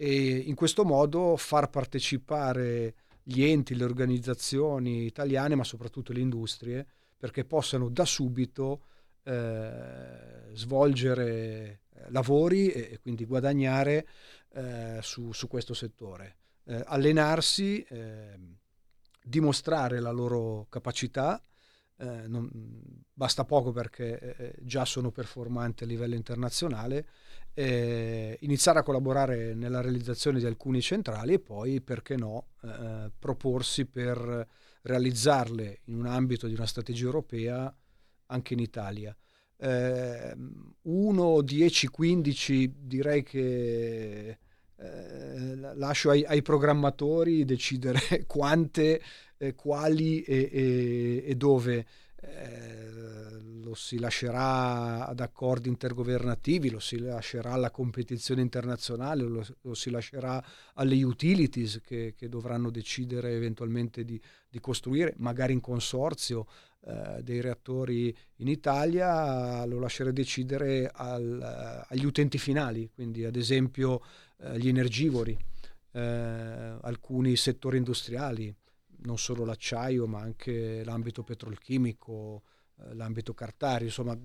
e 0.00 0.36
in 0.36 0.54
questo 0.54 0.84
modo 0.84 1.36
far 1.36 1.70
partecipare 1.70 2.94
gli 3.20 3.42
enti, 3.42 3.74
le 3.74 3.82
organizzazioni 3.82 5.04
italiane, 5.06 5.56
ma 5.56 5.64
soprattutto 5.64 6.12
le 6.12 6.20
industrie, 6.20 6.86
perché 7.16 7.44
possano 7.44 7.88
da 7.88 8.04
subito 8.04 8.84
eh, 9.24 10.50
svolgere 10.52 11.80
eh, 11.90 12.10
lavori 12.10 12.70
e, 12.70 12.90
e, 12.92 12.98
quindi 13.00 13.24
guadagnare 13.24 14.06
eh, 14.54 15.00
su, 15.02 15.32
su 15.32 15.48
questo 15.48 15.74
settore. 15.74 16.36
Eh, 16.64 16.80
allenarsi, 16.86 17.82
eh, 17.82 18.38
dimostrare 19.20 19.98
la 19.98 20.12
loro 20.12 20.68
capacità 20.70 21.42
eh, 22.00 22.28
non, 22.28 22.48
basta 23.12 23.44
poco 23.44 23.72
perché 23.72 24.36
eh, 24.36 24.54
già 24.60 24.84
sono 24.84 25.10
performanti 25.10 25.82
a 25.82 25.86
livello 25.86 26.14
internazionale, 26.14 27.08
eh, 27.58 28.38
iniziare 28.42 28.78
a 28.78 28.82
collaborare 28.84 29.52
nella 29.52 29.80
realizzazione 29.80 30.38
di 30.38 30.46
alcuni 30.46 30.80
centrali 30.80 31.32
e 31.32 31.40
poi, 31.40 31.80
perché 31.80 32.14
no, 32.14 32.50
eh, 32.62 33.10
proporsi 33.18 33.84
per 33.84 34.46
realizzarle 34.82 35.80
in 35.86 35.98
un 35.98 36.06
ambito 36.06 36.46
di 36.46 36.54
una 36.54 36.66
strategia 36.66 37.06
europea 37.06 37.74
anche 38.26 38.54
in 38.54 38.60
Italia. 38.60 39.14
Eh, 39.56 40.36
1, 40.82 41.42
10, 41.42 41.88
15 41.88 42.74
direi 42.78 43.24
che 43.24 44.38
eh, 44.76 45.56
lascio 45.74 46.10
ai, 46.10 46.24
ai, 46.24 46.42
programmatori 46.42 47.44
decidere 47.44 48.22
quante, 48.28 49.02
eh, 49.36 49.56
quali 49.56 50.22
e, 50.22 50.48
e, 50.52 51.24
e 51.26 51.34
dove. 51.34 51.86
Eh, 52.20 52.67
lo 53.68 53.74
si 53.74 53.98
lascerà 53.98 55.06
ad 55.06 55.20
accordi 55.20 55.68
intergovernativi, 55.68 56.70
lo 56.70 56.78
si 56.78 56.98
lascerà 56.98 57.52
alla 57.52 57.70
competizione 57.70 58.40
internazionale, 58.40 59.22
lo, 59.22 59.46
lo 59.60 59.74
si 59.74 59.90
lascerà 59.90 60.42
alle 60.74 61.02
utilities 61.02 61.80
che, 61.84 62.14
che 62.16 62.28
dovranno 62.28 62.70
decidere 62.70 63.34
eventualmente 63.34 64.04
di, 64.04 64.20
di, 64.48 64.58
costruire, 64.60 65.14
magari 65.18 65.52
in 65.52 65.60
consorzio, 65.60 66.46
eh, 66.86 67.22
dei 67.22 67.40
reattori 67.40 68.16
in 68.36 68.48
Italia, 68.48 69.64
lo 69.66 69.78
lascerà 69.78 70.10
decidere 70.12 70.90
al, 70.92 71.84
agli 71.86 72.04
utenti 72.04 72.38
finali, 72.38 72.90
quindi 72.94 73.24
ad 73.24 73.36
esempio 73.36 74.00
eh, 74.38 74.58
gli 74.58 74.68
energivori, 74.68 75.36
eh, 75.92 76.00
alcuni 76.00 77.36
settori 77.36 77.76
industriali, 77.76 78.54
non 79.00 79.18
solo 79.18 79.44
l'acciaio 79.44 80.06
ma 80.06 80.20
anche 80.20 80.82
l'ambito 80.84 81.22
petrolchimico, 81.22 82.42
eh, 82.42 82.56
l'ambito 82.92 83.34
cartario, 83.34 83.86
insomma 83.86 84.16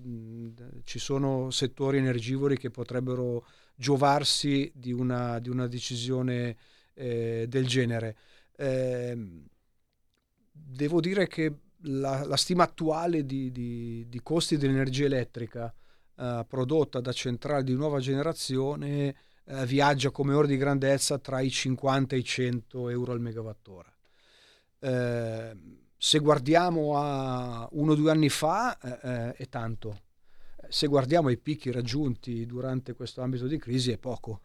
ci 0.83 0.99
sono 0.99 1.49
settori 1.49 1.97
energivori 1.97 2.57
che 2.57 2.69
potrebbero 2.69 3.45
giovarsi 3.75 4.71
di 4.75 4.91
una, 4.91 5.39
di 5.39 5.49
una 5.49 5.67
decisione 5.67 6.55
eh, 6.93 7.45
del 7.47 7.67
genere. 7.67 8.17
Eh, 8.55 9.17
devo 10.51 10.99
dire 10.99 11.27
che 11.27 11.53
la, 11.85 12.25
la 12.25 12.37
stima 12.37 12.63
attuale 12.63 13.25
di, 13.25 13.51
di, 13.51 14.05
di 14.07 14.21
costi 14.21 14.57
dell'energia 14.57 15.05
elettrica 15.05 15.73
eh, 16.15 16.45
prodotta 16.47 16.99
da 16.99 17.11
centrali 17.11 17.63
di 17.63 17.73
nuova 17.73 17.99
generazione 17.99 19.15
eh, 19.45 19.65
viaggia 19.65 20.11
come 20.11 20.33
ora 20.33 20.47
di 20.47 20.57
grandezza 20.57 21.17
tra 21.17 21.41
i 21.41 21.49
50 21.49 22.15
e 22.15 22.19
i 22.19 22.23
100 22.23 22.89
euro 22.89 23.11
al 23.11 23.19
megawattora. 23.19 23.91
Se 26.05 26.19
guardiamo 26.19 26.97
a 26.97 27.65
uno 27.71 27.93
o 27.93 27.95
due 27.95 28.11
anni 28.11 28.27
fa 28.27 28.77
eh, 28.77 28.99
eh, 29.01 29.33
è 29.35 29.47
tanto, 29.47 30.01
se 30.67 30.87
guardiamo 30.87 31.29
ai 31.29 31.37
picchi 31.37 31.71
raggiunti 31.71 32.45
durante 32.45 32.93
questo 32.93 33.21
ambito 33.21 33.47
di 33.47 33.57
crisi 33.57 33.93
è 33.93 33.97
poco. 33.97 34.41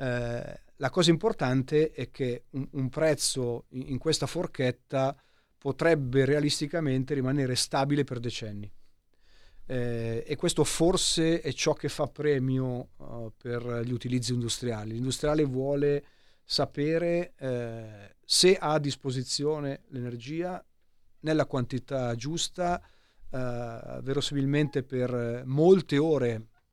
Eh, 0.00 0.60
la 0.76 0.90
cosa 0.90 1.10
importante 1.10 1.90
è 1.90 2.12
che 2.12 2.44
un, 2.50 2.68
un 2.70 2.88
prezzo 2.90 3.64
in, 3.70 3.88
in, 3.88 3.98
questa 3.98 4.28
forchetta 4.28 5.20
potrebbe 5.58 6.24
realisticamente 6.24 7.12
rimanere 7.12 7.56
stabile 7.56 8.04
per 8.04 8.20
decenni. 8.20 8.72
Eh, 9.66 10.22
e 10.24 10.36
questo 10.36 10.62
forse 10.62 11.40
è 11.40 11.52
ciò 11.54 11.72
che 11.72 11.88
fa 11.88 12.06
premio 12.06 12.90
uh, 12.98 13.32
per 13.36 13.80
gli 13.84 13.92
utilizzi 13.92 14.32
industriali. 14.32 14.92
L'industriale 14.92 15.42
vuole 15.42 16.04
sapere 16.44 17.34
eh, 17.36 18.14
se 18.24 18.56
ha 18.56 18.72
a 18.72 18.78
disposizione 18.78 19.82
l'energia 19.88 20.64
nella 21.20 21.46
quantità 21.46 22.14
giusta, 22.14 22.80
eh, 23.30 23.98
verosimilmente 24.02 24.82
per 24.82 25.42
molte 25.46 25.98
ore, 25.98 26.30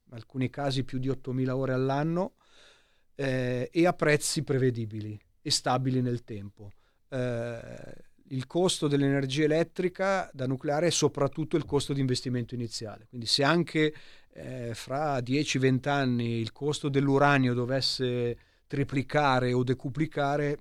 in 0.07 0.13
alcuni 0.13 0.49
casi 0.49 0.83
più 0.83 0.99
di 0.99 1.09
8.000 1.09 1.49
ore 1.49 1.73
all'anno, 1.73 2.33
eh, 3.15 3.69
e 3.71 3.85
a 3.85 3.93
prezzi 3.93 4.43
prevedibili 4.43 5.19
e 5.41 5.51
stabili 5.51 6.01
nel 6.01 6.23
tempo. 6.23 6.71
Eh, 7.09 8.03
il 8.29 8.47
costo 8.47 8.87
dell'energia 8.87 9.43
elettrica 9.43 10.29
da 10.33 10.47
nucleare 10.47 10.87
è 10.87 10.91
soprattutto 10.91 11.57
il 11.57 11.65
costo 11.65 11.93
di 11.93 11.99
investimento 11.99 12.55
iniziale. 12.55 13.05
Quindi 13.07 13.27
se 13.27 13.43
anche 13.43 13.93
eh, 14.33 14.73
fra 14.73 15.19
10-20 15.19 15.89
anni 15.89 16.39
il 16.39 16.51
costo 16.51 16.89
dell'uranio 16.89 17.53
dovesse 17.53 18.37
triplicare 18.67 19.53
o 19.53 19.63
decuplicare, 19.63 20.57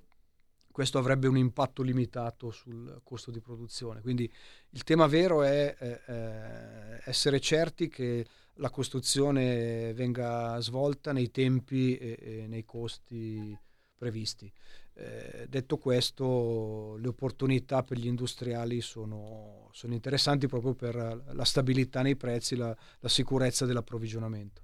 questo 0.75 0.99
avrebbe 0.99 1.29
un 1.29 1.37
impatto 1.37 1.83
limitato 1.83 2.51
sul 2.51 3.01
costo 3.05 3.31
di 3.31 3.39
produzione. 3.39 4.01
Quindi 4.01 4.29
il 4.71 4.83
tema 4.83 5.07
vero 5.07 5.45
è 5.45 5.73
eh, 5.79 7.01
essere 7.05 7.39
certi 7.39 7.87
che 7.87 8.27
la 8.55 8.71
costruzione 8.71 9.93
venga 9.95 10.59
svolta 10.59 11.13
nei 11.13 11.31
tempi 11.31 11.97
e, 11.97 12.19
e 12.21 12.47
nei 12.49 12.65
costi 12.65 13.57
previsti. 13.97 14.53
Eh, 14.95 15.47
detto 15.49 15.77
questo, 15.77 16.97
le 16.97 17.07
opportunità 17.07 17.85
per 17.85 17.99
gli 17.99 18.09
industriali 18.09 18.81
sono, 18.81 19.69
sono, 19.71 19.95
interessanti 19.95 20.49
proprio 20.49 20.75
per 20.75 21.23
la 21.35 21.45
stabilità 21.45 22.03
nei 22.03 22.17
prezzi, 22.17 22.57
la, 22.57 22.77
la 22.99 23.09
sicurezza 23.09 23.65
dell'approvvigionamento. 23.65 24.61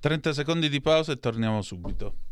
30 0.00 0.32
secondi 0.32 0.68
di 0.68 0.80
pausa 0.80 1.12
e 1.12 1.20
torniamo 1.20 1.62
subito. 1.62 2.31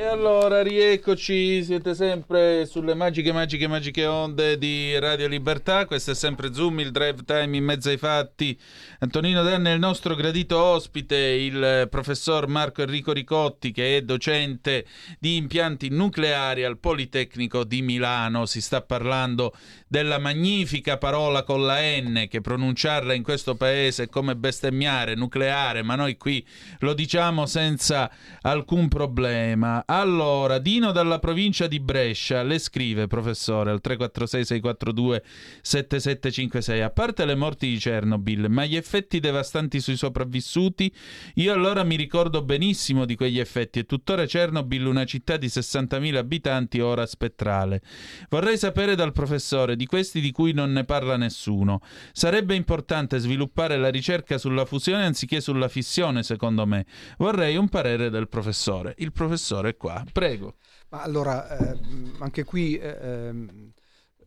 E 0.00 0.06
allora, 0.06 0.62
rieccoci, 0.62 1.62
siete 1.62 1.94
sempre 1.94 2.64
sulle 2.64 2.94
magiche, 2.94 3.32
magiche, 3.32 3.68
magiche 3.68 4.06
onde 4.06 4.56
di 4.56 4.98
Radio 4.98 5.28
Libertà. 5.28 5.84
Questo 5.84 6.12
è 6.12 6.14
sempre 6.14 6.54
Zoom, 6.54 6.80
il 6.80 6.90
drive 6.90 7.22
time 7.22 7.54
in 7.54 7.64
mezzo 7.64 7.90
ai 7.90 7.98
fatti. 7.98 8.58
Antonino 9.00 9.42
Danne 9.42 9.72
è 9.72 9.74
il 9.74 9.78
nostro 9.78 10.14
gradito 10.14 10.58
ospite, 10.58 11.18
il 11.18 11.86
professor 11.90 12.48
Marco 12.48 12.80
Enrico 12.80 13.12
Ricotti, 13.12 13.72
che 13.72 13.98
è 13.98 14.00
docente 14.00 14.86
di 15.18 15.36
impianti 15.36 15.90
nucleari 15.90 16.64
al 16.64 16.78
Politecnico 16.78 17.64
di 17.64 17.82
Milano. 17.82 18.46
Si 18.46 18.62
sta 18.62 18.80
parlando 18.80 19.52
della 19.86 20.18
magnifica 20.18 20.96
parola 20.96 21.42
con 21.42 21.66
la 21.66 21.78
N, 21.78 22.24
che 22.30 22.40
pronunciarla 22.40 23.12
in 23.12 23.22
questo 23.22 23.54
paese 23.54 24.04
è 24.04 24.08
come 24.08 24.34
bestemmiare, 24.34 25.14
nucleare, 25.14 25.82
ma 25.82 25.94
noi 25.94 26.16
qui 26.16 26.42
lo 26.78 26.94
diciamo 26.94 27.44
senza 27.44 28.10
alcun 28.40 28.88
problema. 28.88 29.84
Allora, 29.92 30.60
Dino 30.60 30.92
dalla 30.92 31.18
provincia 31.18 31.66
di 31.66 31.80
Brescia 31.80 32.44
le 32.44 32.60
scrive, 32.60 33.08
professore, 33.08 33.72
al 33.72 33.80
346-642-7756. 33.84 36.80
A 36.80 36.90
parte 36.90 37.24
le 37.24 37.34
morti 37.34 37.68
di 37.68 37.76
Chernobyl, 37.76 38.46
ma 38.48 38.66
gli 38.66 38.76
effetti 38.76 39.18
devastanti 39.18 39.80
sui 39.80 39.96
sopravvissuti, 39.96 40.94
io 41.34 41.52
allora 41.52 41.82
mi 41.82 41.96
ricordo 41.96 42.44
benissimo 42.44 43.04
di 43.04 43.16
quegli 43.16 43.40
effetti. 43.40 43.80
E 43.80 43.84
tuttora 43.84 44.26
Chernobyl, 44.26 44.86
una 44.86 45.04
città 45.04 45.36
di 45.36 45.48
60.000 45.48 46.14
abitanti, 46.14 46.78
ora 46.78 47.04
spettrale. 47.04 47.82
Vorrei 48.28 48.58
sapere 48.58 48.94
dal 48.94 49.10
professore 49.10 49.74
di 49.74 49.86
questi 49.86 50.20
di 50.20 50.30
cui 50.30 50.52
non 50.52 50.70
ne 50.70 50.84
parla 50.84 51.16
nessuno. 51.16 51.80
Sarebbe 52.12 52.54
importante 52.54 53.18
sviluppare 53.18 53.76
la 53.76 53.88
ricerca 53.88 54.38
sulla 54.38 54.66
fusione 54.66 55.04
anziché 55.04 55.40
sulla 55.40 55.66
fissione, 55.66 56.22
secondo 56.22 56.64
me. 56.64 56.86
Vorrei 57.18 57.56
un 57.56 57.68
parere 57.68 58.08
del 58.08 58.28
professore. 58.28 58.94
Il 58.98 59.10
professore 59.10 59.69
qua. 59.76 60.04
Prego. 60.10 60.56
Ma 60.90 61.02
allora, 61.02 61.48
eh, 61.56 61.78
anche 62.18 62.44
qui 62.44 62.76
eh, 62.76 62.98
ehm, 63.00 63.72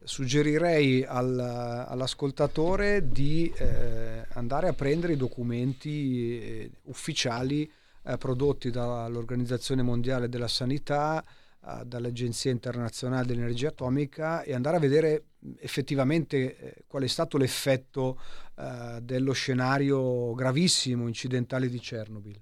suggerirei 0.04 1.04
al, 1.04 1.40
all'ascoltatore 1.40 3.10
di 3.10 3.52
eh, 3.56 4.26
andare 4.34 4.68
a 4.68 4.74
prendere 4.74 5.14
i 5.14 5.18
documenti 5.18 6.40
eh, 6.40 6.72
ufficiali 6.84 7.70
eh, 8.06 8.18
prodotti 8.18 8.70
dall'Organizzazione 8.70 9.82
Mondiale 9.82 10.30
della 10.30 10.48
Sanità, 10.48 11.24
eh, 11.66 11.86
dall'Agenzia 11.86 12.52
Internazionale 12.52 13.26
dell'Energia 13.26 13.70
Atomica 13.70 14.44
e 14.44 14.54
andare 14.54 14.78
a 14.78 14.82
vedere 14.82 15.26
effettivamente 15.60 16.84
qual 16.88 17.04
è 17.04 17.08
stato 17.08 17.38
l'effetto 17.38 18.20
dello 19.02 19.34
scenario 19.34 20.34
gravissimo 20.36 21.08
incidentale 21.08 21.68
di 21.68 21.80
Chernobyl 21.80 22.40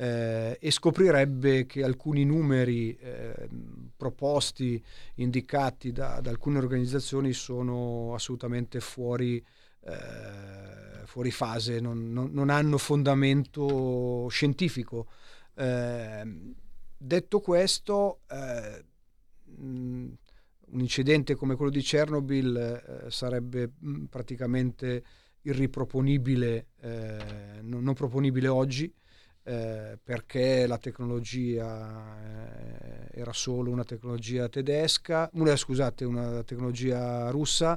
eh, 0.00 0.56
e 0.58 0.70
scoprirebbe 0.70 1.66
che 1.66 1.84
alcuni 1.84 2.24
numeri 2.24 2.96
eh, 2.96 3.48
proposti, 3.94 4.82
indicati 5.16 5.92
da, 5.92 6.20
da, 6.22 6.30
alcune 6.30 6.56
organizzazioni 6.56 7.34
sono 7.34 8.14
assolutamente 8.14 8.80
fuori, 8.80 9.44
eh, 9.84 11.04
fuori 11.04 11.30
fase, 11.30 11.80
non, 11.80 12.12
non, 12.12 12.30
non, 12.32 12.48
hanno 12.48 12.78
fondamento 12.78 14.26
scientifico. 14.30 15.08
Ehm, 15.56 16.54
detto 16.96 17.40
questo, 17.40 18.20
eh, 18.30 18.82
un 19.58 20.16
incidente 20.80 21.34
come 21.34 21.56
quello 21.56 21.70
di 21.70 21.82
Chernobyl 21.82 22.56
eh, 22.56 23.10
sarebbe 23.10 23.72
mh, 23.78 24.04
praticamente 24.04 25.04
irriproponibile, 25.42 26.68
eh, 26.80 27.18
non, 27.60 27.82
non, 27.82 27.92
proponibile 27.92 28.48
oggi, 28.48 28.90
eh, 29.50 29.98
perché 30.00 30.64
la 30.68 30.78
tecnologia 30.78 32.16
eh, 32.22 33.20
era 33.20 33.32
solo 33.32 33.72
una 33.72 33.82
tecnologia 33.82 34.48
tedesca, 34.48 35.28
una, 35.32 35.56
scusate, 35.56 36.04
una 36.04 36.44
tecnologia 36.44 37.30
russa, 37.30 37.76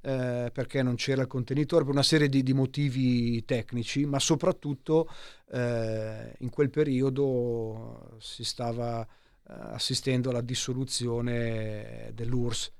eh, 0.00 0.50
perché 0.50 0.82
non 0.82 0.94
c'era 0.94 1.20
il 1.20 1.28
contenitore, 1.28 1.84
per 1.84 1.92
una 1.92 2.02
serie 2.02 2.30
di, 2.30 2.42
di 2.42 2.54
motivi 2.54 3.44
tecnici, 3.44 4.06
ma 4.06 4.18
soprattutto 4.18 5.06
eh, 5.50 6.34
in 6.38 6.48
quel 6.48 6.70
periodo 6.70 8.16
si 8.18 8.42
stava 8.42 9.02
eh, 9.02 9.06
assistendo 9.46 10.30
alla 10.30 10.40
dissoluzione 10.40 12.10
dell'URSS, 12.14 12.72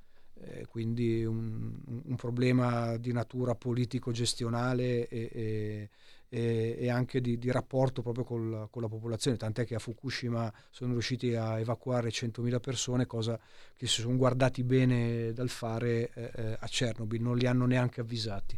quindi 0.68 1.22
un, 1.24 1.78
un, 2.04 2.16
problema 2.16 2.96
di 2.96 3.12
natura 3.12 3.54
politico-gestionale 3.54 5.06
e, 5.06 5.30
e, 5.32 5.90
e 6.34 6.88
anche 6.88 7.20
di, 7.20 7.36
di, 7.36 7.50
rapporto 7.50 8.00
proprio 8.00 8.24
col, 8.24 8.68
con 8.70 8.80
la 8.80 8.88
popolazione, 8.88 9.36
tant'è 9.36 9.66
che 9.66 9.74
a 9.74 9.78
Fukushima 9.78 10.50
sono 10.70 10.92
riusciti 10.92 11.34
a 11.34 11.59
evacuare 11.59 12.09
100.000 12.09 12.59
persone, 12.59 13.04
cosa 13.04 13.38
che 13.76 13.86
si 13.86 14.00
sono 14.00 14.16
guardati 14.16 14.64
bene 14.64 15.34
dal 15.34 15.50
fare 15.50 16.10
eh, 16.14 16.30
eh 16.34 16.56
a 16.59 16.66
Chernobyl, 16.66 17.20
non 17.20 17.36
li 17.36 17.46
hanno 17.46 17.66
neanche 17.66 18.00
avvisati. 18.00 18.56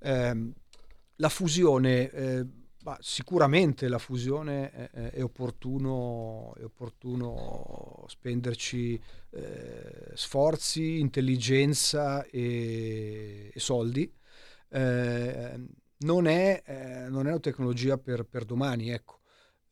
Eh, 0.00 0.52
la 1.14 1.28
fusione 1.28 2.10
eh, 2.10 2.46
sicuramente 2.98 3.86
la 3.86 3.98
fusione 3.98 4.70
è, 4.72 5.10
è, 5.10 5.22
opportuno, 5.22 6.54
è 6.56 6.64
opportuno, 6.64 8.04
spenderci 8.08 9.00
eh, 9.30 10.10
sforzi, 10.14 10.98
intelligenza 10.98 12.24
e, 12.24 13.52
e 13.54 13.60
soldi. 13.60 14.12
Eh, 14.70 15.66
non, 16.00 16.26
è, 16.26 16.62
eh, 16.64 17.08
non, 17.08 17.26
è, 17.26 17.30
una 17.30 17.40
tecnologia 17.40 17.98
per, 17.98 18.24
per 18.24 18.44
domani, 18.44 18.90
ecco. 18.90 19.18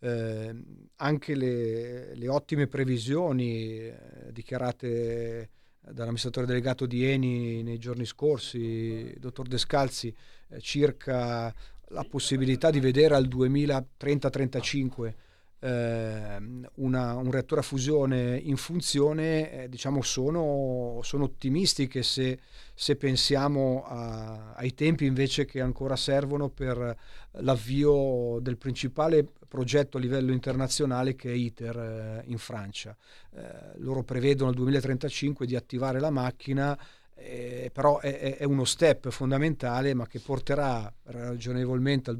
Eh, 0.00 0.54
anche 0.96 1.34
le, 1.34 2.14
le, 2.14 2.28
ottime 2.28 2.68
previsioni 2.68 3.78
eh, 3.78 3.96
dichiarate 4.30 5.50
dall'amministratore 5.80 6.46
delegato 6.46 6.86
di 6.86 7.04
Eni 7.04 7.62
nei 7.62 7.78
giorni 7.78 8.04
scorsi, 8.04 9.12
dottor 9.18 9.48
Descalzi, 9.48 10.14
eh, 10.50 10.60
circa 10.60 11.52
la 11.88 12.04
possibilità 12.04 12.70
di 12.70 12.80
vedere 12.80 13.14
al 13.14 13.26
2030-35 13.26 15.06
eh, 15.06 15.14
una, 15.60 17.16
un 17.16 17.30
reattore 17.30 17.60
a 17.60 17.64
fusione 17.64 18.36
in 18.36 18.56
funzione, 18.56 19.64
eh, 19.64 19.68
diciamo, 19.68 20.02
sono, 20.02 21.00
sono, 21.02 21.24
ottimistiche 21.24 22.02
se, 22.04 22.38
se 22.74 22.94
pensiamo 22.94 23.84
a, 23.84 24.52
ai 24.54 24.74
tempi 24.74 25.04
invece 25.04 25.46
che 25.46 25.60
ancora 25.60 25.96
servono 25.96 26.48
per 26.48 26.96
l'avvio 27.32 28.38
del 28.40 28.56
principale 28.56 29.26
progetto 29.48 29.96
a 29.96 30.00
livello 30.00 30.32
internazionale 30.32 31.16
che 31.16 31.30
è 31.30 31.34
ITER 31.34 31.78
eh, 31.78 32.22
in 32.26 32.38
Francia. 32.38 32.96
Eh, 33.34 33.78
loro 33.78 34.04
prevedono 34.04 34.50
al 34.50 34.56
2035 34.56 35.46
di 35.46 35.56
attivare 35.56 35.98
la 35.98 36.10
macchina 36.10 36.78
eh, 37.20 37.70
però 37.72 37.98
è, 37.98 38.36
è, 38.36 38.44
uno 38.44 38.64
step 38.64 39.10
fondamentale 39.10 39.92
ma 39.92 40.06
che 40.06 40.20
porterà 40.20 40.92
ragionevolmente 41.04 42.10
al 42.10 42.16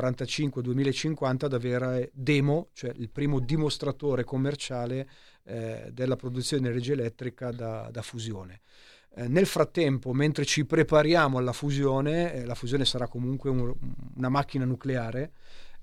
2045-2050 0.00 1.44
ad 1.44 1.52
avere 1.52 2.10
demo, 2.12 2.68
cioè 2.72 2.92
il 2.96 3.10
primo 3.10 3.40
dimostratore 3.40 4.24
commerciale 4.24 5.08
eh, 5.44 5.90
della 5.92 6.16
produzione 6.16 6.62
di 6.62 6.68
energia 6.68 6.92
elettrica 6.92 7.50
da, 7.50 7.88
da 7.90 8.02
fusione. 8.02 8.60
Eh, 9.14 9.28
nel 9.28 9.46
frattempo, 9.46 10.12
mentre 10.12 10.44
ci 10.44 10.66
prepariamo 10.66 11.38
alla 11.38 11.52
fusione, 11.52 12.34
eh, 12.34 12.44
la 12.44 12.54
fusione 12.54 12.84
sarà 12.84 13.08
comunque 13.08 13.48
un, 13.48 13.74
una 14.16 14.28
macchina 14.28 14.64
nucleare, 14.64 15.32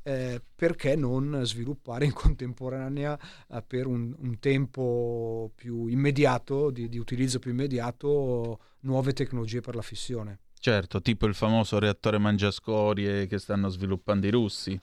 eh, 0.03 0.41
perché 0.53 0.95
non 0.95 1.41
sviluppare 1.43 2.05
in 2.05 2.13
contemporanea 2.13 3.17
eh, 3.49 3.63
per 3.65 3.87
un, 3.87 4.13
un, 4.19 4.37
tempo 4.39 5.51
più 5.55 5.87
immediato, 5.87 6.69
di, 6.69 6.89
di, 6.89 6.97
utilizzo 6.97 7.39
più 7.39 7.51
immediato, 7.51 8.59
nuove 8.81 9.13
tecnologie 9.13 9.61
per 9.61 9.75
la 9.75 9.81
fissione. 9.81 10.39
Certo, 10.63 11.01
tipo 11.01 11.25
il 11.25 11.33
famoso 11.35 11.77
reattore 11.77 12.17
mangiascorie 12.17 13.27
che 13.27 13.37
stanno 13.37 13.67
sviluppando 13.67 14.27
i 14.27 14.31
russi. 14.31 14.81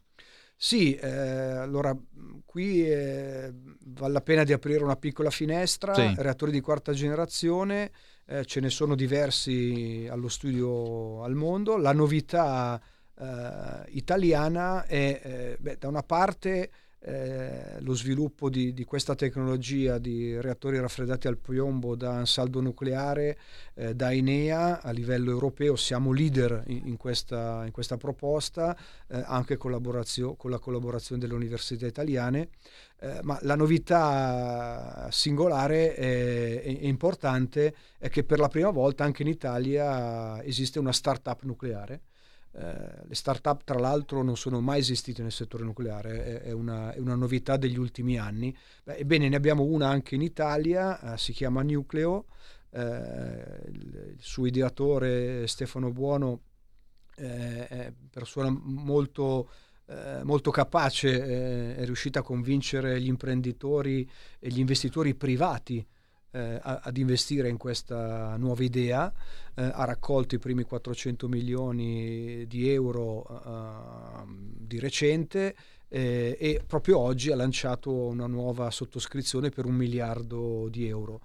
Sì, 0.54 0.94
eh, 0.94 1.08
allora 1.08 1.96
qui 2.44 2.86
eh, 2.86 3.50
vale 3.86 4.12
la 4.12 4.20
pena 4.20 4.44
di 4.44 4.52
aprire 4.52 4.84
una 4.84 4.96
piccola 4.96 5.30
finestra, 5.30 5.94
sì. 5.94 6.12
reattori 6.18 6.52
di 6.52 6.60
quarta 6.60 6.92
generazione, 6.92 7.92
eh, 8.26 8.44
ce 8.44 8.60
ne 8.60 8.68
sono 8.68 8.94
diversi 8.94 10.06
allo 10.10 10.28
studio 10.28 11.22
al 11.22 11.34
mondo, 11.34 11.78
la 11.78 11.94
novità 11.94 12.78
eh, 13.18 13.84
italiana 13.92 14.84
è 14.84 15.20
eh, 15.22 15.56
beh, 15.58 15.78
da 15.78 15.88
una 15.88 16.02
parte 16.02 16.70
eh, 17.02 17.80
lo 17.80 17.94
sviluppo 17.94 18.50
di, 18.50 18.74
di, 18.74 18.84
questa 18.84 19.14
tecnologia 19.14 19.96
di 19.96 20.38
reattori 20.38 20.78
raffreddati 20.78 21.28
al 21.28 21.38
piombo 21.38 21.96
da 21.96 22.12
ansaldo 22.12 22.60
nucleare 22.60 23.38
eh, 23.74 23.94
da 23.94 24.12
Enea 24.12 24.82
a 24.82 24.90
livello 24.90 25.30
europeo 25.30 25.76
siamo 25.76 26.12
leader 26.12 26.62
in, 26.66 26.88
in, 26.88 26.96
questa, 26.98 27.62
in 27.64 27.72
questa, 27.72 27.96
proposta 27.96 28.76
eh, 29.08 29.22
anche 29.24 29.56
con 29.56 29.70
la 29.70 29.78
collaborazione 30.58 31.20
delle 31.20 31.34
università 31.34 31.86
italiane. 31.86 32.50
Eh, 32.98 33.20
ma 33.22 33.38
la 33.42 33.56
novità 33.56 35.08
singolare 35.10 35.96
e 35.96 36.80
importante 36.82 37.74
è 37.96 38.10
che 38.10 38.24
per 38.24 38.38
la 38.38 38.48
prima 38.48 38.68
volta 38.68 39.04
anche 39.04 39.22
in 39.22 39.28
Italia 39.28 40.44
esiste 40.44 40.78
una 40.78 40.92
start-up 40.92 41.44
nucleare 41.44 42.02
eh, 42.52 43.06
le 43.06 43.14
start-up 43.14 43.62
tra 43.64 43.78
l'altro 43.78 44.22
non 44.22 44.36
sono 44.36 44.60
mai 44.60 44.80
esistite 44.80 45.22
nel 45.22 45.32
settore 45.32 45.64
nucleare, 45.64 46.24
è, 46.24 46.40
è, 46.42 46.52
una, 46.52 46.92
è 46.92 46.98
una, 46.98 47.14
novità 47.14 47.56
degli 47.56 47.78
ultimi 47.78 48.18
anni. 48.18 48.56
Beh, 48.84 48.96
ebbene, 48.96 49.28
ne 49.28 49.36
abbiamo 49.36 49.64
una 49.64 49.88
anche 49.88 50.14
in 50.14 50.22
Italia, 50.22 51.14
eh, 51.14 51.18
si 51.18 51.32
chiama 51.32 51.62
Nucleo, 51.62 52.26
eh, 52.70 53.62
il, 53.68 54.16
suo 54.18 54.46
ideatore 54.46 55.46
Stefano 55.46 55.90
Buono 55.90 56.42
è 57.14 57.92
persona 58.10 58.48
molto 58.48 59.46
eh, 59.90 60.22
molto 60.22 60.52
capace, 60.52 61.08
eh, 61.08 61.76
è 61.76 61.84
riuscita 61.84 62.20
a 62.20 62.22
convincere 62.22 63.00
gli 63.00 63.08
imprenditori 63.08 64.08
e 64.38 64.48
gli 64.48 64.60
investitori 64.60 65.16
privati 65.16 65.84
eh, 66.32 66.60
ad 66.62 66.96
investire 66.96 67.48
in 67.48 67.56
questa 67.56 68.36
nuova 68.36 68.62
idea, 68.62 69.12
eh, 69.54 69.62
ha 69.62 69.84
raccolto 69.84 70.34
i 70.34 70.38
primi 70.38 70.62
400 70.62 71.28
milioni 71.28 72.46
di 72.46 72.70
euro 72.70 73.26
eh, 73.26 74.24
di 74.58 74.78
recente 74.78 75.54
eh, 75.88 76.36
e 76.38 76.62
proprio 76.66 76.98
oggi 76.98 77.32
ha 77.32 77.36
lanciato 77.36 77.92
una 77.92 78.26
nuova 78.26 78.70
sottoscrizione 78.70 79.50
per 79.50 79.64
un 79.64 79.74
miliardo 79.74 80.68
di 80.68 80.86
euro. 80.86 81.20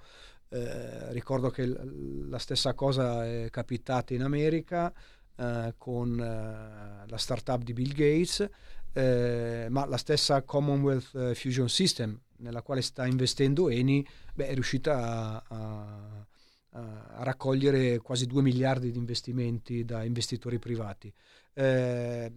Eh, 0.50 1.12
ricordo 1.12 1.50
che 1.50 1.66
la 1.66 2.40
stessa 2.40 2.74
cosa 2.74 3.26
è 3.26 3.50
capitata 3.50 4.14
in 4.14 4.24
America 4.24 4.92
eh, 5.36 5.74
con 5.78 6.16
la 6.16 7.18
startup 7.18 7.62
di 7.62 7.74
Bill 7.74 7.94
Gates, 7.94 8.50
ma 8.96 9.86
la 9.86 9.98
stessa 9.98 10.42
Commonwealth 10.44 11.34
Fusion 11.34 11.68
System 11.68 12.20
nella 12.38 12.62
quale 12.62 12.82
sta 12.82 13.06
investendo 13.06 13.70
Eni 13.70 14.06
beh, 14.34 14.48
è 14.48 14.54
riuscita 14.54 15.44
a, 15.44 15.44
a, 15.48 16.28
a, 16.70 17.24
raccogliere 17.24 18.00
quasi 18.00 18.26
2 18.26 18.42
miliardi 18.42 18.92
di 18.92 18.98
investimenti 18.98 19.86
da 19.86 20.04
investitori 20.04 20.60
privati. 20.60 21.12
Eh, 21.54 22.32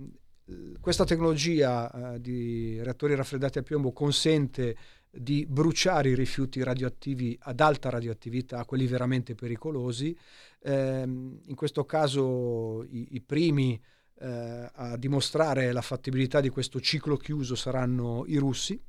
questa 0.80 1.05
tecnologia 1.05 2.14
eh, 2.14 2.20
di 2.20 2.80
reattori 2.82 3.14
raffreddati 3.14 3.59
a 3.59 3.62
piombo 3.62 3.93
consente 3.93 4.76
di 5.10 5.47
bruciare 5.47 6.10
i 6.10 6.14
rifiuti 6.14 6.62
radioattivi 6.62 7.36
ad 7.43 7.60
alta 7.60 7.90
radioattività, 7.90 8.64
quelli 8.64 8.86
veramente 8.86 9.35
pericolosi. 9.35 10.16
Eh, 10.60 11.02
in 11.02 11.55
questo 11.55 11.85
caso 11.85 12.85
i, 12.85 13.09
i 13.12 13.20
primi 13.20 13.80
eh, 14.20 14.70
a 14.72 14.96
dimostrare 14.96 15.72
la 15.72 15.82
fattibilità 15.82 16.40
di 16.40 16.48
questo 16.48 16.80
ciclo 16.80 17.16
chiuso 17.16 17.54
saranno 17.54 18.24
i 18.26 18.36
russi, 18.36 18.80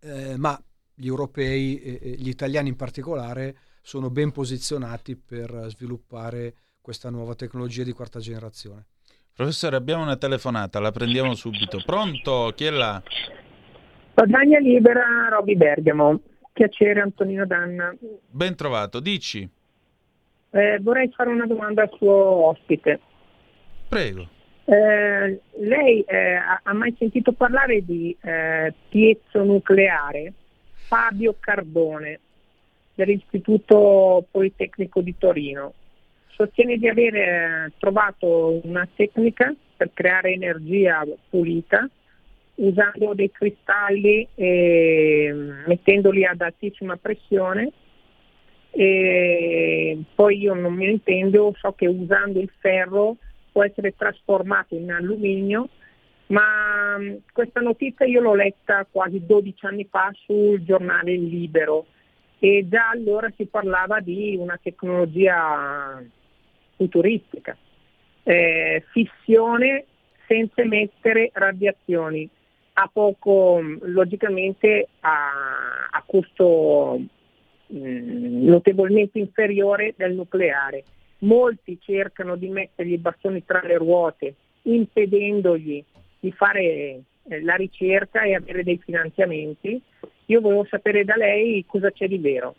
eh, 0.00 0.36
ma 0.36 0.60
gli 0.94 1.06
europei 1.06 1.80
e 1.80 2.14
gli 2.18 2.28
italiani 2.28 2.68
in 2.68 2.76
particolare 2.76 3.56
sono 3.82 4.10
ben 4.10 4.30
posizionati 4.30 5.16
per 5.16 5.66
sviluppare 5.68 6.54
questa 6.80 7.10
nuova 7.10 7.34
tecnologia 7.34 7.82
di 7.82 7.92
quarta 7.92 8.20
generazione. 8.20 8.86
Professore, 9.34 9.76
abbiamo 9.76 10.02
una 10.02 10.16
telefonata, 10.16 10.78
la 10.78 10.92
prendiamo 10.92 11.34
subito. 11.34 11.82
Pronto? 11.84 12.52
Chi 12.54 12.66
è 12.66 12.70
là? 12.70 13.02
Padania 14.14 14.60
Libera, 14.60 15.28
Roby 15.30 15.56
Bergamo. 15.56 16.20
Piacere 16.52 17.00
Antonino 17.00 17.44
Danna. 17.44 17.92
Ben 18.30 18.54
trovato, 18.54 19.00
dici. 19.00 19.48
Eh, 20.50 20.78
vorrei 20.80 21.10
fare 21.10 21.30
una 21.30 21.46
domanda 21.46 21.82
al 21.82 21.90
suo 21.96 22.46
ospite. 22.46 23.00
Prego. 23.88 24.28
Eh, 24.66 25.40
lei 25.58 26.00
eh, 26.02 26.34
ha 26.62 26.72
mai 26.72 26.94
sentito 26.98 27.32
parlare 27.32 27.84
di 27.84 28.16
eh, 28.22 28.72
piezo 28.88 29.44
nucleare? 29.44 30.32
Fabio 30.86 31.36
Carbone 31.38 32.20
dell'Istituto 32.94 34.24
Politecnico 34.30 35.00
di 35.00 35.14
Torino. 35.18 35.72
sostiene 36.28 36.76
di 36.76 36.88
aver 36.88 37.14
eh, 37.14 37.72
trovato 37.78 38.60
una 38.64 38.86
tecnica 38.94 39.54
per 39.76 39.90
creare 39.92 40.32
energia 40.32 41.04
pulita 41.28 41.88
usando 42.56 43.14
dei 43.14 43.30
cristalli 43.30 44.26
e 44.34 45.34
mettendoli 45.66 46.24
ad 46.24 46.40
altissima 46.40 46.96
pressione 46.96 47.72
e 48.70 50.02
poi 50.14 50.38
io 50.40 50.54
non 50.54 50.74
mi 50.74 50.90
intendo, 50.90 51.54
so 51.58 51.72
che 51.72 51.86
usando 51.86 52.40
il 52.40 52.50
ferro 52.58 53.16
può 53.54 53.62
essere 53.62 53.94
trasformato 53.96 54.74
in 54.74 54.90
alluminio, 54.90 55.68
ma 56.26 56.96
mm, 56.98 57.14
questa 57.32 57.60
notizia 57.60 58.04
io 58.04 58.20
l'ho 58.20 58.34
letta 58.34 58.84
quasi 58.90 59.24
12 59.24 59.66
anni 59.66 59.86
fa 59.88 60.10
sul 60.26 60.60
giornale 60.64 61.12
Libero 61.12 61.86
e 62.40 62.66
già 62.68 62.88
allora 62.88 63.32
si 63.36 63.46
parlava 63.46 64.00
di 64.00 64.34
una 64.36 64.58
tecnologia 64.60 66.02
futuristica, 66.74 67.56
eh, 68.24 68.84
fissione 68.90 69.84
senza 70.26 70.62
emettere 70.62 71.30
radiazioni, 71.32 72.28
a 72.72 72.90
poco, 72.92 73.60
logicamente 73.82 74.88
a, 74.98 75.88
a 75.92 76.02
costo 76.04 77.00
mh, 77.68 77.76
mm, 77.78 78.46
notevolmente 78.48 79.20
inferiore 79.20 79.94
del 79.96 80.14
nucleare. 80.14 80.82
Molti 81.24 81.78
cercano 81.80 82.36
di 82.36 82.48
mettergli 82.48 82.92
i 82.92 82.98
bastoni 82.98 83.44
tra 83.44 83.60
le 83.62 83.76
ruote, 83.76 84.34
impedendogli 84.62 85.84
di 86.20 86.32
fare 86.32 86.62
eh, 86.62 87.42
la 87.42 87.54
ricerca 87.54 88.22
e 88.22 88.34
avere 88.34 88.62
dei 88.62 88.78
finanziamenti. 88.78 89.80
Io 90.26 90.40
volevo 90.40 90.66
sapere 90.68 91.04
da 91.04 91.16
lei 91.16 91.64
cosa 91.66 91.90
c'è 91.90 92.08
di 92.08 92.18
vero. 92.18 92.54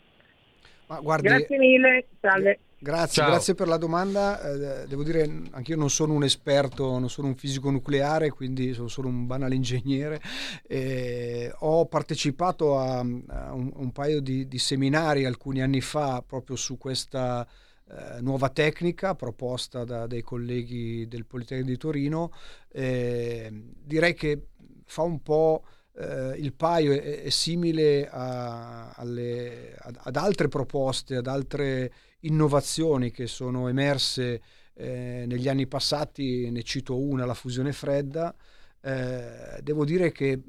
Guardi, 0.86 1.28
Grazie 1.28 1.58
mille, 1.58 2.06
salve. 2.20 2.58
Grazie, 2.78 3.24
grazie 3.24 3.54
per 3.54 3.68
la 3.68 3.78
domanda. 3.78 4.40
Eh, 4.40 4.86
devo 4.86 5.02
dire, 5.02 5.22
anch'io 5.52 5.76
non 5.76 5.88
sono 5.88 6.12
un 6.12 6.22
esperto, 6.22 6.98
non 6.98 7.08
sono 7.08 7.28
un 7.28 7.34
fisico 7.34 7.70
nucleare, 7.70 8.30
quindi 8.30 8.74
sono 8.74 8.88
solo 8.88 9.08
un 9.08 9.26
banale 9.26 9.54
ingegnere. 9.54 10.20
Eh, 10.66 11.52
ho 11.60 11.86
partecipato 11.86 12.78
a, 12.78 12.98
a 12.98 13.52
un, 13.54 13.72
un, 13.74 13.92
paio 13.92 14.20
di, 14.20 14.46
di, 14.46 14.58
seminari 14.58 15.24
alcuni 15.24 15.62
anni 15.62 15.80
fa 15.80 16.22
proprio 16.24 16.54
su 16.54 16.76
questa 16.76 17.46
eh, 17.88 18.20
nuova 18.20 18.48
tecnica 18.48 19.14
proposta 19.14 19.84
da, 19.84 20.06
dai 20.06 20.22
colleghi 20.22 21.06
del 21.06 21.24
Politecnico 21.24 21.68
di 21.70 21.76
Torino. 21.76 22.32
Eh, 22.68 23.48
direi 23.82 24.14
che 24.14 24.48
fa 24.84 25.02
un 25.02 25.22
po' 25.22 25.64
eh, 25.94 26.34
il 26.36 26.52
paio 26.52 26.92
è, 26.92 27.22
è 27.22 27.30
simile 27.30 28.08
a, 28.08 28.90
alle, 28.90 29.76
ad, 29.78 29.98
ad, 30.02 30.16
altre 30.16 30.48
proposte, 30.48 31.16
ad 31.16 31.26
altre 31.26 31.92
innovazioni 32.20 33.10
che 33.10 33.26
sono 33.26 33.68
emerse 33.68 34.42
eh, 34.74 35.24
negli 35.26 35.48
anni 35.48 35.66
passati, 35.66 36.50
ne 36.50 36.62
cito 36.62 36.98
una, 36.98 37.24
la 37.24 37.34
fusione 37.34 37.72
fredda. 37.72 38.34
Eh, 38.80 39.60
devo 39.62 39.84
dire 39.84 40.12
che 40.12 40.42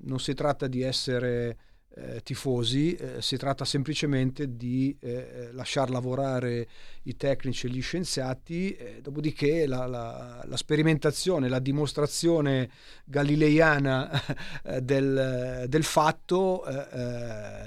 non 0.00 0.20
si 0.20 0.34
tratta 0.34 0.66
di 0.66 0.82
essere 0.82 1.56
eh, 1.94 2.22
tifosi, 2.22 2.94
eh, 2.94 3.20
si 3.20 3.36
tratta 3.36 3.64
semplicemente 3.64 4.56
di 4.56 4.96
eh, 5.00 5.10
eh 5.10 5.52
lasciar 5.52 5.90
lavorare 5.90 6.66
i 7.02 7.16
tecnici 7.16 7.66
e 7.66 7.70
gli 7.70 7.82
scienziati, 7.82 8.74
eh, 8.74 9.00
dopodiché 9.02 9.66
la, 9.66 9.86
la, 9.86 10.42
la, 10.44 10.56
sperimentazione, 10.56 11.48
la 11.48 11.58
dimostrazione 11.58 12.70
galileiana 13.04 14.10
eh, 14.64 14.80
del, 14.80 15.66
del, 15.68 15.84
fatto 15.84 16.64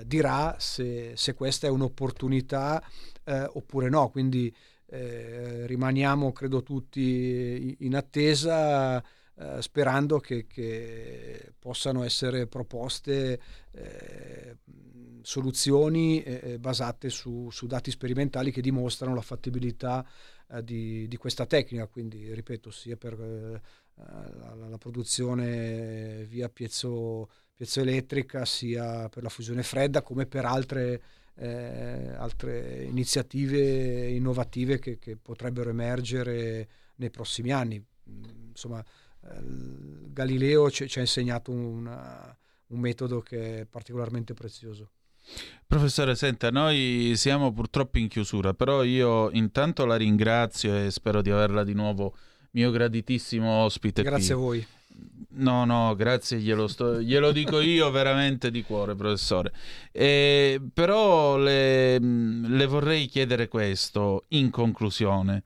dirà 0.05 0.55
se, 0.57 1.11
se, 1.15 1.33
questa 1.33 1.67
è 1.67 1.69
un'opportunità 1.69 2.81
oppure 3.25 3.89
no. 3.89 4.09
Quindi 4.09 4.53
rimaniamo, 4.87 6.31
credo 6.31 6.63
tutti, 6.63 7.75
in 7.79 7.95
attesa 7.95 9.03
eh, 9.37 9.61
sperando 9.61 10.19
che, 10.19 10.47
che, 10.47 11.53
possano 11.59 12.03
essere 12.03 12.47
proposte 12.47 13.39
eh, 13.71 14.57
soluzioni 15.21 16.23
eh, 16.23 16.57
basate 16.59 17.09
su, 17.09 17.49
su, 17.49 17.67
dati 17.67 17.91
sperimentali 17.91 18.51
che 18.51 18.61
dimostrano 18.61 19.13
la 19.13 19.21
fattibilità 19.21 20.07
eh, 20.51 20.63
di, 20.63 21.07
di, 21.07 21.17
questa 21.17 21.45
tecnica, 21.45 21.87
quindi 21.87 22.33
ripeto 22.33 22.71
sia 22.71 22.95
per 22.95 23.13
eh, 23.13 23.61
la, 23.95 24.67
la, 24.69 24.77
produzione 24.77 26.25
via 26.29 26.47
piezo, 26.47 27.29
piezoelettrica 27.55 28.45
sia 28.45 29.09
per 29.09 29.23
la 29.23 29.29
fusione 29.29 29.63
fredda 29.63 30.01
come 30.01 30.25
per 30.25 30.45
altre 30.45 31.01
eh, 31.37 32.13
altre 32.15 32.83
iniziative 32.83 34.07
innovative 34.07 34.79
che, 34.79 34.97
che, 34.97 35.17
potrebbero 35.17 35.69
emergere 35.69 36.67
nei 36.95 37.09
prossimi 37.09 37.51
anni. 37.51 37.83
Insomma, 38.47 38.83
Galileo 40.13 40.69
ci, 40.71 40.87
ci 40.87 40.99
ha 40.99 41.01
insegnato 41.01 41.51
una, 41.51 42.35
un 42.67 42.79
metodo 42.79 43.21
che 43.21 43.61
è 43.61 43.65
particolarmente 43.65 44.33
prezioso. 44.33 44.91
Professore, 45.65 46.15
senta, 46.15 46.51
noi 46.51 47.13
siamo 47.15 47.51
purtroppo 47.51 47.97
in 47.97 48.07
chiusura, 48.07 48.53
però 48.53 48.83
io 48.83 49.31
intanto 49.31 49.85
la 49.85 49.95
ringrazio 49.95 50.75
e 50.75 50.91
spero 50.91 51.21
di 51.21 51.31
averla 51.31 51.63
di 51.63 51.73
nuovo 51.73 52.15
mio 52.51 52.71
graditissimo 52.71 53.49
ospite. 53.49 54.03
Grazie 54.03 54.35
qui. 54.35 54.43
a 54.43 54.45
voi. 54.45 54.67
No, 55.37 55.65
no, 55.65 55.93
grazie, 55.95 56.39
glielo, 56.39 56.67
sto, 56.67 57.01
glielo 57.01 57.33
dico 57.33 57.59
io 57.59 57.91
veramente 57.91 58.49
di 58.51 58.63
cuore, 58.63 58.95
professore. 58.95 59.51
Eh, 59.91 60.61
però 60.73 61.35
le, 61.37 61.99
le, 61.99 62.65
vorrei 62.67 63.07
chiedere 63.07 63.49
questo 63.49 64.25
in 64.29 64.49
conclusione. 64.51 65.43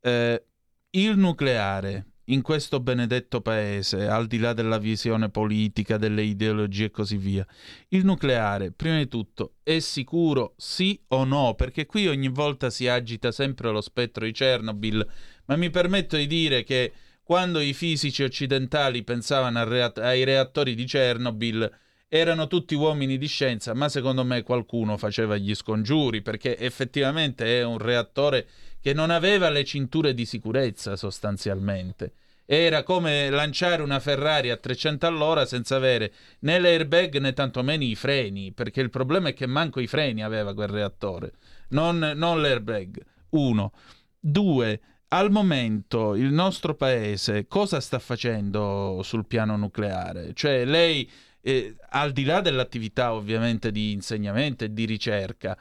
Eh, 0.00 0.42
il 0.90 1.16
nucleare 1.16 2.06
in 2.32 2.40
questo 2.40 2.80
benedetto 2.80 3.42
paese, 3.42 4.06
al 4.06 4.26
di 4.26 4.38
là 4.38 4.54
della 4.54 4.78
visione 4.78 5.28
politica, 5.28 5.98
delle 5.98 6.22
ideologie 6.22 6.86
e 6.86 6.90
così 6.90 7.16
via, 7.18 7.46
il 7.88 8.04
nucleare, 8.04 8.72
prima 8.72 8.96
di 8.96 9.06
tutto, 9.06 9.56
è 9.62 9.78
sicuro 9.80 10.54
sì 10.56 10.98
o 11.08 11.24
no? 11.24 11.54
Perché 11.54 11.84
qui 11.84 12.08
ogni 12.08 12.28
volta 12.28 12.70
si 12.70 12.88
agita 12.88 13.30
sempre 13.32 13.70
lo 13.70 13.82
spettro 13.82 14.24
di 14.24 14.32
Chernobyl, 14.32 15.06
ma 15.44 15.56
mi 15.56 15.68
permetto 15.68 16.16
di 16.16 16.26
dire 16.26 16.64
che 16.64 16.92
quando 17.22 17.60
i 17.60 17.74
fisici 17.74 18.22
occidentali 18.22 19.04
pensavano 19.04 19.64
reat- 19.64 19.98
ai 19.98 20.24
reattori 20.24 20.74
di 20.74 20.84
Chernobyl, 20.84 21.70
erano 22.08 22.46
tutti 22.46 22.74
uomini 22.74 23.16
di 23.16 23.26
scienza, 23.26 23.72
ma 23.74 23.88
secondo 23.88 24.24
me 24.24 24.42
qualcuno 24.42 24.96
faceva 24.96 25.36
gli 25.36 25.54
scongiuri, 25.54 26.20
perché 26.20 26.58
effettivamente 26.58 27.58
è 27.58 27.64
un 27.64 27.78
reattore 27.78 28.46
che 28.80 28.92
non 28.92 29.10
aveva 29.10 29.48
le 29.48 29.64
cinture 29.64 30.12
di 30.12 30.26
sicurezza 30.26 30.96
sostanzialmente. 30.96 32.12
Era 32.44 32.82
come 32.82 33.30
lanciare 33.30 33.82
una 33.82 34.00
Ferrari 34.00 34.50
a 34.50 34.56
300 34.56 35.06
all'ora 35.06 35.46
senza 35.46 35.76
avere 35.76 36.12
né 36.40 36.58
l'airbag 36.58 37.18
né 37.18 37.32
tantomeno 37.32 37.84
i 37.84 37.94
freni, 37.94 38.52
perché 38.52 38.80
il 38.80 38.90
problema 38.90 39.28
è 39.28 39.34
che 39.34 39.46
manco 39.46 39.80
i 39.80 39.86
freni 39.86 40.22
aveva 40.22 40.52
quel 40.52 40.68
reattore, 40.68 41.32
non, 41.68 41.98
non 42.16 42.40
l'airbag. 42.40 43.00
Uno. 43.30 43.72
Due. 44.18 44.80
Al 45.08 45.30
momento 45.30 46.14
il 46.14 46.32
nostro 46.32 46.74
paese 46.74 47.46
cosa 47.46 47.80
sta 47.80 47.98
facendo 47.98 49.00
sul 49.02 49.26
piano 49.26 49.56
nucleare? 49.56 50.32
Cioè 50.32 50.64
lei, 50.64 51.08
eh, 51.42 51.76
al 51.90 52.12
di 52.12 52.24
là 52.24 52.40
dell'attività 52.40 53.12
ovviamente 53.12 53.70
di 53.70 53.92
insegnamento 53.92 54.64
e 54.64 54.72
di 54.72 54.86
ricerca, 54.86 55.56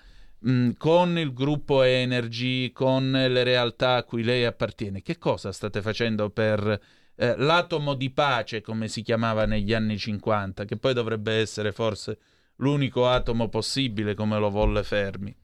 Mm, 0.47 0.71
con 0.77 1.19
il 1.19 1.33
gruppo 1.33 1.83
Energy, 1.83 2.71
con 2.71 3.11
le 3.11 3.43
realtà 3.43 3.97
a 3.97 4.03
cui 4.03 4.23
lei 4.23 4.43
appartiene, 4.43 5.03
che 5.03 5.19
cosa 5.19 5.51
state 5.51 5.83
facendo 5.83 6.31
per 6.31 6.81
eh, 7.15 7.35
l'atomo 7.37 7.93
di 7.93 8.09
pace, 8.09 8.61
come 8.61 8.87
si 8.87 9.03
chiamava 9.03 9.45
negli 9.45 9.71
anni 9.71 9.99
50, 9.99 10.65
che 10.65 10.77
poi 10.77 10.95
dovrebbe 10.95 11.33
essere 11.33 11.71
forse 11.71 12.17
l'unico 12.55 13.07
atomo 13.07 13.49
possibile 13.49 14.15
come 14.15 14.39
lo 14.39 14.49
volle 14.49 14.81
Fermi? 14.83 15.35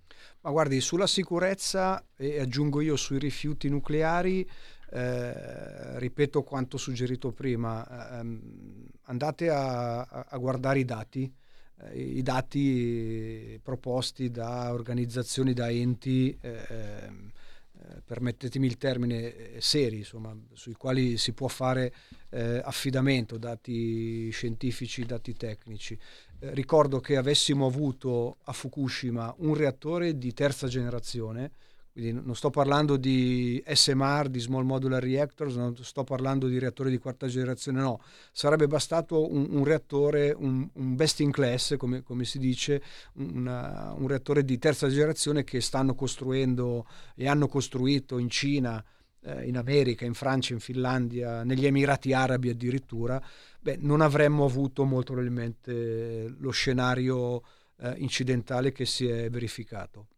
Ma 0.41 0.49
guardi, 0.49 0.81
sulla 0.81 1.07
sicurezza, 1.07 2.03
e 2.15 2.39
aggiungo 2.39 2.81
io 2.81 2.95
sui 2.95 3.19
rifiuti 3.19 3.69
nucleari, 3.69 4.49
eh, 4.89 5.99
ripeto 5.99 6.41
quanto 6.41 6.77
suggerito 6.77 7.31
prima, 7.33 8.17
ehm, 8.19 8.87
andate 9.03 9.49
a, 9.51 9.99
a 9.99 10.37
guardare 10.37 10.79
i 10.79 10.85
dati 10.85 11.23
eh, 11.23 11.46
i 11.93 12.21
dati 12.23 13.59
proposti 13.61 14.31
da 14.31 14.73
organizzazioni, 14.73 15.53
da 15.53 15.69
enti, 15.69 16.35
eh, 16.41 16.65
ehm, 16.69 17.31
eh, 17.79 18.01
permettetemi 18.03 18.65
il 18.65 18.77
termine, 18.77 19.55
eh, 19.55 19.61
seri, 19.61 19.97
insomma, 19.97 20.35
sui 20.53 20.73
quali 20.73 21.17
si 21.17 21.33
può 21.33 21.47
fare 21.47 21.93
eh, 22.29 22.59
affidamento, 22.63 23.37
dati 23.37 24.29
scientifici, 24.31 25.05
dati 25.05 25.35
tecnici. 25.35 25.97
Eh, 26.39 26.53
ricordo 26.53 26.99
che 26.99 27.17
avessimo 27.17 27.67
avuto 27.67 28.37
a 28.43 28.53
Fukushima 28.53 29.33
un 29.39 29.53
reattore 29.53 30.17
di 30.17 30.33
terza 30.33 30.67
generazione, 30.67 31.51
quindi 31.97 32.21
non 32.23 32.35
sto 32.35 32.51
parlando 32.51 32.95
di 32.95 33.59
SMR, 33.65 34.29
di 34.29 34.39
Small 34.39 34.65
Modular 34.65 35.01
Reactors, 35.01 35.55
non 35.55 35.75
sto 35.77 36.03
parlando 36.03 36.47
di 36.47 36.59
reattori 36.59 36.91
di 36.91 36.99
quarta 36.99 37.25
generazione, 37.25 37.81
no. 37.81 38.01
Sarebbe 38.31 38.67
bastato 38.67 39.33
un, 39.33 39.47
un 39.49 39.63
reattore, 39.63 40.31
un, 40.37 40.69
un, 40.73 40.95
best 40.95 41.21
in 41.21 41.31
class, 41.31 41.75
come, 41.75 42.03
come 42.03 42.23
si 42.23 42.37
dice, 42.37 42.83
una, 43.13 43.95
un 43.97 44.07
reattore 44.07 44.43
di 44.43 44.59
terza 44.59 44.89
generazione 44.89 45.43
che 45.43 45.59
stanno 45.59 45.95
costruendo 45.95 46.85
e 47.15 47.27
hanno 47.27 47.47
costruito 47.47 48.19
in 48.19 48.29
Cina, 48.29 48.83
eh, 49.21 49.47
in 49.47 49.57
America, 49.57 50.05
in 50.05 50.13
Francia, 50.13 50.53
in 50.53 50.59
Finlandia, 50.59 51.43
negli 51.43 51.65
Emirati 51.65 52.13
Arabi 52.13 52.49
addirittura, 52.49 53.19
beh, 53.59 53.77
non 53.79 54.01
avremmo 54.01 54.45
avuto 54.45 54.83
molto 54.83 55.13
probabilmente 55.13 56.31
lo 56.37 56.51
scenario 56.51 57.41
eh, 57.79 57.95
incidentale 57.97 58.71
che 58.71 58.85
si 58.85 59.07
è 59.07 59.31
verificato. 59.31 60.09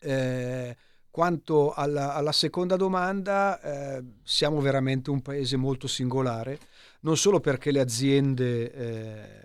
Eh, 0.00 0.76
quanto 1.10 1.72
alla, 1.72 2.14
alla 2.14 2.32
seconda 2.32 2.76
domanda, 2.76 3.60
eh, 3.60 4.04
siamo 4.22 4.60
veramente 4.60 5.10
un 5.10 5.22
paese 5.22 5.56
molto 5.56 5.86
singolare, 5.86 6.58
non 7.00 7.16
solo 7.16 7.40
perché 7.40 7.70
le 7.70 7.80
aziende 7.80 8.72
eh, 8.72 9.42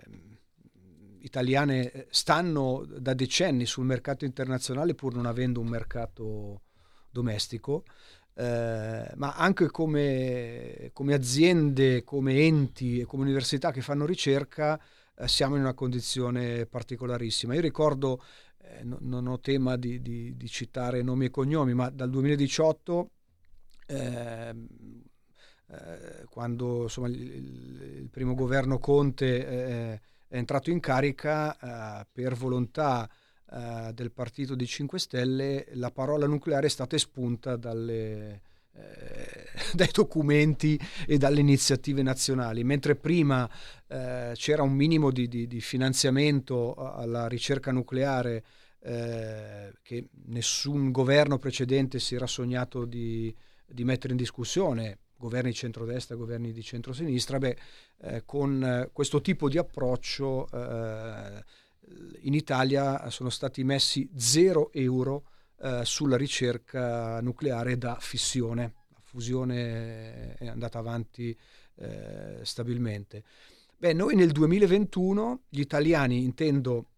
italiane 1.20 1.90
eh, 1.90 2.06
stanno 2.10 2.84
da 2.86 3.14
decenni 3.14 3.66
sul 3.66 3.84
mercato 3.84 4.24
internazionale 4.24 4.94
pur 4.94 5.14
non 5.14 5.26
avendo 5.26 5.60
un 5.60 5.68
mercato 5.68 6.62
domestico, 7.10 7.84
eh, 8.34 9.10
ma 9.14 9.34
anche 9.34 9.70
come, 9.70 10.90
come, 10.92 11.14
aziende, 11.14 12.04
come 12.04 12.38
enti 12.40 13.00
e 13.00 13.04
come 13.04 13.22
università 13.22 13.70
che 13.70 13.80
fanno 13.80 14.06
ricerca 14.06 14.80
eh, 15.16 15.28
siamo 15.28 15.54
in 15.54 15.62
una 15.62 15.74
condizione 15.74 16.66
particolarissima. 16.66 17.54
Io 17.54 17.60
ricordo 17.60 18.22
eh, 18.66 18.84
no, 18.84 18.98
non 19.00 19.26
ho 19.26 19.40
tema 19.40 19.76
di, 19.76 20.00
di, 20.00 20.36
di, 20.36 20.48
citare 20.48 21.02
nomi 21.02 21.26
e 21.26 21.30
cognomi, 21.30 21.74
ma 21.74 21.90
dal 21.90 22.10
2018, 22.10 23.10
ehm, 23.86 24.66
eh, 25.66 26.24
quando 26.28 26.82
insomma, 26.82 27.08
il, 27.08 27.20
il, 28.00 28.08
primo 28.10 28.34
governo 28.34 28.78
Conte 28.78 29.46
eh, 29.46 30.00
è 30.28 30.36
entrato 30.36 30.70
in 30.70 30.80
carica, 30.80 32.00
eh, 32.00 32.06
per 32.10 32.34
volontà 32.34 33.08
eh, 33.50 33.90
del 33.92 34.12
partito 34.12 34.54
di 34.54 34.66
5 34.66 34.98
Stelle, 34.98 35.66
la 35.72 35.90
parola 35.90 36.26
nucleare 36.26 36.66
è 36.66 36.70
stata 36.70 36.96
espunta 36.96 37.56
dalle, 37.56 38.40
eh, 38.76 39.46
dai 39.72 39.90
documenti 39.92 40.78
e 41.06 41.18
dalle 41.18 41.40
iniziative 41.40 42.02
nazionali, 42.02 42.64
mentre 42.64 42.96
prima 42.96 43.48
eh, 43.86 44.32
c'era 44.34 44.62
un 44.62 44.72
minimo 44.72 45.10
di, 45.10 45.28
di, 45.28 45.46
di, 45.46 45.60
finanziamento 45.60 46.74
alla 46.74 47.28
ricerca 47.28 47.70
nucleare 47.70 48.44
eh, 48.80 49.72
che 49.82 50.08
nessun 50.26 50.90
governo 50.90 51.38
precedente 51.38 51.98
si 51.98 52.14
era 52.14 52.26
sognato 52.26 52.84
di, 52.84 53.34
di, 53.64 53.84
mettere 53.84 54.12
in 54.12 54.18
discussione, 54.18 54.98
governi 55.16 55.50
di 55.50 55.56
centrodestra, 55.56 56.16
governi 56.16 56.52
di 56.52 56.62
centrosinistra, 56.62 57.38
beh, 57.38 57.56
eh, 58.02 58.22
con 58.24 58.90
questo 58.92 59.20
tipo 59.20 59.48
di 59.48 59.56
approccio 59.56 60.48
eh, 60.50 61.44
in 62.22 62.34
Italia 62.34 63.08
sono 63.10 63.30
stati 63.30 63.62
messi 63.62 64.08
zero 64.16 64.72
euro 64.72 65.28
eh, 65.64 65.80
sulla 65.86 66.18
ricerca 66.18 67.22
nucleare 67.22 67.78
da 67.78 67.96
fissione. 67.98 68.74
La 68.92 69.00
fusione 69.02 70.34
è 70.34 70.46
andata 70.46 70.78
avanti 70.78 71.34
eh, 71.76 72.40
stabilmente. 72.42 73.24
Beh, 73.78 73.94
noi 73.94 74.14
nel 74.14 74.30
2021, 74.30 75.44
gli 75.48 75.60
italiani, 75.60 76.22
intendo 76.22 76.88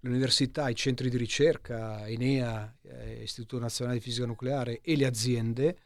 le 0.00 0.10
università, 0.10 0.68
i 0.68 0.74
centri 0.74 1.08
di 1.08 1.16
ricerca, 1.16 2.06
Enea, 2.06 2.76
eh, 2.82 3.22
Istituto 3.22 3.58
Nazionale 3.58 3.96
di 3.96 4.04
Fisica 4.04 4.26
Nucleare 4.26 4.80
e 4.82 4.94
le 4.94 5.06
aziende, 5.06 5.78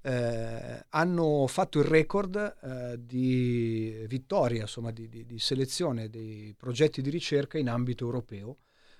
eh, 0.00 0.84
hanno 0.88 1.46
fatto 1.46 1.78
il 1.78 1.84
record 1.84 2.36
eh, 2.36 3.04
di 3.04 4.02
vittoria, 4.08 4.62
insomma, 4.62 4.92
di, 4.92 5.10
di, 5.10 5.26
di, 5.26 5.38
selezione 5.38 6.08
dei 6.08 6.54
progetti 6.56 7.02
di 7.02 7.10
ricerca 7.10 7.58
in 7.58 7.68
ambito 7.68 8.06
europeo 8.06 8.56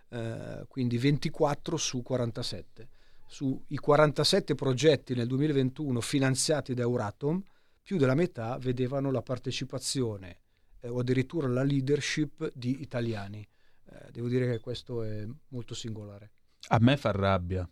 eh, 0.09 0.65
quindi 0.69 0.99
24 0.99 1.77
su 1.77 2.03
47. 2.03 2.89
Sui 3.27 3.77
47 3.77 4.55
progetti 4.55 5.15
nel 5.15 5.27
2021 5.27 6.01
finanziati 6.01 6.75
da 6.75 6.83
Euratom, 6.83 7.43
più 7.83 7.97
della 7.99 8.15
metà 8.15 8.57
vedevano 8.59 9.11
la 9.11 9.23
partecipazione 9.23 10.39
eh, 10.81 10.89
o 10.89 11.01
addirittura 11.01 11.49
la 11.49 11.63
leadership 11.63 12.51
di 12.55 12.83
italiani. 12.83 13.47
Eh, 13.89 14.11
devo 14.13 14.29
dire 14.29 14.51
che 14.51 14.61
questo 14.61 15.03
è 15.03 15.27
molto 15.49 15.75
singolare. 15.75 16.31
A 16.69 16.79
me 16.81 16.97
fa 16.97 17.11
rabbia. 17.11 17.69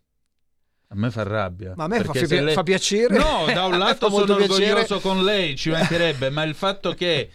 A 0.88 0.94
me 0.96 1.10
fa 1.10 1.22
rabbia. 1.22 1.72
Ma 1.76 1.84
a 1.84 1.88
me 1.88 2.04
fa, 2.04 2.12
fi- 2.12 2.40
lei... 2.40 2.54
fa, 2.54 2.62
piacere. 2.62 3.16
No, 3.16 3.46
da 3.52 3.64
un 3.64 3.76
lato 3.78 4.10
sono 4.10 4.34
orgoglioso 4.34 5.00
con 5.00 5.24
lei, 5.24 5.56
ci 5.56 5.70
mancherebbe, 5.70 6.30
ma 6.30 6.42
il 6.42 6.54
fatto 6.54 6.92
che 6.94 7.30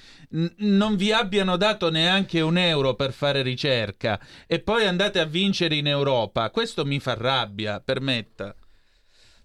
non 0.58 0.96
vi 0.96 1.12
abbiano 1.12 1.58
dato 1.58 1.90
neanche 1.90 2.40
un 2.42 2.58
euro 2.58 2.94
per 2.94 3.14
fare 3.14 3.42
ricerca 3.42 4.20
e 4.46 4.60
poi 4.60 4.86
andate 4.86 5.20
a 5.20 5.26
vincere 5.26 5.76
in 5.76 5.88
Europa, 5.88 6.52
questo 6.52 6.86
mi 6.86 7.00
fa 7.00 7.16
rabbia, 7.16 7.80
permetta. 7.80 8.56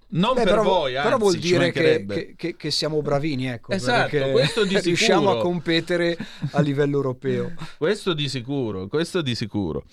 Non 0.06 0.34
Beh, 0.34 0.42
per 0.42 0.50
però, 0.50 0.62
voi, 0.62 0.94
anzi, 0.94 1.08
però 1.08 1.18
vuol 1.18 1.36
dire 1.36 1.72
che, 1.72 2.34
che, 2.36 2.56
che, 2.56 2.70
siamo 2.70 3.02
bravini, 3.02 3.48
ecco, 3.48 3.72
esatto, 3.72 4.30
questo 4.30 4.64
di 4.64 4.78
riusciamo 4.78 5.30
a 5.30 5.38
competere 5.38 6.16
a 6.52 6.60
livello 6.60 6.96
europeo. 6.96 7.52
questo 7.78 8.12
di 8.12 8.28
sicuro, 8.28 8.86
questo 8.86 9.22
di 9.22 9.34
sicuro. 9.34 9.84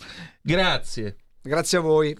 Grazie. 0.41 1.15
Grazie 1.41 1.77
a 1.79 1.81
voi. 1.81 2.15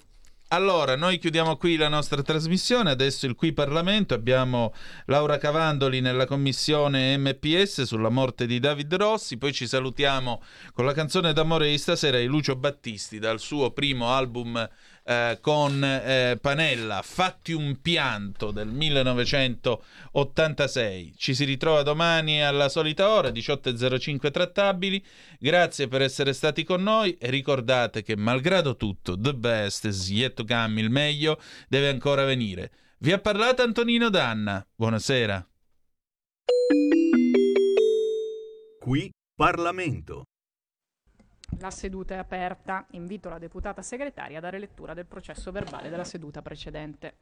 Allora, 0.53 0.98
noi 0.98 1.18
chiudiamo 1.18 1.56
qui 1.56 1.78
la 1.78 1.88
nostra 1.88 2.22
trasmissione, 2.22 2.90
adesso 2.90 3.26
il 3.26 3.36
Qui 3.36 3.53
Parlamento, 3.53 4.14
abbiamo 4.14 4.73
Laura 5.06 5.38
Cavandoli 5.38 6.02
nella 6.02 6.26
commissione 6.26 7.18
MPS 7.18 7.84
sulla 7.84 8.10
morte 8.10 8.45
di 8.45 8.60
David 8.60 8.94
Rossi, 8.95 9.38
poi 9.38 9.53
ci 9.53 9.65
salutiamo 9.65 10.41
con 10.73 10.84
la 10.84 10.91
canzone 10.91 11.32
d'amore 11.32 11.69
di 11.69 11.78
stasera 11.78 12.18
di 12.18 12.26
Lucio 12.26 12.57
Battisti 12.57 13.18
dal 13.18 13.40
suo 13.40 13.72
primo 13.72 14.10
album 14.10 14.69
eh, 15.12 15.40
con 15.42 15.84
eh, 15.84 16.38
Panella, 16.40 17.02
Fatti 17.04 17.52
un 17.52 17.82
pianto 17.82 18.52
del 18.52 18.70
1986. 18.70 21.16
Ci 21.18 21.34
si 21.34 21.44
ritrova 21.44 21.84
domani 21.84 22.42
alla 22.42 22.70
solita 22.70 23.10
ora, 23.10 23.28
18.05 23.30 24.32
trattabili. 24.32 25.04
Grazie 25.38 25.90
per 25.90 26.02
essere 26.02 26.32
stati 26.34 26.64
con 26.64 26.82
noi 26.82 27.18
e 27.18 27.30
ricordate 27.30 28.04
che 28.04 28.16
malgrado 28.16 28.78
tutto, 28.78 29.20
the 29.20 29.34
best 29.34 29.84
is 29.86 30.10
yet 30.10 30.36
to 30.36 30.46
come, 30.46 30.80
il 30.80 30.90
meglio 30.90 31.42
deve 31.68 31.90
ancora 31.90 32.24
venire. 32.24 32.72
Vi 33.00 33.12
ha 33.12 33.20
parlato 33.20 33.64
Antonino 33.64 34.10
Danna. 34.10 34.66
Buonasera. 34.76 35.46
Qui 38.80 39.12
Parlamento. 39.36 40.24
La 41.60 41.72
seduta 41.72 42.15
è 42.15 42.18
aperta. 42.18 42.86
Invito 42.91 43.30
la 43.30 43.38
deputata 43.38 43.82
segretaria 43.82 44.38
a 44.38 44.41
dare 44.41 44.60
lettura 44.60 44.94
del 44.94 45.06
processo 45.06 45.52
verbale 45.52 45.90
della 45.90 46.03
seduta 46.03 46.41
precedente. 46.41 47.15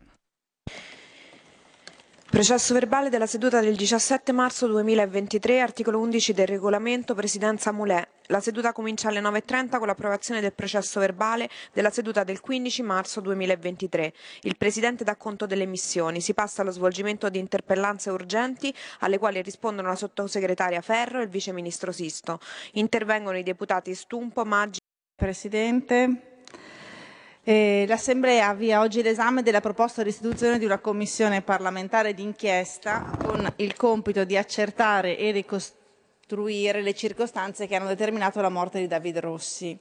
Processo 2.29 2.73
verbale 2.75 3.09
della 3.09 3.25
seduta 3.25 3.59
del 3.59 3.75
17 3.75 4.31
marzo 4.31 4.67
2023, 4.67 5.61
articolo 5.61 5.99
11 5.99 6.33
del 6.33 6.47
regolamento, 6.47 7.15
Presidenza 7.15 7.71
Mulè. 7.71 8.07
La 8.31 8.41
seduta 8.41 8.73
comincia 8.73 9.07
alle 9.07 9.21
9.30 9.21 9.79
con 9.79 9.87
l'approvazione 9.87 10.39
del 10.39 10.53
processo 10.53 10.99
verbale 10.99 11.49
della 11.73 11.89
seduta 11.89 12.23
del 12.23 12.41
15 12.41 12.83
marzo 12.83 13.21
2023. 13.21 14.13
Il 14.41 14.55
Presidente 14.55 15.03
dà 15.03 15.15
conto 15.15 15.47
delle 15.47 15.65
missioni. 15.65 16.21
Si 16.21 16.35
passa 16.35 16.61
allo 16.61 16.69
svolgimento 16.69 17.27
di 17.29 17.39
interpellanze 17.39 18.11
urgenti 18.11 18.71
alle 18.99 19.17
quali 19.17 19.41
rispondono 19.41 19.87
la 19.87 19.95
sottosegretaria 19.95 20.81
Ferro 20.81 21.21
e 21.21 21.23
il 21.23 21.29
Vice 21.29 21.51
Ministro 21.53 21.91
Sisto. 21.91 22.39
Intervengono 22.73 23.35
i 23.35 23.41
deputati 23.41 23.95
Stumpo, 23.95 24.45
Maggi. 24.45 24.77
Presidente, 25.15 26.43
eh, 27.43 27.85
L'Assemblea 27.87 28.49
avvia 28.49 28.81
oggi 28.81 29.01
l'esame 29.01 29.41
della 29.41 29.59
proposta 29.59 30.03
di 30.03 30.09
istituzione 30.09 30.59
di 30.59 30.65
una 30.65 30.77
commissione 30.77 31.41
parlamentare 31.41 32.13
d'inchiesta 32.13 33.09
con 33.23 33.51
il 33.55 33.75
compito 33.75 34.23
di 34.23 34.37
accertare 34.37 35.17
e 35.17 35.31
ricostruire 35.31 35.77
le 36.35 36.93
circostanze 36.93 37.65
che 37.65 37.75
hanno 37.75 37.87
determinato 37.87 38.41
la 38.41 38.49
morte 38.49 38.79
di 38.79 38.87
David 38.87 39.19
Rossi. 39.19 39.77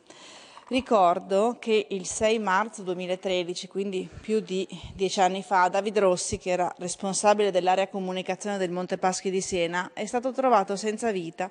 Ricordo 0.68 1.56
che 1.58 1.86
il 1.90 2.06
6 2.06 2.38
marzo 2.38 2.82
2013, 2.82 3.68
quindi 3.68 4.08
più 4.20 4.40
di 4.40 4.68
dieci 4.94 5.20
anni 5.20 5.42
fa, 5.42 5.68
David 5.68 5.98
Rossi, 5.98 6.36
che 6.36 6.50
era 6.50 6.72
responsabile 6.78 7.50
dell'area 7.50 7.88
comunicazione 7.88 8.58
del 8.58 8.70
Monte 8.70 8.98
Paschi 8.98 9.30
di 9.30 9.40
Siena, 9.40 9.90
è 9.94 10.04
stato 10.04 10.30
trovato 10.32 10.76
senza 10.76 11.10
vita 11.10 11.50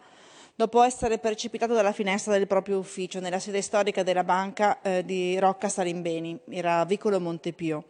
dopo 0.54 0.82
essere 0.82 1.20
precipitato 1.20 1.74
dalla 1.74 1.92
finestra 1.92 2.34
del 2.34 2.48
proprio 2.48 2.80
ufficio 2.80 3.20
nella 3.20 3.40
sede 3.40 3.62
storica 3.62 4.02
della 4.02 4.24
banca 4.24 4.82
eh, 4.82 5.06
di 5.06 5.38
Rocca 5.40 5.70
Salimbeni, 5.70 6.40
era 6.50 6.86
Vicolo 6.86 7.20
Montepio. 7.20 7.86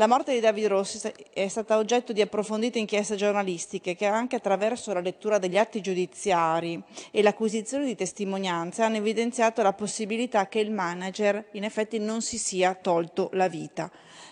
La 0.00 0.06
morte 0.06 0.32
di 0.32 0.40
Davide 0.40 0.68
Rossi 0.68 0.98
è 1.30 1.46
stata 1.48 1.76
oggetto 1.76 2.14
di 2.14 2.22
approfondite 2.22 2.78
inchieste 2.78 3.16
giornalistiche 3.16 3.94
che 3.94 4.06
anche 4.06 4.36
attraverso 4.36 4.94
la 4.94 5.00
lettura 5.00 5.36
degli 5.36 5.58
atti 5.58 5.82
giudiziari 5.82 6.82
e 7.10 7.20
l'acquisizione 7.20 7.84
di 7.84 7.94
testimonianze 7.94 8.82
hanno 8.82 8.96
evidenziato 8.96 9.60
la 9.60 9.74
possibilità 9.74 10.48
che 10.48 10.60
il 10.60 10.70
manager 10.70 11.48
in 11.50 11.64
effetti 11.64 11.98
non 11.98 12.22
si 12.22 12.38
sia 12.38 12.72
tolto 12.72 13.28
la 13.34 13.48
vita. 13.48 13.90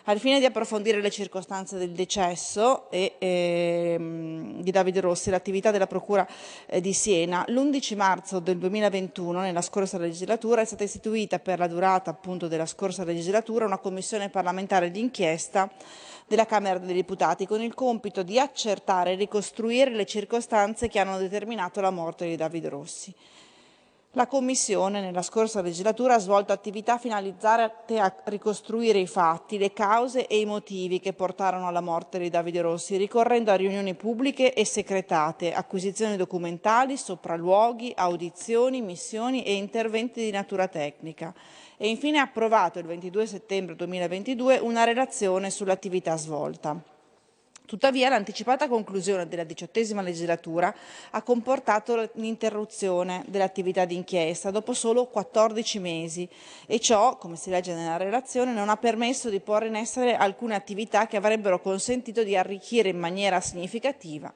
Al 0.09 0.19
fine 0.19 0.39
di 0.39 0.47
approfondire 0.47 1.03
le 1.03 1.11
circostanze 1.11 1.77
del 1.77 1.91
decesso 1.91 2.91
e, 2.91 3.17
ehm, 3.19 4.63
di 4.63 4.71
Davide 4.71 5.03
Rossi, 5.03 5.29
l'attività 5.29 5.71
della 5.71 5.87
Procura 5.87 6.27
eh, 6.65 6.81
di 6.81 6.95
Siena, 6.95 7.45
l'11 7.47 7.95
marzo 7.95 8.39
del 8.39 8.57
2021, 8.57 9.41
nella 9.41 9.61
scorsa 9.61 9.99
legislatura, 9.99 10.63
è 10.63 10.65
stata 10.65 10.83
istituita 10.83 11.39
per 11.41 11.59
la 11.59 11.67
durata 11.67 12.09
appunto 12.09 12.49
della 12.49 12.65
scorsa 12.65 13.05
legislatura 13.05 13.67
una 13.67 13.77
commissione 13.77 14.31
parlamentare 14.31 14.91
d'inchiesta 14.91 15.71
della 16.27 16.47
Camera 16.47 16.79
dei 16.79 16.95
Deputati 16.95 17.47
con 17.47 17.61
il 17.61 17.75
compito 17.75 18.23
di 18.23 18.39
accertare 18.39 19.13
e 19.13 19.17
ricostruire 19.17 19.91
le 19.91 20.07
circostanze 20.07 20.89
che 20.89 21.01
hanno 21.01 21.19
determinato 21.19 21.83
la 21.83 21.91
morte 21.91 22.27
di 22.27 22.35
Davide 22.37 22.71
Rossi. 22.71 23.15
La 24.13 24.27
Commissione 24.27 25.03
nella 25.03 25.21
scorsa 25.21 25.61
legislatura 25.61 26.15
ha 26.15 26.19
svolto 26.19 26.55
attività 26.55 26.97
finalizzate 26.97 27.99
a 27.99 28.15
ricostruire 28.25 28.99
i 28.99 29.07
fatti, 29.07 29.59
le 29.59 29.75
cause 29.75 30.27
e 30.27 30.41
i 30.41 30.47
motivi 30.47 30.99
che 30.99 31.13
portarono 31.13 31.69
alla 31.69 31.83
morte 31.83 32.19
di 32.19 32.31
Davide 32.31 32.63
Rossi, 32.63 32.97
ricorrendo 32.97 33.51
a 33.51 33.57
riunioni 33.57 33.95
pubbliche 33.95 34.55
e 34.55 34.65
segretate, 34.65 35.53
acquisizioni 35.53 36.17
documentali, 36.17 36.97
sopralluoghi, 36.97 37.93
audizioni, 37.95 38.81
missioni 38.81 39.43
e 39.43 39.53
interventi 39.53 40.23
di 40.23 40.31
natura 40.31 40.69
tecnica 40.69 41.35
e 41.77 41.91
infine 41.91 42.19
ha 42.19 42.23
approvato 42.23 42.79
il 42.79 42.87
22 42.87 43.27
settembre 43.27 43.77
2022 43.77 44.57
una 44.57 44.85
relazione 44.85 45.51
sull'attività 45.51 46.17
svolta. 46.17 46.98
Tuttavia 47.69 48.09
l'anticipata 48.09 48.67
conclusione 48.67 49.29
della 49.29 49.45
diciottesima 49.45 50.01
legislatura 50.01 50.75
ha 51.11 51.21
comportato 51.21 52.09
l'interruzione 52.15 53.23
dell'attività 53.29 53.85
d'inchiesta 53.85 54.51
dopo 54.51 54.73
solo 54.73 55.05
14 55.05 55.79
mesi 55.79 56.27
e 56.67 56.81
ciò, 56.81 57.19
come 57.19 57.37
si 57.37 57.51
legge 57.51 57.75
nella 57.75 57.99
relazione, 57.99 58.55
non 58.55 58.71
ha 58.71 58.79
permesso 58.79 59.29
di 59.29 59.41
porre 59.41 59.67
in 59.67 59.75
essere 59.75 60.17
alcune 60.17 60.55
attività 60.55 61.07
che 61.07 61.19
avrebbero 61.19 61.61
consentito 61.61 62.23
di 62.23 62.35
arricchire 62.35 62.89
in 62.89 62.99
maniera 62.99 63.39
significativa 63.39 64.33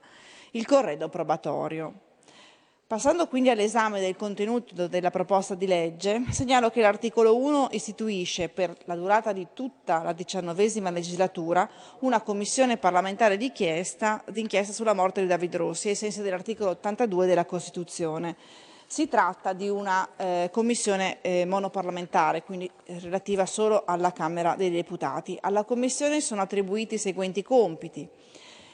il 0.50 0.66
corredo 0.66 1.08
probatorio. 1.08 2.11
Passando 2.92 3.26
quindi 3.26 3.48
all'esame 3.48 4.00
del 4.00 4.16
contenuto 4.16 4.86
della 4.86 5.10
proposta 5.10 5.54
di 5.54 5.66
legge, 5.66 6.24
segnalo 6.28 6.68
che 6.68 6.82
l'articolo 6.82 7.38
1 7.38 7.68
istituisce 7.70 8.50
per 8.50 8.76
la 8.84 8.94
durata 8.94 9.32
di 9.32 9.46
tutta 9.54 10.02
la 10.02 10.12
diciannovesima 10.12 10.90
legislatura 10.90 11.66
una 12.00 12.20
commissione 12.20 12.76
parlamentare 12.76 13.38
d'inchiesta, 13.38 14.24
sulla 14.64 14.92
morte 14.92 15.22
di 15.22 15.26
David 15.26 15.56
Rossi 15.56 15.88
ai 15.88 15.94
sensi 15.94 16.20
dell'articolo 16.20 16.72
82 16.72 17.24
della 17.24 17.46
Costituzione. 17.46 18.36
Si 18.86 19.08
tratta 19.08 19.54
di 19.54 19.70
una 19.70 20.06
eh, 20.18 20.50
commissione 20.52 21.22
eh, 21.22 21.46
monoparlamentare, 21.46 22.42
quindi 22.42 22.70
relativa 22.84 23.46
solo 23.46 23.84
alla 23.86 24.12
Camera 24.12 24.54
dei 24.54 24.70
Deputati. 24.70 25.38
Alla 25.40 25.64
commissione 25.64 26.20
sono 26.20 26.42
attribuiti 26.42 26.96
i 26.96 26.98
seguenti 26.98 27.42
compiti 27.42 28.06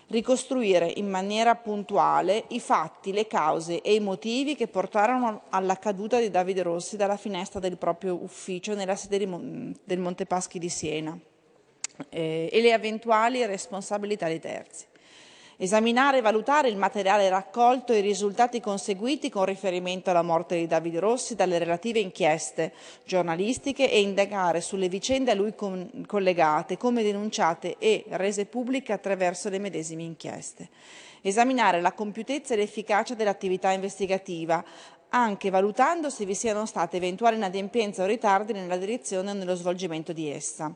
ricostruire 0.09 0.91
in 0.97 1.09
maniera 1.09 1.55
puntuale 1.55 2.45
i 2.49 2.61
fatti, 2.61 3.13
le 3.13 3.27
cause 3.27 3.83
e 3.83 3.95
i 3.95 4.01
motivi 4.01 4.55
che 4.55 4.67
portarono 4.67 5.43
alla 5.51 5.77
caduta 5.77 6.19
di 6.19 6.31
Davide 6.31 6.63
Rossi 6.63 6.97
dalla 6.97 7.17
finestra 7.17 7.61
del 7.61 7.77
proprio 7.77 8.15
ufficio 8.15 8.75
nella 8.75 8.97
sede 8.97 9.19
del 9.19 9.99
Montepaschi 9.99 10.59
di 10.59 10.69
Siena 10.69 11.19
eh, 12.09 12.49
e 12.51 12.61
le 12.61 12.73
eventuali 12.73 13.45
responsabilità 13.45 14.27
dei 14.27 14.41
terzi 14.41 14.87
esaminare 15.61 16.19
e 16.19 16.21
valutare 16.21 16.69
il 16.69 16.77
materiale 16.77 17.29
raccolto 17.29 17.93
e 17.93 17.99
i 17.99 18.03
risultati 18.03 18.61
conseguiti 18.61 19.29
con 19.29 19.45
riferimento 19.45 20.09
alla 20.09 20.23
morte 20.23 20.57
di 20.57 20.69
Davide 20.69 21.01
Rossi 21.01 21.35
dalle 21.35 21.59
relative 21.59 21.99
inchieste 21.99 22.73
giornalistiche 23.05 23.91
e 23.91 24.01
indagare 24.01 24.61
sulle 24.61 24.89
vicende 24.89 25.33
a 25.33 25.35
lui 25.35 25.55
collegate, 26.07 26.77
come 26.77 27.03
denunciate 27.03 27.75
e 27.79 28.05
rese 28.11 28.47
pubbliche 28.47 28.93
attraverso 28.93 29.49
le 29.49 29.59
medesime 29.59 30.05
inchieste. 30.05 30.69
Esaminare 31.23 31.81
la 31.81 31.93
compiutezza 31.93 32.55
e 32.55 32.59
l'efficacia 32.59 33.15
dell'attività 33.15 33.73
investigativa, 33.73 34.65
anche 35.09 35.51
valutando 35.51 36.09
se 36.09 36.25
vi 36.25 36.35
siano 36.35 36.67
state 36.67 36.99
eventuali 36.99 37.35
inadempienze 37.35 38.01
o 38.03 38.07
ritardi 38.07 38.53
nella 38.53 38.77
direzione 38.77 39.33
o 39.33 39.35
nello 39.35 39.57
svolgimento 39.57 40.13
di 40.13 40.31
essa. 40.31 40.73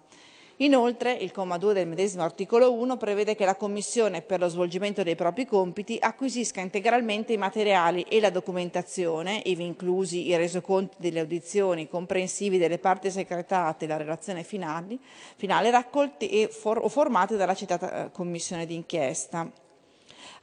Inoltre, 0.56 1.12
il 1.12 1.32
comma 1.32 1.56
2 1.56 1.72
del 1.72 1.88
medesimo 1.88 2.22
articolo 2.22 2.72
1 2.74 2.96
prevede 2.98 3.34
che 3.34 3.46
la 3.46 3.56
Commissione 3.56 4.20
per 4.20 4.38
lo 4.38 4.48
svolgimento 4.48 5.02
dei 5.02 5.14
propri 5.14 5.46
compiti 5.46 5.96
acquisisca 5.98 6.60
integralmente 6.60 7.32
i 7.32 7.38
materiali 7.38 8.02
e 8.02 8.20
la 8.20 8.30
documentazione, 8.30 9.40
ivi 9.46 9.64
inclusi 9.64 10.28
i 10.28 10.36
resoconti 10.36 10.96
delle 10.98 11.20
audizioni 11.20 11.88
comprensivi 11.88 12.58
delle 12.58 12.78
parti 12.78 13.10
segretate 13.10 13.86
e 13.86 13.88
la 13.88 13.96
relazione 13.96 14.42
finali, 14.42 14.98
finale 15.36 15.70
raccolti 15.70 16.28
e 16.28 16.48
for- 16.48 16.80
o 16.82 16.88
formati 16.88 17.36
dalla 17.36 17.54
citata 17.54 18.04
eh, 18.04 18.10
Commissione 18.12 18.66
d'inchiesta. 18.66 19.50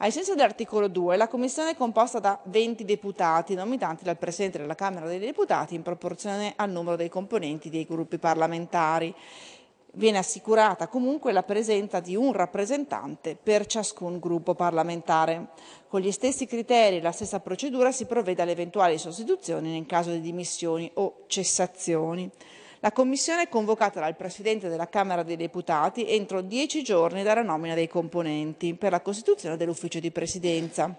Ai 0.02 0.12
sensi 0.12 0.34
dell'articolo 0.34 0.88
2, 0.88 1.18
la 1.18 1.28
Commissione 1.28 1.72
è 1.72 1.76
composta 1.76 2.20
da 2.20 2.40
20 2.44 2.86
deputati 2.86 3.54
nominati 3.54 4.06
dal 4.06 4.18
Presidente 4.18 4.58
della 4.58 4.76
Camera 4.76 5.06
dei 5.06 5.20
Deputati 5.20 5.76
in 5.76 5.82
proporzione 5.82 6.54
al 6.56 6.72
numero 6.72 6.96
dei 6.96 7.10
componenti 7.10 7.70
dei 7.70 7.86
gruppi 7.86 8.18
parlamentari 8.18 9.14
viene 9.94 10.18
assicurata 10.18 10.88
comunque 10.88 11.32
la 11.32 11.44
presenza 11.44 12.00
di 12.00 12.16
un 12.16 12.34
rappresentante 12.34 13.38
per 13.42 13.66
ciascun 13.66 14.20
gruppo 14.20 14.56
parlamentare. 14.56 15.48
Con 15.88 16.02
gli 16.02 16.12
stessi 16.12 16.46
criteri 16.46 16.98
e 16.98 17.02
la 17.02 17.12
stessa 17.12 17.40
procedura 17.40 17.92
si 17.92 18.06
provvede 18.06 18.42
alle 18.42 18.52
eventuali 18.52 18.98
sostituzioni 18.98 19.72
nel 19.72 19.86
caso 19.86 20.12
di 20.12 20.22
dimissioni 20.22 20.90
o 20.96 21.24
cessazioni. 21.28 22.30
La 22.82 22.94
Commissione 22.94 23.42
è 23.42 23.50
convocata 23.50 24.00
dal 24.00 24.16
Presidente 24.16 24.70
della 24.70 24.88
Camera 24.88 25.24
dei 25.24 25.36
Deputati 25.36 26.08
entro 26.08 26.40
dieci 26.42 26.82
giorni 26.82 27.24
dalla 27.24 27.42
nomina 27.42 27.74
dei 27.74 27.90
componenti 27.90 28.74
per 28.74 28.92
la 28.92 29.02
costituzione 29.02 29.58
dell'ufficio 29.58 30.00
di 30.00 30.12
Presidenza. 30.12 30.96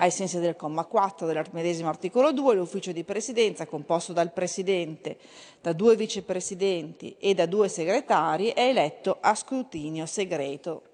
Ai 0.00 0.10
sensi 0.10 0.40
del 0.40 0.56
comma 0.56 0.86
4 0.86 1.26
del 1.26 1.36
articolo 1.36 2.32
2, 2.32 2.54
l'ufficio 2.54 2.90
di 2.90 3.04
presidenza, 3.04 3.66
composto 3.66 4.14
dal 4.14 4.32
presidente, 4.32 5.18
da 5.60 5.74
due 5.74 5.94
vicepresidenti 5.94 7.16
e 7.18 7.34
da 7.34 7.44
due 7.44 7.68
segretari, 7.68 8.48
è 8.48 8.62
eletto 8.62 9.18
a 9.20 9.34
scrutinio 9.34 10.06
segreto 10.06 10.84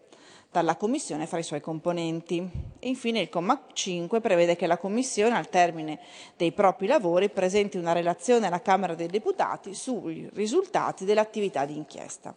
dalla 0.51 0.74
Commissione 0.74 1.28
fra 1.28 1.39
i 1.39 1.45
suoi 1.45 1.61
componenti. 1.61 2.51
Infine 2.81 3.20
il 3.20 3.28
comma 3.28 3.66
5 3.73 4.20
prevede 4.20 4.57
che 4.57 4.66
la 4.66 4.77
Commissione, 4.77 5.37
al 5.37 5.51
termine 5.51 6.01
dei 6.37 6.51
propri 6.51 6.89
lavori, 6.89 7.31
presenti 7.31 7.77
una 7.77 7.93
relazione 7.93 8.49
alla 8.49 8.61
Camera 8.61 8.97
dei 8.97 9.07
Deputati 9.07 9.73
sui 9.73 10.28
risultati 10.33 11.05
dell'attività 11.05 11.65
di 11.65 11.77
inchiesta. 11.77 12.35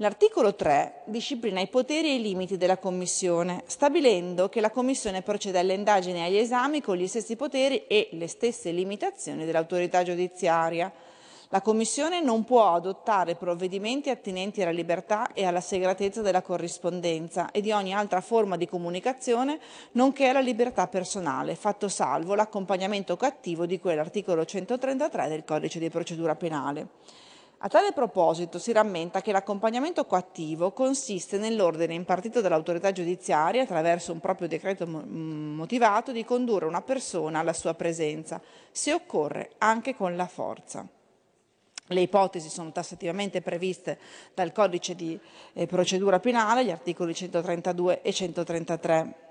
L'articolo 0.00 0.54
3 0.54 1.02
disciplina 1.06 1.60
i 1.60 1.66
poteri 1.66 2.10
e 2.10 2.14
i 2.14 2.22
limiti 2.22 2.56
della 2.56 2.78
Commissione, 2.78 3.64
stabilendo 3.66 4.48
che 4.48 4.60
la 4.60 4.70
Commissione 4.70 5.22
procede 5.22 5.58
alle 5.58 5.74
indagini 5.74 6.20
e 6.20 6.22
agli 6.26 6.36
esami 6.36 6.80
con 6.80 6.94
gli 6.94 7.08
stessi 7.08 7.34
poteri 7.34 7.84
e 7.88 8.10
le 8.12 8.28
stesse 8.28 8.70
limitazioni 8.70 9.44
dell'autorità 9.44 10.04
giudiziaria. 10.04 10.92
La 11.48 11.60
Commissione 11.62 12.20
non 12.20 12.44
può 12.44 12.74
adottare 12.74 13.34
provvedimenti 13.34 14.08
attinenti 14.08 14.62
alla 14.62 14.70
libertà 14.70 15.32
e 15.32 15.44
alla 15.44 15.60
segretezza 15.60 16.22
della 16.22 16.42
corrispondenza 16.42 17.50
e 17.50 17.60
di 17.60 17.72
ogni 17.72 17.92
altra 17.92 18.20
forma 18.20 18.56
di 18.56 18.68
comunicazione, 18.68 19.58
nonché 19.92 20.28
alla 20.28 20.38
libertà 20.38 20.86
personale, 20.86 21.56
fatto 21.56 21.88
salvo 21.88 22.36
l'accompagnamento 22.36 23.16
cattivo 23.16 23.66
di 23.66 23.80
cui 23.80 23.90
è 23.90 23.94
l'articolo 23.96 24.44
133 24.44 25.26
del 25.26 25.42
Codice 25.44 25.80
di 25.80 25.90
procedura 25.90 26.36
penale. 26.36 27.26
A 27.60 27.68
tale 27.68 27.92
proposito 27.92 28.60
si 28.60 28.70
rammenta 28.70 29.20
che 29.20 29.32
l'accompagnamento 29.32 30.04
coattivo 30.04 30.70
consiste 30.70 31.38
nell'ordine 31.38 31.92
impartito 31.92 32.40
dall'autorità 32.40 32.92
giudiziaria 32.92 33.62
attraverso 33.62 34.12
un 34.12 34.20
proprio 34.20 34.46
decreto 34.46 34.86
motivato 34.86 36.12
di 36.12 36.24
condurre 36.24 36.66
una 36.66 36.82
persona 36.82 37.40
alla 37.40 37.52
sua 37.52 37.74
presenza, 37.74 38.40
se 38.70 38.92
occorre 38.92 39.50
anche 39.58 39.96
con 39.96 40.14
la 40.14 40.28
forza. 40.28 40.86
Le 41.90 42.00
ipotesi 42.00 42.48
sono 42.48 42.70
tassativamente 42.70 43.40
previste 43.40 43.98
dal 44.34 44.52
codice 44.52 44.94
di 44.94 45.18
eh, 45.54 45.66
procedura 45.66 46.20
penale, 46.20 46.64
gli 46.64 46.70
articoli 46.70 47.12
132 47.12 48.02
e 48.02 48.12
133. 48.12 49.27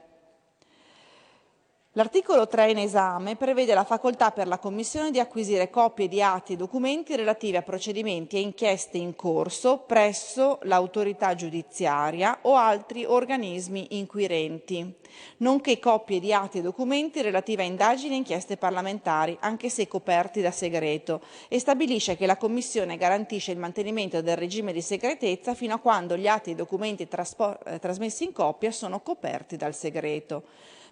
L'articolo 1.97 2.47
3 2.47 2.69
in 2.69 2.77
esame 2.77 3.35
prevede 3.37 3.73
la 3.73 3.83
facoltà 3.83 4.29
per 4.29 4.45
la 4.45 4.59
Commissione 4.59 5.09
di 5.09 5.19
acquisire 5.19 5.71
copie 5.71 6.07
di 6.07 6.21
atti 6.21 6.53
e 6.53 6.55
documenti 6.55 7.15
relativi 7.15 7.57
a 7.57 7.63
procedimenti 7.63 8.35
e 8.35 8.41
inchieste 8.41 8.99
in 8.99 9.15
corso 9.15 9.79
presso 9.79 10.59
l'autorità 10.61 11.33
giudiziaria 11.33 12.37
o 12.43 12.55
altri 12.55 13.03
organismi 13.03 13.97
inquirenti, 13.97 14.93
nonché 15.37 15.79
copie 15.79 16.19
di 16.19 16.31
atti 16.31 16.59
e 16.59 16.61
documenti 16.61 17.23
relativi 17.23 17.63
a 17.63 17.65
indagini 17.65 18.13
e 18.13 18.17
inchieste 18.17 18.57
parlamentari, 18.57 19.35
anche 19.39 19.67
se 19.67 19.87
coperti 19.87 20.39
da 20.39 20.51
segreto, 20.51 21.21
e 21.47 21.57
stabilisce 21.57 22.15
che 22.15 22.27
la 22.27 22.37
Commissione 22.37 22.97
garantisce 22.97 23.53
il 23.53 23.57
mantenimento 23.57 24.21
del 24.21 24.37
regime 24.37 24.71
di 24.71 24.81
segretezza 24.83 25.55
fino 25.55 25.73
a 25.73 25.79
quando 25.79 26.15
gli 26.15 26.27
atti 26.27 26.51
e 26.51 26.53
i 26.53 26.55
documenti 26.55 27.07
eh, 27.09 27.79
trasmessi 27.79 28.23
in 28.23 28.33
copia 28.33 28.69
sono 28.69 28.99
coperti 28.99 29.57
dal 29.57 29.73
segreto. 29.73 30.43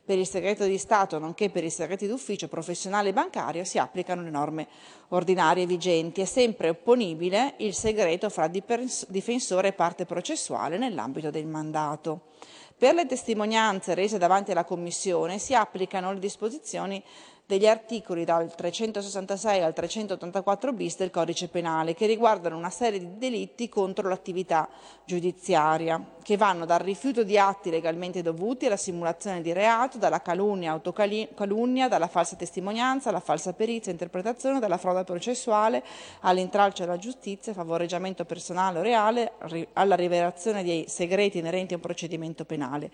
Per 0.06 0.20
il 0.20 0.28
segreto 0.28 0.66
di 0.66 0.78
Stato, 0.78 1.18
nonché 1.18 1.50
per 1.50 1.64
i 1.64 1.72
segreti 1.72 2.06
d'ufficio 2.06 2.48
professionale 2.48 3.10
e 3.10 3.14
bancario, 3.14 3.64
si 3.64 3.80
applicano 3.80 4.22
le 4.22 4.30
norme 4.30 4.68
ordinarie 5.08 5.66
vigenti. 5.66 6.22
È 6.22 6.26
sempre 6.26 6.70
opponibile 6.70 7.56
il 7.58 7.74
segreto 7.74 8.30
fra 8.30 8.48
difensore 8.48 9.70
e 9.70 9.74
parte 9.74 10.06
processuale 10.06 10.78
nell'ambito 10.78 11.32
del 11.32 11.48
mandato. 11.48 12.34
Per 12.78 12.94
le 12.94 13.08
testimonianze 13.08 13.96
rese 13.96 14.20
davanti 14.20 14.52
alla 14.52 14.64
Commissione 14.64 15.40
si 15.40 15.56
applicano 15.56 16.14
le 16.14 16.20
disposizioni 16.20 17.02
degli 17.48 17.68
articoli 17.68 18.26
dal 18.26 18.54
366 18.54 19.62
al 19.62 19.74
384 19.74 20.74
bis 20.74 20.98
del 20.98 21.12
codice 21.12 21.48
penale 21.48 21.94
che 21.94 22.08
riguardano 22.08 22.58
una 22.58 22.72
serie 22.72 23.00
di 23.00 23.18
delitti 23.18 23.70
contro 23.70 24.10
l'attività 24.10 24.68
giudiziaria 25.06 26.04
che 26.24 26.38
vanno 26.38 26.66
dal 26.66 26.80
rifiuto 26.80 27.24
di 27.24 27.38
atti 27.38 27.70
legalmente 27.70 28.24
dovuti 28.24 28.66
alla 28.66 28.78
simulazione 28.78 29.44
di 29.44 29.54
reato, 29.54 30.00
dalla 30.00 30.24
calunnia, 30.24 30.72
autocalunnia, 30.72 31.88
dalla 31.88 32.08
falsa 32.08 32.36
testimonianza, 32.36 33.10
alla 33.10 33.20
falsa 33.20 33.54
perizia, 33.54 33.92
interpretazione, 33.92 34.60
dalla 34.60 34.78
frode 34.78 35.04
processuale, 35.04 35.84
all'intralcio 36.22 36.82
alla 36.82 36.98
giustizia, 36.98 37.54
favoreggiamento 37.54 38.26
personale 38.26 38.80
o 38.80 38.82
reale, 38.82 39.34
alla 39.74 39.96
rivelazione 39.96 40.64
dei 40.64 40.86
segreti 40.88 41.38
inerenti 41.38 41.74
a 41.74 41.78
un 41.78 41.84
procedimento 41.84 42.44
penale. 42.44 42.92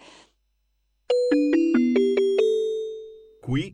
Qui 3.39 3.73